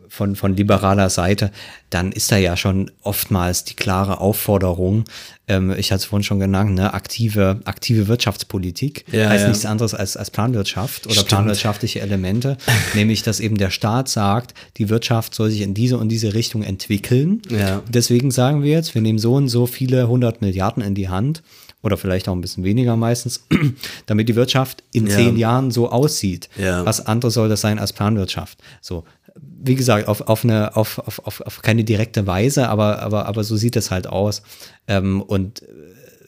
von, 0.09 0.37
von 0.37 0.57
liberaler 0.57 1.11
Seite, 1.11 1.51
dann 1.91 2.13
ist 2.13 2.33
da 2.33 2.37
ja 2.37 2.57
schon 2.57 2.91
oftmals 3.03 3.65
die 3.65 3.75
klare 3.75 4.21
Aufforderung, 4.21 5.05
ähm, 5.47 5.75
ich 5.77 5.93
hatte 5.93 5.99
es 6.01 6.05
vorhin 6.07 6.25
schon 6.25 6.41
genannt, 6.41 6.75
ne, 6.75 6.93
aktive, 6.95 7.61
aktive 7.65 8.09
Wirtschaftspolitik 8.09 9.05
Ja, 9.13 9.29
heißt 9.29 9.43
ja. 9.43 9.49
nichts 9.49 9.67
anderes 9.67 9.95
als, 9.95 10.17
als 10.17 10.31
Planwirtschaft 10.31 11.07
oder 11.07 11.15
Stimmt. 11.15 11.29
planwirtschaftliche 11.29 12.01
Elemente, 12.01 12.57
nämlich 12.95 13.23
dass 13.23 13.41
eben 13.41 13.59
der 13.59 13.71
Staat 13.71 14.09
sagt, 14.09 14.55
die 14.77 14.89
Wirtschaft 14.89 15.35
soll 15.35 15.51
sich 15.51 15.61
in 15.61 15.75
diese 15.75 15.99
und 15.99 16.09
diese 16.09 16.35
Richtung 16.35 16.63
entwickeln. 16.63 17.43
Ja. 17.51 17.83
Deswegen 17.89 18.31
sagen 18.31 18.63
wir 18.63 18.73
jetzt, 18.73 18.95
wir 18.95 19.03
nehmen 19.03 19.19
so 19.19 19.35
und 19.35 19.49
so 19.49 19.67
viele 19.67 20.09
hundert 20.09 20.41
Milliarden 20.43 20.83
in 20.83 20.95
die 20.95 21.09
Hand 21.09 21.43
oder 21.83 21.97
vielleicht 21.97 22.29
auch 22.29 22.33
ein 22.35 22.41
bisschen 22.41 22.65
weniger 22.65 22.97
meistens, 22.97 23.47
damit 24.07 24.29
die 24.29 24.37
Wirtschaft 24.37 24.83
in 24.93 25.07
Ja. 25.07 25.15
zehn 25.17 25.37
Jahren 25.37 25.71
so 25.71 25.91
aussieht. 25.91 26.49
Ja. 26.59 26.85
Was 26.85 27.07
anderes 27.07 27.35
soll 27.35 27.49
das 27.49 27.61
sein 27.61 27.79
als 27.79 27.93
Planwirtschaft? 27.93 28.59
So, 28.81 29.05
wie 29.41 29.75
gesagt, 29.77 30.09
auf, 30.09 30.23
auf, 30.23 30.45
eine, 30.45 30.77
auf, 30.77 30.99
auf, 30.99 31.21
auf, 31.25 31.41
auf 31.43 31.63
keine 31.63 31.85
direkte 31.85 32.27
Weise, 32.27 32.69
aber, 32.69 33.01
aber, 33.03 33.27
aber 33.27 33.45
so 33.45 33.57
sieht 33.57 33.77
es 33.77 33.91
halt 33.91 34.07
aus. 34.09 34.43
Ähm, 34.89 35.23
und 35.23 35.63
äh, 35.63 35.67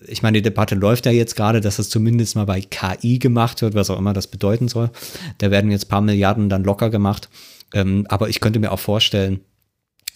ich 0.06 0.22
meine, 0.22 0.38
die 0.38 0.42
Debatte 0.42 0.74
läuft 0.76 1.06
ja 1.06 1.12
jetzt 1.12 1.36
gerade, 1.36 1.60
dass 1.60 1.76
das 1.76 1.88
zumindest 1.90 2.36
mal 2.36 2.46
bei 2.46 2.60
KI 2.60 3.18
gemacht 3.18 3.60
wird, 3.62 3.74
was 3.74 3.90
auch 3.90 3.98
immer 3.98 4.12
das 4.12 4.28
bedeuten 4.28 4.68
soll. 4.68 4.90
Da 5.38 5.50
werden 5.50 5.70
jetzt 5.70 5.86
ein 5.86 5.88
paar 5.88 6.00
Milliarden 6.00 6.48
dann 6.48 6.64
locker 6.64 6.90
gemacht. 6.90 7.28
Ähm, 7.74 8.06
aber 8.08 8.28
ich 8.28 8.40
könnte 8.40 8.58
mir 8.60 8.72
auch 8.72 8.80
vorstellen, 8.80 9.40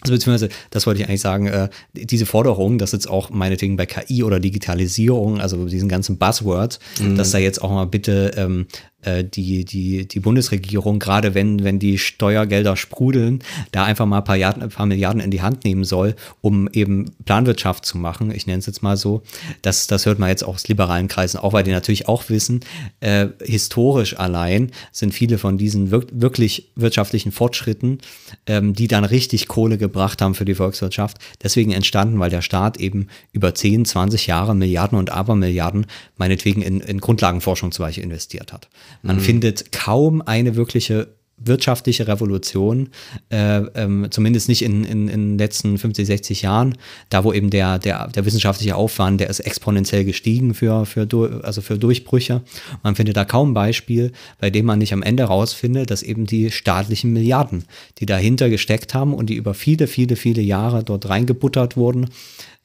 also 0.04 0.14
beziehungsweise, 0.14 0.50
das 0.70 0.86
wollte 0.86 1.00
ich 1.00 1.08
eigentlich 1.08 1.22
sagen, 1.22 1.46
äh, 1.46 1.68
diese 1.94 2.26
Forderung, 2.26 2.78
dass 2.78 2.92
jetzt 2.92 3.08
auch 3.08 3.30
meinetwegen 3.30 3.76
bei 3.76 3.86
KI 3.86 4.22
oder 4.22 4.38
Digitalisierung, 4.38 5.40
also 5.40 5.64
diesen 5.66 5.88
ganzen 5.88 6.18
Buzzwords, 6.18 6.78
dass 7.16 7.30
da 7.30 7.38
jetzt 7.38 7.62
auch 7.62 7.70
mal 7.70 7.86
bitte 7.86 8.32
ähm, 8.36 8.66
äh, 8.66 8.93
die, 9.24 9.64
die, 9.64 10.08
die 10.08 10.20
Bundesregierung, 10.20 10.98
gerade 10.98 11.34
wenn, 11.34 11.62
wenn 11.62 11.78
die 11.78 11.98
Steuergelder 11.98 12.76
sprudeln, 12.76 13.42
da 13.72 13.84
einfach 13.84 14.06
mal 14.06 14.18
ein 14.18 14.24
paar, 14.24 14.36
Jahr, 14.36 14.60
ein 14.60 14.68
paar 14.68 14.86
Milliarden 14.86 15.20
in 15.20 15.30
die 15.30 15.42
Hand 15.42 15.64
nehmen 15.64 15.84
soll, 15.84 16.14
um 16.40 16.68
eben 16.72 17.12
Planwirtschaft 17.24 17.84
zu 17.84 17.98
machen. 17.98 18.30
Ich 18.30 18.46
nenne 18.46 18.58
es 18.58 18.66
jetzt 18.66 18.82
mal 18.82 18.96
so. 18.96 19.22
Das, 19.62 19.86
das 19.86 20.06
hört 20.06 20.18
man 20.18 20.28
jetzt 20.28 20.44
auch 20.44 20.54
aus 20.54 20.68
liberalen 20.68 21.08
Kreisen, 21.08 21.38
auch 21.38 21.52
weil 21.52 21.64
die 21.64 21.70
natürlich 21.70 22.08
auch 22.08 22.28
wissen, 22.28 22.60
äh, 23.00 23.28
historisch 23.42 24.18
allein 24.18 24.70
sind 24.92 25.12
viele 25.12 25.38
von 25.38 25.58
diesen 25.58 25.90
wirk 25.90 26.08
wirklich 26.12 26.70
wirtschaftlichen 26.76 27.32
Fortschritten, 27.32 27.98
ähm, 28.46 28.72
die 28.72 28.88
dann 28.88 29.04
richtig 29.04 29.48
Kohle 29.48 29.78
gebracht 29.78 30.22
haben 30.22 30.34
für 30.34 30.44
die 30.44 30.54
Volkswirtschaft, 30.54 31.18
deswegen 31.42 31.72
entstanden, 31.72 32.18
weil 32.18 32.30
der 32.30 32.42
Staat 32.42 32.78
eben 32.78 33.08
über 33.32 33.54
10, 33.54 33.84
20 33.84 34.26
Jahre 34.26 34.54
Milliarden 34.54 34.98
und 34.98 35.10
Abermilliarden 35.10 35.86
meinetwegen 36.16 36.62
in, 36.62 36.80
in 36.80 37.00
Grundlagenforschung 37.00 37.72
zum 37.72 37.84
Beispiel 37.84 38.04
investiert 38.04 38.52
hat. 38.52 38.68
Man 39.04 39.20
findet 39.20 39.72
kaum 39.72 40.22
eine 40.22 40.56
wirkliche 40.56 41.14
wirtschaftliche 41.36 42.06
Revolution, 42.06 42.90
äh, 43.28 43.58
ähm, 43.74 44.06
zumindest 44.10 44.48
nicht 44.48 44.62
in, 44.62 44.84
in, 44.84 45.08
in 45.08 45.30
den 45.30 45.38
letzten 45.38 45.78
50, 45.78 46.06
60 46.06 46.42
Jahren, 46.42 46.78
da 47.10 47.24
wo 47.24 47.32
eben 47.32 47.50
der, 47.50 47.78
der, 47.78 48.08
der 48.08 48.24
wissenschaftliche 48.24 48.76
Aufwand, 48.76 49.20
der 49.20 49.28
ist 49.28 49.40
exponentiell 49.40 50.04
gestiegen 50.04 50.54
für, 50.54 50.86
für, 50.86 51.06
also 51.42 51.60
für 51.60 51.78
Durchbrüche. 51.78 52.42
Man 52.82 52.94
findet 52.94 53.16
da 53.16 53.24
kaum 53.24 53.50
ein 53.50 53.54
Beispiel, 53.54 54.12
bei 54.38 54.50
dem 54.50 54.66
man 54.66 54.78
nicht 54.78 54.92
am 54.92 55.02
Ende 55.02 55.24
rausfindet, 55.24 55.90
dass 55.90 56.02
eben 56.02 56.26
die 56.26 56.50
staatlichen 56.50 57.12
Milliarden, 57.12 57.64
die 57.98 58.06
dahinter 58.06 58.48
gesteckt 58.48 58.94
haben 58.94 59.12
und 59.12 59.28
die 59.28 59.34
über 59.34 59.54
viele, 59.54 59.86
viele, 59.86 60.16
viele 60.16 60.42
Jahre 60.42 60.84
dort 60.84 61.08
reingebuttert 61.08 61.76
wurden, 61.76 62.10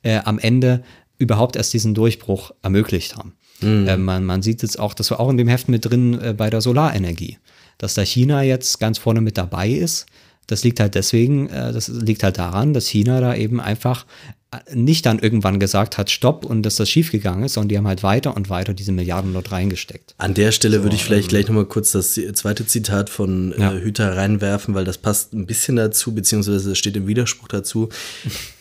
äh, 0.04 0.20
am 0.24 0.40
Ende 0.40 0.84
überhaupt 1.18 1.56
erst 1.56 1.74
diesen 1.74 1.94
Durchbruch 1.94 2.52
ermöglicht 2.62 3.18
haben. 3.18 3.34
Äh, 3.88 3.98
man, 3.98 4.26
man 4.26 4.42
sieht 4.42 4.62
jetzt 4.62 4.80
auch, 4.80 4.94
das 4.94 5.12
war 5.12 5.20
auch 5.20 5.30
in 5.30 5.38
dem 5.38 5.48
Heft 5.48 5.70
mit 5.70 5.86
drin 5.86 6.20
äh, 6.20 6.34
bei 6.34 6.50
der 6.50 6.62
Solarenergie, 6.62 7.38
dass 7.78 7.94
da 7.94 8.04
China 8.04 8.42
jetzt 8.42 8.80
ganz 8.80 8.98
vorne 8.98 9.22
mit 9.22 9.38
dabei 9.38 9.70
ist. 9.70 10.06
Das 10.48 10.64
liegt 10.64 10.80
halt 10.80 10.96
deswegen, 10.96 11.50
äh, 11.50 11.72
das 11.72 11.88
liegt 11.88 12.24
halt 12.24 12.38
daran, 12.38 12.74
dass 12.74 12.88
China 12.88 13.22
da 13.22 13.36
eben 13.36 13.60
einfach 13.60 14.06
nicht 14.74 15.06
dann 15.06 15.20
irgendwann 15.20 15.60
gesagt 15.60 15.98
hat, 16.00 16.10
stopp 16.10 16.44
und 16.44 16.64
dass 16.64 16.76
das 16.78 16.90
schiefgegangen 16.90 17.44
ist, 17.44 17.54
sondern 17.54 17.70
die 17.70 17.78
haben 17.78 17.88
halt 17.88 18.02
weiter 18.02 18.36
und 18.36 18.50
weiter 18.50 18.74
diese 18.74 18.92
Milliarden 18.92 19.32
dort 19.34 19.52
reingesteckt. 19.52 20.16
An 20.18 20.34
der 20.34 20.52
Stelle 20.52 20.82
würde 20.82 20.96
ich 20.96 21.04
vielleicht 21.04 21.30
gleich 21.30 21.48
nochmal 21.48 21.66
kurz 21.66 21.92
das 21.92 22.20
zweite 22.34 22.66
Zitat 22.66 23.12
von 23.12 23.54
Ja. 23.58 23.74
äh, 23.74 23.80
Hüter 23.82 24.18
reinwerfen, 24.18 24.74
weil 24.74 24.86
das 24.86 24.98
passt 24.98 25.34
ein 25.34 25.46
bisschen 25.46 25.76
dazu, 25.76 26.16
beziehungsweise 26.16 26.72
es 26.72 26.78
steht 26.80 26.96
im 26.98 27.06
Widerspruch 27.06 27.48
dazu. 27.48 27.90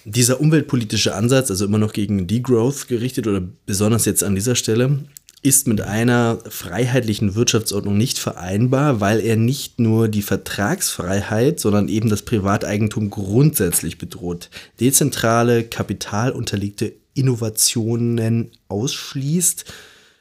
Dieser 0.04 0.40
umweltpolitische 0.40 1.14
Ansatz, 1.14 1.50
also 1.50 1.64
immer 1.64 1.78
noch 1.78 1.94
gegen 1.94 2.26
Degrowth 2.26 2.88
gerichtet 2.88 3.26
oder 3.26 3.42
besonders 3.64 4.04
jetzt 4.04 4.22
an 4.22 4.34
dieser 4.34 4.56
Stelle, 4.56 4.98
ist 5.42 5.68
mit 5.68 5.80
einer 5.80 6.38
freiheitlichen 6.48 7.34
Wirtschaftsordnung 7.34 7.96
nicht 7.96 8.18
vereinbar, 8.18 9.00
weil 9.00 9.20
er 9.20 9.36
nicht 9.36 9.78
nur 9.78 10.08
die 10.08 10.22
Vertragsfreiheit, 10.22 11.60
sondern 11.60 11.88
eben 11.88 12.08
das 12.08 12.22
Privateigentum 12.22 13.10
grundsätzlich 13.10 13.98
bedroht. 13.98 14.50
Dezentrale, 14.80 15.64
kapitalunterlegte 15.64 16.92
Innovationen 17.14 18.50
ausschließt, 18.68 19.64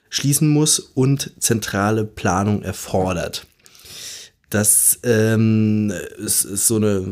schließen 0.10 0.50
muss 0.50 0.80
und 0.80 1.32
zentrale 1.40 2.06
Planung 2.06 2.62
erfordert. 2.62 3.48
Das 4.50 5.00
ähm, 5.04 5.92
ist, 6.18 6.46
ist 6.46 6.68
so 6.68 6.78
eine 6.78 7.06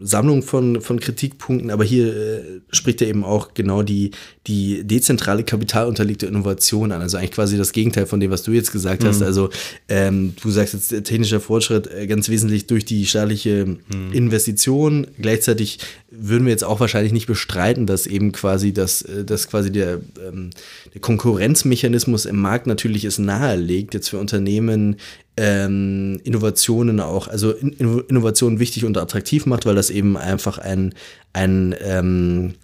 Sammlung 0.00 0.42
von, 0.42 0.80
von 0.80 1.00
Kritikpunkten, 1.00 1.72
aber 1.72 1.82
hier 1.84 2.16
äh, 2.16 2.60
spricht 2.70 3.02
er 3.02 3.08
eben 3.08 3.24
auch 3.24 3.52
genau 3.54 3.82
die, 3.82 4.12
die 4.46 4.84
dezentrale 4.84 5.42
kapitalunterlegte 5.42 6.26
Innovation 6.26 6.92
an. 6.92 7.02
Also 7.02 7.16
eigentlich 7.16 7.32
quasi 7.32 7.58
das 7.58 7.72
Gegenteil 7.72 8.06
von 8.06 8.20
dem, 8.20 8.30
was 8.30 8.44
du 8.44 8.52
jetzt 8.52 8.70
gesagt 8.70 9.04
hast. 9.04 9.22
Also 9.22 9.50
ähm, 9.88 10.34
du 10.40 10.50
sagst 10.50 10.74
jetzt 10.74 10.92
äh, 10.92 11.02
technischer 11.02 11.40
Fortschritt 11.40 11.88
äh, 11.88 12.06
ganz 12.06 12.28
wesentlich 12.28 12.68
durch 12.68 12.84
die 12.84 13.06
staatliche 13.06 13.76
Investition. 14.12 15.08
Gleichzeitig 15.20 15.80
würden 16.10 16.44
wir 16.44 16.52
jetzt 16.52 16.64
auch 16.64 16.80
wahrscheinlich 16.80 17.12
nicht 17.12 17.26
bestreiten, 17.26 17.86
dass 17.86 18.06
eben 18.06 18.32
quasi 18.32 18.72
das, 18.72 19.02
äh, 19.02 19.24
dass 19.24 19.48
quasi 19.48 19.72
der, 19.72 20.00
ähm, 20.26 20.50
der 20.94 21.00
Konkurrenzmechanismus 21.00 22.24
im 22.24 22.36
Markt 22.40 22.68
natürlich 22.68 23.04
es 23.04 23.18
nahelegt, 23.18 23.94
jetzt 23.94 24.08
für 24.10 24.18
Unternehmen 24.18 24.96
ähm, 25.38 26.20
Innovationen 26.24 26.98
auch, 26.98 27.28
also 27.28 27.52
In 27.52 27.72
Inno- 27.76 28.04
Innovationen 28.08 28.58
wichtig 28.58 28.84
und 28.84 28.98
attraktiv 28.98 29.46
macht, 29.46 29.66
weil 29.66 29.76
das 29.76 29.88
eben 29.88 30.16
einfach 30.16 30.58
ein, 30.58 30.94
ein 31.32 31.76
ähm, 31.80 32.54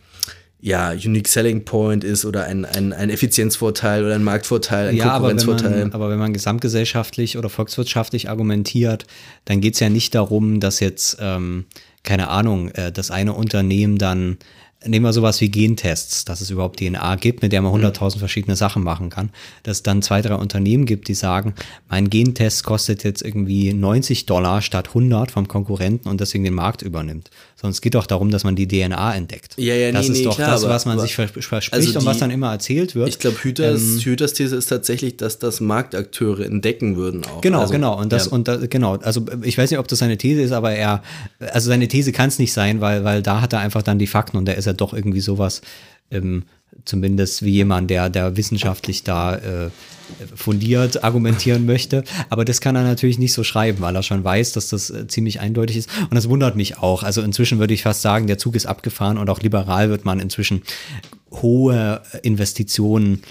ja, 0.60 0.90
Unique 0.92 1.28
Selling 1.28 1.64
Point 1.64 2.02
ist 2.02 2.24
oder 2.24 2.44
ein, 2.44 2.64
ein, 2.64 2.92
ein 2.92 3.10
Effizienzvorteil 3.10 4.04
oder 4.04 4.14
ein 4.14 4.24
Marktvorteil, 4.24 4.88
ein 4.88 4.96
ja, 4.96 5.12
aber 5.12 5.28
wenn, 5.28 5.36
Konkurrenzvorteil. 5.36 5.84
man, 5.84 5.92
aber 5.92 6.10
wenn 6.10 6.18
man 6.18 6.32
gesamtgesellschaftlich 6.32 7.38
oder 7.38 7.48
volkswirtschaftlich 7.48 8.28
argumentiert, 8.28 9.06
dann 9.44 9.60
geht 9.60 9.74
es 9.74 9.80
ja 9.80 9.88
nicht 9.88 10.14
darum, 10.14 10.58
dass 10.58 10.80
jetzt, 10.80 11.18
ähm, 11.20 11.66
keine 12.02 12.28
Ahnung, 12.28 12.70
äh, 12.70 12.90
das 12.90 13.10
eine 13.10 13.34
Unternehmen 13.34 13.98
dann 13.98 14.38
nehmen 14.86 15.04
wir 15.04 15.12
sowas 15.12 15.40
wie 15.40 15.48
Gentests, 15.50 16.24
dass 16.24 16.40
es 16.40 16.50
überhaupt 16.50 16.78
DNA 16.80 17.16
gibt, 17.16 17.42
mit 17.42 17.52
der 17.52 17.62
man 17.62 17.72
100.000 17.72 18.18
verschiedene 18.18 18.56
Sachen 18.56 18.82
machen 18.82 19.10
kann, 19.10 19.30
dass 19.62 19.78
es 19.78 19.82
dann 19.82 20.02
zwei, 20.02 20.22
drei 20.22 20.34
Unternehmen 20.34 20.86
gibt, 20.86 21.08
die 21.08 21.14
sagen, 21.14 21.54
mein 21.88 22.10
Gentest 22.10 22.64
kostet 22.64 23.04
jetzt 23.04 23.22
irgendwie 23.22 23.72
90 23.72 24.26
Dollar 24.26 24.62
statt 24.62 24.88
100 24.88 25.30
vom 25.30 25.48
Konkurrenten 25.48 26.08
und 26.08 26.20
deswegen 26.20 26.44
den 26.44 26.54
Markt 26.54 26.82
übernimmt. 26.82 27.30
Es 27.66 27.80
geht 27.80 27.94
doch 27.94 28.04
darum, 28.06 28.30
dass 28.30 28.44
man 28.44 28.56
die 28.56 28.68
DNA 28.68 29.14
entdeckt. 29.14 29.54
Ja, 29.56 29.74
ja, 29.74 29.90
das 29.90 30.06
nee, 30.08 30.12
ist 30.12 30.18
nee, 30.18 30.24
doch 30.24 30.36
klar, 30.36 30.50
das, 30.50 30.68
was 30.68 30.84
man 30.84 30.98
aber- 30.98 31.06
sich 31.06 31.14
vers- 31.14 31.30
verspricht 31.30 31.72
Also 31.72 31.98
und 31.98 32.04
was 32.04 32.16
die- 32.18 32.20
dann 32.20 32.30
immer 32.30 32.52
erzählt 32.52 32.94
wird. 32.94 33.08
ich 33.08 33.18
glaube, 33.18 33.38
Hüters, 33.42 33.80
Ähm, 33.80 34.00
Hüters 34.00 34.34
These 34.34 34.54
ist 34.54 34.66
tatsächlich, 34.66 35.16
dass 35.16 35.38
das 35.38 35.62
Marktakteure 35.62 36.40
entdecken 36.44 36.96
würden 36.98 37.22
auch. 37.24 37.40
Genau, 37.40 37.60
Also, 37.60 37.72
genau. 37.72 37.98
Und 37.98 38.12
das, 38.12 38.26
ja. 38.26 38.32
und 38.32 38.48
da, 38.48 38.56
genau, 38.58 38.96
also 38.96 39.24
ich 39.42 39.56
weiß 39.56 39.70
nicht, 39.70 39.78
ob 39.80 39.88
das 39.88 40.00
seine 40.00 40.18
These 40.18 40.42
ist, 40.42 40.52
aber 40.52 40.72
er, 40.72 41.02
also 41.54 41.68
seine 41.70 41.88
These 41.88 42.12
kann 42.12 42.28
es 42.28 42.38
nicht 42.38 42.52
sein, 42.52 42.82
weil, 42.82 43.02
weil 43.02 43.22
da 43.22 43.40
hat 43.40 43.54
er 43.54 43.60
einfach 43.60 43.82
dann 43.82 43.98
die 43.98 44.08
Fakten 44.08 44.36
und 44.36 44.44
da 44.44 44.52
ist 44.52 44.66
er 44.66 44.73
doch 44.80 44.92
irgendwie 44.92 45.20
sowas, 45.20 45.62
ähm, 46.10 46.44
zumindest 46.84 47.42
wie 47.42 47.50
jemand, 47.50 47.90
der, 47.90 48.10
der 48.10 48.36
wissenschaftlich 48.36 49.04
da 49.04 49.36
äh, 49.36 49.70
fundiert 50.34 51.04
argumentieren 51.04 51.66
möchte. 51.66 52.04
Aber 52.30 52.44
das 52.44 52.60
kann 52.60 52.76
er 52.76 52.82
natürlich 52.82 53.18
nicht 53.18 53.32
so 53.32 53.44
schreiben, 53.44 53.80
weil 53.80 53.96
er 53.96 54.02
schon 54.02 54.24
weiß, 54.24 54.52
dass 54.52 54.68
das 54.68 54.90
äh, 54.90 55.06
ziemlich 55.06 55.40
eindeutig 55.40 55.76
ist. 55.76 55.90
Und 56.02 56.14
das 56.14 56.28
wundert 56.28 56.56
mich 56.56 56.78
auch. 56.78 57.02
Also 57.02 57.22
inzwischen 57.22 57.58
würde 57.58 57.74
ich 57.74 57.82
fast 57.82 58.02
sagen, 58.02 58.26
der 58.26 58.38
Zug 58.38 58.56
ist 58.56 58.66
abgefahren 58.66 59.18
und 59.18 59.30
auch 59.30 59.40
liberal 59.40 59.90
wird 59.90 60.04
man 60.04 60.20
inzwischen 60.20 60.62
hohe 61.30 62.02
Investitionen 62.22 63.22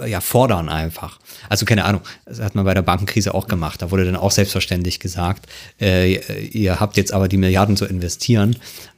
äh, 0.00 0.10
ja, 0.10 0.20
fordern 0.20 0.68
einfach. 0.68 1.18
Also 1.48 1.66
keine 1.66 1.84
Ahnung, 1.84 2.02
das 2.26 2.40
hat 2.40 2.54
man 2.54 2.64
bei 2.64 2.74
der 2.74 2.82
Bankenkrise 2.82 3.34
auch 3.34 3.46
gemacht. 3.46 3.82
Da 3.82 3.90
wurde 3.90 4.04
dann 4.04 4.16
auch 4.16 4.30
selbstverständlich 4.30 5.00
gesagt, 5.00 5.46
äh, 5.80 6.14
ihr 6.48 6.80
habt 6.80 6.96
jetzt 6.96 7.12
aber 7.12 7.28
die 7.28 7.36
Milliarden 7.36 7.76
zu 7.76 7.84
investieren, 7.84 8.56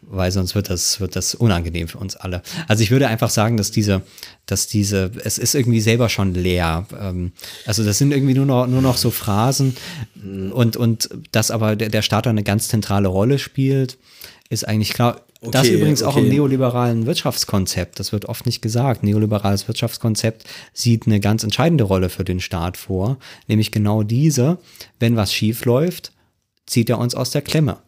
weil 0.08 0.30
sonst 0.30 0.54
wird 0.54 0.70
das, 0.70 1.00
wird 1.00 1.16
das 1.16 1.34
unangenehm 1.34 1.88
für 1.88 1.98
uns 1.98 2.16
alle. 2.16 2.42
Also 2.68 2.82
ich 2.82 2.90
würde 2.90 3.08
einfach 3.08 3.30
sagen, 3.30 3.56
dass 3.56 3.70
diese, 3.70 4.02
dass 4.46 4.66
diese, 4.66 5.10
es 5.24 5.38
ist 5.38 5.54
irgendwie 5.54 5.80
selber 5.80 6.08
schon 6.08 6.34
leer. 6.34 6.86
Ähm, 6.98 7.32
also 7.66 7.84
das 7.84 7.98
sind 7.98 8.12
irgendwie 8.12 8.34
nur 8.34 8.46
noch, 8.46 8.66
nur 8.66 8.82
noch 8.82 8.96
so 8.96 9.10
Phrasen 9.10 9.76
und, 10.52 10.76
und 10.76 11.10
dass 11.32 11.50
aber 11.50 11.76
der, 11.76 11.88
der 11.88 12.02
Staat 12.02 12.26
eine 12.26 12.44
ganz 12.44 12.68
zentrale 12.68 13.08
Rolle 13.08 13.38
spielt, 13.38 13.98
ist 14.48 14.66
eigentlich 14.66 14.92
klar. 14.92 15.22
das 15.40 15.66
Okay, 15.66 15.74
übrigens 15.74 16.02
auch 16.02 16.16
im 16.16 16.26
okay. 16.26 16.34
neoliberalen 16.34 17.06
Wirtschaftskonzept, 17.06 17.98
das 17.98 18.12
wird 18.12 18.26
oft 18.26 18.46
nicht 18.46 18.62
gesagt. 18.62 19.02
Neoliberales 19.02 19.66
Wirtschaftskonzept 19.66 20.44
sieht 20.72 21.06
eine 21.06 21.20
ganz 21.20 21.42
entscheidende 21.42 21.84
Rolle 21.84 22.08
für 22.10 22.24
den 22.24 22.40
Staat 22.40 22.76
vor, 22.76 23.18
nämlich 23.48 23.72
genau 23.72 24.02
diese, 24.04 24.58
wenn 25.00 25.16
was 25.16 25.32
schief 25.32 25.64
läuft, 25.64 26.12
zieht 26.66 26.90
er 26.90 26.98
uns 26.98 27.14
aus 27.14 27.30
der 27.30 27.42
Klemme. 27.42 27.78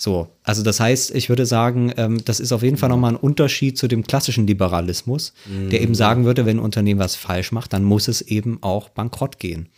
So, 0.00 0.28
also 0.44 0.62
das 0.62 0.78
heißt, 0.78 1.12
ich 1.12 1.28
würde 1.28 1.44
sagen, 1.44 1.92
ähm, 1.96 2.24
das 2.24 2.38
ist 2.38 2.52
auf 2.52 2.62
jeden 2.62 2.76
Fall 2.76 2.88
nochmal 2.88 3.12
ein 3.12 3.16
Unterschied 3.16 3.76
zu 3.76 3.88
dem 3.88 4.04
klassischen 4.04 4.46
Liberalismus, 4.46 5.32
der 5.72 5.82
eben 5.82 5.96
sagen 5.96 6.24
würde, 6.24 6.46
wenn 6.46 6.58
ein 6.58 6.62
Unternehmen 6.62 7.00
was 7.00 7.16
falsch 7.16 7.50
macht, 7.50 7.72
dann 7.72 7.82
muss 7.82 8.06
es 8.06 8.22
eben 8.22 8.62
auch 8.62 8.90
bankrott 8.90 9.40
gehen. 9.40 9.68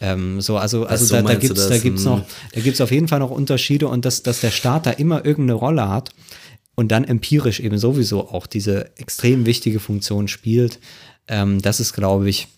Ähm, 0.00 0.40
so, 0.40 0.56
also, 0.56 0.86
also 0.86 1.04
so 1.04 1.14
da, 1.14 1.22
da 1.22 1.34
du 1.34 1.40
gibt's, 1.40 1.68
da 1.68 1.78
gibt's 1.78 2.04
Hm. 2.04 2.10
noch, 2.10 2.24
da 2.52 2.60
gibt's 2.60 2.80
auf 2.80 2.90
jeden 2.90 3.06
Fall 3.06 3.20
noch 3.20 3.30
Unterschiede 3.30 3.86
und 3.86 4.04
dass, 4.04 4.24
dass 4.24 4.40
der 4.40 4.50
Staat 4.50 4.86
da 4.86 4.90
immer 4.90 5.24
irgendeine 5.24 5.58
Rolle 5.58 5.88
hat 5.88 6.10
und 6.74 6.90
dann 6.90 7.04
empirisch 7.04 7.60
eben 7.60 7.78
sowieso 7.78 8.28
auch 8.28 8.48
diese 8.48 8.90
extrem 8.96 9.46
wichtige 9.46 9.78
Funktion 9.78 10.26
spielt, 10.26 10.80
ähm, 11.28 11.62
das 11.62 11.78
ist, 11.78 11.92
glaube 11.92 12.28
ich, 12.28 12.48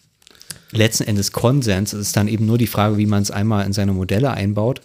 letzten 0.70 1.04
Endes 1.04 1.32
Konsens. 1.32 1.92
Es 1.92 2.00
ist 2.00 2.16
dann 2.16 2.28
eben 2.28 2.46
nur 2.46 2.56
die 2.56 2.66
Frage, 2.66 2.96
wie 2.96 3.06
man 3.06 3.22
es 3.22 3.30
einmal 3.30 3.66
in 3.66 3.74
seine 3.74 3.92
Modelle 3.92 4.30
einbaut. 4.30 4.80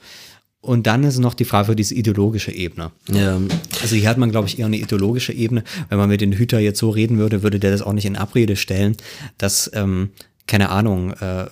Und 0.68 0.86
dann 0.86 1.06
ist 1.06 1.18
noch 1.18 1.34
die 1.34 1.46
Frage 1.46 1.68
für 1.68 1.76
diese 1.78 1.96
ideologische 1.96 2.52
Ebene. 2.52 2.92
ja. 3.10 3.40
Also 3.82 3.96
hier 3.96 4.10
hat 4.10 4.18
man, 4.18 4.32
glaube 4.32 4.50
ich, 4.50 4.60
eher 4.60 4.66
eine 4.66 4.76
ideologische 4.76 5.32
Ebene. 5.32 5.64
Wenn 5.88 5.98
man 5.98 6.10
mit 6.10 6.20
den 6.20 6.34
Hüter 6.34 6.60
jetzt 6.60 6.80
so 6.80 6.90
reden 6.90 7.18
würde, 7.18 7.42
würde 7.42 7.58
der 7.58 7.72
das 7.72 7.82
auch 7.82 7.94
nicht 7.94 8.04
in 8.04 8.18
Abrede 8.18 8.58
stellen, 8.58 8.98
dass, 9.38 9.72
ähm, 9.74 10.10
keine 10.46 10.70
Ahnung, 10.70 11.14
äh, 11.14 11.46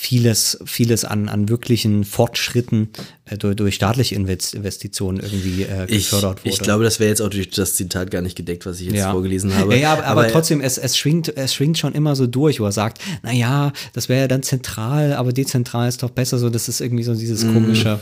vieles, 0.00 0.58
vieles 0.64 1.04
an, 1.04 1.28
an 1.28 1.48
wirklichen 1.48 2.04
Fortschritten 2.04 2.90
äh, 3.24 3.36
durch, 3.36 3.56
durch 3.56 3.74
staatliche 3.74 4.14
Invest 4.14 4.54
Investitionen 4.54 5.18
irgendwie 5.18 5.64
äh, 5.64 5.86
Ich, 5.88 6.04
gefördert 6.10 6.44
wurde. 6.44 6.54
ich 6.54 6.60
glaube, 6.60 6.84
das 6.84 7.00
wäre 7.00 7.10
jetzt 7.10 7.20
auch 7.20 7.28
durch 7.30 7.50
das 7.50 7.74
Zitat 7.74 8.12
gar 8.12 8.22
nicht 8.22 8.36
gedeckt, 8.36 8.64
was 8.64 8.78
ich 8.80 8.92
jetzt 8.92 9.04
vorgelesen 9.06 9.52
habe. 9.56 9.74
Ja, 9.74 9.80
ja 9.80 9.92
aber, 9.94 10.06
aber, 10.06 10.28
trotzdem, 10.28 10.60
es, 10.60 10.78
es, 10.78 10.96
schwingt, 10.96 11.36
es 11.36 11.52
schwingt 11.52 11.78
schon 11.78 11.94
immer 11.94 12.14
so 12.14 12.28
durch, 12.28 12.60
wo 12.60 12.64
er 12.66 12.72
sagt, 12.72 13.02
na 13.24 13.32
ja, 13.32 13.72
das 13.92 14.08
wäre 14.08 14.20
ja 14.20 14.28
dann 14.28 14.44
zentral, 14.44 15.14
aber 15.14 15.32
dezentral 15.32 15.88
ist 15.88 16.00
doch 16.04 16.10
besser 16.10 16.38
so. 16.38 16.48
Das 16.48 16.68
ist 16.68 16.80
irgendwie 16.80 17.02
so 17.02 17.14
dieses 17.14 17.44
Mhm. 17.44 17.52
komische, 17.54 17.98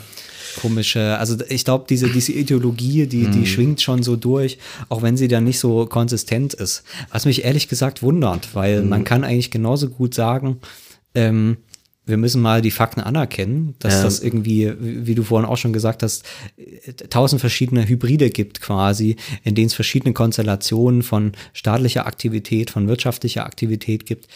komische, 0.60 1.16
also 1.18 1.36
ich 1.48 1.64
glaube, 1.64 1.86
diese, 1.88 2.10
diese 2.10 2.32
Ideologie, 2.32 3.06
die, 3.06 3.30
die 3.30 3.46
schwingt 3.46 3.80
schon 3.80 4.02
so 4.02 4.16
durch, 4.16 4.58
auch 4.90 5.00
wenn 5.00 5.16
sie 5.16 5.28
dann 5.28 5.44
nicht 5.44 5.58
so 5.58 5.86
konsistent 5.86 6.52
ist. 6.52 6.82
Was 7.10 7.24
mich 7.24 7.42
ehrlich 7.44 7.68
gesagt 7.68 8.02
wundert, 8.02 8.54
weil 8.54 8.82
Mhm. 8.82 8.88
man 8.90 9.04
kann 9.04 9.24
eigentlich 9.24 9.50
genauso 9.50 9.88
gut 9.88 10.12
sagen, 10.14 10.58
ähm, 11.14 11.56
wir 12.06 12.16
müssen 12.16 12.40
mal 12.40 12.62
die 12.62 12.70
Fakten 12.70 13.00
anerkennen, 13.00 13.74
dass 13.80 13.94
Ja. 13.94 14.02
das 14.04 14.20
irgendwie, 14.20 14.72
wie 14.78 15.14
du 15.16 15.24
vorhin 15.24 15.48
auch 15.48 15.56
schon 15.56 15.72
gesagt 15.72 16.04
hast, 16.04 16.24
tausend 17.10 17.40
verschiedene 17.40 17.88
Hybride 17.88 18.30
gibt 18.30 18.60
quasi, 18.60 19.16
in 19.42 19.56
denen 19.56 19.66
es 19.66 19.74
verschiedene 19.74 20.14
Konstellationen 20.14 21.02
von 21.02 21.32
staatlicher 21.52 22.06
Aktivität, 22.06 22.70
von 22.70 22.86
wirtschaftlicher 22.86 23.44
Aktivität 23.44 24.06
gibt, 24.06 24.28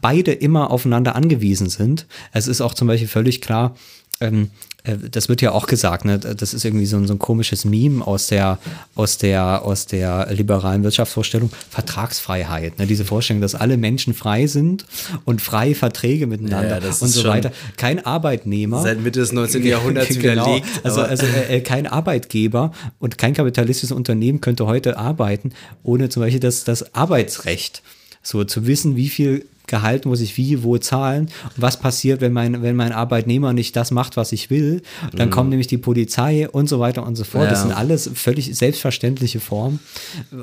beide 0.00 0.32
immer 0.32 0.70
aufeinander 0.70 1.14
angewiesen 1.14 1.68
sind. 1.68 2.06
Es 2.32 2.48
ist 2.48 2.62
auch 2.62 2.72
zum 2.74 2.88
Beispiel 2.88 3.08
völlig 3.08 3.40
klar, 3.42 3.76
ähm, 4.20 4.50
äh, 4.84 4.96
das 5.10 5.28
wird 5.28 5.42
ja 5.42 5.52
auch 5.52 5.66
gesagt, 5.66 6.04
ne? 6.04 6.18
das 6.18 6.54
ist 6.54 6.64
irgendwie 6.64 6.86
so 6.86 6.96
ein, 6.96 7.06
so 7.06 7.14
ein 7.14 7.18
komisches 7.18 7.64
Meme 7.64 8.06
aus 8.06 8.28
der, 8.28 8.58
aus, 8.94 9.18
der, 9.18 9.62
aus 9.64 9.86
der 9.86 10.28
liberalen 10.32 10.82
Wirtschaftsvorstellung, 10.82 11.50
Vertragsfreiheit. 11.70 12.78
Ne? 12.78 12.86
Diese 12.86 13.04
Vorstellung, 13.04 13.40
dass 13.40 13.54
alle 13.54 13.76
Menschen 13.76 14.14
frei 14.14 14.46
sind 14.46 14.84
und 15.24 15.40
freie 15.42 15.74
Verträge 15.74 16.26
miteinander 16.26 16.80
Ja, 16.80 16.88
und 16.88 17.08
so 17.08 17.24
weiter. 17.24 17.52
Kein 17.76 18.04
Arbeitnehmer. 18.04 18.82
Seit 18.82 19.00
Mitte 19.00 19.20
des 19.20 19.32
19. 19.32 19.64
Jahrhunderts 19.64 20.08
genau. 20.18 20.46
widerlegt. 20.46 20.66
Also, 20.82 21.02
also 21.02 21.26
äh, 21.26 21.56
äh, 21.56 21.60
kein 21.60 21.86
Arbeitgeber 21.86 22.72
und 22.98 23.18
kein 23.18 23.34
kapitalistisches 23.34 23.92
Unternehmen 23.92 24.40
könnte 24.40 24.66
heute 24.66 24.96
arbeiten, 24.96 25.52
ohne 25.82 26.08
zum 26.08 26.22
Beispiel 26.22 26.40
das, 26.40 26.64
das 26.64 26.94
Arbeitsrecht. 26.94 27.82
So 28.22 28.44
zu 28.44 28.66
wissen, 28.66 28.96
wie 28.96 29.08
viel 29.08 29.46
Gehalt 29.70 30.04
muss 30.04 30.20
ich 30.20 30.36
wie, 30.36 30.62
wo 30.62 30.76
zahlen 30.78 31.30
und 31.44 31.62
was 31.62 31.78
passiert, 31.78 32.20
wenn 32.20 32.32
mein, 32.32 32.60
wenn 32.62 32.76
mein 32.76 32.92
Arbeitnehmer 32.92 33.52
nicht 33.52 33.74
das 33.76 33.90
macht, 33.90 34.16
was 34.16 34.32
ich 34.32 34.50
will. 34.50 34.82
Dann 35.14 35.30
kommt 35.30 35.48
nämlich 35.50 35.68
die 35.68 35.78
Polizei 35.78 36.48
und 36.48 36.68
so 36.68 36.80
weiter 36.80 37.06
und 37.06 37.16
so 37.16 37.24
fort. 37.24 37.50
Das 37.50 37.64
Mhm. 37.64 37.70
Ja. 37.70 37.76
sind 37.76 37.78
alles 37.78 38.10
völlig 38.14 38.54
selbstverständliche 38.56 39.40
Formen. 39.40 39.80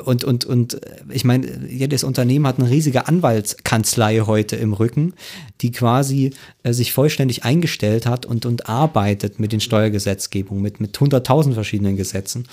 Und, 0.06 0.24
und, 0.24 0.46
und 0.46 0.74
äh, 0.76 0.80
ich 1.12 1.26
meine, 1.26 1.68
jedes 1.70 2.04
Unternehmen 2.04 2.48
hat 2.48 2.58
eine 2.60 2.70
riesige 2.70 3.08
Anwaltskanzlei 3.08 4.20
heute 4.22 4.56
im 4.56 4.74
Rücken, 4.74 5.14
die 5.62 5.72
quasi 5.72 6.32
äh, 6.64 6.74
sich 6.74 6.94
vollständig 6.94 7.44
eingestellt 7.44 8.06
hat 8.06 8.26
und, 8.26 8.46
und 8.46 8.70
arbeitet 8.70 9.40
mit 9.40 9.52
den 9.52 9.60
Steuergesetzgebungen, 9.60 10.62
mit, 10.64 10.80
mit 10.80 10.98
100.000 10.98 11.54
verschiedenen 11.54 11.98
Gesetzen, 11.98 12.48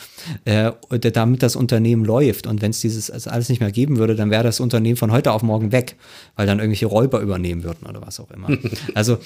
äh, 0.45 0.73
damit 1.13 1.43
das 1.43 1.57
Unternehmen 1.57 2.05
läuft. 2.05 2.47
Und 2.47 2.63
wenn 2.63 2.71
es 2.71 2.81
dieses 2.81 3.11
also 3.11 3.31
alles 3.31 3.49
nicht 3.49 3.61
mehr 3.61 3.73
geben 3.73 3.99
würde, 3.99 4.15
dann 4.17 4.31
wäre 4.31 4.43
das 4.43 4.61
Unternehmen 4.61 4.97
von 4.97 5.13
heute 5.13 5.33
auf 5.33 5.43
morgen 5.43 5.73
weg, 5.73 5.97
weil 6.37 6.47
dann 6.47 6.59
irgendwelche 6.65 6.87
Räuber 6.87 7.21
übernehmen 7.21 7.63
würden 7.63 7.87
oder 7.89 8.03
was 8.03 8.19
auch 8.21 8.31
immer. 8.31 8.49
Also, 8.95 9.19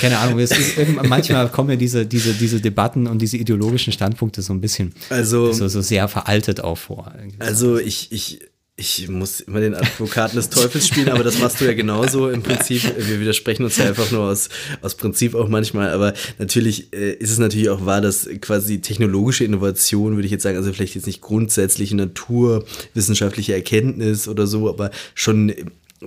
keine 0.00 0.18
Ahnung, 0.18 0.38
ist 0.38 0.54
manchmal 1.02 1.48
kommen 1.50 1.70
ja 1.70 1.76
diese, 1.76 2.06
diese, 2.06 2.34
diese 2.34 2.60
Debatten 2.60 3.06
und 3.06 3.20
diese 3.20 3.36
ideologischen 3.36 3.92
Standpunkte 3.92 4.42
so 4.42 4.52
ein 4.52 4.60
bisschen 4.60 4.92
Also- 5.10 5.52
so, 5.52 5.68
so 5.68 5.80
sehr 5.80 6.08
veraltet 6.08 6.60
auch 6.60 6.78
vor. 6.78 7.12
Also 7.38 7.78
ich, 7.78 8.12
ich, 8.12 8.40
ich 8.74 9.08
muss 9.08 9.40
immer 9.40 9.60
den 9.60 9.74
Advokaten 9.74 10.34
des 10.36 10.48
Teufels 10.48 10.88
spielen, 10.88 11.10
aber 11.10 11.22
das 11.22 11.38
machst 11.38 11.60
du 11.60 11.66
ja 11.66 11.74
genauso 11.74 12.30
im 12.30 12.42
Prinzip. 12.42 12.82
Wir 12.98 13.20
widersprechen 13.20 13.64
uns 13.64 13.76
ja 13.76 13.84
einfach 13.86 14.10
nur 14.10 14.22
aus, 14.22 14.48
aus 14.80 14.94
Prinzip 14.94 15.34
auch 15.34 15.48
manchmal, 15.48 15.90
aber 15.90 16.14
natürlich 16.38 16.92
äh, 16.92 17.12
ist 17.12 17.30
es 17.30 17.38
natürlich 17.38 17.68
auch 17.68 17.84
wahr, 17.84 18.00
dass 18.00 18.28
quasi 18.40 18.80
technologische 18.80 19.44
Innovation, 19.44 20.14
würde 20.16 20.24
ich 20.26 20.32
jetzt 20.32 20.42
sagen, 20.42 20.56
also 20.56 20.72
vielleicht 20.72 20.94
jetzt 20.94 21.06
nicht 21.06 21.20
grundsätzliche 21.20 21.94
naturwissenschaftliche 21.96 23.54
Erkenntnis 23.54 24.26
oder 24.28 24.46
so, 24.46 24.68
aber 24.68 24.90
schon 25.14 25.52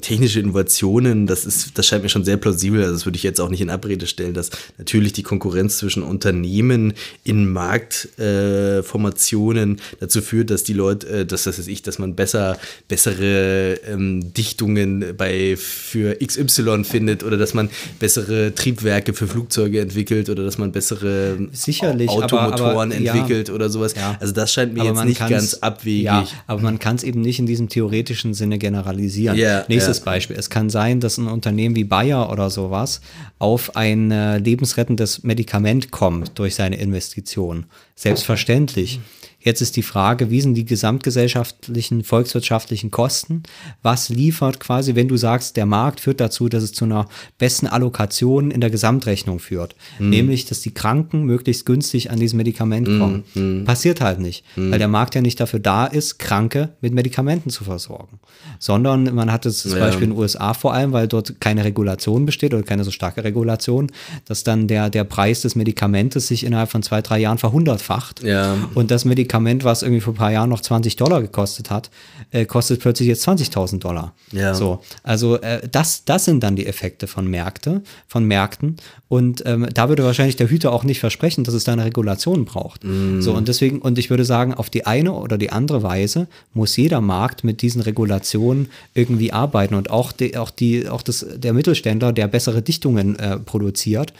technische 0.01 0.39
Innovationen, 0.39 1.27
das 1.27 1.45
ist, 1.45 1.77
das 1.77 1.85
scheint 1.87 2.03
mir 2.03 2.09
schon 2.09 2.25
sehr 2.25 2.37
plausibel. 2.37 2.81
Also 2.81 2.93
das 2.93 3.05
würde 3.05 3.17
ich 3.17 3.23
jetzt 3.23 3.41
auch 3.41 3.49
nicht 3.49 3.61
in 3.61 3.69
Abrede 3.69 4.07
stellen, 4.07 4.33
dass 4.33 4.49
natürlich 4.77 5.13
die 5.13 5.23
Konkurrenz 5.23 5.77
zwischen 5.77 6.03
Unternehmen 6.03 6.93
in 7.23 7.49
Marktformationen 7.51 9.77
äh, 9.77 9.81
dazu 9.99 10.21
führt, 10.21 10.49
dass 10.49 10.63
die 10.63 10.73
Leute, 10.73 11.07
äh, 11.07 11.25
dass 11.25 11.43
das 11.43 11.59
ist 11.59 11.67
ich, 11.67 11.81
dass 11.81 11.99
man 11.99 12.15
besser, 12.15 12.57
bessere 12.87 13.79
ähm, 13.87 14.33
Dichtungen 14.33 15.13
bei 15.17 15.55
für 15.57 16.15
XY 16.15 16.83
findet 16.83 17.23
oder 17.23 17.37
dass 17.37 17.53
man 17.53 17.69
bessere 17.99 18.55
Triebwerke 18.55 19.13
für 19.13 19.27
Flugzeuge 19.27 19.81
entwickelt 19.81 20.29
oder 20.29 20.43
dass 20.43 20.57
man 20.57 20.71
bessere 20.71 21.37
Sicherlich, 21.51 22.09
Automotoren 22.09 22.53
aber, 22.53 22.81
aber, 22.81 22.95
entwickelt 22.95 23.49
ja. 23.49 23.53
oder 23.53 23.69
sowas. 23.69 23.93
Ja. 23.95 24.17
Also 24.19 24.33
das 24.33 24.51
scheint 24.51 24.73
mir 24.73 24.81
Aber 24.81 24.99
jetzt 24.99 25.05
nicht 25.05 25.19
ganz 25.19 25.53
abwegig. 25.55 26.03
Ja, 26.03 26.27
aber 26.47 26.61
man 26.61 26.79
kann 26.79 26.95
es 26.95 27.03
eben 27.03 27.21
nicht 27.21 27.39
in 27.39 27.45
diesem 27.45 27.69
theoretischen 27.69 28.33
Sinne 28.33 28.57
generalisieren. 28.57 29.37
Ja, 29.37 29.65
Nächstes 29.67 29.84
ja. 29.87 30.03
Beispiel. 30.03 30.35
Es 30.37 30.49
kann 30.49 30.69
sein, 30.69 30.99
dass 30.99 31.17
ein 31.17 31.27
Unternehmen 31.27 31.75
wie 31.75 31.83
Bayer 31.83 32.31
oder 32.31 32.49
sowas 32.49 33.01
auf 33.39 33.75
ein 33.75 34.11
äh, 34.11 34.37
lebensrettendes 34.37 35.23
Medikament 35.23 35.91
kommt 35.91 36.37
durch 36.39 36.55
seine 36.55 36.77
Investition. 36.77 37.65
Selbstverständlich. 37.95 38.99
Jetzt 39.45 39.61
ist 39.61 39.75
die 39.75 39.83
Frage, 39.83 40.31
wie 40.31 40.41
sind 40.41 40.55
die 40.55 40.65
gesamtgesellschaftlichen, 40.65 42.03
volkswirtschaftlichen 42.03 42.89
Kosten? 42.89 43.43
Was 43.83 44.09
liefert 44.09 44.59
quasi, 44.59 44.95
wenn 44.95 45.07
du 45.07 45.17
sagst, 45.17 45.55
der 45.55 45.67
Markt 45.67 45.99
führt 45.99 46.19
dazu, 46.19 46.49
dass 46.49 46.63
es 46.63 46.71
zu 46.73 46.85
einer 46.85 47.07
besten 47.37 47.67
Allokation 47.67 48.49
in 48.49 48.59
der 48.59 48.71
Gesamtrechnung 48.71 49.37
führt? 49.39 49.75
Nämlich, 49.99 50.45
dass 50.45 50.61
die 50.61 50.73
Kranken 50.73 51.23
möglichst 51.23 51.65
günstig 51.67 52.09
an 52.09 52.19
dieses 52.19 52.33
Medikament 52.35 52.87
kommen. 52.87 53.63
Passiert 53.65 54.01
halt 54.01 54.19
nicht, 54.19 54.43
weil 54.55 54.79
der 54.79 54.87
Markt 54.87 55.13
ja 55.13 55.21
nicht 55.21 55.39
dafür 55.39 55.59
da 55.59 55.85
ist, 55.85 56.17
Kranke 56.17 56.69
mit 56.81 56.93
Medikamenten 56.93 57.51
zu 57.51 57.63
versorgen. 57.63 58.19
Sondern 58.59 59.13
man 59.13 59.31
hat 59.31 59.45
es 59.45 59.59
zum 59.59 59.73
Ja. 59.77 59.85
Beispiel 59.85 60.05
in 60.05 60.09
den 60.11 60.19
USA 60.19 60.53
vor 60.55 60.73
allem, 60.73 60.91
weil 60.91 61.07
dort 61.07 61.39
keine 61.39 61.63
Regulation 61.63 62.25
besteht 62.25 62.53
oder 62.55 62.63
keine 62.63 62.83
so 62.83 62.89
starke 62.91 63.23
Regulation, 63.23 63.91
dass 64.25 64.43
dann 64.43 64.67
der, 64.67 64.89
der 64.89 65.03
Preis 65.03 65.41
des 65.41 65.55
Medikamentes 65.55 66.27
sich 66.27 66.43
innerhalb 66.43 66.71
von 66.71 66.81
zwei, 66.81 67.01
drei 67.03 67.19
Jahren 67.19 67.37
verhundertfacht. 67.37 68.23
Ja. 68.23 68.55
Und 68.73 68.89
das 68.89 69.05
Medikament, 69.05 69.34
was 69.63 69.81
irgendwie 69.81 70.01
vor 70.01 70.13
ein 70.13 70.17
paar 70.17 70.31
Jahren 70.31 70.49
noch 70.49 70.61
20 70.61 70.95
Dollar 70.95 71.21
gekostet 71.21 71.69
hat, 71.69 71.89
äh, 72.31 72.45
kostet 72.45 72.79
plötzlich 72.81 73.07
jetzt 73.07 73.27
20.000 73.27 73.79
Dollar. 73.79 74.13
Ja. 74.31 74.53
So, 74.53 74.81
also 75.03 75.39
äh, 75.41 75.67
das, 75.71 76.05
das 76.05 76.25
sind 76.25 76.43
dann 76.43 76.55
die 76.55 76.65
Effekte 76.65 77.07
von 77.07 77.27
Märkte, 77.27 77.81
von 78.07 78.25
Märkten. 78.25 78.77
Und 79.07 79.43
ähm, 79.45 79.67
da 79.73 79.89
würde 79.89 80.03
wahrscheinlich 80.03 80.35
der 80.35 80.49
Hüter 80.49 80.71
auch 80.71 80.83
nicht 80.83 80.99
versprechen, 80.99 81.43
dass 81.43 81.53
es 81.53 81.63
da 81.63 81.73
eine 81.73 81.85
Regulation 81.85 82.45
braucht. 82.45 82.83
Mm. 82.83 83.21
So, 83.21 83.33
und 83.33 83.47
deswegen, 83.47 83.79
und 83.79 83.97
ich 83.97 84.09
würde 84.09 84.25
sagen, 84.25 84.53
auf 84.53 84.69
die 84.69 84.85
eine 84.85 85.13
oder 85.13 85.37
die 85.37 85.51
andere 85.51 85.83
Weise 85.83 86.27
muss 86.53 86.75
jeder 86.75 87.01
Markt 87.01 87.43
mit 87.43 87.61
diesen 87.61 87.81
Regulationen 87.81 88.69
irgendwie 88.93 89.31
arbeiten. 89.31 89.75
Und 89.75 89.89
auch, 89.89 90.11
die, 90.11 90.37
auch, 90.37 90.49
die, 90.49 90.89
auch 90.89 91.01
das, 91.01 91.25
der 91.35 91.53
Mittelständler, 91.53 92.13
der 92.13 92.27
bessere 92.27 92.61
Dichtungen 92.61 93.17
äh, 93.17 93.37
produziert, 93.37 94.13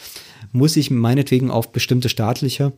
muss 0.52 0.74
sich 0.74 0.90
meinetwegen 0.90 1.52
auf 1.52 1.72
bestimmte 1.72 2.10
staatliche 2.10 2.72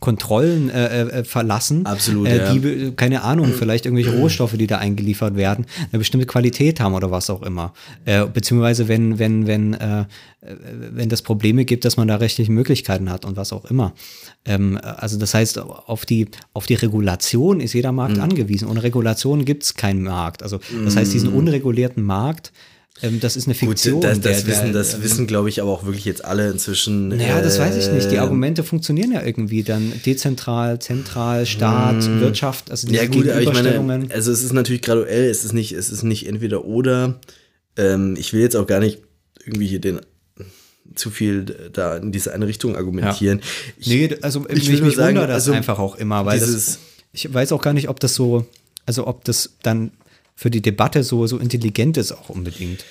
Kontrollen 0.00 0.68
äh, 0.70 1.02
äh, 1.20 1.24
verlassen, 1.24 1.86
Absolut, 1.86 2.26
äh, 2.26 2.38
ja. 2.38 2.52
die, 2.52 2.58
be- 2.58 2.92
keine 2.92 3.22
Ahnung, 3.22 3.52
vielleicht 3.52 3.86
irgendwelche 3.86 4.12
Rohstoffe, 4.16 4.54
die 4.56 4.66
da 4.66 4.78
eingeliefert 4.78 5.36
werden, 5.36 5.66
eine 5.92 5.98
bestimmte 5.98 6.26
Qualität 6.26 6.80
haben 6.80 6.94
oder 6.94 7.10
was 7.10 7.30
auch 7.30 7.42
immer. 7.42 7.72
Äh, 8.04 8.26
beziehungsweise 8.26 8.88
wenn, 8.88 9.18
wenn, 9.20 9.46
wenn, 9.46 9.74
äh, 9.74 10.00
äh, 10.00 10.04
wenn 10.92 11.08
das 11.08 11.22
Probleme 11.22 11.64
gibt, 11.64 11.84
dass 11.84 11.96
man 11.96 12.08
da 12.08 12.16
rechtliche 12.16 12.50
Möglichkeiten 12.50 13.10
hat 13.10 13.24
und 13.24 13.36
was 13.36 13.52
auch 13.52 13.64
immer. 13.66 13.92
Ähm, 14.44 14.78
also 14.82 15.18
das 15.18 15.34
heißt, 15.34 15.58
auf 15.58 16.04
die, 16.04 16.26
auf 16.52 16.66
die 16.66 16.74
Regulation 16.74 17.60
ist 17.60 17.72
jeder 17.74 17.92
Markt 17.92 18.16
Mhm. 18.16 18.22
angewiesen. 18.22 18.68
Ohne 18.68 18.82
Regulation 18.82 19.44
gibt 19.44 19.62
es 19.62 19.74
keinen 19.74 20.02
Markt. 20.02 20.42
Also 20.42 20.58
das 20.84 20.96
heißt, 20.96 21.12
diesen 21.14 21.32
unregulierten 21.32 22.02
Markt, 22.02 22.52
ähm, 23.00 23.20
das 23.20 23.36
ist 23.36 23.46
eine 23.48 23.54
Gut, 23.54 23.80
Fiktion. 23.80 24.00
das, 24.00 24.20
das 24.20 24.38
der- 24.44 24.46
wissen, 24.46 24.64
der, 24.64 24.72
das 24.74 24.94
ähm, 24.94 25.02
wissen, 25.02 25.26
glaube 25.26 25.48
ich, 25.48 25.60
aber 25.62 25.70
auch 25.70 25.84
wirklich 25.84 26.04
jetzt 26.04 26.24
alle 26.24 26.50
inzwischen. 26.50 27.08
naja, 27.08 27.40
das 27.40 27.58
weiß 27.58 27.76
ich 27.76 27.92
nicht. 27.92 28.10
Die 28.10 28.16
äh, 28.16 28.18
Argumente 28.18 28.62
funktionieren 28.64 29.12
ja 29.12 29.22
irgendwie 29.24 29.62
dann 29.62 29.92
dezentral, 30.04 30.78
zentral, 30.80 31.46
Staat, 31.46 32.04
Wirtschaft, 32.20 32.70
also 32.70 32.86
diese 32.86 33.02
Ja 33.02 33.08
gut, 33.08 33.28
aber 33.28 33.40
ich 33.40 33.52
meine, 33.52 34.08
also 34.12 34.30
es 34.30 34.42
ist 34.44 34.52
natürlich 34.52 34.82
graduell, 34.82 35.24
es 35.30 35.44
ist 35.44 35.52
nicht, 35.52 35.72
es 35.72 35.90
ist 35.90 36.02
nicht 36.02 36.26
entweder 36.28 36.64
oder. 36.64 37.18
Ähm, 37.76 38.16
ich 38.18 38.32
will 38.34 38.42
jetzt 38.42 38.54
auch 38.56 38.66
gar 38.66 38.80
nicht 38.80 38.98
irgendwie 39.44 39.66
hier 39.66 39.80
den 39.80 40.00
zu 40.94 41.10
viel 41.10 41.70
da 41.72 41.96
in 41.96 42.12
diese 42.12 42.34
eine 42.34 42.46
Richtung 42.46 42.76
argumentieren. 42.76 43.40
Ich, 43.78 43.86
nee, 43.86 44.14
also 44.20 44.44
ich 44.50 44.68
nur 44.70 44.82
mich 44.82 44.96
sagen, 44.96 45.14
wundert 45.16 45.30
das 45.30 45.34
also 45.36 45.52
einfach 45.52 45.78
auch 45.78 45.96
immer, 45.96 46.26
weil 46.26 46.38
dieses- 46.38 46.66
das, 46.66 46.78
ich 47.12 47.32
weiß 47.32 47.52
auch 47.52 47.62
gar 47.62 47.72
nicht, 47.72 47.88
ob 47.88 47.98
das 48.00 48.14
so, 48.14 48.46
also 48.84 49.06
ob 49.06 49.24
das 49.24 49.54
dann 49.62 49.92
für 50.34 50.50
die 50.50 50.62
Debatte 50.62 51.02
so, 51.02 51.26
so 51.26 51.38
intelligent 51.38 51.96
ist 51.96 52.12
auch 52.12 52.28
unbedingt. 52.28 52.84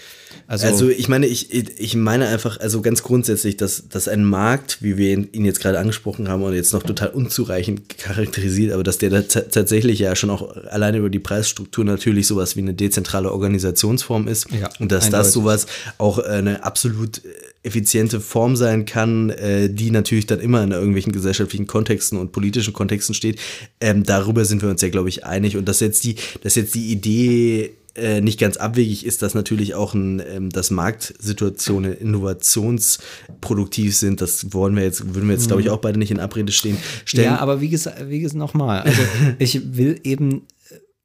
Also, 0.52 0.68
Also 0.68 0.90
ich 0.90 1.08
meine, 1.08 1.28
ich, 1.28 1.54
ich 1.54 1.96
meine 1.96 2.28
einfach, 2.28 2.60
also 2.60 2.82
ganz 2.82 3.04
grundsätzlich, 3.04 3.56
dass, 3.56 3.88
dass 3.88 4.10
ein 4.10 4.26
Markt, 4.26 4.80
wie 4.82 4.98
wir 4.98 5.10
ihn, 5.14 5.46
jetzt 5.46 5.62
gerade 5.62 5.80
angesprochen 5.80 6.28
haben 6.28 6.44
und 6.44 6.54
jetzt 6.54 6.74
noch 6.74 6.84
total 6.84 7.08
unzureichend 7.12 7.88
charakterisiert, 7.98 8.74
aber 8.74 8.84
dass 8.84 8.98
der 8.98 9.12
da 9.12 9.22
ta- 9.22 9.42
tatsächlich 9.42 10.00
ja 10.00 10.14
schon 10.14 10.30
auch 10.30 10.54
alleine 10.70 10.98
über 10.98 11.10
die 11.10 11.20
Preisstruktur 11.20 11.86
natürlich 11.86 12.28
sowas 12.28 12.58
wie 12.58 12.60
eine 12.62 12.74
dezentrale 12.74 13.32
Organisationsform 13.32 14.28
ist 14.28 14.48
Ja, 14.52 14.70
und 14.80 14.92
dass 14.92 15.06
eindeutig. 15.06 15.26
das 15.26 15.34
sowas 15.34 15.68
auch 15.98 16.20
eine 16.20 16.66
absolut 16.66 17.20
äh, 17.20 17.30
effiziente 17.64 18.20
Form 18.20 18.58
sein 18.58 18.86
kann, 18.86 19.30
äh, 19.30 19.70
die 19.70 19.90
natürlich 19.92 20.26
dann 20.26 20.42
immer 20.42 20.64
in 20.64 20.72
irgendwelchen 20.72 21.14
gesellschaftlichen 21.14 21.68
Kontexten 21.68 22.18
und 22.18 22.34
politischen 22.34 22.74
Kontexten 22.74 23.16
steht. 23.16 23.40
Ähm, 23.80 24.04
darüber 24.04 24.44
sind 24.44 24.62
wir 24.64 24.70
uns 24.70 24.82
ja, 24.82 24.90
glaube 24.90 25.08
ich, 25.08 25.26
einig 25.26 25.56
und 25.56 25.66
dass 25.70 25.80
jetzt 25.80 26.04
die, 26.04 26.16
dass 26.44 26.56
jetzt 26.56 26.76
die 26.76 26.92
Idee 26.92 27.72
äh, 27.96 28.22
nicht 28.22 28.40
ganz 28.40 28.58
abwegig 28.58 29.06
ist, 29.06 29.22
dass 29.22 29.34
natürlich 29.34 29.76
auch 29.76 29.94
ein, 29.94 30.22
ähm, 30.26 30.50
dass 30.50 30.72
Marktsituationen 30.72 31.94
innovationsproduktiv 31.94 33.96
sind. 33.96 34.22
Das 34.22 34.54
wollen 34.54 34.76
wir 34.76 34.84
jetzt, 34.84 35.14
würden 35.14 35.28
wir 35.28 35.36
jetzt, 35.36 35.48
glaube 35.48 35.62
ich, 35.62 35.70
auch 35.70 35.80
beide 35.80 36.00
nicht 36.00 36.12
in 36.12 36.20
Abrede 36.20 36.52
stehen. 36.52 36.78
Stellen. 37.06 37.26
ja, 37.26 37.40
aber 37.40 37.62
wie 37.62 37.70
gesagt, 37.70 38.10
wie 38.10 38.20
gesagt 38.20 38.40
nochmal, 38.40 38.82
also 38.82 39.02
ich 39.40 39.78
will 39.78 40.00
eben 40.04 40.44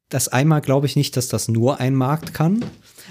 das 0.09 0.29
einmal 0.29 0.61
glaube 0.61 0.85
ich 0.85 0.95
nicht, 0.95 1.17
dass 1.17 1.27
das 1.27 1.47
nur 1.47 1.79
ein 1.79 1.95
Markt 1.95 2.33
kann. 2.33 2.63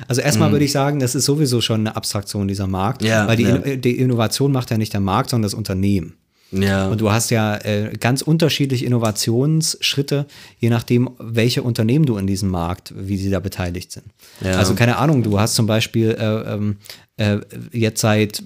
Also 0.09 0.21
erstmal 0.21 0.53
würde 0.53 0.65
ich 0.65 0.73
sagen, 0.73 0.99
das 0.99 1.15
ist 1.15 1.25
sowieso 1.25 1.61
schon 1.61 1.81
eine 1.81 1.97
Abstraktion 1.97 2.49
dieser 2.49 2.67
Markt, 2.67 3.03
Mhm. 3.03 3.09
Ja, 3.09 3.27
weil 3.27 3.37
die, 3.37 3.45
ja. 3.45 3.59
Die 3.59 3.99
Innovation 3.99 4.53
macht 4.53 4.71
ja 4.71 4.79
nicht 4.79 4.93
der 4.93 5.01
Markt, 5.01 5.31
sondern 5.31 5.45
das 5.45 5.55
Unternehmen. 5.55 6.15
Ja. 6.53 6.89
Und 6.89 7.01
du 7.01 7.11
hast 7.11 7.31
ja 7.31 7.57
äh, 7.57 7.93
ganz 7.99 8.23
unterschiedliche 8.23 8.87
Innovationsschritte, 8.87 10.27
je 10.59 10.71
nachdem, 10.71 11.11
welche 11.19 11.63
Unternehmen 11.63 12.07
du 12.07 12.17
in 12.17 12.27
diesem 12.27 12.49
Markt, 12.51 12.93
wie 12.97 13.17
sie 13.17 13.31
da 13.31 13.41
beteiligt 13.41 13.93
sind. 13.93 14.07
Ja. 14.41 14.53
Also 14.53 14.75
keine 14.75 14.97
Ahnung, 14.97 15.23
du 15.23 15.39
hast 15.41 15.55
zum 15.55 15.67
Beispiel 15.67 16.11
äh, 16.19 16.55
ähm, 16.55 16.77
äh, 17.17 17.39
jetzt 17.73 18.01
seit, 18.01 18.43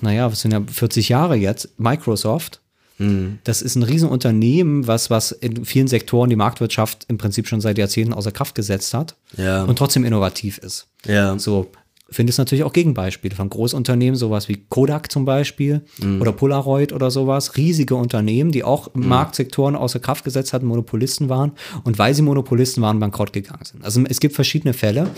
naja, 0.00 0.30
was 0.30 0.40
sind 0.40 0.52
ja 0.52 0.62
40 0.66 1.08
Jahre 1.08 1.36
jetzt, 1.36 1.78
Microsoft. 1.78 2.60
Hm. 2.98 3.38
Das 3.44 3.62
ist 3.62 3.76
ein 3.76 3.82
Riesenunternehmen, 3.82 4.86
was, 4.86 5.08
was 5.08 5.32
in 5.32 5.64
vielen 5.64 5.88
Sektoren 5.88 6.28
die 6.28 6.36
Marktwirtschaft 6.36 7.06
im 7.08 7.16
Prinzip 7.16 7.48
schon 7.48 7.62
seit 7.62 7.78
Jahrzehnten 7.78 8.12
außer 8.12 8.30
Kraft 8.30 8.54
gesetzt 8.54 8.92
hat 8.92 9.16
Ja. 9.38 9.64
und 9.64 9.76
trotzdem 9.76 10.04
innovativ 10.04 10.58
ist. 10.58 10.86
ja. 11.06 11.38
So, 11.38 11.70
findest 12.10 12.38
natürlich 12.38 12.64
auch 12.64 12.72
Gegenbeispiele 12.72 13.34
von 13.34 13.48
Großunternehmen, 13.50 14.16
sowas 14.16 14.48
wie 14.48 14.62
Kodak 14.68 15.10
zum 15.12 15.24
Beispiel 15.24 15.82
Mhm. 16.00 16.20
oder 16.20 16.32
Polaroid 16.32 16.92
oder 16.92 17.10
sowas. 17.10 17.56
Riesige 17.56 17.94
Unternehmen, 17.94 18.50
die 18.52 18.64
auch 18.64 18.90
Marktsektoren 18.94 19.76
außer 19.76 20.00
Kraft 20.00 20.24
gesetzt 20.24 20.52
hatten, 20.52 20.66
Monopolisten 20.66 21.28
waren 21.28 21.52
und 21.84 21.98
weil 21.98 22.14
sie 22.14 22.22
Monopolisten 22.22 22.82
waren, 22.82 22.98
bankrott 22.98 23.32
gegangen 23.32 23.64
sind. 23.64 23.84
Also 23.84 24.02
es 24.08 24.20
gibt 24.20 24.34
verschiedene 24.34 24.72
Fälle, 24.74 25.08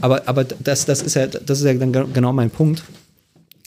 aber, 0.00 0.22
aber 0.26 0.44
das, 0.44 0.86
das, 0.86 1.02
ist 1.02 1.14
ja, 1.14 1.26
das 1.26 1.58
ist 1.60 1.64
ja 1.66 1.74
dann 1.74 1.92
ge- 1.92 2.06
genau 2.12 2.32
mein 2.32 2.50
Punkt. 2.50 2.82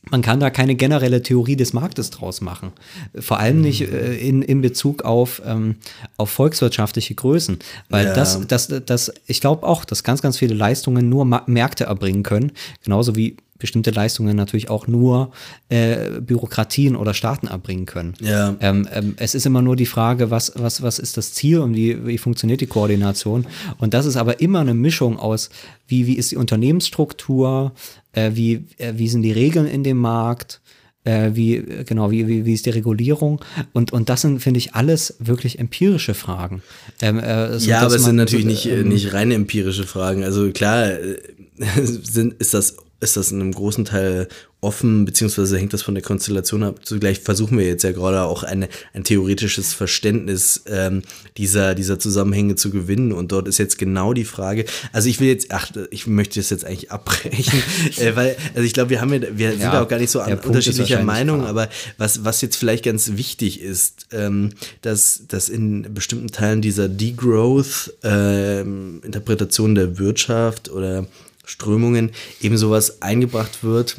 Man 0.09 0.23
kann 0.23 0.39
da 0.39 0.49
keine 0.49 0.73
generelle 0.75 1.21
Theorie 1.21 1.55
des 1.55 1.73
Marktes 1.73 2.09
draus 2.09 2.41
machen. 2.41 2.71
Vor 3.15 3.37
allem 3.39 3.61
nicht 3.61 3.81
äh, 3.81 4.15
in, 4.15 4.41
in 4.41 4.61
Bezug 4.61 5.03
auf, 5.03 5.41
ähm, 5.45 5.75
auf 6.17 6.31
volkswirtschaftliche 6.31 7.13
Größen. 7.13 7.59
Weil 7.89 8.07
Ja. 8.07 8.13
das, 8.13 8.47
das, 8.47 8.67
das, 8.85 9.13
ich 9.27 9.41
glaube 9.41 9.65
auch, 9.67 9.85
dass 9.85 10.03
ganz, 10.03 10.21
ganz 10.23 10.37
viele 10.39 10.55
Leistungen 10.55 11.07
nur 11.07 11.25
Märkte 11.45 11.83
erbringen 11.83 12.23
können. 12.23 12.51
Genauso 12.83 13.15
wie 13.15 13.37
bestimmte 13.61 13.91
Leistungen 13.91 14.35
natürlich 14.35 14.69
auch 14.69 14.87
nur 14.87 15.31
äh, 15.69 16.19
Bürokratien 16.19 16.95
oder 16.95 17.13
Staaten 17.13 17.47
erbringen 17.47 17.85
können. 17.85 18.15
Ja. 18.19 18.55
Ähm, 18.59 18.87
ähm, 18.93 19.13
es 19.17 19.35
ist 19.35 19.45
immer 19.45 19.61
nur 19.61 19.77
die 19.77 19.85
Frage, 19.85 20.29
was, 20.29 20.51
was, 20.55 20.81
was 20.81 20.99
ist 20.99 21.15
das 21.15 21.33
Ziel 21.33 21.59
und 21.59 21.75
wie, 21.75 22.05
wie 22.05 22.17
funktioniert 22.17 22.59
die 22.59 22.67
Koordination. 22.67 23.45
Und 23.77 23.93
das 23.93 24.05
ist 24.05 24.17
aber 24.17 24.41
immer 24.41 24.59
eine 24.59 24.73
Mischung 24.73 25.17
aus, 25.17 25.49
wie, 25.87 26.07
wie 26.07 26.15
ist 26.17 26.31
die 26.31 26.37
Unternehmensstruktur, 26.37 27.71
äh, 28.11 28.31
wie, 28.33 28.65
äh, 28.77 28.93
wie 28.95 29.07
sind 29.07 29.21
die 29.21 29.31
Regeln 29.31 29.67
in 29.67 29.83
dem 29.83 29.97
Markt, 29.97 30.59
äh, 31.03 31.31
wie, 31.33 31.63
genau, 31.85 32.11
wie, 32.11 32.27
wie, 32.27 32.45
wie 32.45 32.53
ist 32.53 32.65
die 32.65 32.71
Regulierung? 32.71 33.41
Und, 33.73 33.91
und 33.93 34.09
das 34.09 34.21
sind, 34.21 34.39
finde 34.39 34.59
ich, 34.59 34.75
alles 34.75 35.15
wirklich 35.19 35.59
empirische 35.59 36.13
Fragen. 36.13 36.61
Ähm, 37.01 37.19
äh, 37.19 37.57
so, 37.59 37.69
Ja, 37.69 37.81
aber 37.81 37.95
es 37.95 38.03
sind 38.03 38.17
natürlich 38.17 38.45
nicht, 38.45 38.65
äh, 38.65 38.81
ähm, 38.81 38.89
nicht 38.89 39.13
reine 39.13 39.33
empirische 39.33 39.85
Fragen. 39.85 40.23
Also 40.23 40.51
klar, 40.51 40.91
äh, 40.91 41.17
sind, 41.83 42.33
ist 42.35 42.53
das 42.53 42.77
ist 43.01 43.17
das 43.17 43.31
in 43.31 43.41
einem 43.41 43.51
großen 43.51 43.85
Teil 43.85 44.27
offen, 44.61 45.03
beziehungsweise 45.05 45.57
hängt 45.57 45.73
das 45.73 45.81
von 45.81 45.95
der 45.95 46.03
Konstellation 46.03 46.61
ab. 46.61 46.85
Zugleich 46.85 47.19
versuchen 47.19 47.57
wir 47.57 47.65
jetzt 47.65 47.83
ja 47.83 47.93
gerade 47.93 48.21
auch 48.21 48.43
eine, 48.43 48.69
ein 48.93 49.03
theoretisches 49.03 49.73
Verständnis 49.73 50.61
ähm, 50.67 51.01
dieser, 51.37 51.73
dieser 51.73 51.97
Zusammenhänge 51.97 52.53
zu 52.55 52.69
gewinnen. 52.69 53.11
Und 53.11 53.31
dort 53.31 53.47
ist 53.47 53.57
jetzt 53.57 53.79
genau 53.79 54.13
die 54.13 54.23
Frage, 54.23 54.65
also 54.93 55.09
ich 55.09 55.19
will 55.19 55.29
jetzt, 55.29 55.47
ach, 55.49 55.71
ich 55.89 56.05
möchte 56.05 56.39
das 56.39 56.51
jetzt 56.51 56.63
eigentlich 56.63 56.91
abbrechen, 56.91 57.63
äh, 57.97 58.15
weil, 58.15 58.35
also 58.53 58.63
ich 58.63 58.73
glaube, 58.73 58.91
wir 58.91 59.01
haben 59.01 59.11
ja, 59.11 59.21
wir 59.33 59.49
sind 59.49 59.61
ja 59.61 59.81
auch 59.81 59.87
gar 59.87 59.97
nicht 59.97 60.11
so 60.11 60.21
an 60.21 60.37
unterschiedlicher 60.37 61.01
Meinung, 61.03 61.39
klar. 61.39 61.49
aber 61.49 61.69
was, 61.97 62.23
was 62.23 62.41
jetzt 62.41 62.55
vielleicht 62.55 62.85
ganz 62.85 63.13
wichtig 63.15 63.61
ist, 63.61 64.05
ähm, 64.11 64.51
dass, 64.81 65.23
dass 65.27 65.49
in 65.49 65.91
bestimmten 65.91 66.27
Teilen 66.27 66.61
dieser 66.61 66.87
Degrowth-Interpretation 66.87 69.71
ähm, 69.71 69.75
der 69.75 69.97
Wirtschaft 69.97 70.69
oder 70.69 71.07
Strömungen 71.51 72.11
eben 72.41 72.57
sowas 72.57 73.01
eingebracht 73.01 73.63
wird, 73.63 73.97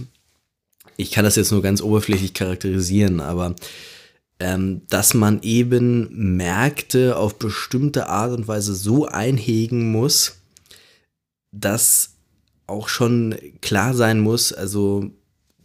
ich 0.96 1.10
kann 1.10 1.24
das 1.24 1.36
jetzt 1.36 1.52
nur 1.52 1.62
ganz 1.62 1.80
oberflächlich 1.80 2.34
charakterisieren, 2.34 3.20
aber 3.20 3.54
ähm, 4.38 4.82
dass 4.88 5.14
man 5.14 5.42
eben 5.42 6.36
Märkte 6.36 7.16
auf 7.16 7.38
bestimmte 7.38 8.08
Art 8.08 8.32
und 8.32 8.48
Weise 8.48 8.74
so 8.74 9.06
einhegen 9.06 9.90
muss, 9.92 10.36
dass 11.52 12.10
auch 12.66 12.88
schon 12.88 13.36
klar 13.60 13.94
sein 13.94 14.20
muss, 14.20 14.52
also 14.52 15.10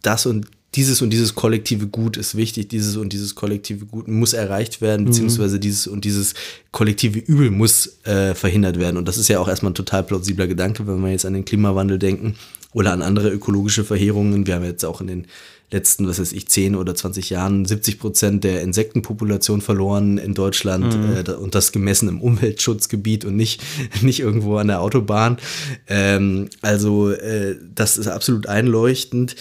das 0.02 0.26
und 0.26 0.46
dieses 0.74 1.00
und 1.00 1.10
dieses 1.10 1.34
kollektive 1.34 1.86
Gut 1.86 2.16
ist 2.16 2.36
wichtig, 2.36 2.68
dieses 2.68 2.96
und 2.96 3.12
dieses 3.12 3.34
kollektive 3.34 3.86
Gut 3.86 4.06
muss 4.06 4.34
erreicht 4.34 4.80
werden, 4.80 5.02
mhm. 5.02 5.06
beziehungsweise 5.06 5.58
dieses 5.58 5.86
und 5.86 6.04
dieses 6.04 6.34
kollektive 6.72 7.18
Übel 7.18 7.50
muss 7.50 7.98
äh, 8.04 8.34
verhindert 8.34 8.78
werden. 8.78 8.96
Und 8.96 9.08
das 9.08 9.16
ist 9.16 9.28
ja 9.28 9.40
auch 9.40 9.48
erstmal 9.48 9.72
ein 9.72 9.76
total 9.76 10.02
plausibler 10.02 10.46
Gedanke, 10.46 10.86
wenn 10.86 11.00
wir 11.00 11.10
jetzt 11.10 11.24
an 11.24 11.32
den 11.32 11.44
Klimawandel 11.44 11.98
denken 11.98 12.34
oder 12.74 12.92
an 12.92 13.02
andere 13.02 13.30
ökologische 13.30 13.84
Verheerungen. 13.84 14.46
Wir 14.46 14.56
haben 14.56 14.64
jetzt 14.64 14.84
auch 14.84 15.00
in 15.00 15.06
den 15.06 15.26
letzten, 15.70 16.06
was 16.06 16.18
weiß 16.18 16.32
ich, 16.32 16.48
10 16.48 16.76
oder 16.76 16.94
20 16.94 17.30
Jahren 17.30 17.64
70 17.64 17.98
Prozent 17.98 18.44
der 18.44 18.62
Insektenpopulation 18.62 19.60
verloren 19.60 20.16
in 20.18 20.34
Deutschland 20.34 20.96
mhm. 20.96 21.16
äh, 21.16 21.32
und 21.32 21.54
das 21.54 21.72
gemessen 21.72 22.08
im 22.08 22.20
Umweltschutzgebiet 22.20 23.24
und 23.24 23.36
nicht, 23.36 23.62
nicht 24.02 24.20
irgendwo 24.20 24.56
an 24.56 24.68
der 24.68 24.80
Autobahn. 24.80 25.38
Ähm, 25.86 26.48
also 26.62 27.10
äh, 27.10 27.56
das 27.74 27.98
ist 27.98 28.08
absolut 28.08 28.46
einleuchtend. 28.46 29.34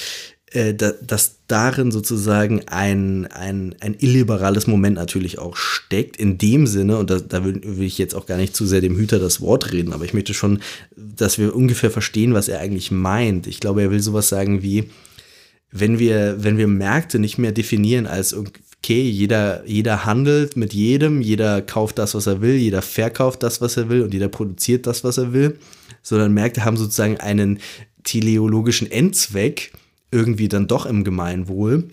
Äh, 0.58 0.74
da, 0.74 0.92
dass 1.06 1.36
darin 1.46 1.92
sozusagen 1.92 2.64
ein, 2.68 3.28
ein, 3.28 3.76
ein 3.80 3.96
illiberales 4.00 4.66
Moment 4.66 4.96
natürlich 4.96 5.38
auch 5.38 5.56
steckt, 5.56 6.18
in 6.18 6.40
dem 6.40 6.66
Sinne, 6.66 6.98
und 6.98 7.12
da, 7.12 7.20
da 7.20 7.46
will, 7.46 7.62
will, 7.64 7.86
ich 7.86 8.00
jetzt 8.00 8.16
auch 8.16 8.26
gar 8.26 8.38
nicht 8.38 8.56
zu 8.56 8.66
sehr 8.66 8.82
dem 8.82 8.98
Hüter 8.98 9.20
das 9.20 9.40
Wort 9.40 9.72
reden, 9.72 9.94
aber 9.94 10.04
ich 10.04 10.16
möchte 10.16 10.34
schon, 10.34 10.62
dass 10.96 11.38
wir 11.38 11.56
ungefähr 11.56 11.92
verstehen, 11.92 12.34
was 12.34 12.48
er 12.48 12.60
eigentlich 12.60 12.90
meint. 12.90 13.46
Ich 13.46 13.60
glaube, 13.60 13.84
er 13.84 13.92
will 13.92 14.00
sowas 14.00 14.30
sagen 14.30 14.64
wie, 14.64 14.86
wenn 15.72 16.00
wir, 16.00 16.44
wenn 16.44 16.58
wir 16.58 16.68
Märkte 16.68 17.20
nicht 17.20 17.38
mehr 17.38 17.52
definieren 17.52 18.08
als 18.08 18.34
okay, 18.34 19.04
jeder, 19.04 19.64
jeder 19.68 20.06
handelt 20.06 20.58
mit 20.58 20.74
jedem, 20.74 21.22
jeder 21.22 21.62
kauft 21.62 22.00
das, 22.00 22.16
was 22.16 22.26
er 22.26 22.42
will, 22.42 22.56
jeder 22.56 22.82
verkauft 22.82 23.44
das, 23.44 23.62
was 23.62 23.78
er 23.78 23.90
will 23.90 24.02
und 24.02 24.12
jeder 24.12 24.28
produziert 24.28 24.88
das, 24.88 25.04
was 25.04 25.20
er 25.20 25.34
will, 25.34 25.60
sondern 26.02 26.34
Märkte 26.34 26.66
haben 26.66 26.78
sozusagen 26.78 27.18
einen 27.18 27.60
teleologischen 28.04 28.90
Endzweck, 28.90 29.72
irgendwie 30.12 30.48
dann 30.48 30.68
doch 30.68 30.86
im 30.86 31.04
Gemeinwohl, 31.04 31.90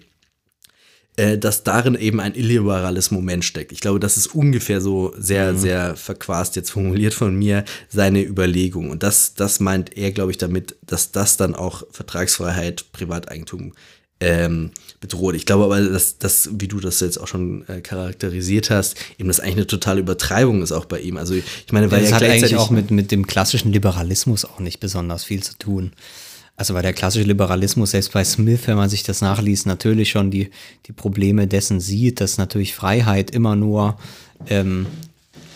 äh, 1.17 1.39
dass 1.39 1.63
darin 1.63 1.95
eben 1.95 2.21
ein 2.21 2.35
illiberales 2.35 3.11
Moment 3.11 3.45
steckt. 3.45 3.71
Ich 3.71 3.81
glaube, 3.81 4.01
das 4.01 4.17
ist 4.17 4.35
ungefähr 4.35 4.81
so 4.81 5.15
sehr, 5.17 5.53
mhm. 5.53 5.59
sehr 5.59 5.97
verquast 5.97 6.57
jetzt 6.57 6.71
formuliert 6.71 7.15
von 7.15 7.37
mir, 7.37 7.65
seine 7.89 8.25
Überlegung. 8.25 8.91
Und 8.91 9.03
das, 9.03 9.35
das 9.35 9.61
meint 9.61 9.97
er, 9.97 10.11
glaube 10.11 10.33
ich, 10.33 10.39
damit, 10.39 10.77
dass 10.83 11.13
das 11.13 11.37
dann 11.37 11.55
auch 11.55 11.85
Vertragsfreiheit, 11.93 12.87
Privateigentum 12.93 13.75
ähm, 14.21 14.71
bedroht. 15.01 15.35
Ich 15.35 15.47
glaube 15.47 15.65
aber, 15.65 15.81
dass 15.81 16.19
das, 16.19 16.49
wie 16.53 16.69
du 16.69 16.81
das 16.81 17.01
jetzt 17.01 17.19
auch 17.19 17.29
schon 17.29 17.65
äh, 17.69 17.81
charakterisiert 17.81 18.71
hast, 18.71 18.97
eben 19.19 19.29
das 19.29 19.41
eigentlich 19.41 19.57
eine 19.57 19.67
totale 19.67 20.01
Übertreibung 20.01 20.63
ist 20.63 20.73
auch 20.73 20.87
bei 20.87 21.01
ihm. 21.01 21.17
Also 21.17 21.35
ich 21.35 21.73
meine, 21.73 21.91
weil 21.91 22.01
das 22.01 22.11
ja 22.11 22.17
hat 22.17 22.23
eigentlich 22.25 22.57
auch 22.57 22.71
mit, 22.71 22.91
mit 22.91 23.11
dem 23.11 23.27
klassischen 23.27 23.73
Liberalismus 23.73 24.45
auch 24.45 24.61
nicht 24.61 24.81
besonders 24.81 25.25
viel 25.25 25.43
zu 25.43 25.57
tun. 25.59 25.93
Also 26.57 26.75
weil 26.75 26.83
der 26.83 26.93
klassische 26.93 27.27
Liberalismus, 27.27 27.91
selbst 27.91 28.13
bei 28.13 28.25
Smith, 28.25 28.61
wenn 28.67 28.77
man 28.77 28.89
sich 28.89 29.03
das 29.03 29.21
nachliest, 29.21 29.67
natürlich 29.67 30.11
schon 30.11 30.31
die, 30.31 30.51
die 30.87 30.93
Probleme 30.93 31.47
dessen 31.49 31.81
sieht, 31.81 32.21
dass 32.21 32.39
natürlich 32.39 32.75
Freiheit 32.75 33.33
immer 33.33 33.57
nur 33.57 33.99
ähm, 34.49 34.87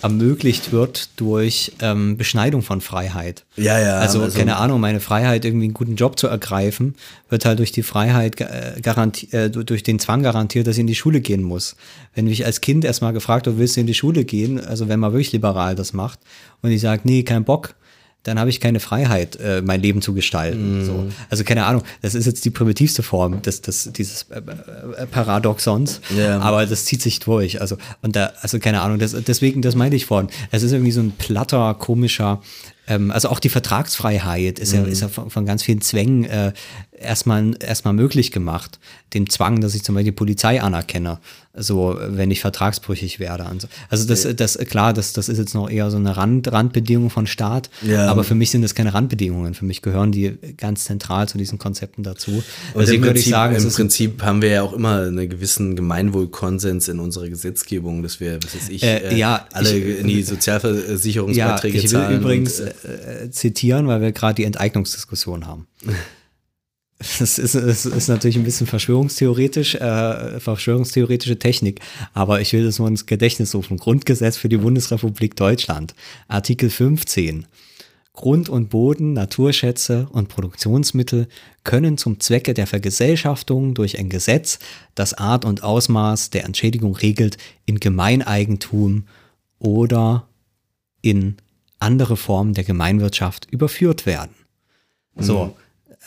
ermöglicht 0.03 0.73
wird 0.73 1.11
durch 1.17 1.73
ähm, 1.81 2.17
Beschneidung 2.17 2.63
von 2.63 2.81
Freiheit. 2.81 3.45
Ja, 3.57 3.79
ja. 3.81 3.99
Also, 3.99 4.23
also, 4.23 4.37
keine 4.37 4.57
Ahnung, 4.57 4.81
meine 4.81 5.01
Freiheit, 5.01 5.45
irgendwie 5.45 5.67
einen 5.67 5.75
guten 5.75 5.97
Job 5.97 6.19
zu 6.19 6.29
ergreifen, 6.29 6.95
wird 7.29 7.45
halt 7.45 7.59
durch 7.59 7.73
die 7.73 7.83
Freiheit 7.83 8.41
äh, 8.41 8.81
garantiert, 8.81 9.35
äh, 9.35 9.51
durch 9.51 9.83
den 9.83 9.99
Zwang 9.99 10.23
garantiert, 10.23 10.67
dass 10.67 10.77
ich 10.77 10.81
in 10.81 10.87
die 10.87 10.95
Schule 10.95 11.21
gehen 11.21 11.43
muss. 11.43 11.77
Wenn 12.15 12.27
mich 12.27 12.45
als 12.45 12.61
Kind 12.61 12.85
erstmal 12.85 13.13
gefragt 13.13 13.47
wird, 13.47 13.59
willst 13.59 13.77
du 13.77 13.81
in 13.81 13.87
die 13.87 13.95
Schule 13.95 14.25
gehen, 14.25 14.61
also 14.61 14.89
wenn 14.89 15.01
man 15.01 15.13
wirklich 15.13 15.33
liberal 15.33 15.75
das 15.75 15.93
macht, 15.93 16.21
und 16.63 16.71
ich 16.71 16.81
sage, 16.81 17.03
nee, 17.05 17.23
kein 17.23 17.45
Bock, 17.45 17.75
dann 18.25 18.39
habe 18.39 18.51
ich 18.51 18.61
keine 18.61 18.81
Freiheit, 18.81 19.37
äh, 19.37 19.63
mein 19.63 19.81
Leben 19.81 20.03
zu 20.03 20.13
gestalten. 20.13 20.83
Mm. 20.83 20.85
So. 20.85 21.07
Also 21.31 21.45
keine 21.45 21.65
Ahnung, 21.65 21.83
das 22.03 22.15
ist 22.15 22.27
jetzt 22.27 22.45
die 22.45 22.51
primitivste 22.51 23.03
Form 23.03 23.43
des, 23.43 23.63
des, 23.63 23.91
dieses 23.93 24.25
äh, 24.31 24.39
äh, 24.39 25.07
Paradoxons, 25.07 26.01
yeah. 26.15 26.41
aber 26.41 26.67
das 26.67 26.85
zieht 26.85 27.01
sich 27.01 27.21
durch. 27.21 27.61
Also, 27.61 27.79
und 28.03 28.17
da, 28.17 28.33
also 28.41 28.59
keine 28.59 28.83
Ahnung, 28.83 28.99
das, 28.99 29.17
deswegen, 29.27 29.63
das 29.63 29.75
meinte 29.77 29.97
ich 29.97 30.07
vorhin. 30.07 30.29
Es 30.51 30.63
ist 30.63 30.73
irgendwie 30.73 30.93
so 30.93 31.01
ein 31.01 31.13
platter, 31.13 31.75
komischer, 31.75 32.43
ähm, 32.89 33.11
also 33.11 33.29
auch 33.29 33.39
die 33.39 33.49
Vertragsfreiheit 33.49 34.59
ist 34.59 34.73
mm. 34.73 34.77
ja, 34.77 34.83
mhm. 34.83 34.89
ist 34.89 35.01
ja 35.01 35.09
von, 35.09 35.31
von 35.31 35.47
ganz 35.47 35.63
vielen 35.63 35.81
Zwängen 35.81 36.25
äh, 36.25 36.53
erstmal, 37.01 37.55
erstmal 37.61 37.95
möglich 37.95 38.33
gemacht. 38.33 38.79
Dem 39.15 39.31
Zwang, 39.31 39.61
dass 39.61 39.75
ich 39.75 39.83
zum 39.83 39.95
Beispiel 39.95 40.13
die 40.13 40.17
Polizei 40.17 40.61
anerkenne, 40.61 41.19
so 41.55 41.99
wenn 42.01 42.31
ich 42.31 42.41
vertragsbrüchig 42.41 43.19
werde. 43.19 43.47
Also 43.89 44.07
das, 44.07 44.29
das 44.37 44.59
klar, 44.59 44.93
das, 44.93 45.13
das 45.13 45.29
ist 45.29 45.39
jetzt 45.39 45.55
noch 45.55 45.71
eher 45.71 45.91
so 45.91 45.97
eine 45.97 46.17
Rand, 46.17 46.53
Randbedingung 46.53 47.09
von 47.09 47.27
Staat, 47.27 47.71
ja. 47.83 48.07
aber 48.07 48.25
für 48.25 48.35
mich 48.35 48.51
sind 48.51 48.63
das 48.63 48.75
keine 48.75 48.95
Randbedingungen. 48.95 49.55
Für 49.55 49.65
mich 49.65 49.83
gehören 49.83 50.13
die 50.13 50.37
ganz 50.57 50.85
zentral 50.85 51.29
zu 51.29 51.39
diesen 51.39 51.59
Konzepten 51.59 52.03
dazu. 52.03 52.43
Und 52.75 52.81
Deswegen 52.81 53.03
würde 53.03 53.19
ich 53.19 53.29
sagen, 53.29 53.57
im 53.57 53.71
Prinzip 53.71 54.23
haben 54.23 54.43
wir 54.43 54.51
ja 54.51 54.63
auch 54.63 54.73
immer 54.73 55.03
einen 55.03 55.29
gewissen 55.29 55.75
Gemeinwohlkonsens 55.75 56.89
in 56.89 57.01
unserer 57.01 57.29
Gesetzgebung, 57.29 58.03
dass 58.03 58.21
wir, 58.21 58.39
was 58.43 58.55
weiß 58.55 58.69
ich, 58.69 58.83
äh, 58.83 59.09
äh, 59.09 59.17
ja, 59.17 59.47
alle 59.53 59.77
ich, 59.77 60.01
in 60.01 60.07
die 60.07 60.23
Sozialversicherungsbeiträge 60.23 61.79
ja, 61.79 61.85
ich 61.85 61.93
will 61.93 62.17
übrigens 62.17 62.61
und, 62.61 62.69
äh, 62.69 63.31
zitieren, 63.31 63.87
weil 63.87 64.01
wir 64.01 64.13
gerade 64.13 64.35
die 64.35 64.45
Enteignungsdiskussion 64.45 65.47
haben. 65.47 65.67
Das 67.19 67.39
ist, 67.39 67.55
ist, 67.55 67.85
ist 67.85 68.09
natürlich 68.09 68.37
ein 68.37 68.45
bisschen 68.45 68.67
verschwörungstheoretisch, 68.67 69.77
äh, 69.77 70.41
verschwörungstheoretische 70.41 71.39
Technik, 71.39 71.81
aber 72.13 72.41
ich 72.41 72.53
will 72.53 72.65
das 72.65 72.81
nur 72.81 72.89
ins 72.89 73.07
Gedächtnis 73.07 73.55
rufen. 73.55 73.77
Grundgesetz 73.77 74.37
für 74.37 74.49
die 74.49 74.57
Bundesrepublik 74.57 75.37
Deutschland, 75.37 75.95
Artikel 76.27 76.71
15. 76.71 77.47
Grund 78.15 78.49
und 78.49 78.69
Boden, 78.71 79.13
Naturschätze 79.13 80.09
und 80.11 80.29
Produktionsmittel 80.29 81.29
können 81.63 81.99
zum 81.99 82.19
Zwecke 82.19 82.53
der 82.53 82.67
Vergesellschaftung 82.67 83.75
durch 83.75 83.97
ein 83.97 84.09
Gesetz, 84.09 84.59
das 84.97 85.15
Art 85.15 85.45
und 85.45 85.63
Ausmaß 85.63 86.31
der 86.31 86.45
Entschädigung 86.45 86.97
regelt, 86.97 87.37
in 87.65 87.79
Gemeineigentum 87.79 89.05
oder 89.61 90.27
in 91.01 91.37
andere 91.79 92.17
Formen 92.17 92.55
der 92.55 92.65
Gemeinwirtschaft 92.65 93.47
überführt 93.53 94.05
werden. 94.05 94.35
So, 95.15 95.45
mhm. 95.45 95.53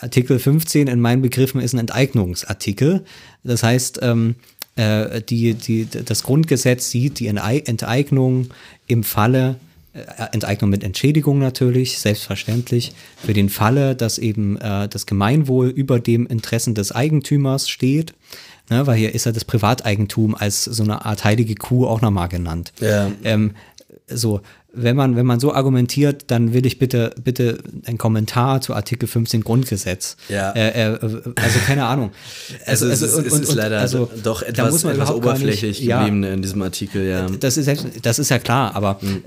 Artikel 0.02 0.40
15 0.40 0.88
in 0.88 1.00
meinen 1.00 1.22
Begriffen 1.22 1.62
ist 1.62 1.74
ein 1.74 1.80
Enteignungsartikel. 1.80 3.04
Das 3.44 3.64
heißt, 3.64 4.00
ähm, 4.02 4.36
äh, 4.76 5.22
die, 5.22 5.54
die, 5.54 5.88
das 5.88 6.24
Grundgesetz 6.24 6.90
sieht 6.90 7.20
die 7.20 7.28
Enteignung 7.28 8.48
im 8.88 9.04
Falle, 9.04 9.58
äh, 9.94 10.00
Enteignung 10.32 10.70
mit 10.70 10.84
Entschädigung 10.84 11.40
natürlich, 11.40 12.00
selbstverständlich, 12.00 12.94
für 13.18 13.34
den 13.34 13.50
Falle, 13.50 13.96
dass 13.96 14.18
eben 14.18 14.58
äh, 14.58 14.88
das 14.88 15.06
Gemeinwohl 15.06 15.68
über 15.68 16.00
dem 16.00 16.26
Interessen 16.28 16.74
des 16.76 16.92
Eigentümers 16.92 17.70
steht. 17.70 18.14
Ne, 18.70 18.88
weil 18.88 18.98
hier 18.98 19.14
ist 19.14 19.26
ja 19.26 19.34
das 19.34 19.44
Privateigentum 19.44 20.34
als 20.34 20.64
so 20.64 20.84
eine 20.84 21.04
Art 21.04 21.26
heilige 21.26 21.56
Kuh 21.56 21.86
auch 21.86 22.00
nochmal 22.00 22.30
genannt. 22.30 22.72
Ja. 22.80 23.12
Ähm, 23.26 23.52
so, 24.14 24.42
wenn 24.74 24.96
man, 24.96 25.16
wenn 25.16 25.26
man 25.26 25.40
so 25.40 25.54
argumentiert, 25.54 26.26
dann 26.28 26.54
will 26.54 26.66
ich 26.66 26.80
bitte, 26.80 27.14
bitte 27.22 27.60
einen 27.86 27.98
Kommentar 27.98 28.62
zu 28.62 28.74
Artikel 28.74 29.08
15 29.08 29.44
Grundgesetz. 29.44 30.18
Ja. 30.30 30.52
Äh, 30.52 30.94
äh, 30.94 31.00
also 31.36 31.60
keine 31.66 31.86
Ahnung. 31.86 32.12
Also, 32.66 32.88
also 32.88 33.06
es, 33.06 33.12
ist, 33.12 33.18
und, 33.18 33.28
es 33.28 33.40
ist 33.40 33.54
leider 33.54 33.80
also, 33.80 34.10
doch 34.24 34.42
etwas, 34.42 34.56
da 34.56 34.72
muss 34.72 34.84
man 34.84 34.94
etwas 34.94 35.12
oberflächlich 35.12 35.80
nicht, 35.80 35.90
geblieben 35.90 36.24
ja, 36.24 36.34
in 36.34 36.42
diesem 36.42 36.62
Artikel, 36.62 37.06
ja. 37.06 37.28
Das 37.28 37.58
ist, 37.58 37.70
das 38.02 38.20
ist 38.20 38.30
ja 38.30 38.40
klar, 38.40 38.76
aber 38.76 39.00
mhm. 39.02 39.24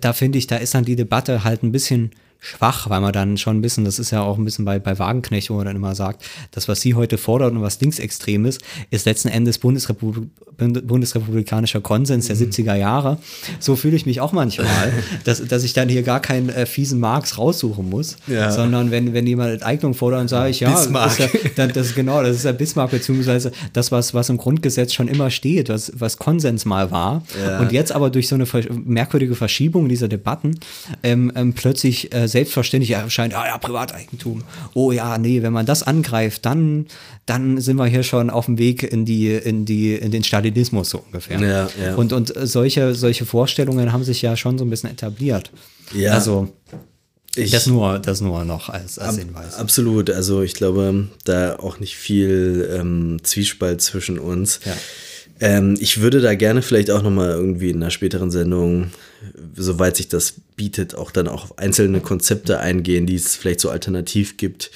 da 0.00 0.12
finde 0.12 0.38
ich, 0.38 0.46
da 0.46 0.56
ist 0.56 0.74
dann 0.74 0.84
die 0.84 0.96
Debatte 0.96 1.44
halt 1.44 1.62
ein 1.62 1.72
bisschen 1.72 2.10
schwach, 2.42 2.90
weil 2.90 3.00
man 3.00 3.12
dann 3.12 3.38
schon 3.38 3.58
ein 3.58 3.62
bisschen, 3.62 3.84
das 3.84 4.00
ist 4.00 4.10
ja 4.10 4.20
auch 4.20 4.36
ein 4.36 4.44
bisschen 4.44 4.64
bei, 4.64 4.80
bei 4.80 4.98
Wagenknecht, 4.98 5.48
wo 5.48 5.54
man 5.54 5.64
dann 5.64 5.76
immer 5.76 5.94
sagt, 5.94 6.24
das, 6.50 6.66
was 6.66 6.80
sie 6.80 6.94
heute 6.94 7.16
fordert 7.16 7.52
und 7.52 7.62
was 7.62 7.80
linksextrem 7.80 8.44
ist, 8.44 8.60
ist 8.90 9.06
letzten 9.06 9.28
Endes 9.28 9.58
Bundesrepublik, 9.58 10.28
bundesrepublikanischer 10.58 11.80
Konsens 11.80 12.26
der 12.26 12.36
mhm. 12.36 12.42
70er 12.42 12.74
Jahre. 12.74 13.18
So 13.60 13.76
fühle 13.76 13.94
ich 13.94 14.06
mich 14.06 14.20
auch 14.20 14.32
manchmal. 14.32 14.66
mal, 14.66 14.92
dass, 15.24 15.46
dass 15.46 15.62
ich 15.62 15.72
dann 15.72 15.88
hier 15.88 16.02
gar 16.02 16.18
keinen 16.18 16.48
äh, 16.48 16.66
fiesen 16.66 16.98
Marx 16.98 17.38
raussuchen 17.38 17.88
muss, 17.88 18.16
Ja. 18.26 18.50
sondern 18.50 18.90
wenn, 18.90 19.14
wenn 19.14 19.26
jemand 19.26 19.52
Enteignung 19.52 19.94
fordert, 19.94 20.20
dann 20.20 20.28
sage 20.28 20.50
ich, 20.50 20.60
ja, 20.60 20.70
Bismarck. 20.70 21.16
Das, 21.16 21.34
ist 21.34 21.44
ja 21.44 21.50
dann, 21.54 21.72
das 21.72 21.94
genau, 21.94 22.22
das 22.22 22.36
ist 22.36 22.44
ja 22.44 22.52
Bismarck, 22.52 22.90
beziehungsweise 22.90 23.52
das, 23.72 23.92
was, 23.92 24.14
was 24.14 24.28
im 24.28 24.36
Grundgesetz 24.36 24.92
schon 24.92 25.06
immer 25.06 25.30
steht, 25.30 25.68
was, 25.68 25.92
was 25.94 26.16
Konsens 26.16 26.64
mal 26.64 26.90
war. 26.90 27.22
Ja. 27.40 27.60
Und 27.60 27.70
jetzt 27.70 27.92
aber 27.92 28.10
durch 28.10 28.26
so 28.26 28.34
eine 28.34 28.46
merkwürdige 28.84 29.36
Verschiebung 29.36 29.88
dieser 29.88 30.08
Debatten 30.08 30.58
ähm, 31.04 31.30
ähm, 31.36 31.52
plötzlich 31.52 32.12
äh, 32.12 32.26
selbstverständlich 32.32 32.90
erscheint, 32.90 33.32
ja, 33.32 33.46
ja, 33.46 33.58
Privateigentum. 33.58 34.42
Oh 34.74 34.90
ja, 34.92 35.18
nee, 35.18 35.42
wenn 35.42 35.52
man 35.52 35.66
das 35.66 35.82
angreift, 35.82 36.44
dann, 36.44 36.86
dann 37.26 37.60
sind 37.60 37.76
wir 37.76 37.86
hier 37.86 38.02
schon 38.02 38.30
auf 38.30 38.46
dem 38.46 38.58
Weg 38.58 38.82
in 38.82 39.04
die, 39.04 39.32
in 39.32 39.64
die, 39.64 39.94
in 39.94 40.10
den 40.10 40.24
Stalinismus 40.24 40.90
so 40.90 40.98
ungefähr. 40.98 41.38
Ja, 41.40 41.68
ja. 41.80 41.94
Und, 41.94 42.12
und 42.12 42.32
solche, 42.36 42.94
solche 42.94 43.24
Vorstellungen 43.26 43.92
haben 43.92 44.04
sich 44.04 44.22
ja 44.22 44.36
schon 44.36 44.58
so 44.58 44.64
ein 44.64 44.70
bisschen 44.70 44.90
etabliert. 44.90 45.50
Ja. 45.94 46.12
Also, 46.14 46.48
Ich- 47.36 47.50
das 47.50 47.66
nur, 47.66 47.98
das 47.98 48.20
nur 48.20 48.44
noch 48.44 48.68
als, 48.68 48.98
als 48.98 49.16
Hinweis. 49.18 49.54
Absolut, 49.54 50.10
also 50.10 50.42
ich 50.42 50.54
glaube, 50.54 51.08
da 51.24 51.56
auch 51.56 51.78
nicht 51.80 51.96
viel 51.96 52.68
ähm, 52.78 53.18
Zwiespalt 53.22 53.80
zwischen 53.80 54.18
uns. 54.18 54.60
Ja. 54.66 54.72
Ähm, 55.42 55.74
ich 55.80 56.00
würde 56.00 56.20
da 56.20 56.36
gerne 56.36 56.62
vielleicht 56.62 56.92
auch 56.92 57.02
nochmal 57.02 57.30
irgendwie 57.30 57.70
in 57.70 57.82
einer 57.82 57.90
späteren 57.90 58.30
Sendung, 58.30 58.92
soweit 59.56 59.96
sich 59.96 60.06
das 60.06 60.34
bietet, 60.54 60.94
auch 60.94 61.10
dann 61.10 61.26
auch 61.26 61.42
auf 61.42 61.58
einzelne 61.58 62.00
Konzepte 62.00 62.60
eingehen, 62.60 63.06
die 63.06 63.16
es 63.16 63.34
vielleicht 63.34 63.58
so 63.58 63.68
alternativ 63.68 64.36
gibt. 64.36 64.70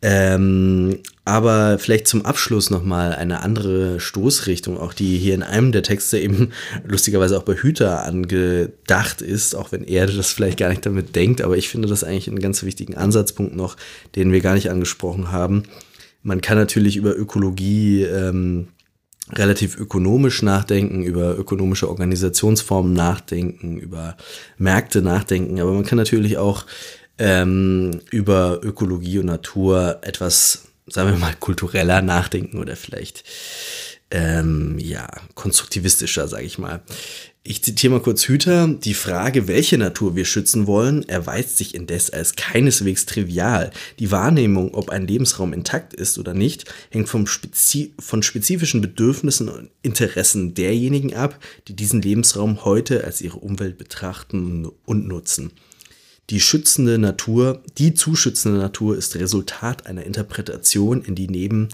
Ähm, 0.00 1.00
aber 1.24 1.80
vielleicht 1.80 2.06
zum 2.06 2.24
Abschluss 2.24 2.70
nochmal 2.70 3.16
eine 3.16 3.42
andere 3.42 3.98
Stoßrichtung, 3.98 4.78
auch 4.78 4.94
die 4.94 5.18
hier 5.18 5.34
in 5.34 5.42
einem 5.42 5.72
der 5.72 5.82
Texte 5.82 6.20
eben 6.20 6.52
lustigerweise 6.86 7.36
auch 7.36 7.42
bei 7.42 7.54
Hüter 7.54 8.04
angedacht 8.04 9.22
ist, 9.22 9.56
auch 9.56 9.72
wenn 9.72 9.82
er 9.82 10.06
das 10.06 10.30
vielleicht 10.30 10.58
gar 10.58 10.68
nicht 10.68 10.86
damit 10.86 11.16
denkt, 11.16 11.42
aber 11.42 11.56
ich 11.56 11.68
finde 11.68 11.88
das 11.88 12.04
eigentlich 12.04 12.28
einen 12.28 12.38
ganz 12.38 12.62
wichtigen 12.62 12.96
Ansatzpunkt 12.96 13.56
noch, 13.56 13.76
den 14.14 14.30
wir 14.30 14.40
gar 14.40 14.54
nicht 14.54 14.70
angesprochen 14.70 15.32
haben. 15.32 15.64
Man 16.22 16.40
kann 16.40 16.58
natürlich 16.58 16.96
über 16.96 17.16
Ökologie 17.16 18.02
ähm, 18.02 18.68
relativ 19.32 19.78
ökonomisch 19.78 20.42
nachdenken, 20.42 21.02
über 21.02 21.38
ökonomische 21.38 21.88
Organisationsformen 21.88 22.92
nachdenken, 22.92 23.78
über 23.78 24.16
Märkte 24.58 25.02
nachdenken, 25.02 25.60
aber 25.60 25.72
man 25.72 25.84
kann 25.84 25.98
natürlich 25.98 26.38
auch 26.38 26.66
ähm, 27.18 28.00
über 28.10 28.60
Ökologie 28.62 29.18
und 29.18 29.26
Natur 29.26 29.98
etwas, 30.02 30.68
sagen 30.86 31.10
wir 31.10 31.18
mal, 31.18 31.34
kultureller 31.38 32.02
nachdenken 32.02 32.58
oder 32.58 32.76
vielleicht 32.76 33.24
ähm, 34.10 34.78
ja, 34.78 35.08
konstruktivistischer, 35.34 36.28
sage 36.28 36.44
ich 36.44 36.58
mal. 36.58 36.82
Ich 37.44 37.64
zitiere 37.64 37.94
mal 37.94 38.00
kurz 38.00 38.28
Hüter. 38.28 38.68
Die 38.68 38.94
Frage, 38.94 39.48
welche 39.48 39.76
Natur 39.76 40.14
wir 40.14 40.24
schützen 40.24 40.68
wollen, 40.68 41.08
erweist 41.08 41.56
sich 41.56 41.74
indes 41.74 42.08
als 42.08 42.36
keineswegs 42.36 43.04
trivial. 43.04 43.72
Die 43.98 44.12
Wahrnehmung, 44.12 44.74
ob 44.74 44.90
ein 44.90 45.08
Lebensraum 45.08 45.52
intakt 45.52 45.92
ist 45.92 46.18
oder 46.18 46.34
nicht, 46.34 46.72
hängt 46.90 47.08
vom 47.08 47.26
Spezi 47.26 47.94
von 47.98 48.22
spezifischen 48.22 48.80
Bedürfnissen 48.80 49.48
und 49.48 49.70
Interessen 49.82 50.54
derjenigen 50.54 51.14
ab, 51.14 51.36
die 51.66 51.74
diesen 51.74 52.00
Lebensraum 52.00 52.64
heute 52.64 53.02
als 53.02 53.20
ihre 53.20 53.38
Umwelt 53.38 53.76
betrachten 53.76 54.70
und 54.84 55.08
nutzen. 55.08 55.50
Die 56.30 56.40
schützende 56.40 56.96
Natur, 56.96 57.64
die 57.76 57.92
zu 57.92 58.14
schützende 58.14 58.58
Natur 58.58 58.96
ist 58.96 59.16
Resultat 59.16 59.86
einer 59.86 60.04
Interpretation, 60.04 61.02
in 61.02 61.16
die 61.16 61.26
neben 61.26 61.70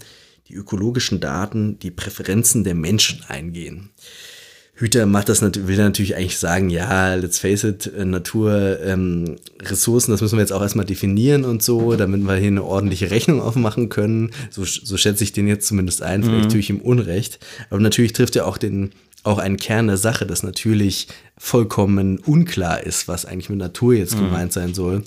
die 0.47 0.55
ökologischen 0.55 1.19
Daten 1.19 1.77
die 1.77 1.91
Präferenzen 1.91 2.63
der 2.63 2.73
Menschen 2.73 3.23
eingehen. 3.27 3.91
Hüter 4.79 5.05
macht 5.05 5.27
das 5.27 5.41
will 5.41 5.75
natürlich 5.75 6.15
eigentlich 6.15 6.37
sagen, 6.37 6.69
ja, 6.69 7.15
let's 7.15 7.37
face 7.37 7.65
it, 7.65 7.91
äh, 7.93 8.05
Natur, 8.05 8.79
ähm, 8.81 9.35
Ressourcen, 9.61 10.11
das 10.11 10.21
müssen 10.21 10.37
wir 10.37 10.41
jetzt 10.41 10.53
auch 10.53 10.61
erstmal 10.61 10.85
definieren 10.85 11.43
und 11.43 11.61
so, 11.61 11.97
damit 11.97 12.21
wir 12.21 12.35
hier 12.35 12.47
eine 12.47 12.63
ordentliche 12.63 13.11
Rechnung 13.11 13.41
aufmachen 13.41 13.89
können. 13.89 14.31
So, 14.49 14.63
so 14.63 14.95
schätze 14.95 15.25
ich 15.25 15.33
den 15.33 15.49
jetzt 15.49 15.67
zumindest 15.67 16.01
ein, 16.01 16.23
vielleicht 16.23 16.51
tue 16.51 16.61
ich 16.61 16.69
ihm 16.69 16.79
Unrecht. 16.79 17.39
Aber 17.69 17.81
natürlich 17.81 18.13
trifft 18.13 18.37
er 18.37 18.47
auch 18.47 18.57
den 18.57 18.91
auch 19.23 19.37
einen 19.37 19.57
Kern 19.57 19.87
der 19.87 19.97
Sache, 19.97 20.25
dass 20.25 20.43
natürlich 20.43 21.07
vollkommen 21.41 22.19
unklar 22.19 22.83
ist, 22.83 23.07
was 23.07 23.25
eigentlich 23.25 23.49
mit 23.49 23.59
Natur 23.59 23.93
jetzt 23.93 24.17
gemeint 24.17 24.51
sein 24.51 24.73
soll. 24.73 25.03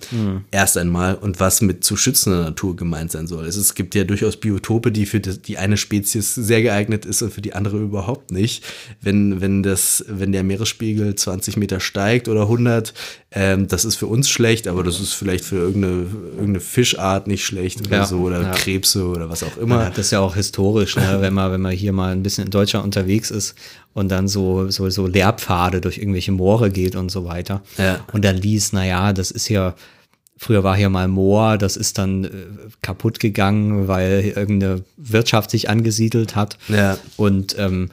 Erst 0.50 0.78
einmal 0.78 1.14
und 1.16 1.40
was 1.40 1.60
mit 1.60 1.84
zu 1.84 1.94
schützender 1.94 2.42
Natur 2.42 2.74
gemeint 2.74 3.12
sein 3.12 3.26
soll. 3.26 3.44
Es, 3.44 3.74
gibt 3.74 3.94
ja 3.94 4.04
durchaus 4.04 4.38
Biotope, 4.38 4.90
die 4.90 5.04
für 5.04 5.20
die 5.20 5.58
eine 5.58 5.76
Spezies 5.76 6.34
sehr 6.34 6.62
geeignet 6.62 7.04
ist 7.04 7.20
und 7.20 7.34
für 7.34 7.42
die 7.42 7.52
andere 7.52 7.78
überhaupt 7.78 8.30
nicht. 8.30 8.64
Wenn, 9.02 9.42
wenn, 9.42 9.62
das, 9.62 10.06
wenn 10.08 10.32
der 10.32 10.42
Meeresspiegel 10.42 11.14
20 11.14 11.58
Meter 11.58 11.80
steigt 11.80 12.28
oder 12.28 12.42
100, 12.42 12.94
ähm, 13.32 13.68
das 13.68 13.84
ist 13.84 13.96
für 13.96 14.06
uns 14.06 14.28
schlecht, 14.30 14.68
aber 14.68 14.82
das 14.82 15.00
ist 15.00 15.12
vielleicht 15.12 15.44
für 15.44 15.56
irgendeine, 15.56 16.06
irgendeine 16.32 16.60
Fischart 16.60 17.26
nicht 17.26 17.44
schlecht 17.44 17.80
oder 17.80 17.98
Ja, 17.98 18.06
so 18.06 18.20
oder 18.20 18.40
ja. 18.40 18.50
Krebse 18.52 19.06
oder 19.06 19.28
was 19.28 19.42
auch 19.42 19.56
immer. 19.58 19.84
hat 19.84 19.98
das 19.98 20.10
ja 20.10 20.20
auch 20.20 20.34
historisch, 20.34 20.96
ne? 20.96 21.16
wenn, 21.20 21.34
man, 21.34 21.52
wenn 21.52 21.60
man 21.60 21.72
hier 21.72 21.92
mal 21.92 22.12
ein 22.12 22.22
bisschen 22.22 22.44
in 22.44 22.50
Deutschland 22.50 22.84
unterwegs 22.84 23.30
ist 23.30 23.54
und 23.94 24.10
dann 24.10 24.28
so, 24.28 24.70
so, 24.70 24.88
so 24.90 25.06
Lehrpfade 25.06 25.80
durch 25.80 25.98
irgendwelche 25.98 26.21
Moore 26.30 26.70
geht 26.70 26.94
und 26.96 27.10
so 27.10 27.24
weiter. 27.24 27.62
Ja. 27.78 28.00
Und 28.12 28.24
dann 28.24 28.36
liest, 28.36 28.72
naja, 28.72 29.12
das 29.12 29.30
ist 29.30 29.48
ja, 29.48 29.74
früher 30.36 30.62
war 30.62 30.76
hier 30.76 30.88
mal 30.88 31.08
Moor, 31.08 31.58
das 31.58 31.76
ist 31.76 31.98
dann 31.98 32.24
äh, 32.24 32.28
kaputt 32.82 33.18
gegangen, 33.18 33.88
weil 33.88 34.32
irgendeine 34.36 34.84
Wirtschaft 34.96 35.50
sich 35.50 35.68
angesiedelt 35.68 36.36
hat. 36.36 36.58
Ja. 36.68 36.98
Und 37.16 37.56
ähm, 37.58 37.90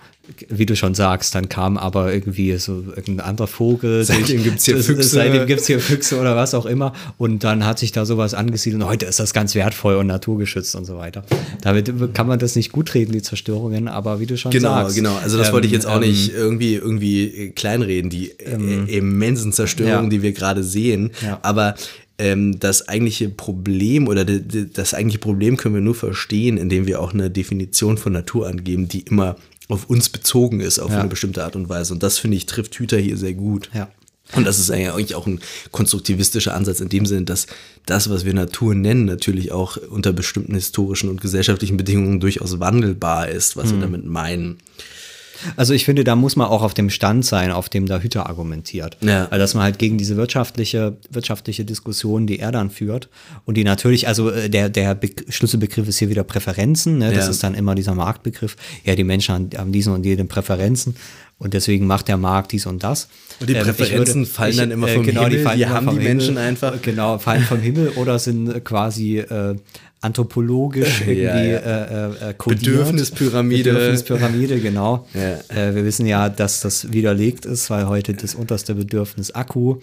wie 0.49 0.65
du 0.65 0.75
schon 0.75 0.95
sagst, 0.95 1.35
dann 1.35 1.49
kam 1.49 1.77
aber 1.77 2.13
irgendwie 2.13 2.55
so 2.57 2.83
irgendein 2.95 3.21
anderer 3.21 3.47
Vogel. 3.47 4.03
Seitdem 4.03 4.43
gibt's 4.43 4.65
hier 4.65 4.75
Das- 4.75 4.85
Füchse. 4.85 5.09
Seitdem 5.09 5.45
gibt's 5.47 5.67
hier 5.67 5.79
Füchse 5.79 6.19
oder 6.19 6.35
was 6.35 6.53
auch 6.53 6.65
immer. 6.65 6.93
Und 7.17 7.43
dann 7.43 7.65
hat 7.65 7.79
sich 7.79 7.91
da 7.91 8.05
sowas 8.05 8.33
angesiedelt. 8.33 8.81
Und 8.83 8.89
heute 8.89 9.05
ist 9.05 9.19
das 9.19 9.33
ganz 9.33 9.55
wertvoll 9.55 9.95
und 9.95 10.07
naturgeschützt 10.07 10.75
und 10.75 10.85
so 10.85 10.97
weiter. 10.97 11.23
Damit 11.61 11.91
kann 12.13 12.27
man 12.27 12.39
das 12.39 12.55
nicht 12.55 12.71
gut 12.71 12.93
reden, 12.93 13.11
die 13.11 13.21
Zerstörungen, 13.21 13.87
aber 13.87 14.19
wie 14.19 14.25
du 14.25 14.37
schon 14.37 14.51
Genau, 14.51 14.69
sagst. 14.69 14.95
genau. 14.95 15.15
Also 15.17 15.37
das 15.37 15.47
ähm, 15.47 15.53
wollte 15.53 15.67
ich 15.67 15.73
jetzt 15.73 15.85
auch 15.85 15.95
ähm, 16.01 16.07
nicht 16.09 16.33
irgendwie 16.33 16.75
irgendwie 16.75 17.23
äh, 17.25 17.49
kleinreden, 17.49 18.09
die 18.09 18.31
äh, 18.39 18.97
immensen 18.97 19.51
Zerstörungen, 19.53 20.05
ja. 20.05 20.09
die 20.09 20.21
wir 20.21 20.31
gerade 20.31 20.63
sehen. 20.63 21.11
Ja. 21.23 21.39
Aber 21.41 21.75
ähm, 22.17 22.59
das 22.59 22.87
eigentliche 22.89 23.29
Problem 23.29 24.07
oder 24.07 24.25
de- 24.25 24.39
de- 24.41 24.65
das 24.73 24.93
eigentliche 24.93 25.19
Problem 25.19 25.55
können 25.55 25.75
wir 25.75 25.81
nur 25.81 25.95
verstehen, 25.95 26.57
indem 26.57 26.85
wir 26.85 26.99
auch 27.01 27.13
eine 27.13 27.29
Definition 27.29 27.97
von 27.97 28.11
Natur 28.13 28.47
angeben, 28.47 28.87
die 28.89 28.99
immer 29.01 29.37
auf 29.69 29.85
uns 29.89 30.09
bezogen 30.09 30.59
ist, 30.59 30.79
auf 30.79 30.91
Ja. 30.91 30.99
eine 30.99 31.07
bestimmte 31.09 31.43
Art 31.43 31.55
und 31.55 31.69
Weise. 31.69 31.93
Und 31.93 32.03
das 32.03 32.17
finde 32.17 32.35
ich 32.37 32.45
trifft 32.45 32.75
Hüter 32.75 32.97
hier 32.97 33.15
sehr 33.17 33.33
gut. 33.33 33.69
Ja. 33.73 33.89
Und 34.35 34.45
das 34.45 34.59
ist 34.59 34.69
eigentlich 34.69 35.15
auch 35.15 35.25
ein 35.25 35.39
konstruktivistischer 35.71 36.53
Ansatz 36.53 36.81
in 36.81 36.89
dem 36.89 37.05
Sinne, 37.07 37.23
dass 37.25 37.47
das, 37.87 38.09
was 38.11 38.25
wir 38.25 38.33
Natur 38.35 38.75
nennen, 38.75 39.05
natürlich 39.05 39.51
auch 39.51 39.77
unter 39.77 40.13
bestimmten 40.13 40.53
historischen 40.53 41.09
und 41.09 41.19
gesellschaftlichen 41.21 41.77
Bedingungen 41.77 42.19
durchaus 42.19 42.59
wandelbar 42.59 43.29
ist, 43.29 43.57
was 43.57 43.67
Mhm. 43.67 43.71
wir 43.75 43.79
damit 43.81 44.05
meinen. 44.05 44.57
Also 45.55 45.73
ich 45.73 45.85
finde, 45.85 46.03
da 46.03 46.15
muss 46.15 46.35
man 46.35 46.47
auch 46.47 46.63
auf 46.63 46.73
dem 46.73 46.89
Stand 46.89 47.25
sein, 47.25 47.51
auf 47.51 47.69
dem 47.69 47.85
da 47.85 47.99
Hütter 47.99 48.27
argumentiert. 48.27 48.97
Ja. 49.01 49.25
Also 49.25 49.37
dass 49.37 49.53
man 49.53 49.63
halt 49.63 49.79
gegen 49.79 49.97
diese 49.97 50.17
wirtschaftliche, 50.17 50.97
wirtschaftliche 51.09 51.65
Diskussion, 51.65 52.27
die 52.27 52.39
er 52.39 52.51
dann 52.51 52.69
führt 52.69 53.09
und 53.45 53.55
die 53.55 53.63
natürlich, 53.63 54.07
also 54.07 54.29
äh, 54.29 54.49
der, 54.49 54.69
der 54.69 54.95
Be 54.95 55.09
Schlüsselbegriff 55.29 55.87
ist 55.87 55.99
hier 55.99 56.09
wieder 56.09 56.23
Präferenzen, 56.23 56.97
ne? 56.99 57.11
das 57.13 57.25
Ja. 57.25 57.31
ist 57.31 57.43
dann 57.43 57.55
immer 57.55 57.75
dieser 57.75 57.95
Marktbegriff. 57.95 58.55
Ja, 58.83 58.95
die 58.95 59.03
Menschen 59.03 59.49
haben, 59.57 59.71
diesen 59.71 59.93
und 59.93 60.05
jene 60.05 60.25
Präferenzen 60.25 60.95
und 61.39 61.53
deswegen 61.53 61.87
macht 61.87 62.07
der 62.09 62.17
Markt 62.17 62.51
dies 62.51 62.65
und 62.65 62.83
das. 62.83 63.07
Und 63.39 63.49
die 63.49 63.53
ich 63.53 63.59
Präferenzen 63.61 64.25
fallen 64.25 64.57
dann 64.57 64.71
immer 64.71 64.87
vom 64.87 65.05
Himmel, 65.05 65.39
fallen 65.41 65.57
die 65.57 65.65
haben 65.67 65.89
die 65.89 66.03
Menschen 66.03 66.37
einfach. 66.37 66.81
Genau, 66.81 67.17
fallen 67.17 67.43
vom 67.43 67.59
Himmel 67.61 67.89
oder 67.95 68.19
sind 68.19 68.49
äh, 68.53 68.59
quasi 68.59 69.19
äh, 69.19 69.55
anthropologisch 70.01 71.01
irgendwie 71.07 71.21
Ja, 71.21 71.43
ja. 71.43 71.57
Äh, 71.57 72.29
äh, 72.29 72.33
kodiert. 72.37 72.61
Bedürfnispyramide. 72.61 73.73
Bedürfnispyramide, 73.73 74.59
genau. 74.59 75.07
Ja. 75.13 75.39
Äh, 75.55 75.75
wir 75.75 75.85
wissen 75.85 76.05
ja, 76.05 76.29
dass 76.29 76.61
das 76.61 76.91
widerlegt 76.91 77.45
ist, 77.45 77.69
weil 77.69 77.87
heute 77.87 78.13
das 78.13 78.35
unterste 78.35 78.75
Bedürfnis 78.75 79.31
Akku, 79.31 79.77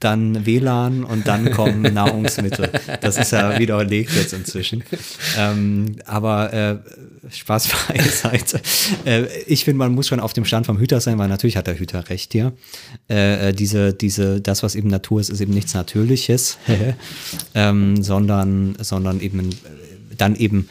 dann 0.00 0.46
WLAN 0.46 1.04
und 1.04 1.26
dann 1.26 1.50
kommen 1.52 1.82
Nahrungsmittel. 1.82 2.70
Das 3.00 3.16
ist 3.16 3.32
ja 3.32 3.58
widerlegt 3.58 4.14
jetzt 4.14 4.32
inzwischen. 4.32 4.84
Ähm, 5.36 5.96
aber 6.06 6.52
äh, 6.52 6.76
Spaß 7.30 7.68
beiseite. 7.88 8.60
Äh, 9.04 9.26
ich 9.46 9.64
finde, 9.64 9.78
man 9.78 9.94
muss 9.94 10.08
schon 10.08 10.20
auf 10.20 10.32
dem 10.32 10.44
Stand 10.44 10.66
vom 10.66 10.78
Hüter 10.78 11.00
sein, 11.00 11.18
weil 11.18 11.28
natürlich 11.28 11.56
hat 11.56 11.66
der 11.66 11.78
Hüter 11.78 12.08
recht 12.08 12.32
hier. 12.32 12.52
Äh, 13.10 13.48
äh, 13.48 13.52
diese, 13.52 13.92
diese, 13.92 14.40
das, 14.40 14.62
was 14.62 14.74
eben 14.74 14.88
Natur 14.88 15.20
ist, 15.20 15.30
ist 15.30 15.40
eben 15.40 15.52
nichts 15.54 15.74
Natürliches, 15.74 16.58
ähm, 17.54 18.02
sondern, 18.02 18.76
sondern 18.80 19.20
eben 19.20 19.50
äh, 19.50 19.54
dann 20.16 20.36
eben 20.36 20.68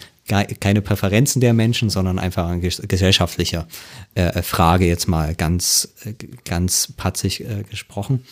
keine 0.59 0.81
Präferenzen 0.81 1.39
der 1.39 1.53
Menschen, 1.53 1.89
sondern 1.89 2.19
einfach 2.19 2.49
eine 2.49 2.61
ges- 2.61 2.85
gesellschaftliche 2.85 3.65
äh, 4.13 4.41
Frage 4.41 4.85
jetzt 4.85 5.07
mal 5.07 5.35
ganz, 5.35 5.93
äh, 6.03 6.13
ganz 6.43 6.93
patzig 6.97 7.41
äh, 7.41 7.63
gesprochen. 7.69 8.25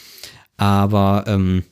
Aber 0.57 1.25
ähm, 1.27 1.63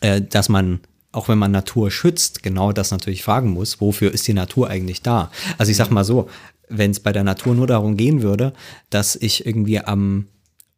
äh, 0.00 0.20
dass 0.20 0.48
man, 0.48 0.80
auch 1.12 1.28
wenn 1.28 1.38
man 1.38 1.50
Natur 1.50 1.90
schützt, 1.90 2.42
genau 2.42 2.72
das 2.72 2.90
natürlich 2.90 3.22
fragen 3.22 3.50
muss, 3.50 3.80
wofür 3.80 4.12
ist 4.12 4.26
die 4.28 4.34
Natur 4.34 4.68
eigentlich 4.68 5.02
da? 5.02 5.30
Also 5.58 5.70
ich 5.70 5.76
sag 5.76 5.90
mal 5.90 6.04
so, 6.04 6.28
wenn 6.68 6.90
es 6.90 7.00
bei 7.00 7.12
der 7.12 7.24
Natur 7.24 7.54
nur 7.54 7.66
darum 7.66 7.96
gehen 7.96 8.22
würde, 8.22 8.52
dass 8.90 9.16
ich 9.16 9.46
irgendwie 9.46 9.80
am 9.80 10.28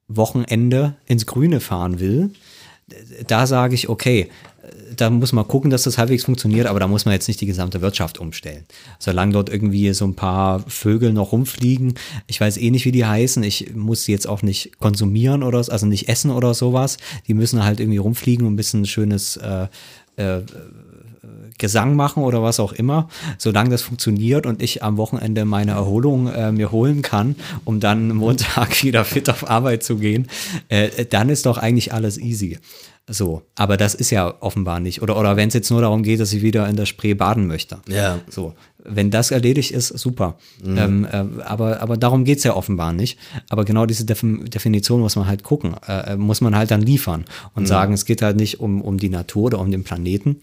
Wochenende 0.08 0.96
ins 1.06 1.26
Grüne 1.26 1.60
fahren 1.60 2.00
will, 2.00 2.30
da 3.26 3.46
sage 3.46 3.74
ich, 3.74 3.88
okay, 3.88 4.30
da 4.96 5.10
muss 5.10 5.32
man 5.32 5.46
gucken, 5.46 5.70
dass 5.70 5.84
das 5.84 5.98
halbwegs 5.98 6.24
funktioniert, 6.24 6.66
aber 6.66 6.80
da 6.80 6.88
muss 6.88 7.04
man 7.04 7.12
jetzt 7.14 7.28
nicht 7.28 7.40
die 7.40 7.46
gesamte 7.46 7.80
Wirtschaft 7.80 8.18
umstellen. 8.18 8.64
Solange 8.98 9.32
dort 9.32 9.48
irgendwie 9.48 9.92
so 9.92 10.04
ein 10.04 10.14
paar 10.14 10.60
Vögel 10.68 11.12
noch 11.12 11.32
rumfliegen, 11.32 11.94
ich 12.26 12.40
weiß 12.40 12.56
eh 12.56 12.70
nicht, 12.70 12.84
wie 12.84 12.92
die 12.92 13.04
heißen, 13.04 13.42
ich 13.42 13.74
muss 13.74 14.04
sie 14.04 14.12
jetzt 14.12 14.28
auch 14.28 14.42
nicht 14.42 14.78
konsumieren 14.78 15.42
oder 15.42 15.62
so, 15.62 15.72
also 15.72 15.86
nicht 15.86 16.08
essen 16.08 16.30
oder 16.30 16.54
sowas. 16.54 16.98
Die 17.28 17.34
müssen 17.34 17.64
halt 17.64 17.80
irgendwie 17.80 17.98
rumfliegen 17.98 18.46
und 18.46 18.54
ein 18.54 18.56
bisschen 18.56 18.86
schönes 18.86 19.36
äh, 19.36 19.68
äh, 20.16 20.40
Gesang 21.56 21.94
machen 21.94 22.24
oder 22.24 22.42
was 22.42 22.58
auch 22.58 22.72
immer, 22.72 23.08
solange 23.38 23.70
das 23.70 23.82
funktioniert 23.82 24.44
und 24.44 24.60
ich 24.60 24.82
am 24.82 24.96
Wochenende 24.96 25.44
meine 25.44 25.72
Erholung 25.72 26.26
äh, 26.26 26.50
mir 26.50 26.72
holen 26.72 27.00
kann, 27.00 27.36
um 27.64 27.78
dann 27.78 28.08
Montag 28.08 28.82
wieder 28.82 29.04
fit 29.04 29.30
auf 29.30 29.48
Arbeit 29.48 29.84
zu 29.84 29.96
gehen, 29.96 30.26
äh, 30.68 31.04
dann 31.06 31.28
ist 31.28 31.46
doch 31.46 31.58
eigentlich 31.58 31.92
alles 31.92 32.18
easy. 32.18 32.58
So, 33.06 33.42
aber 33.54 33.76
das 33.76 33.94
ist 33.94 34.10
ja 34.10 34.34
offenbar 34.40 34.80
nicht. 34.80 35.02
Oder, 35.02 35.18
oder 35.18 35.36
wenn 35.36 35.48
es 35.48 35.54
jetzt 35.54 35.70
nur 35.70 35.82
darum 35.82 36.02
geht, 36.02 36.20
dass 36.20 36.32
ich 36.32 36.42
wieder 36.42 36.66
in 36.68 36.76
der 36.76 36.86
Spree 36.86 37.12
baden 37.12 37.46
möchte. 37.46 37.78
Ja. 37.86 38.20
So, 38.30 38.54
wenn 38.82 39.10
das 39.10 39.30
erledigt 39.30 39.72
ist, 39.72 39.88
super. 39.88 40.38
Ähm, 40.64 41.04
äh, 41.04 41.42
aber, 41.42 41.82
aber 41.82 41.98
darum 41.98 42.24
geht 42.24 42.38
es 42.38 42.44
ja 42.44 42.56
offenbar 42.56 42.94
nicht. 42.94 43.18
Aber 43.50 43.66
genau 43.66 43.84
diese 43.84 44.06
Defin 44.06 44.46
Definition 44.46 45.00
muss 45.00 45.16
man 45.16 45.26
halt 45.26 45.42
gucken, 45.42 45.76
äh, 45.86 46.16
muss 46.16 46.40
man 46.40 46.56
halt 46.56 46.70
dann 46.70 46.80
liefern 46.80 47.26
und 47.54 47.66
sagen, 47.66 47.92
es 47.92 48.06
geht 48.06 48.22
halt 48.22 48.36
nicht 48.36 48.60
um, 48.60 48.80
um 48.80 48.98
die 48.98 49.10
Natur 49.10 49.44
oder 49.44 49.58
um 49.58 49.70
den 49.70 49.84
Planeten. 49.84 50.40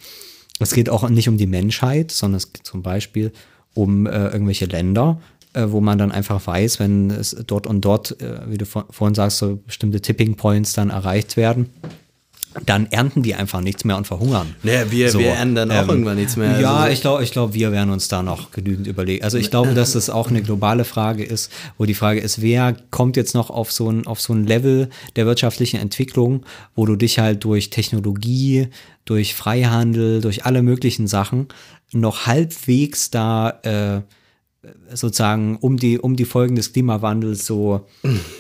Es 0.60 0.74
geht 0.74 0.90
auch 0.90 1.10
nicht 1.10 1.30
um 1.30 1.38
die 1.38 1.48
Menschheit, 1.48 2.12
sondern 2.12 2.38
es 2.38 2.54
geht 2.54 2.66
zum 2.66 2.84
Beispiel 2.84 3.32
um 3.74 4.06
äh, 4.06 4.28
irgendwelche 4.28 4.66
Länder, 4.66 5.20
äh, 5.54 5.66
wo 5.68 5.82
man 5.82 5.98
dann 5.98 6.12
einfach 6.12 6.46
weiß, 6.46 6.80
wenn 6.80 7.10
es 7.10 7.36
dort 7.48 7.66
und 7.66 7.82
dort, 7.82 8.22
äh, 8.22 8.42
wie 8.48 8.58
du 8.58 8.66
vor, 8.66 8.86
vorhin 8.92 9.16
sagst, 9.16 9.40
so 9.40 9.60
bestimmte 9.66 10.02
Tipping 10.02 10.36
Points 10.36 10.74
dann 10.74 10.92
erreicht 10.92 11.38
werden, 11.38 11.70
dann 12.66 12.88
ernten 12.92 13.24
die 13.24 13.34
einfach 13.36 13.62
nichts 13.62 13.86
mehr 13.86 13.98
und 13.98 14.08
verhungern. 14.08 14.56
Naja, 14.64 14.92
wir, 14.92 15.10
So, 15.10 15.20
wir 15.20 15.30
ernten 15.30 15.56
dann 15.56 15.72
auch 15.72 15.84
ähm, 15.84 15.90
irgendwann 15.90 16.18
nichts 16.18 16.36
mehr. 16.36 16.60
Ja, 16.60 16.76
Also, 16.76 16.94
ich 16.94 17.02
glaube, 17.02 17.24
ich 17.24 17.32
glaub, 17.32 17.54
wir 17.54 17.72
werden 17.72 17.90
uns 17.92 18.08
da 18.08 18.22
noch 18.24 18.52
genügend 18.52 18.88
überlegen. 18.88 19.24
Also 19.24 19.38
ich 19.38 19.50
glaube, 19.50 19.74
dass 19.74 19.94
das 19.94 20.10
auch 20.10 20.30
eine 20.30 20.42
globale 20.42 20.84
Frage 20.84 21.24
ist, 21.24 21.52
wo 21.78 21.86
die 21.86 21.94
Frage 21.94 22.20
ist, 22.20 22.42
wer 22.42 22.76
kommt 22.90 23.16
jetzt 23.16 23.36
noch 23.36 23.50
auf 23.50 23.72
so 23.72 23.90
ein, 23.90 24.06
auf 24.06 24.20
so 24.20 24.34
ein 24.34 24.46
Level 24.46 24.90
der 25.16 25.26
wirtschaftlichen 25.26 25.80
Entwicklung, 25.80 26.44
wo 26.76 26.86
du 26.86 26.96
dich 26.96 27.20
halt 27.20 27.44
durch 27.44 27.70
Technologie, 27.70 28.68
durch 29.06 29.34
Freihandel, 29.34 30.22
durch 30.22 30.46
alle 30.46 30.62
möglichen 30.62 31.08
Sachen 31.08 31.48
noch 31.94 32.26
halbwegs 32.26 33.12
da 33.12 33.60
äh, 33.64 34.02
sozusagen 34.94 35.58
um 35.60 35.78
die, 35.78 35.98
um 35.98 36.16
die 36.16 36.26
Folgen 36.26 36.56
des 36.56 36.72
Klimawandels 36.74 37.46
so 37.48 37.88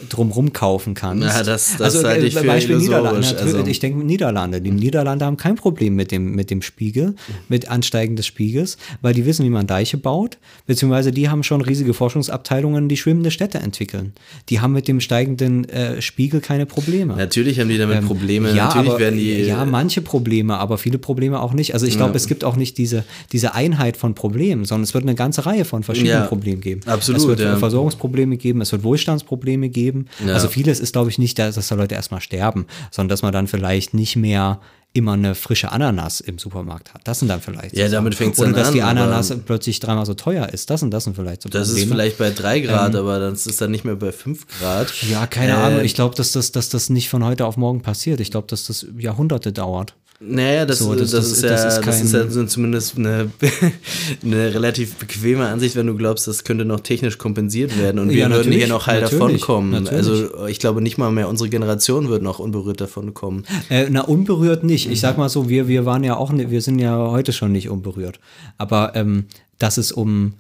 drumrum 0.09 0.53
kaufen 0.53 0.93
kannst. 0.93 1.23
Ja, 1.25 1.43
das- 1.43 1.77
das 1.77 1.95
also, 1.95 2.07
halte 2.07 2.27
ich 2.27 2.35
für 2.35 2.43
Beispiel 2.45 2.77
Niederlande. 2.77 3.21
Natürlich, 3.21 3.55
also- 3.55 3.65
Ich 3.71 3.79
denke 3.79 4.05
Niederlande. 4.05 4.61
Die 4.61 4.69
Niederlande 4.71 5.25
haben 5.25 5.37
kein 5.37 5.55
Problem 5.55 5.95
mit 5.95 6.11
dem, 6.11 6.33
mit 6.35 6.51
dem 6.51 6.61
Spiegel, 6.61 7.15
mit 7.49 7.69
Ansteigen 7.69 8.15
des 8.15 8.27
Spiegels, 8.27 8.77
weil 9.01 9.13
die 9.15 9.25
wissen, 9.25 9.45
wie 9.45 9.49
man 9.49 9.65
Deiche 9.65 9.97
baut, 9.97 10.37
beziehungsweise 10.67 11.11
die 11.11 11.29
haben 11.29 11.41
schon 11.43 11.61
riesige 11.61 11.93
Forschungsabteilungen, 11.93 12.87
die 12.87 12.97
schwimmende 12.97 13.31
Städte 13.31 13.57
entwickeln. 13.59 14.13
Die 14.49 14.59
haben 14.59 14.73
mit 14.73 14.87
dem 14.87 14.99
steigenden 14.99 15.67
äh, 15.69 16.01
Spiegel 16.03 16.39
keine 16.41 16.65
Probleme. 16.67 17.15
Natürlich 17.15 17.59
haben 17.59 17.69
die 17.69 17.77
damit 17.79 17.97
Ähm, 17.97 18.05
Probleme. 18.05 18.49
Ja, 18.49 18.65
Natürlich 18.67 18.89
aber, 18.91 18.99
werden 18.99 19.17
die. 19.17 19.41
ja, 19.43 19.65
manche 19.65 20.01
Probleme, 20.01 20.57
aber 20.57 20.77
viele 20.77 20.97
Probleme 20.99 21.39
auch 21.41 21.53
nicht. 21.53 21.73
Also 21.73 21.87
ich 21.87 21.95
glaube, 21.97 22.11
Ja. 22.11 22.17
es 22.17 22.27
gibt 22.27 22.43
auch 22.43 22.57
nicht 22.57 22.77
diese, 22.77 23.05
diese 23.31 23.55
Einheit 23.55 23.97
von 23.97 24.13
Problemen, 24.13 24.65
sondern 24.65 24.83
es 24.83 24.93
wird 24.93 25.03
eine 25.05 25.15
ganze 25.15 25.45
Reihe 25.47 25.65
von 25.65 25.81
verschiedenen 25.83 26.10
Ja, 26.11 26.25
Problemen 26.27 26.61
geben. 26.61 26.81
absolut, 26.85 27.21
Es 27.21 27.27
wird 27.27 27.39
ja. 27.39 27.55
Versorgungsprobleme 27.57 28.37
geben, 28.37 28.61
es 28.61 28.71
wird 28.71 28.83
Wohlstandsprobleme 28.83 29.69
geben. 29.69 30.07
Ja. 30.25 30.33
Also 30.33 30.47
vieles 30.47 30.79
ist, 30.79 30.93
glaube 30.93 31.09
ich, 31.09 31.17
nicht, 31.17 31.37
dass, 31.39 31.55
dass 31.55 31.67
da 31.67 31.75
Leute 31.75 31.95
erstmal 31.95 32.21
sterben, 32.21 32.65
sondern 32.91 33.09
dass 33.09 33.21
man 33.21 33.31
dann 33.33 33.47
vielleicht 33.47 33.93
nicht 33.93 34.15
mehr 34.15 34.59
immer 34.93 35.13
eine 35.13 35.35
frische 35.35 35.71
Ananas 35.71 36.19
im 36.19 36.37
Supermarkt 36.37 36.93
hat. 36.93 37.01
Das 37.05 37.19
sind 37.19 37.29
dann 37.29 37.39
vielleicht 37.39 37.77
Ja, 37.77 37.87
so 37.87 37.93
damit 37.95 38.11
Sachen. 38.13 38.25
fängt's 38.25 38.39
Oder 38.39 38.49
dann 38.49 38.59
dass 38.59 38.67
an, 38.67 38.73
die 38.73 38.81
Ananas 38.81 39.33
plötzlich 39.45 39.79
dreimal 39.79 40.05
so 40.05 40.15
teuer 40.15 40.49
ist. 40.49 40.69
Das 40.69 40.83
und 40.83 40.91
das 40.91 41.05
sind 41.05 41.15
vielleicht 41.15 41.43
so 41.43 41.47
das 41.49 41.69
ist 41.69 41.75
Probleme. 41.75 41.91
vielleicht 41.91 42.17
bei 42.17 42.29
3 42.31 42.57
Ähm, 42.59 42.65
Grad, 42.67 42.95
aber 42.97 43.19
das 43.19 43.47
ist 43.47 43.61
dann 43.61 43.71
nicht 43.71 43.85
mehr 43.85 43.95
bei 43.95 44.11
5 44.11 44.45
Grad. 44.59 44.91
Ja, 45.09 45.27
keine 45.27 45.53
Äh, 45.53 45.55
Ahnung. 45.55 45.81
Ich 45.85 45.95
glaube, 45.95 46.15
dass 46.15 46.33
das, 46.33 46.51
dass 46.51 46.67
das 46.67 46.89
nicht 46.89 47.07
von 47.07 47.23
heute 47.23 47.45
auf 47.45 47.55
morgen 47.55 47.81
passiert. 47.81 48.19
Ich 48.19 48.31
glaube, 48.31 48.47
dass 48.47 48.65
das 48.65 48.85
Jahrhunderte 48.97 49.53
dauert. 49.53 49.95
Naja, 50.23 50.67
das, 50.67 50.79
So, 50.79 50.93
das, 50.93 51.09
das- 51.11 51.11
das, 51.11 51.29
das- 51.29 51.37
ist 51.37 51.43
ja, 51.43 51.49
das 51.81 52.01
ist 52.01 52.13
das 52.13 52.25
ist 52.27 52.35
ja 52.35 52.47
zumindest 52.47 52.97
eine, 52.97 53.31
eine 54.23 54.53
relativ 54.53 54.95
bequeme 54.95 55.47
Ansicht, 55.47 55.75
wenn 55.75 55.87
du 55.87 55.95
glaubst, 55.95 56.27
das 56.27 56.43
könnte 56.43 56.63
noch 56.63 56.81
technisch 56.81 57.17
kompensiert 57.17 57.77
werden 57.79 57.97
und 57.99 58.09
wir 58.09 58.17
Ja, 58.17 58.29
würden 58.29 58.51
hier 58.51 58.67
noch 58.67 58.85
heil 58.87 59.01
natürlich, 59.01 59.41
davonkommen. 59.41 59.87
Also 59.87 60.45
ich 60.47 60.59
glaube 60.59 60.81
nicht 60.81 60.97
mal 60.99 61.11
mehr 61.11 61.27
unsere 61.27 61.49
Generation 61.49 62.09
wird 62.09 62.21
noch 62.21 62.37
unberührt 62.39 62.79
davon 62.81 63.13
kommen. 63.15 63.45
Äh, 63.69 63.87
na, 63.89 64.01
unberührt 64.01 64.63
nicht. 64.63 64.89
Ich 64.91 64.99
sag 64.99 65.17
mal 65.17 65.29
so, 65.29 65.49
wir, 65.49 65.67
wir 65.67 65.85
waren 65.85 66.03
ja 66.03 66.15
auch, 66.17 66.31
wir 66.33 66.61
sind 66.61 66.77
ja 66.79 66.95
heute 66.97 67.33
schon 67.33 67.51
nicht 67.51 67.69
unberührt. 67.69 68.19
Aber 68.59 68.95
ähm, 68.95 69.25
dass 69.57 69.77
es 69.77 69.91
um 69.91 70.33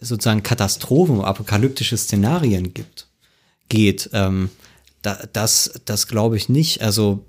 sozusagen 0.00 0.42
Katastrophen, 0.42 1.20
apokalyptische 1.22 1.96
Szenarien 1.96 2.74
gibt, 2.74 3.06
geht, 3.70 4.10
ähm, 4.12 4.50
da, 5.00 5.18
das, 5.32 5.80
das 5.86 6.08
glaube 6.08 6.36
ich 6.36 6.48
nicht. 6.50 6.82
Also, 6.82 7.24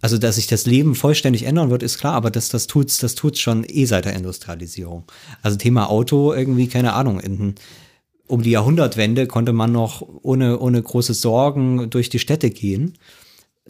also, 0.00 0.16
dass 0.16 0.36
sich 0.36 0.46
das 0.46 0.66
Leben 0.66 0.94
vollständig 0.94 1.44
ändern 1.44 1.70
wird, 1.70 1.82
ist 1.82 1.98
klar, 1.98 2.14
aber 2.14 2.30
das, 2.30 2.48
das 2.48 2.66
tut's, 2.66 2.98
das 2.98 3.14
tut's 3.14 3.40
schon 3.40 3.64
eh 3.68 3.84
seit 3.84 4.06
der 4.06 4.14
Industrialisierung. 4.14 5.04
Also 5.42 5.58
Thema 5.58 5.90
Auto, 5.90 6.32
irgendwie, 6.32 6.68
keine 6.68 6.94
Ahnung, 6.94 7.20
in, 7.20 7.54
um 8.26 8.42
die 8.42 8.50
Jahrhundertwende 8.50 9.26
konnte 9.26 9.52
man 9.52 9.72
noch 9.72 10.02
ohne, 10.22 10.58
ohne 10.58 10.82
große 10.82 11.14
Sorgen 11.14 11.90
durch 11.90 12.08
die 12.08 12.18
Städte 12.18 12.50
gehen. 12.50 12.94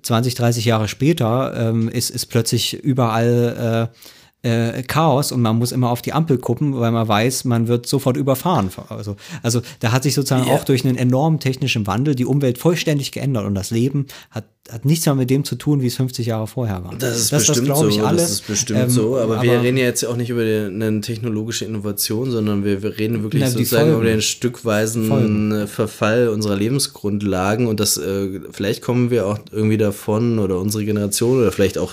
20, 0.02 0.34
30 0.34 0.64
Jahre 0.64 0.88
später 0.88 1.52
ähm, 1.56 1.88
ist, 1.88 2.10
ist 2.10 2.26
plötzlich 2.26 2.74
überall 2.74 3.90
äh, 3.92 3.96
äh, 4.42 4.82
Chaos 4.84 5.32
und 5.32 5.42
man 5.42 5.58
muss 5.58 5.70
immer 5.72 5.90
auf 5.90 6.00
die 6.02 6.12
Ampel 6.14 6.38
gucken, 6.38 6.78
weil 6.80 6.92
man 6.92 7.06
weiß, 7.06 7.44
man 7.44 7.68
wird 7.68 7.86
sofort 7.86 8.16
überfahren. 8.16 8.70
Also, 8.88 9.16
also 9.42 9.60
da 9.80 9.92
hat 9.92 10.02
sich 10.02 10.14
sozusagen 10.14 10.46
Ja. 10.46 10.54
auch 10.54 10.64
durch 10.64 10.84
einen 10.84 10.96
enormen 10.96 11.40
technischen 11.40 11.86
Wandel 11.86 12.14
die 12.14 12.24
Umwelt 12.24 12.56
vollständig 12.58 13.12
geändert 13.12 13.44
und 13.44 13.54
das 13.54 13.70
Leben 13.70 14.06
hat, 14.30 14.44
hat 14.70 14.84
nichts 14.86 15.04
mehr 15.04 15.14
mit 15.14 15.28
dem 15.30 15.44
zu 15.44 15.56
tun, 15.56 15.82
wie 15.82 15.88
es 15.88 15.96
50 15.96 16.26
Jahre 16.26 16.46
vorher 16.46 16.82
war. 16.84 16.94
Das 16.98 17.16
ist 17.18 17.32
das, 17.32 17.46
bestimmt 17.48 17.68
ich 17.68 17.74
so. 17.96 18.04
alles. 18.06 18.22
Das 18.22 18.30
ist 18.30 18.46
bestimmt 18.46 18.80
Ähm, 18.80 18.88
so. 18.90 19.18
Aber, 19.18 19.42
wir 19.42 19.60
reden 19.60 19.76
ja 19.76 19.84
jetzt 19.84 20.04
auch 20.06 20.16
nicht 20.16 20.30
über 20.30 20.44
die, 20.44 20.72
eine 20.74 21.00
technologische 21.02 21.64
Innovation, 21.66 22.30
sondern 22.30 22.64
wir, 22.64 22.82
wir 22.82 22.96
reden 22.98 23.22
wirklich 23.22 23.42
Na, 23.42 23.50
sozusagen 23.50 23.90
Folgen. 23.90 24.00
über 24.00 24.10
den 24.10 24.22
stückweisen 24.22 25.06
Folgen. 25.08 25.66
Verfall 25.66 26.28
unserer 26.28 26.56
Lebensgrundlagen 26.56 27.66
und 27.66 27.78
das 27.80 27.96
äh, 27.98 28.40
vielleicht 28.52 28.80
kommen 28.82 29.10
wir 29.10 29.26
auch 29.26 29.38
irgendwie 29.52 29.76
davon 29.78 30.38
oder 30.38 30.58
unsere 30.58 30.84
Generation 30.84 31.38
oder 31.40 31.52
vielleicht 31.52 31.76
auch 31.78 31.92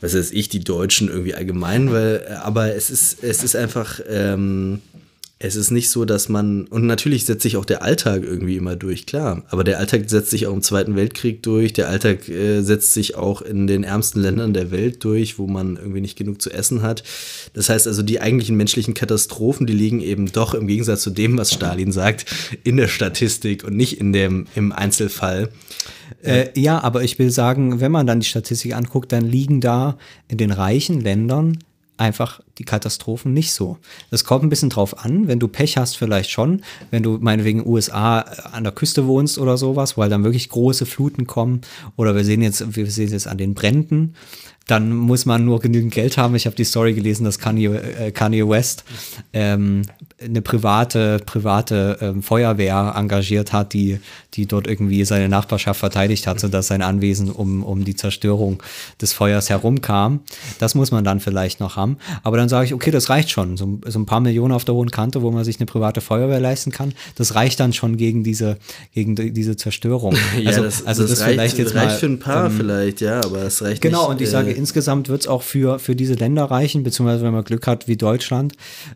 was 0.00 0.14
weiß 0.14 0.32
ich, 0.32 0.48
die 0.48 0.60
Deutschen 0.60 1.08
irgendwie 1.08 1.34
allgemein, 1.34 1.92
weil, 1.92 2.24
äh, 2.28 2.32
aber 2.34 2.74
es 2.74 2.90
ist, 2.90 3.22
es 3.22 3.42
ist 3.42 3.56
einfach, 3.56 4.00
ähm, 4.08 4.80
es 5.42 5.56
ist 5.56 5.70
nicht 5.70 5.88
so, 5.88 6.04
dass 6.04 6.28
man, 6.28 6.66
und 6.66 6.84
natürlich 6.84 7.24
setzt 7.24 7.42
sich 7.42 7.56
auch 7.56 7.64
der 7.64 7.82
Alltag 7.82 8.24
irgendwie 8.24 8.56
immer 8.56 8.76
durch, 8.76 9.06
klar, 9.06 9.42
aber 9.48 9.64
der 9.64 9.78
Alltag 9.78 10.02
setzt 10.06 10.28
sich 10.28 10.46
auch 10.46 10.52
im 10.52 10.60
Zweiten 10.60 10.96
Weltkrieg 10.96 11.42
durch, 11.42 11.72
der 11.72 11.88
Alltag 11.88 12.28
äh, 12.28 12.60
setzt 12.60 12.92
sich 12.92 13.16
auch 13.16 13.40
in 13.40 13.66
den 13.66 13.82
ärmsten 13.82 14.20
Ländern 14.20 14.52
der 14.52 14.70
Welt 14.70 15.02
durch, 15.02 15.38
wo 15.38 15.46
man 15.46 15.76
irgendwie 15.76 16.02
nicht 16.02 16.18
genug 16.18 16.42
zu 16.42 16.50
essen 16.50 16.82
hat. 16.82 17.04
Das 17.54 17.70
heißt 17.70 17.86
also, 17.86 18.02
die 18.02 18.20
eigentlichen 18.20 18.54
menschlichen 18.56 18.92
Katastrophen, 18.92 19.66
die 19.66 19.72
liegen 19.72 20.02
eben 20.02 20.30
doch 20.30 20.52
im 20.52 20.66
Gegensatz 20.66 21.00
zu 21.00 21.10
dem, 21.10 21.38
was 21.38 21.54
Stalin 21.54 21.90
sagt, 21.90 22.26
in 22.62 22.76
der 22.76 22.88
Statistik 22.88 23.64
und 23.64 23.74
nicht 23.74 23.98
in 23.98 24.12
dem, 24.12 24.46
im 24.54 24.72
Einzelfall. 24.72 25.48
Äh, 26.22 26.48
ja, 26.58 26.82
aber 26.82 27.02
ich 27.02 27.18
will 27.18 27.30
sagen, 27.30 27.80
wenn 27.80 27.92
man 27.92 28.06
dann 28.06 28.20
die 28.20 28.26
Statistik 28.26 28.74
anguckt, 28.74 29.12
dann 29.12 29.24
liegen 29.24 29.60
da 29.60 29.96
in 30.28 30.38
den 30.38 30.52
reichen 30.52 31.00
Ländern 31.00 31.58
einfach 32.00 32.40
die 32.58 32.64
Katastrophen 32.64 33.34
nicht 33.34 33.52
so. 33.52 33.76
Das 34.10 34.24
kommt 34.24 34.42
ein 34.42 34.48
bisschen 34.48 34.70
drauf 34.70 35.04
an, 35.04 35.28
wenn 35.28 35.38
du 35.38 35.48
Pech 35.48 35.76
hast, 35.76 35.98
vielleicht 35.98 36.30
schon, 36.30 36.62
wenn 36.90 37.02
du 37.02 37.18
meinetwegen 37.20 37.66
USA 37.66 38.20
an 38.20 38.64
der 38.64 38.72
Küste 38.72 39.06
wohnst 39.06 39.38
oder 39.38 39.58
sowas, 39.58 39.98
weil 39.98 40.08
dann 40.08 40.24
wirklich 40.24 40.48
große 40.48 40.86
Fluten 40.86 41.26
kommen 41.26 41.60
oder 41.96 42.16
wir 42.16 42.24
sehen 42.24 42.42
jetzt, 42.42 42.74
wir 42.74 42.90
sehen 42.90 43.10
jetzt 43.10 43.28
an 43.28 43.36
den 43.36 43.52
Bränden, 43.52 44.14
dann 44.66 44.94
muss 44.94 45.26
man 45.26 45.44
nur 45.44 45.60
genügend 45.60 45.92
Geld 45.92 46.16
haben. 46.16 46.34
Ich 46.36 46.46
habe 46.46 46.56
die 46.56 46.64
Story 46.64 46.94
gelesen, 46.94 47.24
dass 47.24 47.38
Kanye, 47.38 47.66
äh, 47.66 48.12
Kanye 48.12 48.48
West 48.48 48.84
ähm, 49.32 49.82
eine 50.22 50.42
private, 50.42 51.18
private 51.24 51.98
ähm, 52.00 52.22
Feuerwehr 52.22 52.94
engagiert 52.96 53.52
hat, 53.52 53.72
die, 53.72 54.00
die 54.34 54.46
dort 54.46 54.66
irgendwie 54.66 55.04
seine 55.04 55.28
Nachbarschaft 55.28 55.80
verteidigt 55.80 56.26
hat, 56.26 56.38
sodass 56.40 56.66
sein 56.66 56.82
Anwesen 56.82 57.30
um, 57.30 57.62
um 57.62 57.84
die 57.84 57.96
Zerstörung 57.96 58.62
des 59.00 59.12
Feuers 59.12 59.48
herumkam. 59.48 60.20
Das 60.58 60.74
muss 60.74 60.90
man 60.90 61.04
dann 61.04 61.20
vielleicht 61.20 61.60
noch 61.60 61.76
haben. 61.76 61.96
Aber 62.22 62.36
dann 62.36 62.48
sage 62.48 62.66
ich, 62.66 62.74
okay, 62.74 62.90
das 62.90 63.08
reicht 63.08 63.30
schon. 63.30 63.56
So, 63.56 63.80
so 63.86 63.98
ein 63.98 64.06
paar 64.06 64.20
Millionen 64.20 64.52
auf 64.52 64.64
der 64.64 64.74
hohen 64.74 64.90
Kante, 64.90 65.22
wo 65.22 65.30
man 65.30 65.44
sich 65.44 65.58
eine 65.58 65.66
private 65.66 66.02
Feuerwehr 66.02 66.40
leisten 66.40 66.70
kann, 66.70 66.92
das 67.14 67.34
reicht 67.34 67.58
dann 67.58 67.72
schon 67.72 67.96
gegen 67.96 68.22
diese, 68.22 68.58
gegen 68.92 69.16
die, 69.16 69.32
diese 69.32 69.56
Zerstörung. 69.56 70.14
also, 70.46 70.62
das, 70.62 70.86
also 70.86 71.06
das, 71.06 71.20
reicht, 71.20 71.30
vielleicht 71.30 71.58
jetzt 71.58 71.74
reicht 71.74 71.86
mal, 71.86 71.98
für 71.98 72.06
ein 72.06 72.18
paar 72.18 72.46
ähm, 72.46 72.52
vielleicht, 72.52 73.00
ja, 73.00 73.20
aber 73.24 73.42
es 73.42 73.62
reicht 73.62 73.80
Genau, 73.80 74.02
nicht. 74.02 74.10
und 74.10 74.20
ich 74.20 74.28
sage, 74.28 74.50
äh, 74.50 74.54
insgesamt 74.54 75.08
wird 75.08 75.22
es 75.22 75.28
auch 75.28 75.42
für, 75.42 75.78
für 75.78 75.96
diese 75.96 76.14
Länder 76.14 76.44
reichen, 76.44 76.82
beziehungsweise 76.82 77.24
wenn 77.24 77.32
man 77.32 77.44
Glück 77.44 77.66
hat 77.66 77.88
wie 77.88 77.96
Deutschland, 77.96 78.52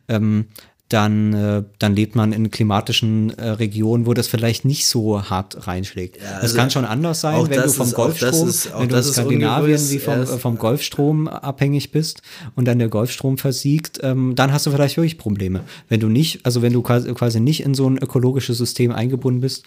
ähm, 0.08 0.46
dann, 0.94 1.32
äh, 1.34 1.62
dann 1.80 1.96
lebt 1.96 2.14
man 2.14 2.32
in 2.32 2.50
klimatischen 2.52 3.36
äh, 3.36 3.48
Regionen, 3.50 4.06
wo 4.06 4.14
das 4.14 4.28
vielleicht 4.28 4.64
nicht 4.64 4.86
so 4.86 5.20
hart 5.28 5.66
reinschlägt. 5.66 6.18
das 6.22 6.42
also 6.42 6.56
kann 6.56 6.70
schon 6.70 6.84
anders 6.84 7.20
sein, 7.20 7.34
wenn 7.50 7.56
du 7.56 7.62
das 7.62 7.74
vom 7.74 7.86
ist- 7.86 7.92
das 7.92 7.96
Golfstrom, 7.96 8.48
ist- 8.48 8.70
wenn 8.72 8.78
du 8.78 8.82
in 8.84 8.88
das 8.90 9.08
Skandinavien 9.12 9.90
wie 9.90 9.98
vom, 9.98 10.22
äh, 10.22 10.26
vom 10.26 10.56
Golfstrom 10.58 11.26
abhängig 11.26 11.90
bist 11.90 12.22
und 12.54 12.66
dann 12.68 12.78
der 12.78 12.88
Golfstrom 12.88 13.38
versiegt, 13.38 13.98
ähm, 14.04 14.34
dann 14.36 14.52
hast 14.52 14.66
du 14.66 14.70
vielleicht 14.70 14.96
wirklich 14.96 15.18
Probleme. 15.18 15.62
Wenn 15.88 15.98
du 15.98 16.08
nicht, 16.08 16.46
also 16.46 16.62
wenn 16.62 16.72
du 16.72 16.82
quasi, 16.82 17.40
nicht 17.40 17.64
in 17.64 17.74
so 17.74 17.88
ein 17.90 17.98
ökologisches 17.98 18.56
System 18.58 18.92
eingebunden 18.92 19.40
bist, 19.40 19.64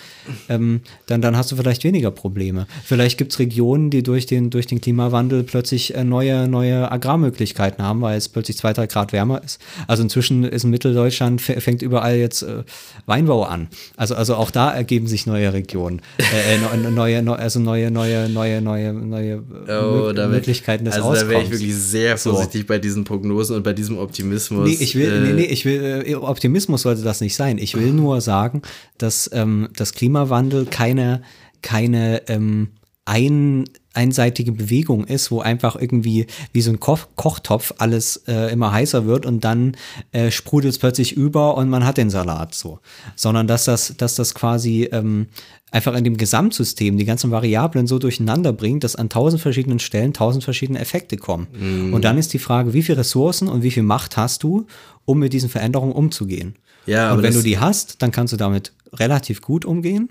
ähm, 0.48 0.80
dann, 1.08 1.22
dann 1.22 1.36
hast 1.36 1.52
du 1.52 1.58
vielleicht 1.58 1.84
weniger 1.84 2.12
Probleme. 2.12 2.68
Vielleicht 2.86 3.18
gibt 3.18 3.34
es 3.34 3.40
Regionen, 3.40 3.90
die 3.90 4.02
durch 4.02 4.28
den, 4.28 4.50
durch 4.50 4.68
den 4.68 4.80
Klimawandel 4.80 5.44
plötzlich 5.44 5.94
äh, 5.94 6.06
neue, 6.06 6.48
neue 6.48 6.90
Agrarmöglichkeiten 6.90 7.84
haben, 7.84 8.00
weil 8.02 8.18
es 8.18 8.30
plötzlich 8.30 8.58
zwei, 8.58 8.72
drei 8.72 8.88
Grad 8.88 9.12
wärmer 9.12 9.44
ist. 9.44 9.60
Also 9.88 10.04
inzwischen 10.04 10.46
ist 10.46 10.64
in 10.64 10.72
Mitteldeutschland 11.18 11.42
f- 11.42 11.64
fängt 11.64 11.82
überall 11.82 12.16
jetzt 12.16 12.42
äh, 12.44 12.64
Weinbau 13.06 13.44
an. 13.44 13.68
Also, 13.96 14.16
also 14.16 14.36
auch 14.36 14.52
da 14.52 14.72
ergeben 14.72 15.08
sich 15.08 15.26
neue 15.26 15.54
Regionen. 15.54 16.02
Äh, 16.18 16.56
äh, 16.56 16.78
ne- 16.78 16.92
neue, 16.92 17.22
neu- 17.22 17.36
also 17.36 17.60
neue, 17.60 17.92
neue, 17.92 18.30
neue, 18.30 18.62
neue, 18.62 18.94
neue 18.94 19.34
äh, 19.36 19.42
da 19.68 20.16
wär- 20.16 20.28
Möglichkeiten 20.28 20.86
des 20.86 20.96
Also 20.96 21.14
da 21.14 21.30
wäre 21.30 21.44
ich 21.44 21.52
wirklich 21.52 21.76
sehr 21.76 22.18
So. 22.18 22.32
vorsichtig 22.32 22.68
bei 22.68 22.80
diesen 22.80 23.04
Prognosen 23.04 23.56
und 23.56 23.64
bei 23.64 23.74
diesem 23.74 23.98
Optimismus. 23.98 24.68
Nee, 24.70 24.78
ich 24.80 24.96
will, 24.96 25.12
Äh, 25.12 25.20
nee, 25.22 25.34
nee, 25.34 25.46
ich 25.46 25.66
will, 25.66 26.16
Optimismus 26.22 26.82
sollte 26.84 27.02
das 27.02 27.22
nicht 27.22 27.36
sein. 27.36 27.58
Ich 27.58 27.76
will 27.76 27.92
nur 27.94 28.22
sagen, 28.22 28.62
dass 28.98 29.30
ähm, 29.34 29.70
das 29.76 29.94
Klimawandel 29.94 30.66
keine, 30.66 31.22
keine 31.62 32.28
ähm, 32.28 32.70
ein, 33.06 33.66
einseitige 33.98 34.52
Bewegung 34.52 35.04
ist, 35.06 35.32
wo 35.32 35.42
einfach 35.42 35.76
irgendwie 35.76 36.28
wie 36.54 36.62
so 36.62 36.72
ein 36.72 36.80
Koch 36.80 37.08
Kochtopf 37.16 37.74
alles 37.80 38.24
äh, 38.28 38.54
immer 38.54 38.72
heißer 38.72 39.06
wird 39.06 39.26
und 39.26 39.44
dann 39.44 39.76
äh, 40.12 40.32
sprudelt 40.32 40.74
es 40.74 40.80
plötzlich 40.80 41.14
über 41.14 41.58
und 41.58 41.70
man 41.70 41.86
hat 41.86 41.98
den 41.98 42.10
Salat 42.10 42.54
so. 42.54 42.80
Sondern 43.16 43.48
dass 43.48 43.66
das, 43.66 43.96
dass 43.98 44.16
das 44.16 44.36
quasi 44.36 44.88
ähm, 44.92 45.28
einfach 45.72 45.96
in 45.96 46.04
dem 46.04 46.16
Gesamtsystem 46.16 46.98
die 46.98 47.06
ganzen 47.06 47.32
Variablen 47.32 47.88
so 47.88 48.00
durcheinander 48.00 48.54
bringt, 48.54 48.84
dass 48.84 48.96
an 48.96 49.10
tausend 49.10 49.42
verschiedenen 49.42 49.80
Stellen 49.80 50.14
tausend 50.14 50.44
verschiedene 50.44 50.80
Effekte 50.80 51.18
kommen. 51.18 51.48
Mhm. 51.52 51.94
Und 51.94 52.06
dann 52.06 52.18
ist 52.18 52.34
die 52.34 52.40
Frage, 52.40 52.74
wie 52.74 52.84
viel 52.84 52.96
Ressourcen 52.96 53.48
und 53.48 53.64
wie 53.64 53.72
viel 53.72 53.84
Macht 53.84 54.16
hast 54.16 54.44
du, 54.44 54.68
um 55.06 55.20
mit 55.20 55.34
diesen 55.34 55.50
Veränderungen 55.50 55.94
umzugehen? 55.94 56.56
Ja, 56.86 57.14
und 57.14 57.22
wenn 57.22 57.34
du 57.34 57.42
die 57.42 57.60
hast, 57.60 58.02
dann 58.02 58.12
kannst 58.12 58.32
du 58.32 58.38
damit 58.38 58.72
relativ 58.94 59.42
gut 59.42 59.66
umgehen. 59.66 60.10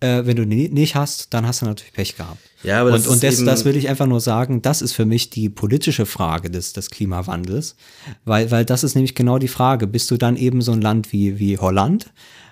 Äh, 0.00 0.26
wenn 0.26 0.36
du 0.36 0.46
die 0.46 0.68
nicht 0.68 0.96
hast, 0.96 1.32
dann 1.32 1.46
hast 1.46 1.62
du 1.62 1.66
natürlich 1.66 1.92
Pech 1.92 2.16
gehabt. 2.16 2.38
Ja, 2.62 2.80
aber 2.80 2.92
das 2.92 3.06
und, 3.06 3.14
und 3.14 3.22
das, 3.22 3.44
das 3.44 3.64
will 3.64 3.76
ich 3.76 3.88
einfach 3.88 4.06
nur 4.06 4.20
sagen, 4.20 4.62
das 4.62 4.82
ist 4.82 4.92
für 4.92 5.04
mich 5.04 5.30
die 5.30 5.48
politische 5.48 6.06
Frage 6.06 6.50
des, 6.50 6.72
des 6.72 6.90
Klimawandels, 6.90 7.76
weil, 8.24 8.50
weil 8.50 8.64
das 8.64 8.84
ist 8.84 8.94
nämlich 8.94 9.14
genau 9.14 9.38
die 9.38 9.48
Frage. 9.48 9.86
Bist 9.86 10.10
du 10.10 10.16
dann 10.16 10.36
eben 10.36 10.62
so 10.62 10.72
ein 10.72 10.80
Land 10.80 11.12
wie, 11.12 11.38
wie 11.38 11.58
Holland, 11.58 12.10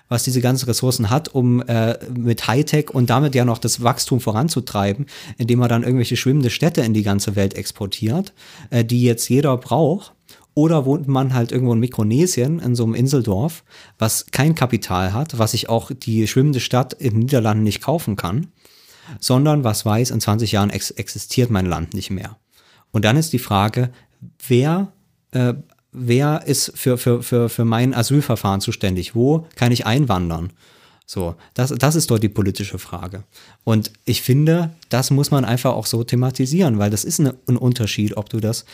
was 0.09 0.23
diese 0.23 0.41
ganzen 0.41 0.65
Ressourcen 0.65 1.09
hat, 1.09 1.29
um 1.29 1.61
äh, 1.63 1.97
mit 2.15 2.47
Hightech 2.47 2.91
und 2.91 3.09
damit 3.09 3.33
ja 3.33 3.45
noch 3.45 3.57
das 3.57 3.81
Wachstum 3.81 4.19
voranzutreiben, 4.19 5.07
indem 5.37 5.59
man 5.59 5.69
dann 5.69 5.83
irgendwelche 5.83 6.17
schwimmende 6.17 6.51
Städte 6.51 6.81
in 6.81 6.93
die 6.93 7.03
ganze 7.03 7.35
Welt 7.35 7.55
exportiert, 7.55 8.33
äh, 8.69 8.85
die 8.85 9.03
jetzt 9.03 9.27
jeder 9.29 9.57
braucht. 9.57 10.13
Oder 10.55 10.85
wohnt 10.85 11.07
man 11.07 11.33
halt 11.33 11.51
irgendwo 11.51 11.73
in 11.73 11.79
Mikronesien, 11.79 12.59
in 12.59 12.75
so 12.75 12.83
einem 12.83 12.93
Inseldorf, 12.93 13.63
was 13.97 14.27
kein 14.27 14.53
Kapital 14.53 15.13
hat, 15.13 15.39
was 15.39 15.51
sich 15.51 15.67
auch 15.67 15.91
die 15.91 16.27
schwimmende 16.27 16.59
Stadt 16.59 16.93
in 16.93 17.11
den 17.11 17.19
Niederlanden 17.19 17.63
nicht 17.63 17.81
kaufen 17.81 18.15
kann, 18.15 18.47
sondern 19.19 19.63
was 19.63 19.85
weiß, 19.85 20.11
in 20.11 20.21
20 20.21 20.51
Jahren 20.51 20.69
ex 20.69 20.91
existiert 20.91 21.49
mein 21.49 21.65
Land 21.65 21.93
nicht 21.93 22.11
mehr. 22.11 22.37
Und 22.91 23.03
dann 23.05 23.17
ist 23.17 23.33
die 23.33 23.39
Frage, 23.39 23.91
wer, 24.47 24.91
äh, 25.31 25.55
wer 25.91 26.43
ist 26.45 26.71
für, 26.75 26.97
für, 26.97 27.23
für, 27.23 27.49
für 27.49 27.65
mein 27.65 27.93
Asylverfahren 27.95 28.61
zuständig? 28.61 29.15
Wo 29.15 29.47
kann 29.55 29.71
ich 29.71 29.87
einwandern? 29.87 30.53
So, 31.05 31.35
das, 31.53 31.71
das 31.71 31.95
ist 31.95 32.09
dort 32.11 32.23
die 32.23 32.29
politische 32.29 32.79
Frage. 32.79 33.23
Und 33.63 33.91
ich 34.05 34.21
finde, 34.21 34.73
das 34.89 35.11
muss 35.11 35.31
man 35.31 35.43
einfach 35.43 35.73
auch 35.73 35.85
so 35.85 36.03
thematisieren, 36.03 36.79
weil 36.79 36.91
das 36.91 37.03
ist 37.03 37.19
eine, 37.19 37.35
ein 37.47 37.57
Unterschied, 37.57 38.15
ob 38.15 38.29
du 38.29 38.39
das 38.39 38.65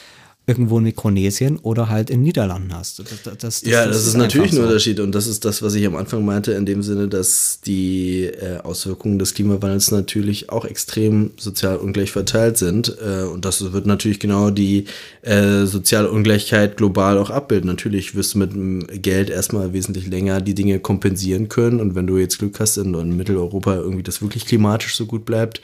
irgendwo 0.49 0.79
in 0.79 0.83
Mikronesien 0.85 1.59
oder 1.59 1.89
halt 1.89 2.09
in 2.09 2.23
Niederlanden 2.23 2.73
hast. 2.73 2.97
Das, 2.97 3.07
das, 3.23 3.37
das, 3.37 3.61
Ja, 3.61 3.85
das, 3.85 4.07
ist, 4.07 4.17
natürlich 4.17 4.53
ein. 4.53 4.63
Unterschied 4.63 4.99
und 4.99 5.13
das 5.13 5.27
ist 5.27 5.45
das, 5.45 5.61
was 5.61 5.75
ich 5.75 5.85
am 5.85 5.95
Anfang 5.95 6.25
meinte, 6.25 6.53
in 6.53 6.65
dem 6.65 6.81
Sinne, 6.81 7.07
dass 7.07 7.59
die 7.63 8.23
äh, 8.23 8.57
Auswirkungen 8.63 9.19
des 9.19 9.35
Klimawandels 9.35 9.91
natürlich 9.91 10.49
auch 10.49 10.65
extrem 10.65 11.31
sozial 11.37 11.77
ungleich 11.77 12.11
verteilt 12.11 12.57
sind 12.57 12.97
äh, 12.99 13.25
und 13.25 13.45
das 13.45 13.71
wird 13.71 13.85
natürlich 13.85 14.19
genau 14.19 14.49
die 14.49 14.85
äh, 15.21 15.65
soziale 15.65 16.09
Ungleichheit 16.09 16.77
global 16.77 17.19
auch 17.19 17.29
abbilden. 17.29 17.69
Natürlich 17.69 18.15
wirst 18.15 18.33
du 18.33 18.39
mit 18.39 18.51
dem 18.51 18.87
Geld 18.87 19.29
erstmal 19.29 19.71
wesentlich 19.71 20.07
länger 20.07 20.41
die 20.41 20.55
Dinge 20.55 20.79
kompensieren 20.79 21.47
können 21.47 21.79
und 21.79 21.93
wenn 21.93 22.07
du 22.07 22.17
jetzt 22.17 22.39
Glück 22.39 22.59
hast 22.59 22.79
und 22.79 22.95
in 22.95 23.15
Mitteleuropa 23.15 23.75
irgendwie 23.75 24.03
das 24.03 24.23
wirklich 24.23 24.47
klimatisch 24.47 24.95
so 24.95 25.05
gut 25.05 25.25
bleibt, 25.25 25.61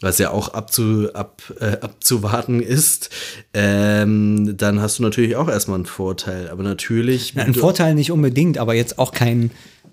was 0.00 0.18
ja 0.18 0.30
auch 0.30 0.50
abzu, 0.50 1.12
ab, 1.12 1.42
äh, 1.60 1.78
abzuwarten 1.80 2.60
ist, 2.60 3.10
ähm, 3.52 4.56
dann 4.56 4.80
hast 4.80 4.98
du 4.98 5.02
natürlich 5.02 5.36
auch 5.36 5.48
erstmal 5.48 5.76
einen 5.76 5.86
Vorteil. 5.86 6.50
Aber 6.50 6.62
natürlich. 6.62 7.34
Ja, 7.34 7.42
ein 7.42 7.54
Vorteil 7.54 7.94
nicht 7.94 8.12
unbedingt, 8.12 8.58
aber 8.58 8.74
jetzt 8.74 8.98
auch 8.98 9.12
keinen 9.12 9.50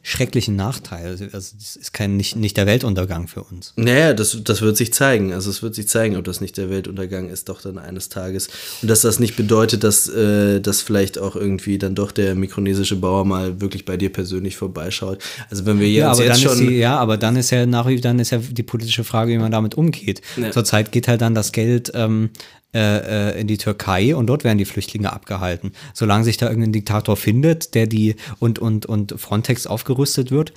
schrecklichen 0.07 0.55
Nachteil. 0.55 1.07
Also 1.07 1.25
das 1.31 1.55
ist 1.75 1.91
kein, 1.91 2.15
nicht, 2.15 2.35
nicht 2.35 2.55
der 2.57 2.67
Weltuntergang 2.67 3.27
für 3.27 3.41
uns. 3.41 3.73
Naja, 3.75 4.13
das, 4.13 4.37
das 4.43 4.61
wird 4.61 4.77
sich 4.77 4.93
zeigen. 4.93 5.33
Also 5.33 5.49
es 5.49 5.63
wird 5.63 5.73
sich 5.73 5.87
zeigen, 5.87 6.15
ob 6.15 6.25
das 6.25 6.41
nicht 6.41 6.57
der 6.57 6.69
Weltuntergang 6.69 7.27
ist, 7.27 7.49
doch 7.49 7.59
dann 7.59 7.79
eines 7.79 8.09
Tages. 8.09 8.47
Und 8.83 8.91
dass 8.91 9.01
das 9.01 9.19
nicht 9.19 9.35
bedeutet, 9.35 9.83
dass, 9.83 10.07
äh, 10.07 10.61
dass 10.61 10.83
vielleicht 10.83 11.17
auch 11.17 11.35
irgendwie 11.35 11.79
dann 11.79 11.95
doch 11.95 12.11
der 12.11 12.35
mikronesische 12.35 12.97
Bauer 12.97 13.25
mal 13.25 13.59
wirklich 13.61 13.83
bei 13.83 13.97
dir 13.97 14.11
persönlich 14.11 14.57
vorbeischaut. 14.57 15.23
Also 15.49 15.65
wenn 15.65 15.79
wir 15.79 15.89
Ja, 15.89 16.11
aber 16.11 16.23
jetzt 16.23 16.43
dann 16.43 16.51
ist 16.51 16.57
schon. 16.59 16.67
die, 16.67 16.75
ja, 16.75 16.97
aber 16.99 17.17
dann 17.17 17.35
ist 17.35 17.49
ja 17.49 17.65
nach 17.65 17.87
wie 17.87 17.99
dann 17.99 18.19
ist 18.19 18.29
ja 18.29 18.37
die 18.37 18.63
politische 18.63 19.03
Frage, 19.03 19.31
wie 19.31 19.39
man 19.39 19.51
damit 19.51 19.73
umgeht. 19.73 20.21
Ja. 20.37 20.51
Zurzeit 20.51 20.91
geht 20.91 21.07
halt 21.07 21.21
dann 21.21 21.33
das 21.33 21.51
Geld 21.51 21.91
ähm, 21.95 22.29
äh, 22.75 23.29
äh, 23.29 23.39
in 23.39 23.47
die 23.47 23.57
Türkei 23.57 24.13
und 24.15 24.27
dort 24.27 24.43
werden 24.43 24.57
die 24.57 24.65
Flüchtlinge 24.65 25.13
abgehalten. 25.13 25.71
Solange 25.93 26.25
sich 26.25 26.35
da 26.35 26.49
irgendein 26.49 26.73
Diktator 26.73 27.15
findet, 27.15 27.73
der 27.73 27.87
die 27.87 28.17
und 28.39 28.59
und 28.59 28.85
und 28.85 29.15
Frontex 29.17 29.65
aufgerüstet 29.65 30.29
wird, 30.29 30.51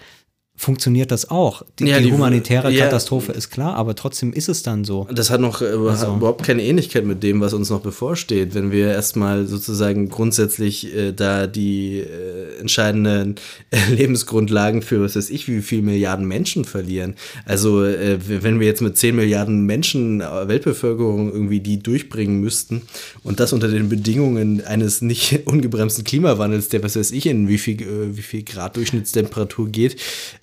funktioniert 0.58 1.12
das 1.12 1.30
auch. 1.30 1.62
Die, 1.78 1.86
Ja, 1.86 2.00
die, 2.00 2.12
humanitäre 2.12 2.70
ja. 2.72 2.84
Katastrophe 2.84 3.30
ist 3.30 3.50
klar, 3.50 3.76
aber 3.76 3.94
trotzdem 3.94 4.32
ist 4.32 4.48
es 4.48 4.64
dann 4.64 4.84
so. 4.84 5.06
Das 5.14 5.30
hat 5.30 5.40
noch 5.40 5.62
äh, 5.62 5.66
Also. 5.66 6.16
überhaupt 6.16 6.42
keine 6.42 6.64
Ähnlichkeit 6.64 7.06
mit 7.06 7.22
dem, 7.22 7.40
was 7.40 7.54
uns 7.54 7.70
noch 7.70 7.80
bevorsteht, 7.80 8.54
wenn 8.56 8.72
wir 8.72 8.88
erstmal 8.88 9.46
sozusagen 9.46 10.08
grundsätzlich 10.08 10.94
äh, 10.94 11.12
da 11.12 11.46
die 11.46 12.00
äh, 12.00 12.58
entscheidenden 12.60 13.36
äh, 13.70 13.78
Lebensgrundlagen 13.94 14.82
für 14.82 15.00
was 15.00 15.14
weiß 15.14 15.30
ich, 15.30 15.46
wie 15.46 15.62
viel 15.62 15.80
Milliarden 15.80 16.26
Menschen 16.26 16.64
verlieren. 16.64 17.14
Also 17.44 17.84
äh, 17.84 18.18
wenn 18.26 18.58
wir 18.58 18.66
jetzt 18.66 18.82
mit 18.82 18.98
10 18.98 19.14
Milliarden 19.14 19.64
Menschen 19.64 20.20
äh, 20.20 20.48
Weltbevölkerung 20.48 21.32
irgendwie 21.32 21.60
die 21.60 21.80
durchbringen 21.80 22.40
müssten 22.40 22.82
und 23.22 23.38
das 23.38 23.52
unter 23.52 23.68
den 23.68 23.88
Bedingungen 23.88 24.64
eines 24.64 25.02
nicht 25.02 25.40
ungebremsten 25.46 26.02
Klimawandels, 26.02 26.68
der 26.68 26.82
was 26.82 26.96
weiß 26.96 27.12
ich 27.12 27.26
in 27.26 27.46
wie 27.46 27.58
viel, 27.58 28.16
wie 28.16 28.22
viel 28.22 28.42
Grad 28.42 28.76
Durchschnittstemperatur 28.76 29.68
geht, 29.68 29.96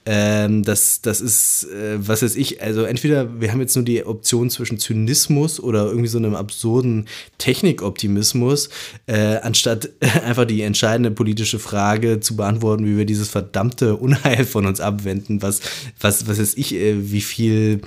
ähm, 0.05 0.63
das, 0.63 1.01
das 1.01 1.19
ist, 1.19 1.67
äh, 1.71 1.97
was 1.97 2.21
weiß 2.21 2.35
ich, 2.35 2.61
also 2.61 2.83
entweder 2.83 3.41
wir 3.41 3.51
haben 3.51 3.59
jetzt 3.59 3.75
nur 3.75 3.83
die 3.85 4.05
Option 4.05 4.51
zwischen 4.51 4.77
Zynismus 4.77 5.59
oder 5.59 5.85
irgendwie 5.85 6.07
so 6.07 6.19
einem 6.19 6.35
absurden 6.35 7.07
Technikoptimismus, 7.39 8.69
äh, 9.07 9.37
anstatt 9.37 9.89
einfach 10.23 10.45
die 10.45 10.61
entscheidende 10.61 11.09
politische 11.09 11.57
Frage 11.57 12.19
zu 12.19 12.35
beantworten, 12.35 12.85
wie 12.85 12.97
wir 12.97 13.05
dieses 13.05 13.29
verdammte 13.29 13.95
Unheil 13.95 14.45
von 14.45 14.67
uns 14.67 14.79
abwenden, 14.79 15.41
was, 15.41 15.61
was, 15.99 16.27
was 16.27 16.39
weiß 16.39 16.53
ich, 16.55 16.75
äh, 16.75 17.11
wie 17.11 17.21
viel 17.21 17.81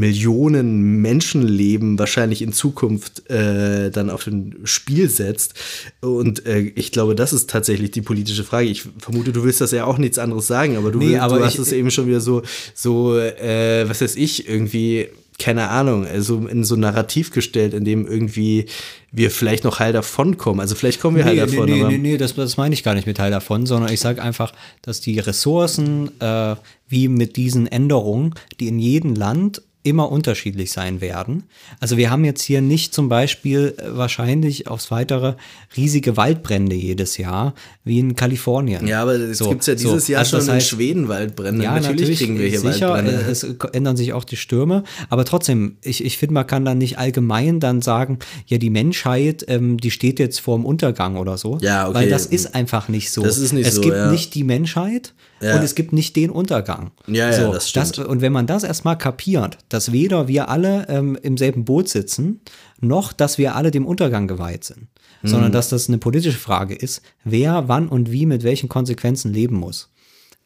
Millionen 0.00 1.00
Menschenleben 1.02 1.98
wahrscheinlich 1.98 2.42
in 2.42 2.52
Zukunft 2.52 3.28
äh, 3.30 3.90
dann 3.90 4.10
auf 4.10 4.26
ein 4.26 4.56
Spiel 4.64 5.08
setzt. 5.08 5.54
Und 6.00 6.46
äh, 6.46 6.72
ich 6.74 6.90
glaube, 6.90 7.14
das 7.14 7.32
ist 7.32 7.50
tatsächlich 7.50 7.90
die 7.92 8.00
politische 8.02 8.42
Frage. 8.44 8.68
Ich 8.68 8.84
vermute, 8.98 9.32
du 9.32 9.44
willst 9.44 9.60
das 9.60 9.70
ja 9.72 9.84
auch 9.84 9.98
nichts 9.98 10.18
anderes 10.18 10.46
sagen, 10.46 10.76
aber 10.76 10.90
du, 10.90 10.98
Nee, 10.98 11.18
aber 11.18 11.38
du 11.38 11.44
hast 11.44 11.54
ich- 11.54 11.60
es 11.60 11.72
eben 11.72 11.90
schon 11.90 12.06
wieder 12.08 12.20
so, 12.20 12.42
so 12.74 13.16
äh, 13.18 13.88
was 13.88 14.00
weiß 14.00 14.16
ich, 14.16 14.48
irgendwie, 14.48 15.08
keine 15.38 15.68
Ahnung, 15.68 16.06
also 16.06 16.46
in 16.48 16.64
so 16.64 16.74
ein 16.76 16.80
Narrativ 16.80 17.30
gestellt, 17.30 17.74
in 17.74 17.84
dem 17.84 18.06
irgendwie 18.06 18.66
wir 19.12 19.30
vielleicht 19.30 19.64
noch 19.64 19.78
heil 19.80 19.92
davon 19.92 20.36
kommen. 20.38 20.60
Also 20.60 20.74
vielleicht 20.74 21.00
kommen 21.00 21.16
wir 21.16 21.24
heil 21.24 21.34
Nee, 21.34 21.40
davon, 21.40 21.64
nee, 21.66 21.82
nee, 21.82 21.88
nee, 21.88 21.98
nee 21.98 22.16
das, 22.16 22.34
das 22.34 22.56
meine 22.56 22.74
ich 22.74 22.82
gar 22.84 22.94
nicht 22.94 23.06
mit 23.06 23.16
Teil 23.18 23.30
davon, 23.30 23.66
sondern 23.66 23.92
ich 23.92 24.00
sage 24.00 24.22
einfach, 24.22 24.52
dass 24.82 25.00
die 25.00 25.18
Ressourcen, 25.18 26.10
äh, 26.20 26.56
wie 26.88 27.08
mit 27.08 27.36
diesen 27.36 27.66
Änderungen, 27.66 28.34
die 28.60 28.68
in 28.68 28.78
jedem 28.78 29.14
Land 29.14 29.62
immer 29.82 30.10
unterschiedlich 30.12 30.72
sein 30.72 31.00
werden. 31.00 31.44
Also 31.80 31.96
wir 31.96 32.10
haben 32.10 32.24
jetzt 32.24 32.42
hier 32.42 32.60
nicht 32.60 32.92
zum 32.92 33.08
Beispiel 33.08 33.74
äh, 33.78 33.96
wahrscheinlich 33.96 34.66
aufs 34.68 34.90
Weitere 34.90 35.34
riesige 35.76 36.16
Waldbrände 36.16 36.76
jedes 36.76 37.16
Jahr, 37.16 37.54
wie 37.84 37.98
in 37.98 38.14
Kalifornien. 38.14 38.86
Ja, 38.86 39.02
aber 39.02 39.12
es 39.14 39.38
So, 39.38 39.48
gibt 39.48 39.66
ja 39.66 39.74
dieses 39.74 40.06
so. 40.06 40.12
Jahr 40.12 40.18
Also 40.20 40.30
schon 40.38 40.38
das 40.40 40.48
in 40.48 40.54
heißt- 40.54 40.68
Schweden 40.68 41.08
Waldbrände. 41.08 41.64
Ja, 41.64 41.80
natürlich, 41.80 42.18
kriegen 42.18 42.38
wir 42.38 42.48
hier 42.48 42.60
sicher, 42.60 42.90
Waldbrände. 42.90 43.22
äh, 43.26 43.30
Es 43.30 43.42
ändern 43.72 43.96
sich 43.96 44.12
auch 44.12 44.24
die 44.24 44.36
Stürme, 44.36 44.84
aber 45.08 45.24
trotzdem, 45.24 45.76
ich, 45.82 46.04
ich 46.04 46.18
finde, 46.18 46.34
man 46.34 46.46
kann 46.46 46.64
dann 46.64 46.78
nicht 46.78 46.98
allgemein 46.98 47.58
dann 47.60 47.80
sagen, 47.80 48.18
ja, 48.46 48.58
die 48.58 48.70
Menschheit, 48.70 49.44
ähm, 49.48 49.78
die 49.78 49.90
steht 49.90 50.18
jetzt 50.18 50.40
vor 50.40 50.56
dem 50.58 50.66
Untergang 50.66 51.16
oder 51.16 51.38
so. 51.38 51.58
Ja, 51.62 51.86
okay. 51.88 51.94
Weil 51.94 52.08
das 52.10 52.26
ist 52.26 52.54
einfach 52.54 52.88
nicht 52.88 53.10
so. 53.10 53.22
Das 53.22 53.38
ist 53.38 53.52
nicht 53.52 53.66
es 53.66 53.76
so, 53.76 53.80
gibt 53.80 53.96
ja. 53.96 54.10
nicht 54.10 54.34
die 54.34 54.44
Menschheit 54.44 55.14
Ja. 55.40 55.56
und 55.56 55.62
es 55.62 55.74
gibt 55.74 55.92
nicht 55.92 56.16
den 56.16 56.30
Untergang. 56.30 56.90
Ja, 57.06 57.30
ja, 57.30 57.32
so, 57.32 57.52
das 57.52 57.68
stimmt. 57.70 57.98
und 57.98 58.20
wenn 58.20 58.32
man 58.32 58.46
das 58.46 58.62
erstmal 58.62 58.98
kapiert, 58.98 59.58
dass 59.68 59.90
weder 59.92 60.28
wir 60.28 60.48
alle 60.48 60.86
ähm, 60.88 61.16
im 61.22 61.36
selben 61.36 61.64
Boot 61.64 61.88
sitzen, 61.88 62.40
noch 62.80 63.12
dass 63.12 63.38
wir 63.38 63.54
alle 63.56 63.70
dem 63.70 63.86
Untergang 63.86 64.28
geweiht 64.28 64.64
sind, 64.64 64.88
Mhm. 65.22 65.28
sondern 65.28 65.52
dass 65.52 65.68
das 65.68 65.88
eine 65.88 65.98
politische 65.98 66.38
Frage 66.38 66.74
ist, 66.74 67.02
wer, 67.24 67.68
wann 67.68 67.88
und 67.88 68.10
wie 68.10 68.24
mit 68.26 68.42
welchen 68.42 68.68
Konsequenzen 68.70 69.32
leben 69.32 69.56
muss. 69.56 69.90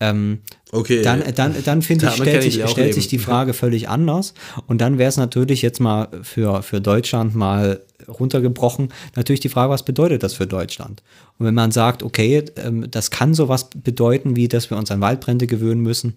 Ähm, 0.01 0.41
Okay. 0.73 1.03
dann, 1.03 1.23
dann, 1.37 1.55
dann 1.65 1.81
finde 1.83 2.07
ich, 2.07 2.15
stellt, 2.15 2.43
sich, 2.43 2.69
stellt 2.69 2.95
sich 2.95 3.07
die 3.07 3.19
Frage 3.21 3.55
völlig 3.55 3.89
anders. 3.89 4.35
Und 4.67 4.81
dann 4.81 4.99
wäre 4.99 5.09
es 5.09 5.17
natürlich 5.17 5.63
jetzt 5.63 5.79
mal 5.81 6.09
für, 6.23 6.65
für 6.65 6.81
Deutschland 6.81 7.37
mal 7.37 7.81
runtergebrochen, 8.09 8.89
natürlich 9.17 9.41
die 9.41 9.49
Frage, 9.49 9.71
was 9.71 9.85
bedeutet 9.85 10.23
das 10.23 10.35
für 10.35 10.47
Deutschland? 10.47 11.03
Und 11.39 11.47
wenn 11.47 11.55
man 11.55 11.73
sagt, 11.73 12.03
okay, 12.03 12.45
ähm, 12.57 12.91
das 12.91 13.11
kann 13.11 13.35
sowas 13.35 13.71
bedeuten, 13.71 14.37
wie 14.37 14.49
dass 14.49 14.71
wir 14.71 14.77
uns 14.77 14.91
an 14.91 15.01
Waldbrände 15.01 15.47
gewöhnen 15.47 15.81
müssen, 15.81 16.15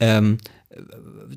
ähm, 0.00 0.38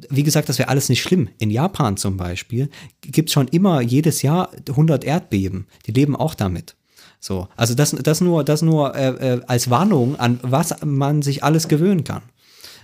wie 0.09 0.23
gesagt, 0.23 0.49
das 0.49 0.59
wäre 0.59 0.69
alles 0.69 0.89
nicht 0.89 1.01
schlimm. 1.01 1.29
In 1.39 1.51
Japan 1.51 1.97
zum 1.97 2.17
Beispiel 2.17 2.69
gibt 3.01 3.29
es 3.29 3.33
schon 3.33 3.47
immer 3.49 3.81
jedes 3.81 4.21
Jahr 4.21 4.49
100 4.69 5.03
Erdbeben. 5.03 5.67
Die 5.85 5.91
leben 5.91 6.15
auch 6.15 6.35
damit. 6.35 6.75
So, 7.19 7.47
also 7.55 7.73
das, 7.73 7.91
das 7.91 8.21
nur, 8.21 8.43
das 8.43 8.61
nur 8.61 8.95
äh, 8.95 9.33
äh, 9.33 9.41
als 9.47 9.69
Warnung 9.69 10.15
an 10.17 10.39
was 10.41 10.75
man 10.85 11.21
sich 11.21 11.43
alles 11.43 11.67
gewöhnen 11.67 12.03
kann. 12.03 12.21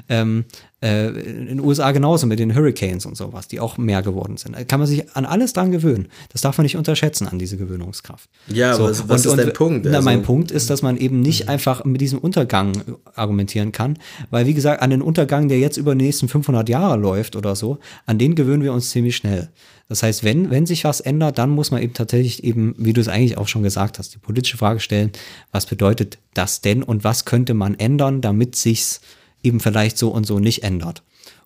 Ähm, 0.10 0.46
äh, 0.84 1.10
in 1.10 1.46
den 1.48 1.60
USA 1.60 1.92
genauso 1.92 2.26
mit 2.28 2.40
den 2.40 2.56
Hurricanes 2.56 3.06
und 3.06 3.16
sowas, 3.16 3.48
die 3.48 3.60
auch 3.60 3.78
mehr 3.78 4.02
geworden 4.02 4.38
sind. 4.38 4.56
Kann 4.68 4.80
man 4.80 4.88
sich 4.88 5.16
an 5.16 5.26
alles 5.26 5.54
dran 5.54 5.72
gewöhnen. 5.72 6.08
Das 6.32 6.42
darf 6.42 6.58
man 6.58 6.64
nicht 6.64 6.76
unterschätzen 6.78 7.28
an 7.28 7.38
diese 7.38 7.56
Gewöhnungskraft. 7.58 8.30
Ja, 8.48 8.74
aber 8.74 8.90
was- 8.90 9.08
was 9.08 9.26
ist 9.26 9.36
dein 9.38 9.54
Punkt? 9.54 9.86
Na, 9.86 9.98
Also- 9.98 10.06
mein 10.06 10.24
Punkt 10.24 10.50
ist, 10.52 10.70
dass 10.70 10.82
man 10.82 10.98
eben 10.98 11.20
nicht 11.22 11.50
einfach 11.50 11.86
mit 11.86 12.02
diesem 12.02 12.20
Untergang 12.20 12.72
argumentieren 13.16 13.72
kann, 13.72 13.98
weil 14.32 14.46
wie 14.48 14.54
gesagt, 14.54 14.82
an 14.82 14.90
den 14.90 15.02
Untergang, 15.02 15.48
der 15.50 15.60
jetzt 15.60 15.78
über 15.78 15.94
die 15.96 16.06
nächsten 16.06 16.28
500 16.28 16.68
Jahre 16.70 16.98
läuft 16.98 17.36
oder 17.36 17.56
so, 17.56 17.78
an 18.06 18.18
den 18.18 18.36
gewöhnen 18.36 18.64
wir 18.64 18.74
uns 18.74 18.90
ziemlich 18.90 19.16
schnell. 19.16 19.50
Das 19.88 20.04
heißt, 20.04 20.24
wenn, 20.24 20.50
wenn 20.50 20.66
sich 20.66 20.84
was 20.86 21.02
ändert, 21.02 21.38
dann 21.38 21.50
muss 21.50 21.70
man 21.70 21.82
eben 21.82 21.94
tatsächlich 21.94 22.44
eben, 22.46 22.74
wie 22.78 22.94
du 22.94 23.02
es 23.02 23.08
eigentlich 23.10 23.38
auch 23.38 23.48
schon 23.50 23.62
gesagt 23.62 24.00
hast, 24.00 24.14
die 24.16 24.20
politische 24.20 24.58
Frage 24.58 24.80
stellen, 24.80 25.12
was 25.52 25.66
bedeutet 25.66 26.18
das 26.34 26.62
denn 26.62 26.82
und 26.82 27.04
was 27.04 27.26
könnte 27.26 27.54
man 27.54 27.76
ändern, 27.78 28.22
damit 28.22 28.56
sich's 28.56 29.02
eben 29.44 29.60
vielleicht 29.60 29.98
so 29.98 30.10
und 30.10 30.26
so 30.26 30.40
nicht 30.40 30.64
ändert. 30.64 31.04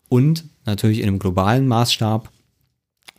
Und 0.08 0.44
natürlich 0.64 1.00
in 1.00 1.08
einem 1.08 1.18
globalen 1.18 1.66
Maßstab 1.66 2.30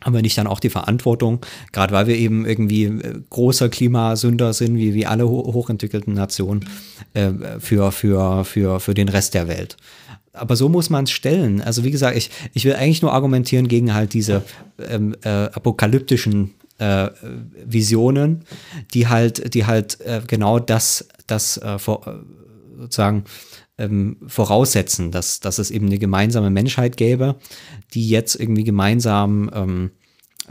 haben 0.02 0.14
wir 0.14 0.22
nicht 0.22 0.38
dann 0.38 0.46
auch 0.46 0.60
die 0.60 0.70
Verantwortung, 0.70 1.40
gerade 1.72 1.92
weil 1.92 2.06
wir 2.06 2.16
eben 2.16 2.46
irgendwie 2.46 2.84
äh, 2.84 3.20
großer 3.30 3.68
Klimasünder 3.68 4.52
sind, 4.52 4.76
wie, 4.76 4.94
wie 4.94 5.06
alle 5.06 5.28
ho 5.28 5.52
hochentwickelten 5.52 6.14
Nationen, 6.14 6.66
äh, 7.14 7.32
für, 7.58 7.90
für, 7.90 8.44
für, 8.44 8.80
für 8.80 8.94
den 8.94 9.08
Rest 9.08 9.34
der 9.34 9.48
Welt. 9.48 9.76
Aber 10.32 10.54
so 10.54 10.68
muss 10.68 10.88
man 10.88 11.04
es 11.04 11.10
stellen. 11.10 11.60
Also 11.60 11.82
wie 11.82 11.90
gesagt, 11.90 12.16
ich, 12.16 12.30
ich 12.54 12.64
will 12.64 12.74
eigentlich 12.74 13.02
nur 13.02 13.12
argumentieren 13.12 13.66
gegen 13.66 13.92
halt 13.92 14.14
diese 14.14 14.44
ähm, 14.88 15.16
äh, 15.24 15.28
apokalyptischen 15.28 16.54
äh, 16.78 17.08
Visionen, 17.64 18.44
die 18.94 19.08
halt, 19.08 19.52
die 19.54 19.66
halt 19.66 20.00
äh, 20.02 20.20
genau 20.24 20.60
das, 20.60 21.08
das 21.26 21.56
äh, 21.56 21.76
sozusagen 22.78 23.24
ähm, 23.78 24.16
voraussetzen, 24.26 25.10
dass, 25.10 25.40
dass 25.40 25.58
es 25.58 25.70
eben 25.70 25.86
eine 25.86 25.98
gemeinsame 25.98 26.50
Menschheit 26.50 26.96
gäbe, 26.96 27.36
die 27.94 28.08
jetzt 28.08 28.34
irgendwie 28.34 28.64
gemeinsam 28.64 29.50
ähm, 29.54 29.90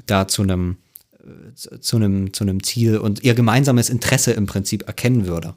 da 0.05 0.27
zu 0.27 0.43
einem 0.43 0.77
äh, 1.19 1.79
zu- 1.81 1.97
einem, 1.97 2.33
zu 2.33 2.43
einem 2.43 2.63
Ziel 2.63 2.97
und 2.97 3.23
ihr 3.23 3.33
gemeinsames 3.33 3.89
Interesse 3.89 4.31
im 4.31 4.45
Prinzip 4.45 4.87
erkennen 4.87 5.27
würde. 5.27 5.55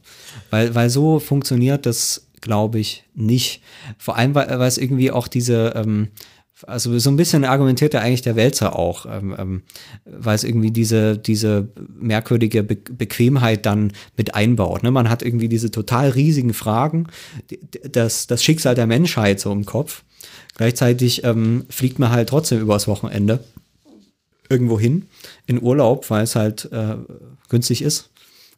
Weil, 0.51 0.75
weil 0.75 0.91
so 0.91 1.21
funktioniert 1.21 1.87
das, 1.87 2.27
glaube 2.41 2.79
ich, 2.81 3.05
nicht. 3.15 3.63
Vor 3.99 4.17
allem, 4.17 4.35
weil, 4.35 4.49
weil 4.49 4.69
es 4.69 4.79
irgendwie 4.79 5.11
auch 5.11 5.29
diese, 5.29 5.73
ähm, 5.77 6.09
also 6.67 6.99
so 6.99 7.11
ein 7.11 7.17
bisschen 7.17 7.45
argumentiert 7.45 7.95
ja 7.95 8.01
eigentlich 8.01 8.23
der 8.23 8.37
Wälzer 8.37 8.77
auch, 8.79 9.07
ähm, 9.07 9.35
ähm, 9.39 9.63
weil 10.05 10.35
es 10.35 10.45
irgendwie 10.45 10.71
diese, 10.71 11.19
diese 11.19 11.69
merkwürdige 11.99 12.63
Be 12.63 12.77
Bequemheit 12.77 13.67
dann 13.67 13.93
mit 14.17 14.35
einbaut. 14.35 14.83
Ne? 14.83 14.91
Man 14.91 15.09
hat 15.09 15.23
irgendwie 15.23 15.49
diese 15.49 15.71
total 15.71 16.11
riesigen 16.11 16.55
Fragen, 16.55 17.07
das, 17.91 18.27
das 18.27 18.45
Schicksal 18.45 18.75
der 18.75 18.87
Menschheit 18.87 19.41
so 19.41 19.53
im 19.53 19.65
Kopf. 19.65 20.05
Gleichzeitig 20.57 21.25
ähm, 21.25 21.65
fliegt 21.71 21.99
man 21.99 22.11
halt 22.11 22.29
trotzdem 22.29 22.61
übers 22.61 22.87
Wochenende 22.89 23.41
irgendwo 24.49 24.79
hin 24.79 25.07
in 25.47 25.63
Urlaub, 25.63 26.11
weil 26.11 26.25
es 26.25 26.37
halt 26.37 26.71
äh, 26.73 26.97
günstig 27.49 27.83
ist. 27.83 28.11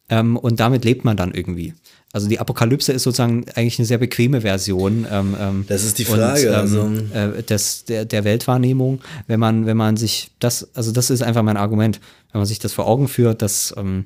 Ähm, 0.09 0.35
und 0.35 0.59
damit 0.59 0.83
lebt 0.83 1.05
man 1.05 1.15
dann 1.15 1.33
irgendwie. 1.33 1.73
Also 2.15 2.29
die 2.29 2.39
Apokalypse 2.39 2.93
ist 2.93 3.03
sozusagen 3.03 3.43
eigentlich 3.55 3.79
eine 3.79 3.87
sehr 3.87 3.97
bequeme 3.97 4.41
Version. 4.41 5.07
Ähm, 5.09 5.35
ähm, 5.39 5.65
Das 5.67 5.83
ist 5.83 5.97
die 5.97 6.05
Frage, 6.05 6.47
Und, 6.49 6.55
also- 6.55 6.81
ähm, 6.81 7.11
äh, 7.11 7.41
des, 7.43 7.85
der, 7.85 8.05
der 8.05 8.23
Weltwahrnehmung, 8.23 9.01
wenn 9.25 9.39
man, 9.39 9.65
wenn 9.65 9.75
man 9.75 9.97
sich 9.97 10.29
das, 10.39 10.69
also 10.75 10.91
das 10.91 11.09
ist 11.09 11.23
einfach 11.23 11.41
mein 11.41 11.57
Argument, 11.57 11.99
wenn 12.31 12.39
man 12.39 12.45
sich 12.45 12.59
das 12.59 12.71
vor 12.71 12.85
Augen 12.87 13.07
führt, 13.07 13.41
dass, 13.41 13.73
ähm, 13.77 14.05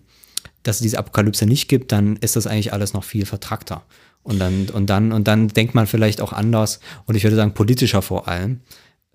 dass 0.63 0.77
es 0.77 0.81
diese 0.83 0.99
Apokalypse 0.99 1.45
nicht 1.45 1.67
gibt, 1.67 1.91
dann 1.91 2.15
ist 2.17 2.37
das 2.37 2.47
eigentlich 2.47 2.71
alles 2.71 2.93
noch 2.93 3.03
viel 3.03 3.25
vertrackter. 3.25 3.83
Und 4.23 4.39
dann, 4.39 4.67
und 4.73 4.89
dann, 4.89 5.11
und 5.11 5.27
dann 5.27 5.49
denkt 5.49 5.75
man 5.75 5.85
vielleicht 5.85 6.21
auch 6.21 6.31
anders 6.31 6.79
und 7.05 7.15
ich 7.15 7.23
würde 7.23 7.35
sagen 7.35 7.53
politischer 7.53 8.01
vor 8.01 8.29
allem, 8.29 8.61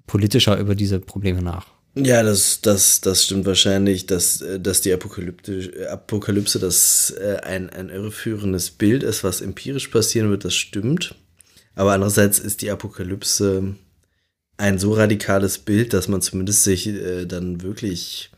politischer 0.06 0.58
über 0.58 0.74
diese 0.74 1.00
Probleme 1.00 1.40
nach. 1.42 1.66
Ja, 1.94 2.22
das, 2.22 2.62
das, 2.62 3.02
das 3.02 3.24
stimmt 3.24 3.44
wahrscheinlich, 3.44 4.06
dass, 4.06 4.40
äh, 4.40 4.58
dass 4.58 4.80
die 4.80 4.92
Apokalypse 4.92 6.58
das 6.58 7.10
äh, 7.10 7.36
ein, 7.42 7.68
ein 7.70 7.90
irreführendes 7.90 8.70
Bild 8.70 9.02
ist, 9.02 9.24
was 9.24 9.42
empirisch 9.42 9.88
passieren 9.88 10.30
wird, 10.30 10.44
das 10.44 10.54
stimmt. 10.54 11.14
Aber 11.74 11.92
andererseits 11.92 12.38
ist 12.38 12.62
die 12.62 12.70
Apokalypse 12.70 13.74
ein 14.56 14.78
so 14.78 14.92
radikales 14.94 15.58
Bild, 15.58 15.92
dass 15.92 16.08
man 16.08 16.22
zumindest 16.22 16.64
sich 16.64 16.86
äh, 16.86 17.26
dann 17.26 17.62
wirklich 17.62 18.30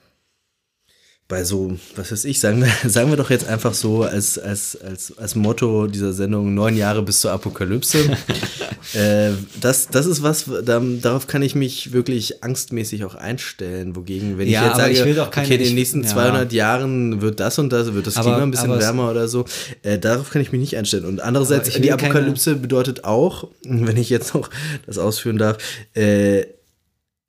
bei 1.27 1.43
so, 1.43 1.75
was 1.97 2.13
weiß 2.13 2.27
ich, 2.27 2.39
sagen 2.39 2.63
wir, 2.63 2.71
sagen 2.91 3.09
wir 3.09 3.17
doch 3.17 3.31
jetzt 3.31 3.49
einfach 3.49 3.73
so 3.73 4.03
als, 4.03 4.39
als, 4.39 4.79
als, 4.81 5.17
als 5.17 5.35
Motto 5.35 5.87
dieser 5.87 6.13
Sendung, 6.13 6.53
neun 6.55 6.77
Jahre 6.77 7.03
bis 7.03 7.21
zur 7.21 7.33
Apokalypse. 7.33 7.99
äh, 8.95 9.31
das, 9.61 9.89
das 9.89 10.05
ist 10.05 10.23
was, 10.23 10.45
da, 10.65 10.83
darauf 11.01 11.27
kann 11.27 11.41
ich 11.41 11.55
mich 11.55 11.93
wirklich 11.93 12.45
angstmäßig 12.45 13.05
auch 13.07 13.15
einstellen. 13.15 13.97
Wogegen, 13.97 14.37
wenn 14.37 14.49
Ja, 14.49 14.61
ich 14.63 14.67
jetzt 14.69 14.77
sage, 14.77 14.93
ich 14.93 15.05
will 15.05 15.15
doch 15.15 15.31
keine- 15.31 15.47
okay, 15.47 15.55
in 15.55 15.61
den 15.61 15.69
ich- 15.69 15.75
nächsten 15.75 16.03
ja. 16.03 16.09
200 16.11 16.53
Jahren 16.53 17.23
wird 17.23 17.41
das 17.41 17.59
und 17.59 17.73
das, 17.73 17.95
wird 17.95 18.07
das 18.07 18.17
Aber- 18.19 18.31
Klima 18.31 18.43
ein 18.43 18.51
bisschen 18.51 18.79
wärmer 18.79 19.11
oder 19.11 19.27
so, 19.27 19.47
äh, 19.83 19.99
darauf 19.99 20.29
kann 20.31 20.43
ich 20.43 20.53
mich 20.53 20.61
nicht 20.61 20.77
einstellen. 20.77 21.07
Und 21.07 21.21
andererseits, 21.21 21.69
ich 21.69 21.81
die 21.81 21.91
Apokalypse 21.93 22.55
bedeutet 22.57 23.05
auch, 23.05 23.49
wenn 23.63 23.97
ich 23.97 24.11
jetzt 24.11 24.35
noch 24.35 24.51
das 24.87 24.99
ausführen 24.99 25.39
darf, 25.39 25.57
äh, 25.95 26.45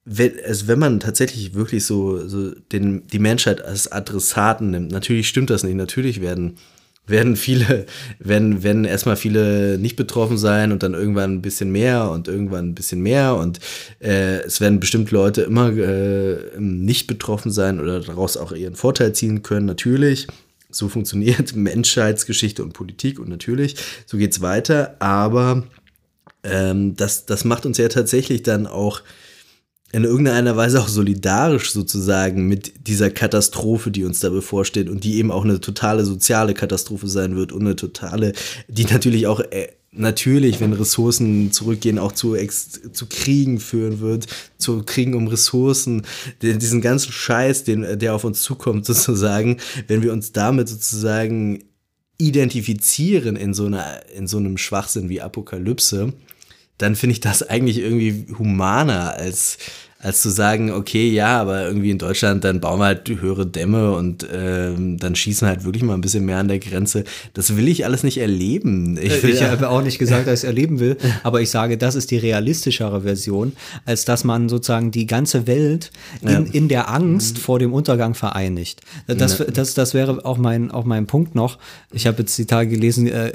wenn, 0.06 0.34
also 0.45 0.68
wenn 0.68 0.77
man 0.77 0.99
tatsächlich 0.99 1.56
wirklich 1.56 1.84
so, 1.84 2.27
so 2.27 2.52
den, 2.72 3.07
die 3.07 3.19
Menschheit 3.19 3.65
als 3.65 3.91
Adressaten 3.91 4.69
nimmt, 4.69 4.91
natürlich 4.91 5.27
stimmt 5.27 5.49
das 5.49 5.64
nicht, 5.64 5.76
natürlich 5.76 6.22
werden, 6.22 6.57
werden 7.07 7.36
viele, 7.36 7.88
werden, 8.19 8.61
werden 8.61 8.86
erstmal 8.86 9.15
viele 9.15 9.80
nicht 9.80 9.95
betroffen 9.95 10.38
sein 10.38 10.72
und 10.72 10.84
dann 10.84 10.94
irgendwann 10.94 11.34
ein 11.34 11.41
bisschen 11.41 11.72
mehr 11.72 12.11
und 12.11 12.27
irgendwann 12.27 12.69
ein 12.69 12.76
bisschen 12.76 13.02
mehr 13.02 13.36
und 13.36 13.60
äh, 13.99 14.41
es 14.44 14.61
werden 14.61 14.80
bestimmt 14.80 15.10
Leute 15.10 15.41
immer 15.41 15.76
äh, 15.76 16.38
nicht 16.60 17.07
betroffen 17.07 17.52
sein 17.52 17.80
oder 17.80 17.99
daraus 17.99 18.38
auch 18.38 18.52
ihren 18.52 18.76
Vorteil 18.76 19.14
ziehen 19.14 19.41
können, 19.41 19.65
natürlich. 19.65 20.27
So 20.69 20.88
funktioniert 20.88 21.56
Menschheitsgeschichte 21.56 22.61
und 22.64 22.73
Politik 22.73 23.19
und 23.19 23.30
natürlich, 23.30 23.76
so 24.06 24.18
geht's 24.18 24.41
weiter, 24.41 24.98
aber 24.99 25.64
ähm, 26.44 26.95
das, 26.95 27.26
das 27.26 27.44
macht 27.44 27.65
uns 27.65 27.80
ja 27.80 27.88
tatsächlich 27.88 28.44
dann 28.44 28.68
auch 28.68 29.02
in 29.91 30.03
irgendeiner 30.03 30.57
Weise 30.57 30.82
auch 30.82 30.88
solidarisch 30.88 31.72
sozusagen 31.72 32.48
mit 32.48 32.88
dieser 32.88 33.10
Katastrophe, 33.10 33.91
die 33.91 34.03
uns 34.03 34.20
da 34.20 34.30
bevorsteht 34.30 34.90
und 34.90 35.03
die 35.03 35.16
eben 35.16 35.32
auch 35.32 35.44
eine 35.44 35.62
totale 35.62 36.03
soziale 36.03 36.53
Katastrophe 36.53 37.07
sein 37.07 37.36
wird 37.36 37.52
und 37.52 37.62
eine 37.62 37.76
totale, 37.76 38.34
die 38.68 38.86
natürlich 38.86 39.28
auch 39.28 39.40
äh, 39.40 39.70
natürlich, 39.98 40.60
wenn 40.60 40.74
Ressourcen 40.74 41.52
zurückgehen, 41.52 41.99
auch 41.99 42.12
zu, 42.12 42.36
Ex 42.36 42.82
zu 42.91 43.06
Kriegen 43.07 43.60
führen 43.60 43.99
wird, 43.99 44.28
zu 44.57 44.84
Kriegen 44.84 45.14
um 45.14 45.28
Ressourcen, 45.28 46.03
den, 46.41 46.60
diesen 46.60 46.82
ganzen 46.82 47.12
Scheiß, 47.12 47.64
den, 47.64 47.99
der 47.99 48.16
auf 48.16 48.24
uns 48.24 48.41
zukommt 48.41 48.86
sozusagen, 48.86 49.57
wenn 49.88 50.02
wir 50.02 50.14
uns 50.14 50.32
damit 50.32 50.70
sozusagen 50.70 51.64
identifizieren 52.18 53.36
in 53.36 53.53
so 53.53 53.66
einer, 53.66 54.02
in 54.16 54.28
so 54.28 54.38
einem 54.38 54.57
Schwachsinn 54.57 55.10
wie 55.10 55.22
Apokalypse, 55.22 56.14
dann 56.78 56.96
finde 56.96 57.14
ich 57.14 57.20
das 57.20 57.44
eigentlich 57.44 57.80
irgendwie 57.80 58.28
humaner 58.38 59.14
als, 59.14 59.58
als 60.06 60.22
zu 60.22 60.30
sagen, 60.30 60.72
okay, 60.72 61.10
ja, 61.10 61.41
aber 61.41 61.65
irgendwie 61.65 61.90
in 61.90 61.98
Deutschland, 61.98 62.44
dann 62.44 62.60
bauen 62.60 62.80
wir 62.80 62.86
halt 62.86 63.10
höhere 63.10 63.48
Dämme 63.48 63.94
und 63.94 64.27
ähm, 64.32 64.99
dann 64.99 65.15
schießen 65.15 65.48
wir 65.48 65.49
halt 65.49 65.64
wirklich 65.64 65.82
mal 65.82 65.95
ein 65.95 66.02
bisschen 66.02 66.26
mehr 66.26 66.38
an 66.38 66.48
der 66.48 66.60
Grenze. 66.60 67.06
Das 67.34 67.57
will 67.57 67.68
ich 67.68 67.86
alles 67.86 68.03
nicht 68.03 68.19
erleben. 68.19 68.99
Ich, 69.02 69.23
will, 69.23 69.32
ich 69.32 69.41
habe 69.41 69.68
auch 69.68 69.82
nicht 69.82 69.98
gesagt, 69.98 70.27
dass 70.27 70.41
ich 70.41 70.44
es 70.44 70.44
erleben 70.44 70.80
will, 70.80 70.98
aber 71.23 71.41
ich 71.41 71.49
sage, 71.49 71.80
das 71.80 71.95
ist 71.95 72.11
die 72.11 72.18
realistischere 72.18 73.02
Version, 73.02 73.53
als 73.86 74.06
dass 74.06 74.23
man 74.23 74.48
sozusagen 74.48 74.91
die 74.91 75.07
ganze 75.07 75.48
Welt 75.48 75.91
in, 76.22 76.30
ja. 76.30 76.44
in 76.52 76.68
der 76.68 76.88
Angst 76.90 77.40
vor 77.40 77.57
dem 77.57 77.73
Untergang 77.73 78.14
vereinigt. 78.14 78.82
Das, 79.07 79.44
das, 79.52 79.73
das 79.73 79.95
wäre 79.95 80.23
auch 80.23 80.38
mein, 80.38 80.69
auch 80.69 80.86
mein 80.86 81.07
Punkt 81.07 81.34
noch. 81.34 81.57
Ich 81.91 82.06
habe 82.06 82.19
jetzt 82.19 82.38
die 82.38 82.45
Tage 82.45 82.69
gelesen, 82.69 83.07
äh, 83.07 83.30
äh, 83.30 83.34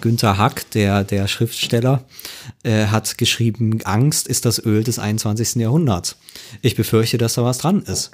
Günther 0.00 0.36
Hack, 0.36 0.68
der, 0.72 1.04
der 1.04 1.28
Schriftsteller, 1.28 2.02
äh, 2.64 2.86
hat 2.86 3.18
geschrieben, 3.18 3.78
Angst 3.84 4.26
ist 4.26 4.46
das 4.46 4.64
Öl 4.64 4.82
des 4.82 4.98
21. 4.98 5.62
Jahrhunderts. 5.62 5.91
Ich 6.60 6.76
befürchte, 6.76 7.18
dass 7.18 7.34
da 7.34 7.44
was 7.44 7.58
dran 7.58 7.82
ist. 7.82 8.10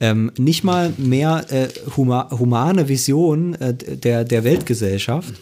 Ähm, 0.00 0.32
nicht 0.36 0.64
mal 0.64 0.92
mehr 0.96 1.46
äh, 1.50 1.68
huma 1.96 2.28
humane 2.30 2.88
Vision 2.88 3.54
äh, 3.54 3.74
der, 3.74 4.24
der 4.24 4.44
Weltgesellschaft 4.44 5.34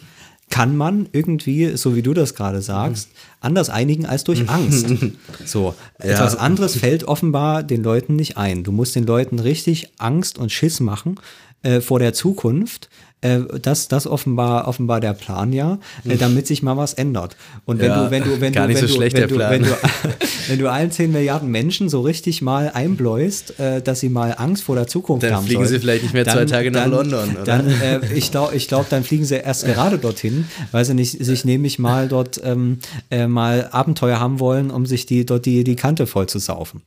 kann 0.53 0.77
man 0.77 1.09
irgendwie, 1.11 1.75
so 1.77 1.95
wie 1.95 2.03
du 2.03 2.13
das 2.13 2.35
gerade 2.35 2.61
sagst, 2.61 3.09
anders 3.39 3.71
einigen 3.71 4.05
als 4.05 4.23
durch 4.23 4.47
Angst. 4.49 4.85
So, 5.45 5.73
ja. 5.99 6.11
etwas 6.11 6.35
anderes 6.35 6.77
fällt 6.77 7.05
offenbar 7.05 7.63
den 7.63 7.83
Leuten 7.83 8.15
nicht 8.15 8.37
ein. 8.37 8.63
Du 8.63 8.71
musst 8.71 8.95
den 8.95 9.05
Leuten 9.05 9.39
richtig 9.39 9.89
Angst 9.97 10.37
und 10.37 10.51
Schiss 10.51 10.79
machen 10.79 11.19
äh, 11.63 11.81
vor 11.81 11.97
der 11.97 12.13
Zukunft, 12.13 12.89
äh, 13.23 13.39
das, 13.61 13.87
das 13.87 14.05
offenbar, 14.05 14.67
offenbar 14.67 14.99
der 14.99 15.13
Plan 15.13 15.53
ja, 15.53 15.79
äh, 16.07 16.17
damit 16.17 16.47
sich 16.47 16.61
mal 16.61 16.77
was 16.77 16.93
ändert. 16.93 17.35
Und 17.65 17.79
wenn 17.79 17.89
ja, 17.89 18.05
du, 18.05 18.11
wenn 18.11 18.23
du, 18.23 18.41
wenn 18.41 18.53
du, 18.53 18.59
wenn 18.67 18.75
so 18.75 18.87
du, 18.87 18.99
wenn 18.99 19.27
du, 19.29 19.39
wenn 19.39 19.63
du, 19.63 19.69
wenn 20.47 20.59
du 20.59 20.69
allen 20.69 20.91
10 20.91 21.11
Milliarden 21.11 21.49
Menschen 21.49 21.89
so 21.89 22.01
richtig 22.01 22.41
mal 22.41 22.69
einbläust, 22.73 23.59
äh, 23.59 23.81
dass 23.81 24.01
sie 24.01 24.09
mal 24.09 24.35
Angst 24.37 24.63
vor 24.63 24.75
der 24.75 24.87
Zukunft 24.87 25.23
dann 25.23 25.33
haben 25.35 25.45
fliegen 25.45 25.61
sollen, 25.61 25.69
sie 25.69 25.79
vielleicht 25.79 26.03
nicht 26.03 26.13
mehr 26.13 26.25
zwei 26.25 26.35
dann- 26.39 26.47
Tage 26.47 26.71
nach 26.71 26.81
dann, 26.83 26.91
London, 26.91 27.29
oder? 27.31 27.43
Dann, 27.43 27.67
äh, 27.69 27.99
ich 28.13 28.31
glaube, 28.31 28.55
ich 28.55 28.67
glaub, 28.67 28.89
dann 28.89 29.03
fliegen 29.03 29.25
sie 29.25 29.35
erst 29.35 29.65
gerade 29.65 29.97
dorthin, 29.97 30.45
weil 30.71 30.85
sie 30.85 30.93
nicht, 30.93 31.23
sich 31.23 31.45
nämlich 31.45 31.79
mal 31.79 32.07
dort 32.07 32.41
ähm, 32.43 32.79
äh, 33.09 33.27
mal 33.27 33.69
Abenteuer 33.71 34.19
haben 34.19 34.39
wollen, 34.39 34.69
um 34.69 34.85
sich 34.85 35.05
die 35.05 35.25
dort 35.25 35.45
die, 35.45 35.63
die 35.63 35.75
Kante 35.75 36.07
voll 36.07 36.27
zu 36.27 36.39
saufen. 36.39 36.81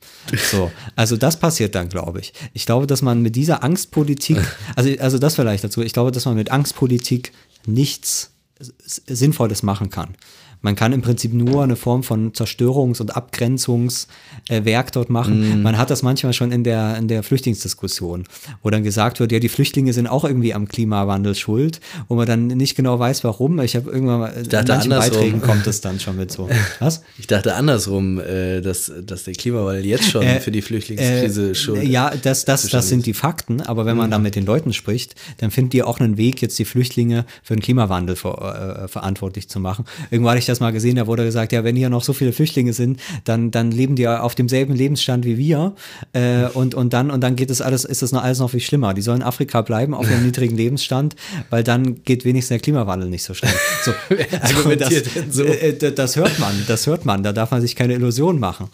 So, 0.51 0.71
also 0.95 1.17
das 1.17 1.37
passiert 1.37 1.75
dann, 1.75 1.89
glaube 1.89 2.19
ich. 2.19 2.33
Ich 2.53 2.65
glaube, 2.65 2.87
dass 2.87 3.01
man 3.01 3.21
mit 3.21 3.35
dieser 3.35 3.63
Angstpolitik, 3.63 4.37
also, 4.75 4.89
also 4.99 5.17
das 5.17 5.35
vielleicht 5.35 5.63
dazu, 5.63 5.81
ich 5.81 5.93
glaube, 5.93 6.11
dass 6.11 6.26
man 6.27 6.37
mit 6.37 6.51
Angstpolitik 6.51 7.31
nichts 7.65 8.31
Sinnvolles 8.59 9.63
machen 9.63 9.89
kann. 9.89 10.15
Man 10.61 10.75
kann 10.75 10.93
im 10.93 11.01
Prinzip 11.01 11.33
nur 11.33 11.63
eine 11.63 11.75
Form 11.75 12.03
von 12.03 12.33
Zerstörungs- 12.33 12.99
und 13.01 13.15
Abgrenzungswerk 13.15 14.91
dort 14.91 15.09
machen. 15.09 15.61
Man 15.63 15.77
hat 15.77 15.89
das 15.89 16.03
manchmal 16.03 16.33
schon 16.33 16.51
in 16.51 16.63
der, 16.63 16.97
in 16.97 17.07
der 17.07 17.23
Flüchtlingsdiskussion, 17.23 18.25
wo 18.63 18.69
dann 18.69 18.83
gesagt 18.83 19.19
wird, 19.19 19.31
ja, 19.31 19.39
die 19.39 19.49
Flüchtlinge 19.49 19.93
sind 19.93 20.07
auch 20.07 20.23
irgendwie 20.23 20.53
am 20.53 20.67
Klimawandel 20.67 21.35
schuld, 21.35 21.79
wo 22.07 22.15
man 22.15 22.25
dann 22.25 22.47
nicht 22.47 22.75
genau 22.75 22.99
weiß, 22.99 23.23
warum. 23.23 23.59
Ich 23.59 23.75
habe 23.75 23.89
irgendwann 23.89 24.19
mal, 24.19 24.33
in 24.33 24.49
dachte 24.49 24.71
manchen 24.71 24.91
andersrum. 24.91 25.17
Beiträgen 25.17 25.41
kommt 25.41 25.67
es 25.67 25.81
dann 25.81 25.99
schon 25.99 26.17
mit 26.17 26.31
so. 26.31 26.49
Was? 26.79 27.03
Ich 27.17 27.27
dachte 27.27 27.55
andersrum, 27.55 28.19
äh, 28.19 28.61
dass, 28.61 28.91
dass 29.01 29.23
der 29.23 29.33
Klimawandel 29.33 29.85
jetzt 29.85 30.09
schon 30.09 30.23
Äh, 30.23 30.39
für 30.39 30.51
die 30.51 30.61
Flüchtlingskrise 30.61 31.51
äh, 31.51 31.55
schon. 31.55 31.81
Ja, 31.89 32.11
das, 32.21 32.45
das, 32.45 32.67
das 32.67 32.89
sind 32.89 33.05
die 33.05 33.13
Fakten, 33.13 33.61
aber 33.61 33.85
wenn 33.85 33.97
man 33.97 34.11
da 34.11 34.19
mit 34.19 34.35
den 34.35 34.45
Leuten 34.45 34.73
spricht, 34.73 35.15
dann 35.37 35.51
findet 35.51 35.73
die 35.73 35.83
auch 35.83 35.99
einen 35.99 36.17
Weg, 36.17 36.41
jetzt 36.41 36.57
die 36.59 36.65
Flüchtlinge 36.65 37.25
für 37.43 37.55
den 37.55 37.61
Klimawandel 37.61 38.15
ver, 38.15 38.83
äh, 38.83 38.87
verantwortlich 38.87 39.49
zu 39.49 39.59
machen. 39.59 39.85
Irgendwo 40.09 40.29
hatte 40.29 40.39
ich 40.39 40.46
das 40.47 40.59
mal 40.59 40.71
gesehen, 40.71 40.95
da 40.95 41.07
wurde 41.07 41.23
gesagt, 41.23 41.51
ja, 41.51 41.63
wenn 41.63 41.75
hier 41.75 41.89
noch 41.89 42.03
so 42.03 42.13
viele 42.13 42.33
Flüchtlinge 42.33 42.73
sind, 42.73 42.99
dann, 43.23 43.51
dann 43.51 43.71
leben 43.71 43.95
die 43.95 44.03
ja 44.03 44.21
auf 44.21 44.35
demselben 44.35 44.73
Lebensstand 44.75 45.25
wie 45.25 45.37
wir 45.37 45.73
äh, 46.13 46.45
und, 46.53 46.75
und 46.75 46.93
dann, 46.93 47.11
und 47.11 47.21
dann 47.21 47.35
geht 47.35 47.49
es 47.49 47.61
alles, 47.61 47.85
ist 47.85 48.01
das 48.01 48.11
noch 48.11 48.23
alles 48.23 48.39
noch 48.39 48.49
viel 48.49 48.59
schlimmer. 48.59 48.93
Die 48.93 49.01
sollen 49.01 49.21
in 49.21 49.23
Afrika 49.27 49.61
bleiben 49.61 49.93
auf 49.93 50.09
ihrem 50.09 50.23
niedrigen 50.25 50.55
Lebensstand, 50.55 51.15
weil 51.49 51.63
dann 51.63 52.03
geht 52.03 52.25
wenigstens 52.25 52.49
der 52.49 52.59
Klimawandel 52.59 53.09
nicht 53.09 53.23
so 53.23 53.33
schnell. 53.33 53.51
So, 53.83 53.91
also 54.41 54.75
das, 54.75 54.93
so? 55.31 55.43
äh, 55.43 55.73
d- 55.73 55.91
das 55.91 56.15
hört 56.15 56.39
man, 56.39 56.53
das 56.67 56.87
hört 56.87 57.05
man, 57.05 57.23
da 57.23 57.33
darf 57.33 57.51
man 57.51 57.61
sich 57.61 57.75
keine 57.75 57.93
Illusionen 57.93 58.39
machen. 58.39 58.67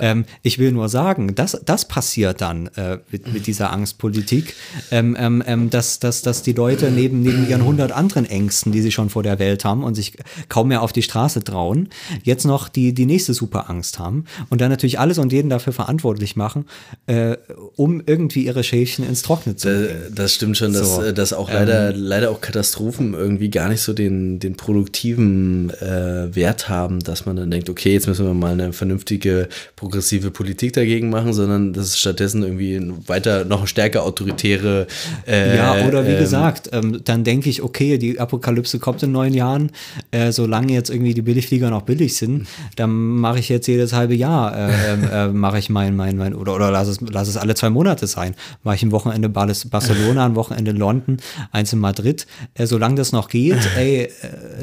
Ähm, 0.00 0.24
ich 0.42 0.58
will 0.58 0.72
nur 0.72 0.88
sagen, 0.88 1.34
das, 1.34 1.60
das 1.64 1.86
passiert 1.86 2.40
dann 2.40 2.68
äh, 2.76 2.98
mit, 3.10 3.32
mit 3.32 3.46
dieser 3.46 3.72
Angstpolitik, 3.72 4.54
ähm, 4.90 5.16
ähm, 5.18 5.42
ähm, 5.46 5.70
dass, 5.70 5.98
dass, 5.98 6.22
dass 6.22 6.42
die 6.42 6.52
Leute 6.52 6.90
neben, 6.90 7.22
neben 7.22 7.48
ihren 7.48 7.64
hundert 7.64 7.92
anderen 7.92 8.24
Ängsten, 8.26 8.72
die 8.72 8.80
sie 8.80 8.92
schon 8.92 9.10
vor 9.10 9.22
der 9.22 9.38
Welt 9.38 9.64
haben 9.64 9.84
und 9.84 9.94
sich 9.94 10.16
kaum 10.48 10.68
mehr 10.68 10.82
auf 10.82 10.92
die 10.92 11.02
Straße 11.02 11.19
trauen, 11.28 11.88
jetzt 12.22 12.44
noch 12.44 12.68
die, 12.68 12.92
die 12.92 13.06
nächste 13.06 13.34
Superangst 13.34 13.98
haben 13.98 14.24
und 14.48 14.60
dann 14.60 14.70
natürlich 14.70 14.98
alles 14.98 15.18
und 15.18 15.32
jeden 15.32 15.50
dafür 15.50 15.72
verantwortlich 15.72 16.36
machen, 16.36 16.64
äh, 17.06 17.36
um 17.76 18.02
irgendwie 18.06 18.44
ihre 18.44 18.64
Schäfchen 18.64 19.06
ins 19.06 19.22
Trockene 19.22 19.56
zu 19.56 19.68
bringen. 19.68 20.14
Das 20.14 20.34
stimmt 20.34 20.56
schon, 20.56 20.72
dass, 20.72 20.96
So, 20.96 21.02
äh, 21.02 21.14
dass 21.14 21.32
auch 21.32 21.50
leider, 21.50 21.92
leider 21.92 22.30
auch 22.30 22.40
Katastrophen 22.40 23.14
irgendwie 23.14 23.50
gar 23.50 23.68
nicht 23.68 23.82
so 23.82 23.92
den, 23.92 24.38
den 24.38 24.56
produktiven 24.56 25.70
äh, 25.80 26.34
Wert 26.34 26.68
haben, 26.68 27.00
dass 27.00 27.26
man 27.26 27.36
dann 27.36 27.50
denkt, 27.50 27.68
okay, 27.68 27.92
jetzt 27.92 28.06
müssen 28.06 28.26
wir 28.26 28.34
mal 28.34 28.52
eine 28.52 28.72
vernünftige, 28.72 29.48
progressive 29.76 30.30
Politik 30.30 30.72
dagegen 30.72 31.10
machen, 31.10 31.32
sondern 31.32 31.72
dass 31.72 31.86
es 31.86 31.98
stattdessen 31.98 32.42
irgendwie 32.42 32.80
weiter 33.06 33.44
noch 33.44 33.66
stärker 33.66 34.04
autoritäre 34.04 34.86
äh, 35.26 35.56
Ja, 35.56 35.86
oder 35.86 36.06
wie 36.06 36.12
ähm, 36.12 36.18
gesagt, 36.18 36.70
ähm, 36.72 37.00
dann 37.04 37.24
denke 37.24 37.50
ich, 37.50 37.62
okay, 37.62 37.98
die 37.98 38.18
Apokalypse 38.18 38.78
kommt 38.78 39.02
in 39.02 39.12
neun 39.12 39.34
Jahren, 39.34 39.70
äh, 40.10 40.32
solange 40.32 40.72
jetzt 40.72 40.90
irgendwie 40.90 41.09
die 41.14 41.22
Billigflieger 41.22 41.70
noch 41.70 41.82
billig 41.82 42.16
sind, 42.16 42.46
dann 42.76 42.90
mache 42.90 43.38
ich 43.38 43.48
jetzt 43.48 43.66
jedes 43.66 43.92
halbe 43.92 44.14
Jahr, 44.14 44.56
äh, 44.56 44.92
ähm, 44.92 45.08
äh, 45.12 45.28
mache 45.28 45.58
ich 45.58 45.70
mein, 45.70 45.96
mein, 45.96 46.16
mein, 46.16 46.34
oder, 46.34 46.54
oder 46.54 46.70
lass 46.70 46.88
es, 46.88 47.00
lass 47.00 47.28
es 47.28 47.36
alle 47.36 47.54
zwei 47.54 47.70
Monate 47.70 48.06
sein, 48.06 48.34
mache 48.62 48.76
ich 48.76 48.82
ein 48.82 48.92
Wochenende 48.92 49.28
Barcelona, 49.28 50.26
ein 50.26 50.34
Wochenende 50.34 50.72
London, 50.72 51.18
eins 51.52 51.72
in 51.72 51.78
Madrid, 51.78 52.26
äh, 52.54 52.66
solange 52.66 52.96
das 52.96 53.12
noch 53.12 53.28
geht, 53.28 53.58
ey, 53.76 54.04
äh, 54.04 54.10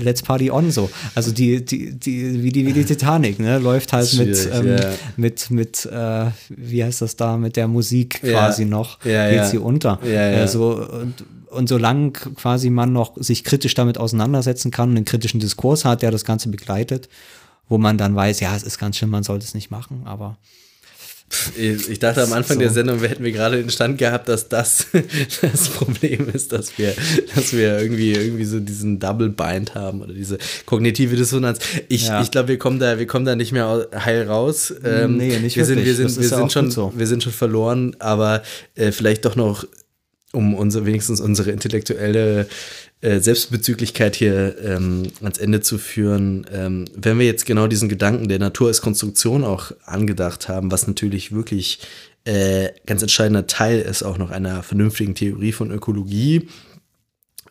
let's 0.01 0.21
party 0.21 0.51
on 0.51 0.71
so. 0.71 0.89
Also 1.15 1.31
die, 1.31 1.63
die, 1.63 1.93
die, 1.93 2.43
wie 2.43 2.51
die, 2.51 2.65
wie 2.65 2.73
die 2.73 2.85
Titanic, 2.85 3.39
ne, 3.39 3.59
läuft 3.59 3.93
halt 3.93 4.13
mit, 4.17 4.49
ähm, 4.53 4.67
ja. 4.67 4.89
mit, 5.15 5.49
mit, 5.51 5.85
äh, 5.85 6.25
wie 6.49 6.83
heißt 6.83 7.01
das 7.01 7.15
da, 7.15 7.37
mit 7.37 7.55
der 7.55 7.67
Musik 7.67 8.21
quasi 8.21 8.65
noch, 8.65 9.03
Ja, 9.05 9.27
geht 9.29 9.37
ja. 9.37 9.45
sie 9.45 9.57
unter. 9.57 9.99
Ja, 10.03 10.11
ja. 10.11 10.43
Äh, 10.43 10.47
so, 10.47 10.87
und, 10.87 11.23
und 11.49 11.67
solange 11.69 12.11
quasi 12.11 12.69
man 12.69 12.93
noch 12.93 13.13
sich 13.17 13.43
kritisch 13.43 13.73
damit 13.73 13.97
auseinandersetzen 13.97 14.71
kann 14.71 14.89
und 14.91 14.95
einen 14.97 15.05
kritischen 15.05 15.39
Diskurs 15.39 15.85
hat, 15.85 16.01
der 16.01 16.11
das 16.11 16.25
Ganze 16.25 16.49
begleitet, 16.49 17.09
wo 17.69 17.77
man 17.77 17.97
dann 17.97 18.15
weiß, 18.15 18.39
ja, 18.39 18.55
es 18.55 18.63
ist 18.63 18.77
ganz 18.79 18.97
schön, 18.97 19.09
man 19.09 19.23
sollte 19.23 19.45
es 19.45 19.53
nicht 19.53 19.71
machen, 19.71 20.01
aber 20.05 20.37
Ich 21.57 21.99
dachte 21.99 22.23
am 22.23 22.31
Anfang 22.31 22.55
So. 22.55 22.61
der 22.61 22.69
Sendung, 22.69 23.01
wir 23.01 23.09
hätten 23.09 23.23
wir 23.25 23.33
gerade 23.33 23.57
den 23.57 23.69
Stand 23.69 23.97
gehabt, 23.97 24.29
dass 24.29 24.47
das 24.47 24.87
das 25.41 25.67
Problem 25.67 26.29
ist, 26.33 26.53
dass 26.53 26.77
wir, 26.77 26.93
dass 27.35 27.51
wir 27.51 27.79
irgendwie, 27.79 28.13
irgendwie 28.13 28.45
so 28.45 28.61
diesen 28.61 28.99
Double 28.99 29.27
Bind 29.29 29.75
haben 29.75 30.01
oder 30.01 30.13
diese 30.13 30.37
kognitive 30.65 31.17
Dissonanz. 31.17 31.59
Ich, 31.89 32.07
Ja. 32.07 32.21
ich 32.21 32.31
glaube, 32.31 32.47
wir 32.47 32.57
kommen 32.57 32.79
da, 32.79 32.97
wir 32.97 33.07
kommen 33.07 33.25
da 33.25 33.35
nicht 33.35 33.51
mehr 33.51 33.87
heil 33.93 34.23
raus. 34.25 34.73
Ähm, 34.85 35.17
Nee, 35.17 35.37
nicht 35.39 35.57
wir 35.57 35.65
sind, 35.65 35.79
wir 35.79 35.85
wirklich. 35.85 35.97
sind, 35.97 36.05
Das 36.07 36.15
wir 36.17 36.23
ist 36.23 36.31
ja 36.31 36.37
sind 36.37 36.45
auch 36.45 36.51
schon, 36.51 36.71
so. 36.71 36.93
wir 36.95 37.07
sind 37.07 37.21
schon 37.23 37.33
verloren, 37.33 37.97
aber 37.99 38.41
äh, 38.75 38.93
vielleicht 38.93 39.25
doch 39.25 39.35
noch, 39.35 39.65
um 40.33 40.53
unsere, 40.53 40.85
wenigstens 40.85 41.21
unsere 41.21 41.51
intellektuelle 41.51 42.47
äh, 43.01 43.19
Selbstbezüglichkeit 43.19 44.15
hier 44.15 44.57
ähm, 44.63 45.03
ans 45.21 45.37
Ende 45.37 45.61
zu 45.61 45.77
führen, 45.77 46.45
ähm, 46.51 46.85
wenn 46.95 47.19
wir 47.19 47.25
jetzt 47.25 47.45
genau 47.45 47.67
diesen 47.67 47.89
Gedanken 47.89 48.27
der 48.27 48.39
Natur 48.39 48.67
als 48.67 48.81
Konstruktion 48.81 49.43
auch 49.43 49.71
angedacht 49.85 50.49
haben, 50.49 50.71
was 50.71 50.87
natürlich 50.87 51.31
wirklich 51.31 51.79
äh, 52.25 52.69
ganz 52.85 53.01
entscheidender 53.01 53.47
Teil 53.47 53.79
ist 53.79 54.03
auch 54.03 54.17
noch 54.17 54.31
einer 54.31 54.63
vernünftigen 54.63 55.15
Theorie 55.15 55.53
von 55.53 55.71
Ökologie, 55.71 56.49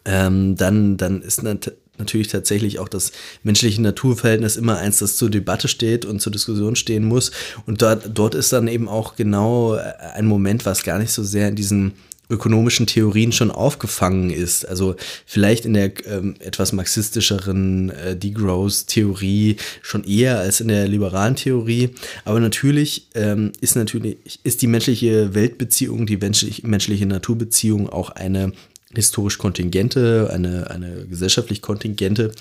ähm, 0.04 0.56
dann, 0.56 0.96
dann 0.96 1.22
ist 1.22 1.42
nat 1.42 1.72
natürlich 1.98 2.28
tatsächlich 2.28 2.78
auch 2.78 2.88
das 2.90 3.12
menschliche 3.42 3.80
Naturverhältnis 3.80 4.56
immer 4.56 4.76
eins, 4.76 4.98
das 4.98 5.16
zur 5.16 5.30
Debatte 5.30 5.66
steht 5.66 6.04
und 6.04 6.20
zur 6.20 6.30
Diskussion 6.30 6.76
stehen 6.76 7.04
muss. 7.04 7.30
Und 7.64 7.80
dort, 7.80 8.10
dort 8.12 8.34
ist 8.34 8.52
dann 8.52 8.68
eben 8.68 8.86
auch 8.86 9.16
genau 9.16 9.76
äh, 9.76 9.94
ein 10.14 10.26
Moment, 10.26 10.66
was 10.66 10.82
gar 10.82 10.98
nicht 10.98 11.10
so 11.10 11.22
sehr 11.22 11.48
in 11.48 11.56
diesen 11.56 11.92
ökonomischen 12.28 12.86
Theorien 12.86 13.32
schon 13.32 13.50
aufgefangen 13.50 14.30
ist. 14.30 14.66
Also 14.66 14.96
vielleicht 15.26 15.64
in 15.64 15.74
der 15.74 15.92
ähm, 16.06 16.34
etwas 16.40 16.72
marxistischeren 16.72 17.90
äh, 17.90 18.16
Degrowth-Theorie 18.16 19.56
schon 19.82 20.04
eher 20.04 20.38
als 20.38 20.60
in 20.60 20.68
der 20.68 20.88
liberalen 20.88 21.36
Theorie. 21.36 21.90
Aber 22.24 22.40
natürlich 22.40 23.08
ähm, 23.14 23.52
ist 23.60 23.76
natürlich 23.76 24.18
ist 24.42 24.62
die 24.62 24.66
menschliche 24.66 25.34
Weltbeziehung, 25.34 26.06
die 26.06 26.16
menschlich, 26.16 26.62
menschliche 26.64 27.06
Naturbeziehung 27.06 27.88
auch 27.88 28.10
eine 28.10 28.52
historisch 28.94 29.38
kontingente, 29.38 30.30
eine, 30.32 30.70
eine 30.70 31.06
gesellschaftlich 31.06 31.62
kontingente 31.62 32.32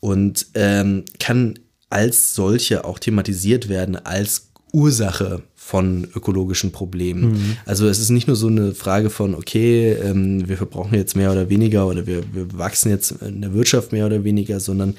und 0.00 0.46
ähm, 0.54 1.04
kann 1.18 1.58
als 1.88 2.34
solche 2.34 2.84
auch 2.84 2.98
thematisiert 2.98 3.68
werden 3.68 3.96
als 3.96 4.45
Ursache 4.76 5.42
von 5.54 6.06
ökologischen 6.14 6.70
Problemen. 6.70 7.56
Also 7.64 7.88
es 7.88 7.98
ist 7.98 8.10
nicht 8.10 8.26
nur 8.26 8.36
so 8.36 8.48
eine 8.48 8.74
Frage 8.74 9.08
von, 9.08 9.34
okay, 9.34 9.92
ähm, 9.92 10.46
wir 10.46 10.58
verbrauchen 10.58 10.94
jetzt 10.94 11.16
mehr 11.16 11.32
oder 11.32 11.48
weniger 11.48 11.86
oder 11.86 12.06
wir, 12.06 12.22
wir 12.32 12.58
wachsen 12.58 12.90
jetzt 12.90 13.10
in 13.22 13.40
der 13.40 13.54
Wirtschaft 13.54 13.90
mehr 13.92 14.04
oder 14.04 14.22
weniger, 14.22 14.60
sondern 14.60 14.94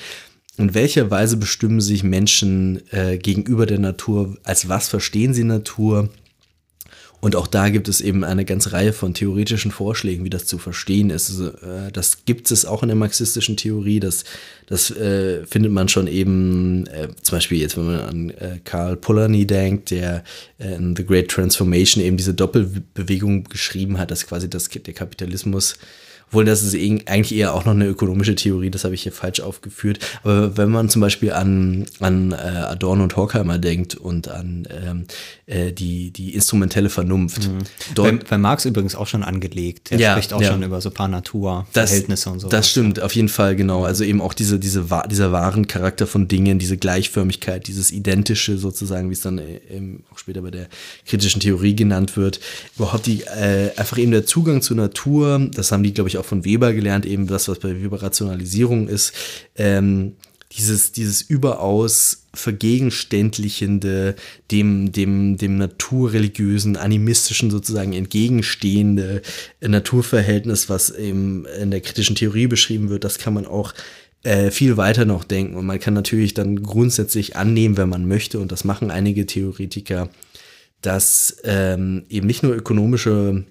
in 0.57 0.73
welcher 0.73 1.11
Weise 1.11 1.37
bestimmen 1.37 1.79
sich 1.79 2.03
Menschen 2.03 2.81
äh, 2.89 3.19
gegenüber 3.19 3.67
der 3.67 3.77
Natur, 3.77 4.35
als 4.43 4.67
was 4.67 4.89
verstehen 4.89 5.35
sie 5.35 5.43
Natur? 5.43 6.09
Und 7.19 7.35
auch 7.35 7.47
da 7.47 7.69
gibt 7.69 7.87
es 7.87 7.99
eben 7.99 8.23
eine 8.23 8.45
ganze 8.45 8.73
Reihe 8.73 8.93
von 8.93 9.15
theoretischen 9.15 9.71
Vorschlägen, 9.71 10.23
wie 10.23 10.29
das 10.29 10.45
zu 10.45 10.59
verstehen 10.59 11.09
ist. 11.09 11.31
Also, 11.31 11.47
äh, 11.47 11.91
das 11.91 12.25
gibt 12.25 12.51
es 12.51 12.65
auch 12.65 12.83
in 12.83 12.89
der 12.89 12.95
marxistischen 12.95 13.57
Theorie. 13.57 13.99
Das, 13.99 14.23
das 14.67 14.91
äh, 14.91 15.43
findet 15.45 15.71
man 15.71 15.89
schon 15.89 16.05
eben, 16.05 16.85
äh, 16.87 17.07
zum 17.21 17.37
Beispiel 17.37 17.59
jetzt, 17.59 17.75
wenn 17.75 17.87
man 17.87 17.99
an 18.01 18.29
äh, 18.29 18.59
Karl 18.63 18.97
Polanyi 18.97 19.47
denkt, 19.47 19.89
der 19.89 20.23
äh, 20.59 20.75
in 20.75 20.95
The 20.95 21.05
Great 21.05 21.29
Transformation 21.29 22.03
eben 22.03 22.17
diese 22.17 22.35
Doppelbewegung 22.35 23.45
geschrieben 23.45 23.97
hat, 23.97 24.11
dass 24.11 24.27
quasi 24.27 24.47
das, 24.47 24.69
der 24.69 24.93
Kapitalismus 24.93 25.75
obwohl 26.27 26.45
das 26.45 26.61
ist 26.61 26.75
eigentlich 26.75 27.35
eher 27.35 27.53
auch 27.53 27.65
noch 27.65 27.73
eine 27.73 27.87
ökonomische 27.87 28.35
Theorie, 28.35 28.69
das 28.69 28.83
habe 28.83 28.95
ich 28.95 29.03
hier 29.03 29.11
falsch 29.11 29.39
aufgeführt. 29.39 29.99
Aber 30.23 30.57
wenn 30.57 30.69
man 30.69 30.89
zum 30.89 31.01
Beispiel 31.01 31.31
an, 31.31 31.85
an 31.99 32.33
äh, 32.33 32.35
Adorno 32.35 33.03
und 33.03 33.15
Horkheimer 33.15 33.57
denkt 33.57 33.95
und 33.95 34.27
an 34.27 34.67
ähm, 34.69 35.05
äh, 35.45 35.71
die, 35.71 36.11
die 36.11 36.33
instrumentelle 36.35 36.89
Vernunft. 36.89 37.47
Mhm. 37.47 37.59
Dort, 37.95 38.19
bei, 38.19 38.25
bei 38.31 38.37
Marx 38.37 38.65
übrigens 38.65 38.95
auch 38.95 39.07
schon 39.07 39.23
angelegt. 39.23 39.91
Er 39.93 39.99
ja, 39.99 40.11
spricht 40.11 40.33
auch 40.33 40.41
ja. 40.41 40.51
schon 40.51 40.63
über 40.63 40.81
so 40.81 40.91
paar 40.91 41.07
Naturverhältnisse 41.07 42.29
und 42.29 42.41
so. 42.41 42.49
Das 42.49 42.69
stimmt, 42.69 42.99
auf 42.99 43.15
jeden 43.15 43.29
Fall, 43.29 43.55
genau. 43.55 43.85
Also 43.85 44.03
eben 44.03 44.19
auch 44.19 44.33
diese, 44.33 44.59
diese, 44.59 44.85
dieser 45.09 45.31
wahren 45.31 45.67
Charakter 45.67 46.07
von 46.07 46.27
Dingen, 46.27 46.59
diese 46.59 46.75
Gleichförmigkeit, 46.75 47.67
dieses 47.67 47.91
Identische 47.91 48.57
sozusagen, 48.57 49.09
wie 49.09 49.13
es 49.13 49.21
dann 49.21 49.37
äh, 49.37 49.61
eben 49.73 50.03
auch 50.13 50.17
später 50.17 50.41
bei 50.41 50.51
der 50.51 50.67
kritischen 51.05 51.39
Theorie 51.39 51.75
genannt 51.75 52.17
wird. 52.17 52.41
Überhaupt 52.75 53.05
die, 53.05 53.21
äh, 53.21 53.71
einfach 53.77 53.97
eben 53.97 54.11
der 54.11 54.25
Zugang 54.25 54.61
zur 54.61 54.75
Natur, 54.75 55.47
das 55.53 55.71
haben 55.71 55.83
die, 55.83 55.93
glaube 55.93 56.09
ich, 56.09 56.16
auch 56.17 56.25
von 56.25 56.45
Weber 56.45 56.73
gelernt, 56.73 57.05
eben 57.05 57.27
das, 57.27 57.47
was 57.47 57.59
bei 57.59 57.81
Weber 57.81 58.01
Rationalisierung 58.01 58.87
ist, 58.87 59.13
ähm, 59.55 60.13
dieses, 60.53 60.91
dieses 60.91 61.21
überaus 61.21 62.23
vergegenständlichende, 62.33 64.15
dem, 64.51 64.91
dem, 64.91 65.37
dem 65.37 65.57
naturreligiösen, 65.57 66.77
animistischen 66.77 67.51
sozusagen 67.51 67.93
entgegenstehende 67.93 69.21
Naturverhältnis, 69.61 70.69
was 70.69 70.89
eben 70.89 71.45
in 71.45 71.71
der 71.71 71.81
kritischen 71.81 72.15
Theorie 72.15 72.47
beschrieben 72.47 72.89
wird, 72.89 73.03
das 73.03 73.17
kann 73.17 73.33
man 73.33 73.45
auch 73.45 73.73
äh, 74.23 74.51
viel 74.51 74.77
weiter 74.77 75.05
noch 75.05 75.23
denken. 75.23 75.55
Und 75.57 75.65
man 75.65 75.79
kann 75.79 75.93
natürlich 75.93 76.33
dann 76.33 76.63
grundsätzlich 76.63 77.35
annehmen, 77.35 77.77
wenn 77.77 77.89
man 77.89 78.07
möchte, 78.07 78.39
und 78.39 78.51
das 78.51 78.63
machen 78.63 78.89
einige 78.89 79.25
Theoretiker, 79.25 80.09
dass 80.81 81.37
ähm, 81.43 82.05
eben 82.09 82.27
nicht 82.27 82.43
nur 82.43 82.55
ökonomische 82.55 83.45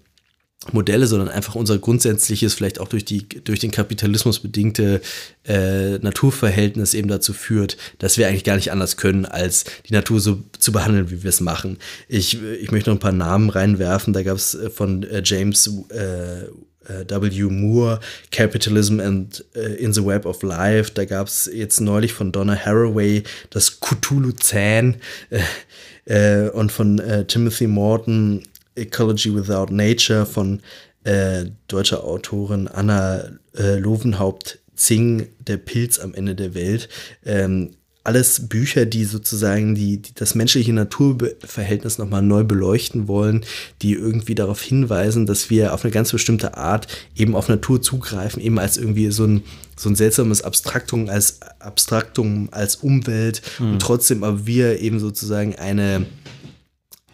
Modelle, 0.73 1.07
sondern 1.07 1.28
einfach 1.28 1.55
unser 1.55 1.78
grundsätzliches, 1.78 2.55
vielleicht 2.55 2.81
auch 2.81 2.89
durch, 2.89 3.05
die, 3.05 3.28
durch 3.28 3.61
den 3.61 3.70
Kapitalismus 3.70 4.41
bedingte 4.41 5.01
äh, 5.45 5.99
Naturverhältnis 5.99 6.95
eben 6.95 7.09
dazu 7.09 7.33
führt, 7.33 7.77
dass 7.99 8.19
wir 8.19 8.27
eigentlich 8.27 8.45
gar 8.45 8.57
nicht 8.57 8.73
anders 8.73 8.97
können, 8.97 9.27
als 9.27 9.65
die 9.89 9.93
Natur 9.93 10.20
so 10.20 10.43
zu 10.59 10.73
behandeln, 10.73 11.11
wie 11.11 11.23
wir 11.23 11.28
es 11.28 11.41
machen. 11.41 11.78
Ich, 12.09 12.43
ich 12.43 12.70
möchte 12.70 12.91
noch 12.91 12.97
ein 12.97 13.01
paar 13.01 13.12
Namen 13.12 13.51
reinwerfen. 13.51 14.12
Da 14.12 14.23
gab 14.23 14.37
es 14.37 14.55
äh, 14.55 14.70
von 14.70 15.03
äh, 15.05 15.23
James 15.24 15.70
äh, 15.91 16.43
äh 16.43 17.05
W. 17.09 17.43
Moore, 17.45 18.01
Capitalism 18.31 19.01
and 19.01 19.45
uh, 19.57 19.61
in 19.61 19.93
the 19.93 20.05
Web 20.05 20.24
of 20.24 20.43
Life. 20.43 20.93
Da 20.95 21.05
gab 21.05 21.27
es 21.27 21.51
jetzt 21.53 21.81
neulich 21.81 22.12
von 22.12 22.33
Donna 22.33 22.57
Haraway 22.57 23.24
das 23.51 23.81
Cthulhu-Zähn 23.81 24.97
äh, 26.07 26.49
und 26.51 26.70
von 26.70 27.03
Timothy 27.27 27.66
Morton 27.66 28.43
Ecology 28.77 29.35
Without 29.35 29.73
Nature 29.73 30.27
von 30.27 30.61
äh, 31.05 31.47
deutscher 31.69 32.05
Autorin 32.05 32.69
Anna 32.69 33.31
äh, 33.57 33.78
Lovenhaupt-Zing, 33.78 35.28
Der 35.47 35.57
Pilz 35.57 35.98
am 35.98 36.15
Ende 36.15 36.35
der 36.35 36.55
Welt. 36.55 36.89
Ähm, 37.24 37.70
alles 38.07 38.48
Bücher, 38.48 38.86
die 38.86 39.05
sozusagen 39.05 39.74
die, 39.74 40.01
die 40.01 40.15
das 40.15 40.36
menschliche 40.36 40.73
Naturverhältnis 40.73 41.98
nochmal 41.98 42.23
neu 42.23 42.44
beleuchten 42.44 43.09
wollen, 43.09 43.44
die 43.82 43.94
irgendwie 43.94 44.36
darauf 44.36 44.62
hinweisen, 44.62 45.27
dass 45.27 45.51
wir 45.51 45.74
auf 45.74 45.85
eine 45.85 45.90
ganz 45.90 46.12
bestimmte 46.12 46.57
Art 46.57 46.86
eben 47.16 47.35
auf 47.35 47.48
Natur 47.48 47.82
zugreifen, 47.82 48.40
eben 48.40 48.61
als 48.61 48.77
irgendwie 48.77 49.11
so 49.11 49.24
ein, 49.24 49.43
so 49.77 49.89
ein 49.89 49.97
seltsames 49.97 50.43
Abstraktum 50.43 51.09
als 51.09 51.40
Abstraktum 51.59 52.48
als 52.53 52.77
Umwelt 52.77 53.43
mhm. 53.59 53.73
und 53.73 53.82
trotzdem 53.82 54.23
aber 54.23 54.47
wir 54.47 54.81
eben 54.81 55.01
sozusagen 55.01 55.57
eine 55.57 56.07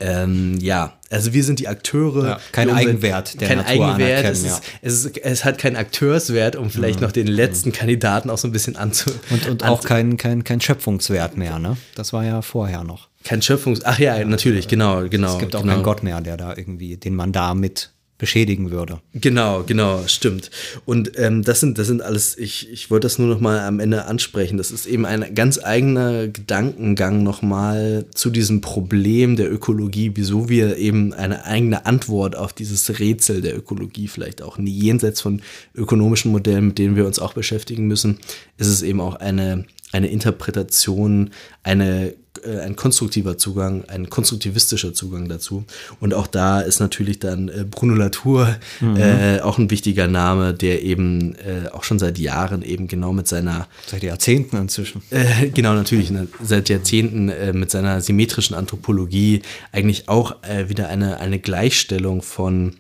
ähm, 0.03 0.59
ja, 0.61 0.95
also 1.11 1.33
wir 1.33 1.45
sind 1.45 1.61
die 1.61 1.69
Akteure. 1.69 2.25
Ja, 2.25 2.41
kein 2.51 2.69
die 2.69 2.75
Eigenwert, 2.75 3.41
der 3.41 3.49
kein 3.49 3.59
Natur 3.59 3.95
Eigenwert. 3.95 4.25
Es, 4.25 4.43
ist, 4.43 4.63
es, 4.83 5.05
ist, 5.05 5.19
es, 5.19 5.45
hat 5.45 5.59
keinen 5.59 5.77
Akteurswert, 5.77 6.57
um 6.57 6.71
vielleicht 6.71 7.01
mhm. 7.01 7.07
noch 7.07 7.13
den 7.13 7.29
letzten 7.29 7.69
mhm. 7.69 7.75
Kandidaten 7.75 8.29
auch 8.29 8.39
so 8.39 8.49
ein 8.49 8.53
bisschen 8.53 8.77
anzu. 8.77 9.11
Und, 9.31 9.49
und 9.49 9.65
auch 9.65 9.85
kein, 9.85 10.17
kein, 10.17 10.43
kein 10.43 10.61
Schöpfungswert 10.61 11.37
mehr, 11.37 11.59
ne? 11.59 11.77
Das 11.95 12.13
war 12.13 12.25
ja 12.25 12.43
vorher 12.43 12.83
noch. 12.83 13.09
Kein 13.23 13.43
Schöpfungs. 13.43 13.85
Ach 13.85 13.99
ja, 14.01 14.25
natürlich, 14.25 14.67
genau, 14.67 15.09
genau. 15.09 15.35
Es 15.35 15.39
gibt 15.39 15.55
auch 15.55 15.61
genau. 15.61 15.75
keinen 15.75 15.85
Gott 15.85 16.03
mehr, 16.03 16.21
der 16.21 16.37
da 16.37 16.57
irgendwie, 16.57 16.97
den 16.97 17.15
man 17.15 17.31
da 17.31 17.55
mit 17.55 17.91
beschädigen 18.23 18.71
würde. 18.71 19.01
Genau, 19.15 19.65
genau, 19.65 20.05
stimmt. 20.07 20.53
Und 20.85 21.19
ähm, 21.19 21.43
das 21.43 21.59
sind, 21.59 21.77
das 21.77 21.89
sind 21.89 22.03
alles, 22.03 22.39
ich, 22.39 22.71
ich 22.71 22.89
wollte 22.89 23.07
das 23.07 23.19
nur 23.19 23.27
noch 23.27 23.41
mal 23.41 23.59
am 23.59 23.81
Ende 23.81 24.05
ansprechen. 24.05 24.59
Das 24.59 24.71
ist 24.71 24.87
eben 24.87 25.05
ein 25.05 25.35
ganz 25.35 25.59
eigener 25.59 26.29
Gedankengang 26.29 27.25
noch 27.25 27.43
mal 27.43 28.07
zu 28.15 28.31
diesem 28.31 28.61
Problem 28.61 29.35
der 29.35 29.53
Ökologie, 29.53 30.13
wieso 30.15 30.49
wir 30.49 30.77
eben 30.77 31.13
eine 31.13 31.47
eigene 31.47 31.85
Antwort 31.85 32.37
auf 32.37 32.53
dieses 32.53 33.01
Rätsel 33.01 33.41
der 33.41 33.59
Ökologie 33.59 34.07
vielleicht 34.07 34.41
auch 34.41 34.57
nie 34.57 34.71
jenseits 34.71 35.21
von 35.21 35.43
ökonomischen 35.75 36.31
Modellen, 36.31 36.69
mit 36.69 36.79
denen 36.79 36.95
wir 36.95 37.07
uns 37.07 37.19
auch 37.19 37.33
beschäftigen 37.33 37.89
müssen, 37.89 38.19
ist 38.57 38.69
es 38.69 38.83
eben 38.83 39.01
auch 39.01 39.17
eine 39.17 39.65
eine 39.93 40.09
Interpretation, 40.09 41.31
eine, 41.63 42.15
äh, 42.45 42.61
ein 42.61 42.77
konstruktiver 42.77 43.39
Zugang, 43.39 43.85
ein 43.87 44.11
konstruktivistischer 44.11 44.95
Zugang 44.95 45.29
dazu. 45.29 45.65
Und 46.01 46.15
auch 46.15 46.27
da 46.27 46.61
ist 46.61 46.81
natürlich 46.81 47.19
dann 47.19 47.49
äh, 47.49 47.65
Bruno 47.69 47.95
Latour 47.95 48.57
mhm. 48.81 48.97
äh, 48.97 49.41
auch 49.41 49.59
ein 49.59 49.71
wichtiger 49.71 50.09
Name, 50.09 50.55
der 50.55 50.83
eben 50.83 51.35
äh, 51.37 51.69
auch 51.71 51.85
schon 51.85 51.99
seit 51.99 52.19
Jahren 52.19 52.63
eben 52.63 52.89
genau 52.89 53.13
mit 53.13 53.29
seiner 53.29 53.69
Seit 53.87 54.03
Jahrzehnten 54.03 54.57
inzwischen. 54.57 55.03
Äh, 55.11 55.49
genau, 55.49 55.75
natürlich, 55.75 56.11
ne, 56.11 56.29
seit 56.43 56.69
Jahrzehnten 56.69 57.29
äh, 57.29 57.53
mit 57.53 57.71
seiner 57.71 58.01
symmetrischen 58.01 58.55
Anthropologie 58.55 59.43
eigentlich 59.73 60.09
auch 60.09 60.37
wieder 60.67 60.89
eine, 60.89 61.19
eine 61.21 61.39
Gleichstellung 61.39 62.23
von 62.23 62.75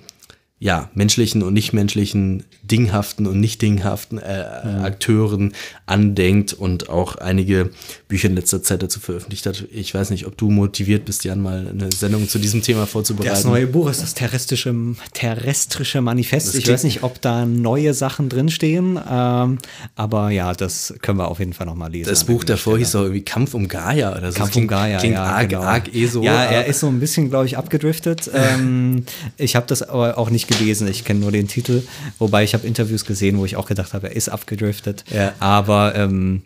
ja, 0.62 0.90
menschlichen 0.94 1.42
und 1.42 1.54
nichtmenschlichen, 1.54 2.44
dinghaften 2.62 3.26
und 3.26 3.40
nicht 3.40 3.60
dinghaften 3.62 4.18
äh, 4.18 4.44
mhm. 4.64 4.84
Akteuren 4.84 5.54
andenkt 5.86 6.52
und 6.52 6.88
auch 6.88 7.16
einige 7.16 7.70
Bücher 8.06 8.28
in 8.28 8.36
letzter 8.36 8.62
Zeit 8.62 8.80
dazu 8.80 9.00
veröffentlicht 9.00 9.44
hat. 9.46 9.64
Ich 9.72 9.92
weiß 9.92 10.10
nicht, 10.10 10.24
ob 10.24 10.38
du 10.38 10.50
motiviert 10.50 11.04
bist, 11.04 11.24
Jan, 11.24 11.42
mal 11.42 11.66
eine 11.66 11.90
Sendung 11.90 12.28
zu 12.28 12.38
diesem 12.38 12.62
Thema 12.62 12.86
vorzubereiten. 12.86 13.34
Das 13.34 13.44
neue 13.44 13.66
Buch 13.66 13.90
ist 13.90 14.02
das 14.02 14.14
terrestrische, 14.14 14.72
terrestrische 15.14 16.00
Manifest. 16.00 16.54
ich 16.54 16.68
weiß 16.68 16.84
nicht, 16.84 17.02
ob 17.02 17.20
da 17.20 17.44
neue 17.44 17.92
Sachen 17.92 18.28
drinstehen, 18.28 19.00
ähm, 19.10 19.58
aber 19.96 20.30
ja, 20.30 20.52
das 20.52 20.94
können 21.02 21.18
wir 21.18 21.26
auf 21.26 21.40
jeden 21.40 21.54
Fall 21.54 21.66
nochmal 21.66 21.90
lesen. 21.90 22.08
Das 22.08 22.22
Buch 22.22 22.44
davor 22.44 22.78
hieß 22.78 22.92
doch 22.92 23.02
irgendwie 23.02 23.22
Kampf 23.22 23.54
um 23.54 23.66
Gaia 23.66 24.16
oder 24.16 24.30
so. 24.30 24.38
Kampf 24.38 24.54
um 24.54 24.68
Gaia, 24.68 24.98
klingt 24.98 25.16
ja. 25.16 25.24
Arg, 25.24 25.48
genau. 25.48 25.62
arg 25.62 25.92
eh 25.92 26.06
so. 26.06 26.22
Ja, 26.22 26.44
er 26.44 26.66
ist 26.66 26.78
so 26.78 26.86
ein 26.86 27.00
bisschen, 27.00 27.30
glaube 27.30 27.46
ich, 27.46 27.58
abgedriftet. 27.58 28.30
ähm, 28.34 29.06
ich 29.38 29.56
habe 29.56 29.66
das 29.66 29.82
aber 29.82 30.18
auch 30.18 30.30
nicht 30.30 30.51
gelesen. 30.52 30.88
Ich 30.88 31.04
kenne 31.04 31.20
nur 31.20 31.32
den 31.32 31.48
Titel. 31.48 31.82
Wobei 32.18 32.44
ich 32.44 32.54
habe 32.54 32.66
Interviews 32.66 33.04
gesehen, 33.04 33.38
wo 33.38 33.44
ich 33.44 33.56
auch 33.56 33.66
gedacht 33.66 33.94
habe, 33.94 34.08
er 34.08 34.16
ist 34.16 34.28
abgedriftet. 34.28 35.04
Ja. 35.10 35.32
Aber 35.40 35.94
ähm, 35.94 36.42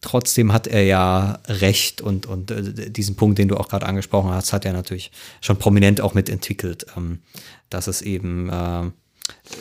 trotzdem 0.00 0.52
hat 0.52 0.66
er 0.66 0.84
ja 0.84 1.38
recht 1.46 2.00
und, 2.00 2.26
und 2.26 2.50
äh, 2.50 2.90
diesen 2.90 3.16
Punkt, 3.16 3.38
den 3.38 3.48
du 3.48 3.56
auch 3.56 3.68
gerade 3.68 3.86
angesprochen 3.86 4.30
hast, 4.30 4.52
hat 4.52 4.64
er 4.64 4.72
natürlich 4.72 5.10
schon 5.40 5.56
prominent 5.56 6.00
auch 6.00 6.14
mitentwickelt, 6.14 6.86
ähm, 6.96 7.20
dass 7.70 7.86
es 7.86 8.02
eben 8.02 8.50
äh, 8.50 8.90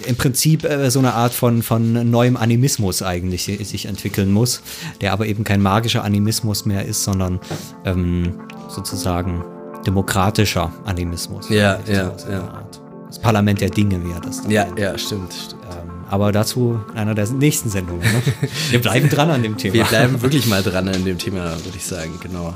im 0.08 0.16
Prinzip 0.18 0.66
äh, 0.66 0.92
so 0.92 1.00
eine 1.00 1.14
Art 1.14 1.34
von, 1.34 1.64
von 1.64 2.10
neuem 2.10 2.36
Animismus 2.36 3.02
eigentlich 3.02 3.44
sich 3.44 3.86
entwickeln 3.86 4.32
muss, 4.32 4.62
der 5.02 5.14
aber 5.14 5.26
eben 5.26 5.44
kein 5.44 5.62
magischer 5.62 6.04
Animismus 6.04 6.66
mehr 6.66 6.86
ist, 6.86 7.04
sondern 7.04 7.40
ähm, 7.86 8.40
sozusagen 8.68 9.44
demokratischer 9.86 10.72
Animismus. 10.86 11.50
Ja, 11.50 11.80
ja, 11.88 12.16
ja. 12.30 12.68
Das 13.14 13.20
Parlament 13.22 13.62
der 13.62 13.70
Dinge 13.70 14.04
wäre 14.04 14.20
das. 14.22 14.42
Ja, 14.50 14.66
ja, 14.76 14.98
stimmt. 14.98 15.34
stimmt. 15.34 15.56
Ähm, 15.72 15.90
aber 16.10 16.32
dazu 16.32 16.80
in 16.94 16.98
einer 16.98 17.14
der 17.14 17.30
nächsten 17.30 17.70
Sendungen. 17.70 18.02
Ne? 18.02 18.24
Wir 18.72 18.82
bleiben 18.82 19.08
dran 19.08 19.30
an 19.30 19.44
dem 19.44 19.56
Thema. 19.56 19.76
Wir 19.76 19.84
bleiben 19.84 20.20
wirklich 20.24 20.48
mal 20.48 20.64
dran 20.64 20.88
an 20.88 21.06
dem 21.06 21.20
Thema, 21.20 21.52
würde 21.64 21.78
ich 21.78 21.86
sagen, 21.86 22.14
genau. 22.24 22.56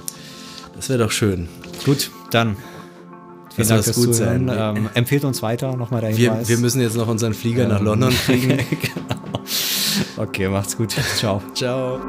Das 0.76 0.90
wäre 0.90 0.98
doch 0.98 1.12
schön. 1.12 1.48
Gut, 1.86 2.10
dann. 2.32 2.58
Vielen 3.56 3.68
Dank 3.68 3.84
fürs 3.84 3.96
gut 3.96 4.16
Zuhören. 4.16 4.48
Sein. 4.48 4.78
Ähm, 4.78 4.90
empfehlt 4.96 5.26
uns 5.26 5.44
weiter, 5.44 5.76
nochmal 5.78 6.02
der 6.02 6.10
Hinweis. 6.10 6.48
Wir, 6.48 6.58
wir 6.58 6.62
müssen 6.62 6.82
jetzt 6.82 6.96
noch 6.96 7.08
unseren 7.08 7.36
Flieger 7.36 7.64
ähm, 7.64 7.70
nach 7.70 7.82
London 7.82 8.10
kriegen. 8.26 8.58
genau. 8.58 9.44
Okay, 10.18 10.48
macht's 10.48 10.76
gut. 10.76 10.96
Ciao. 11.18 11.40
Ciao. 11.54 12.00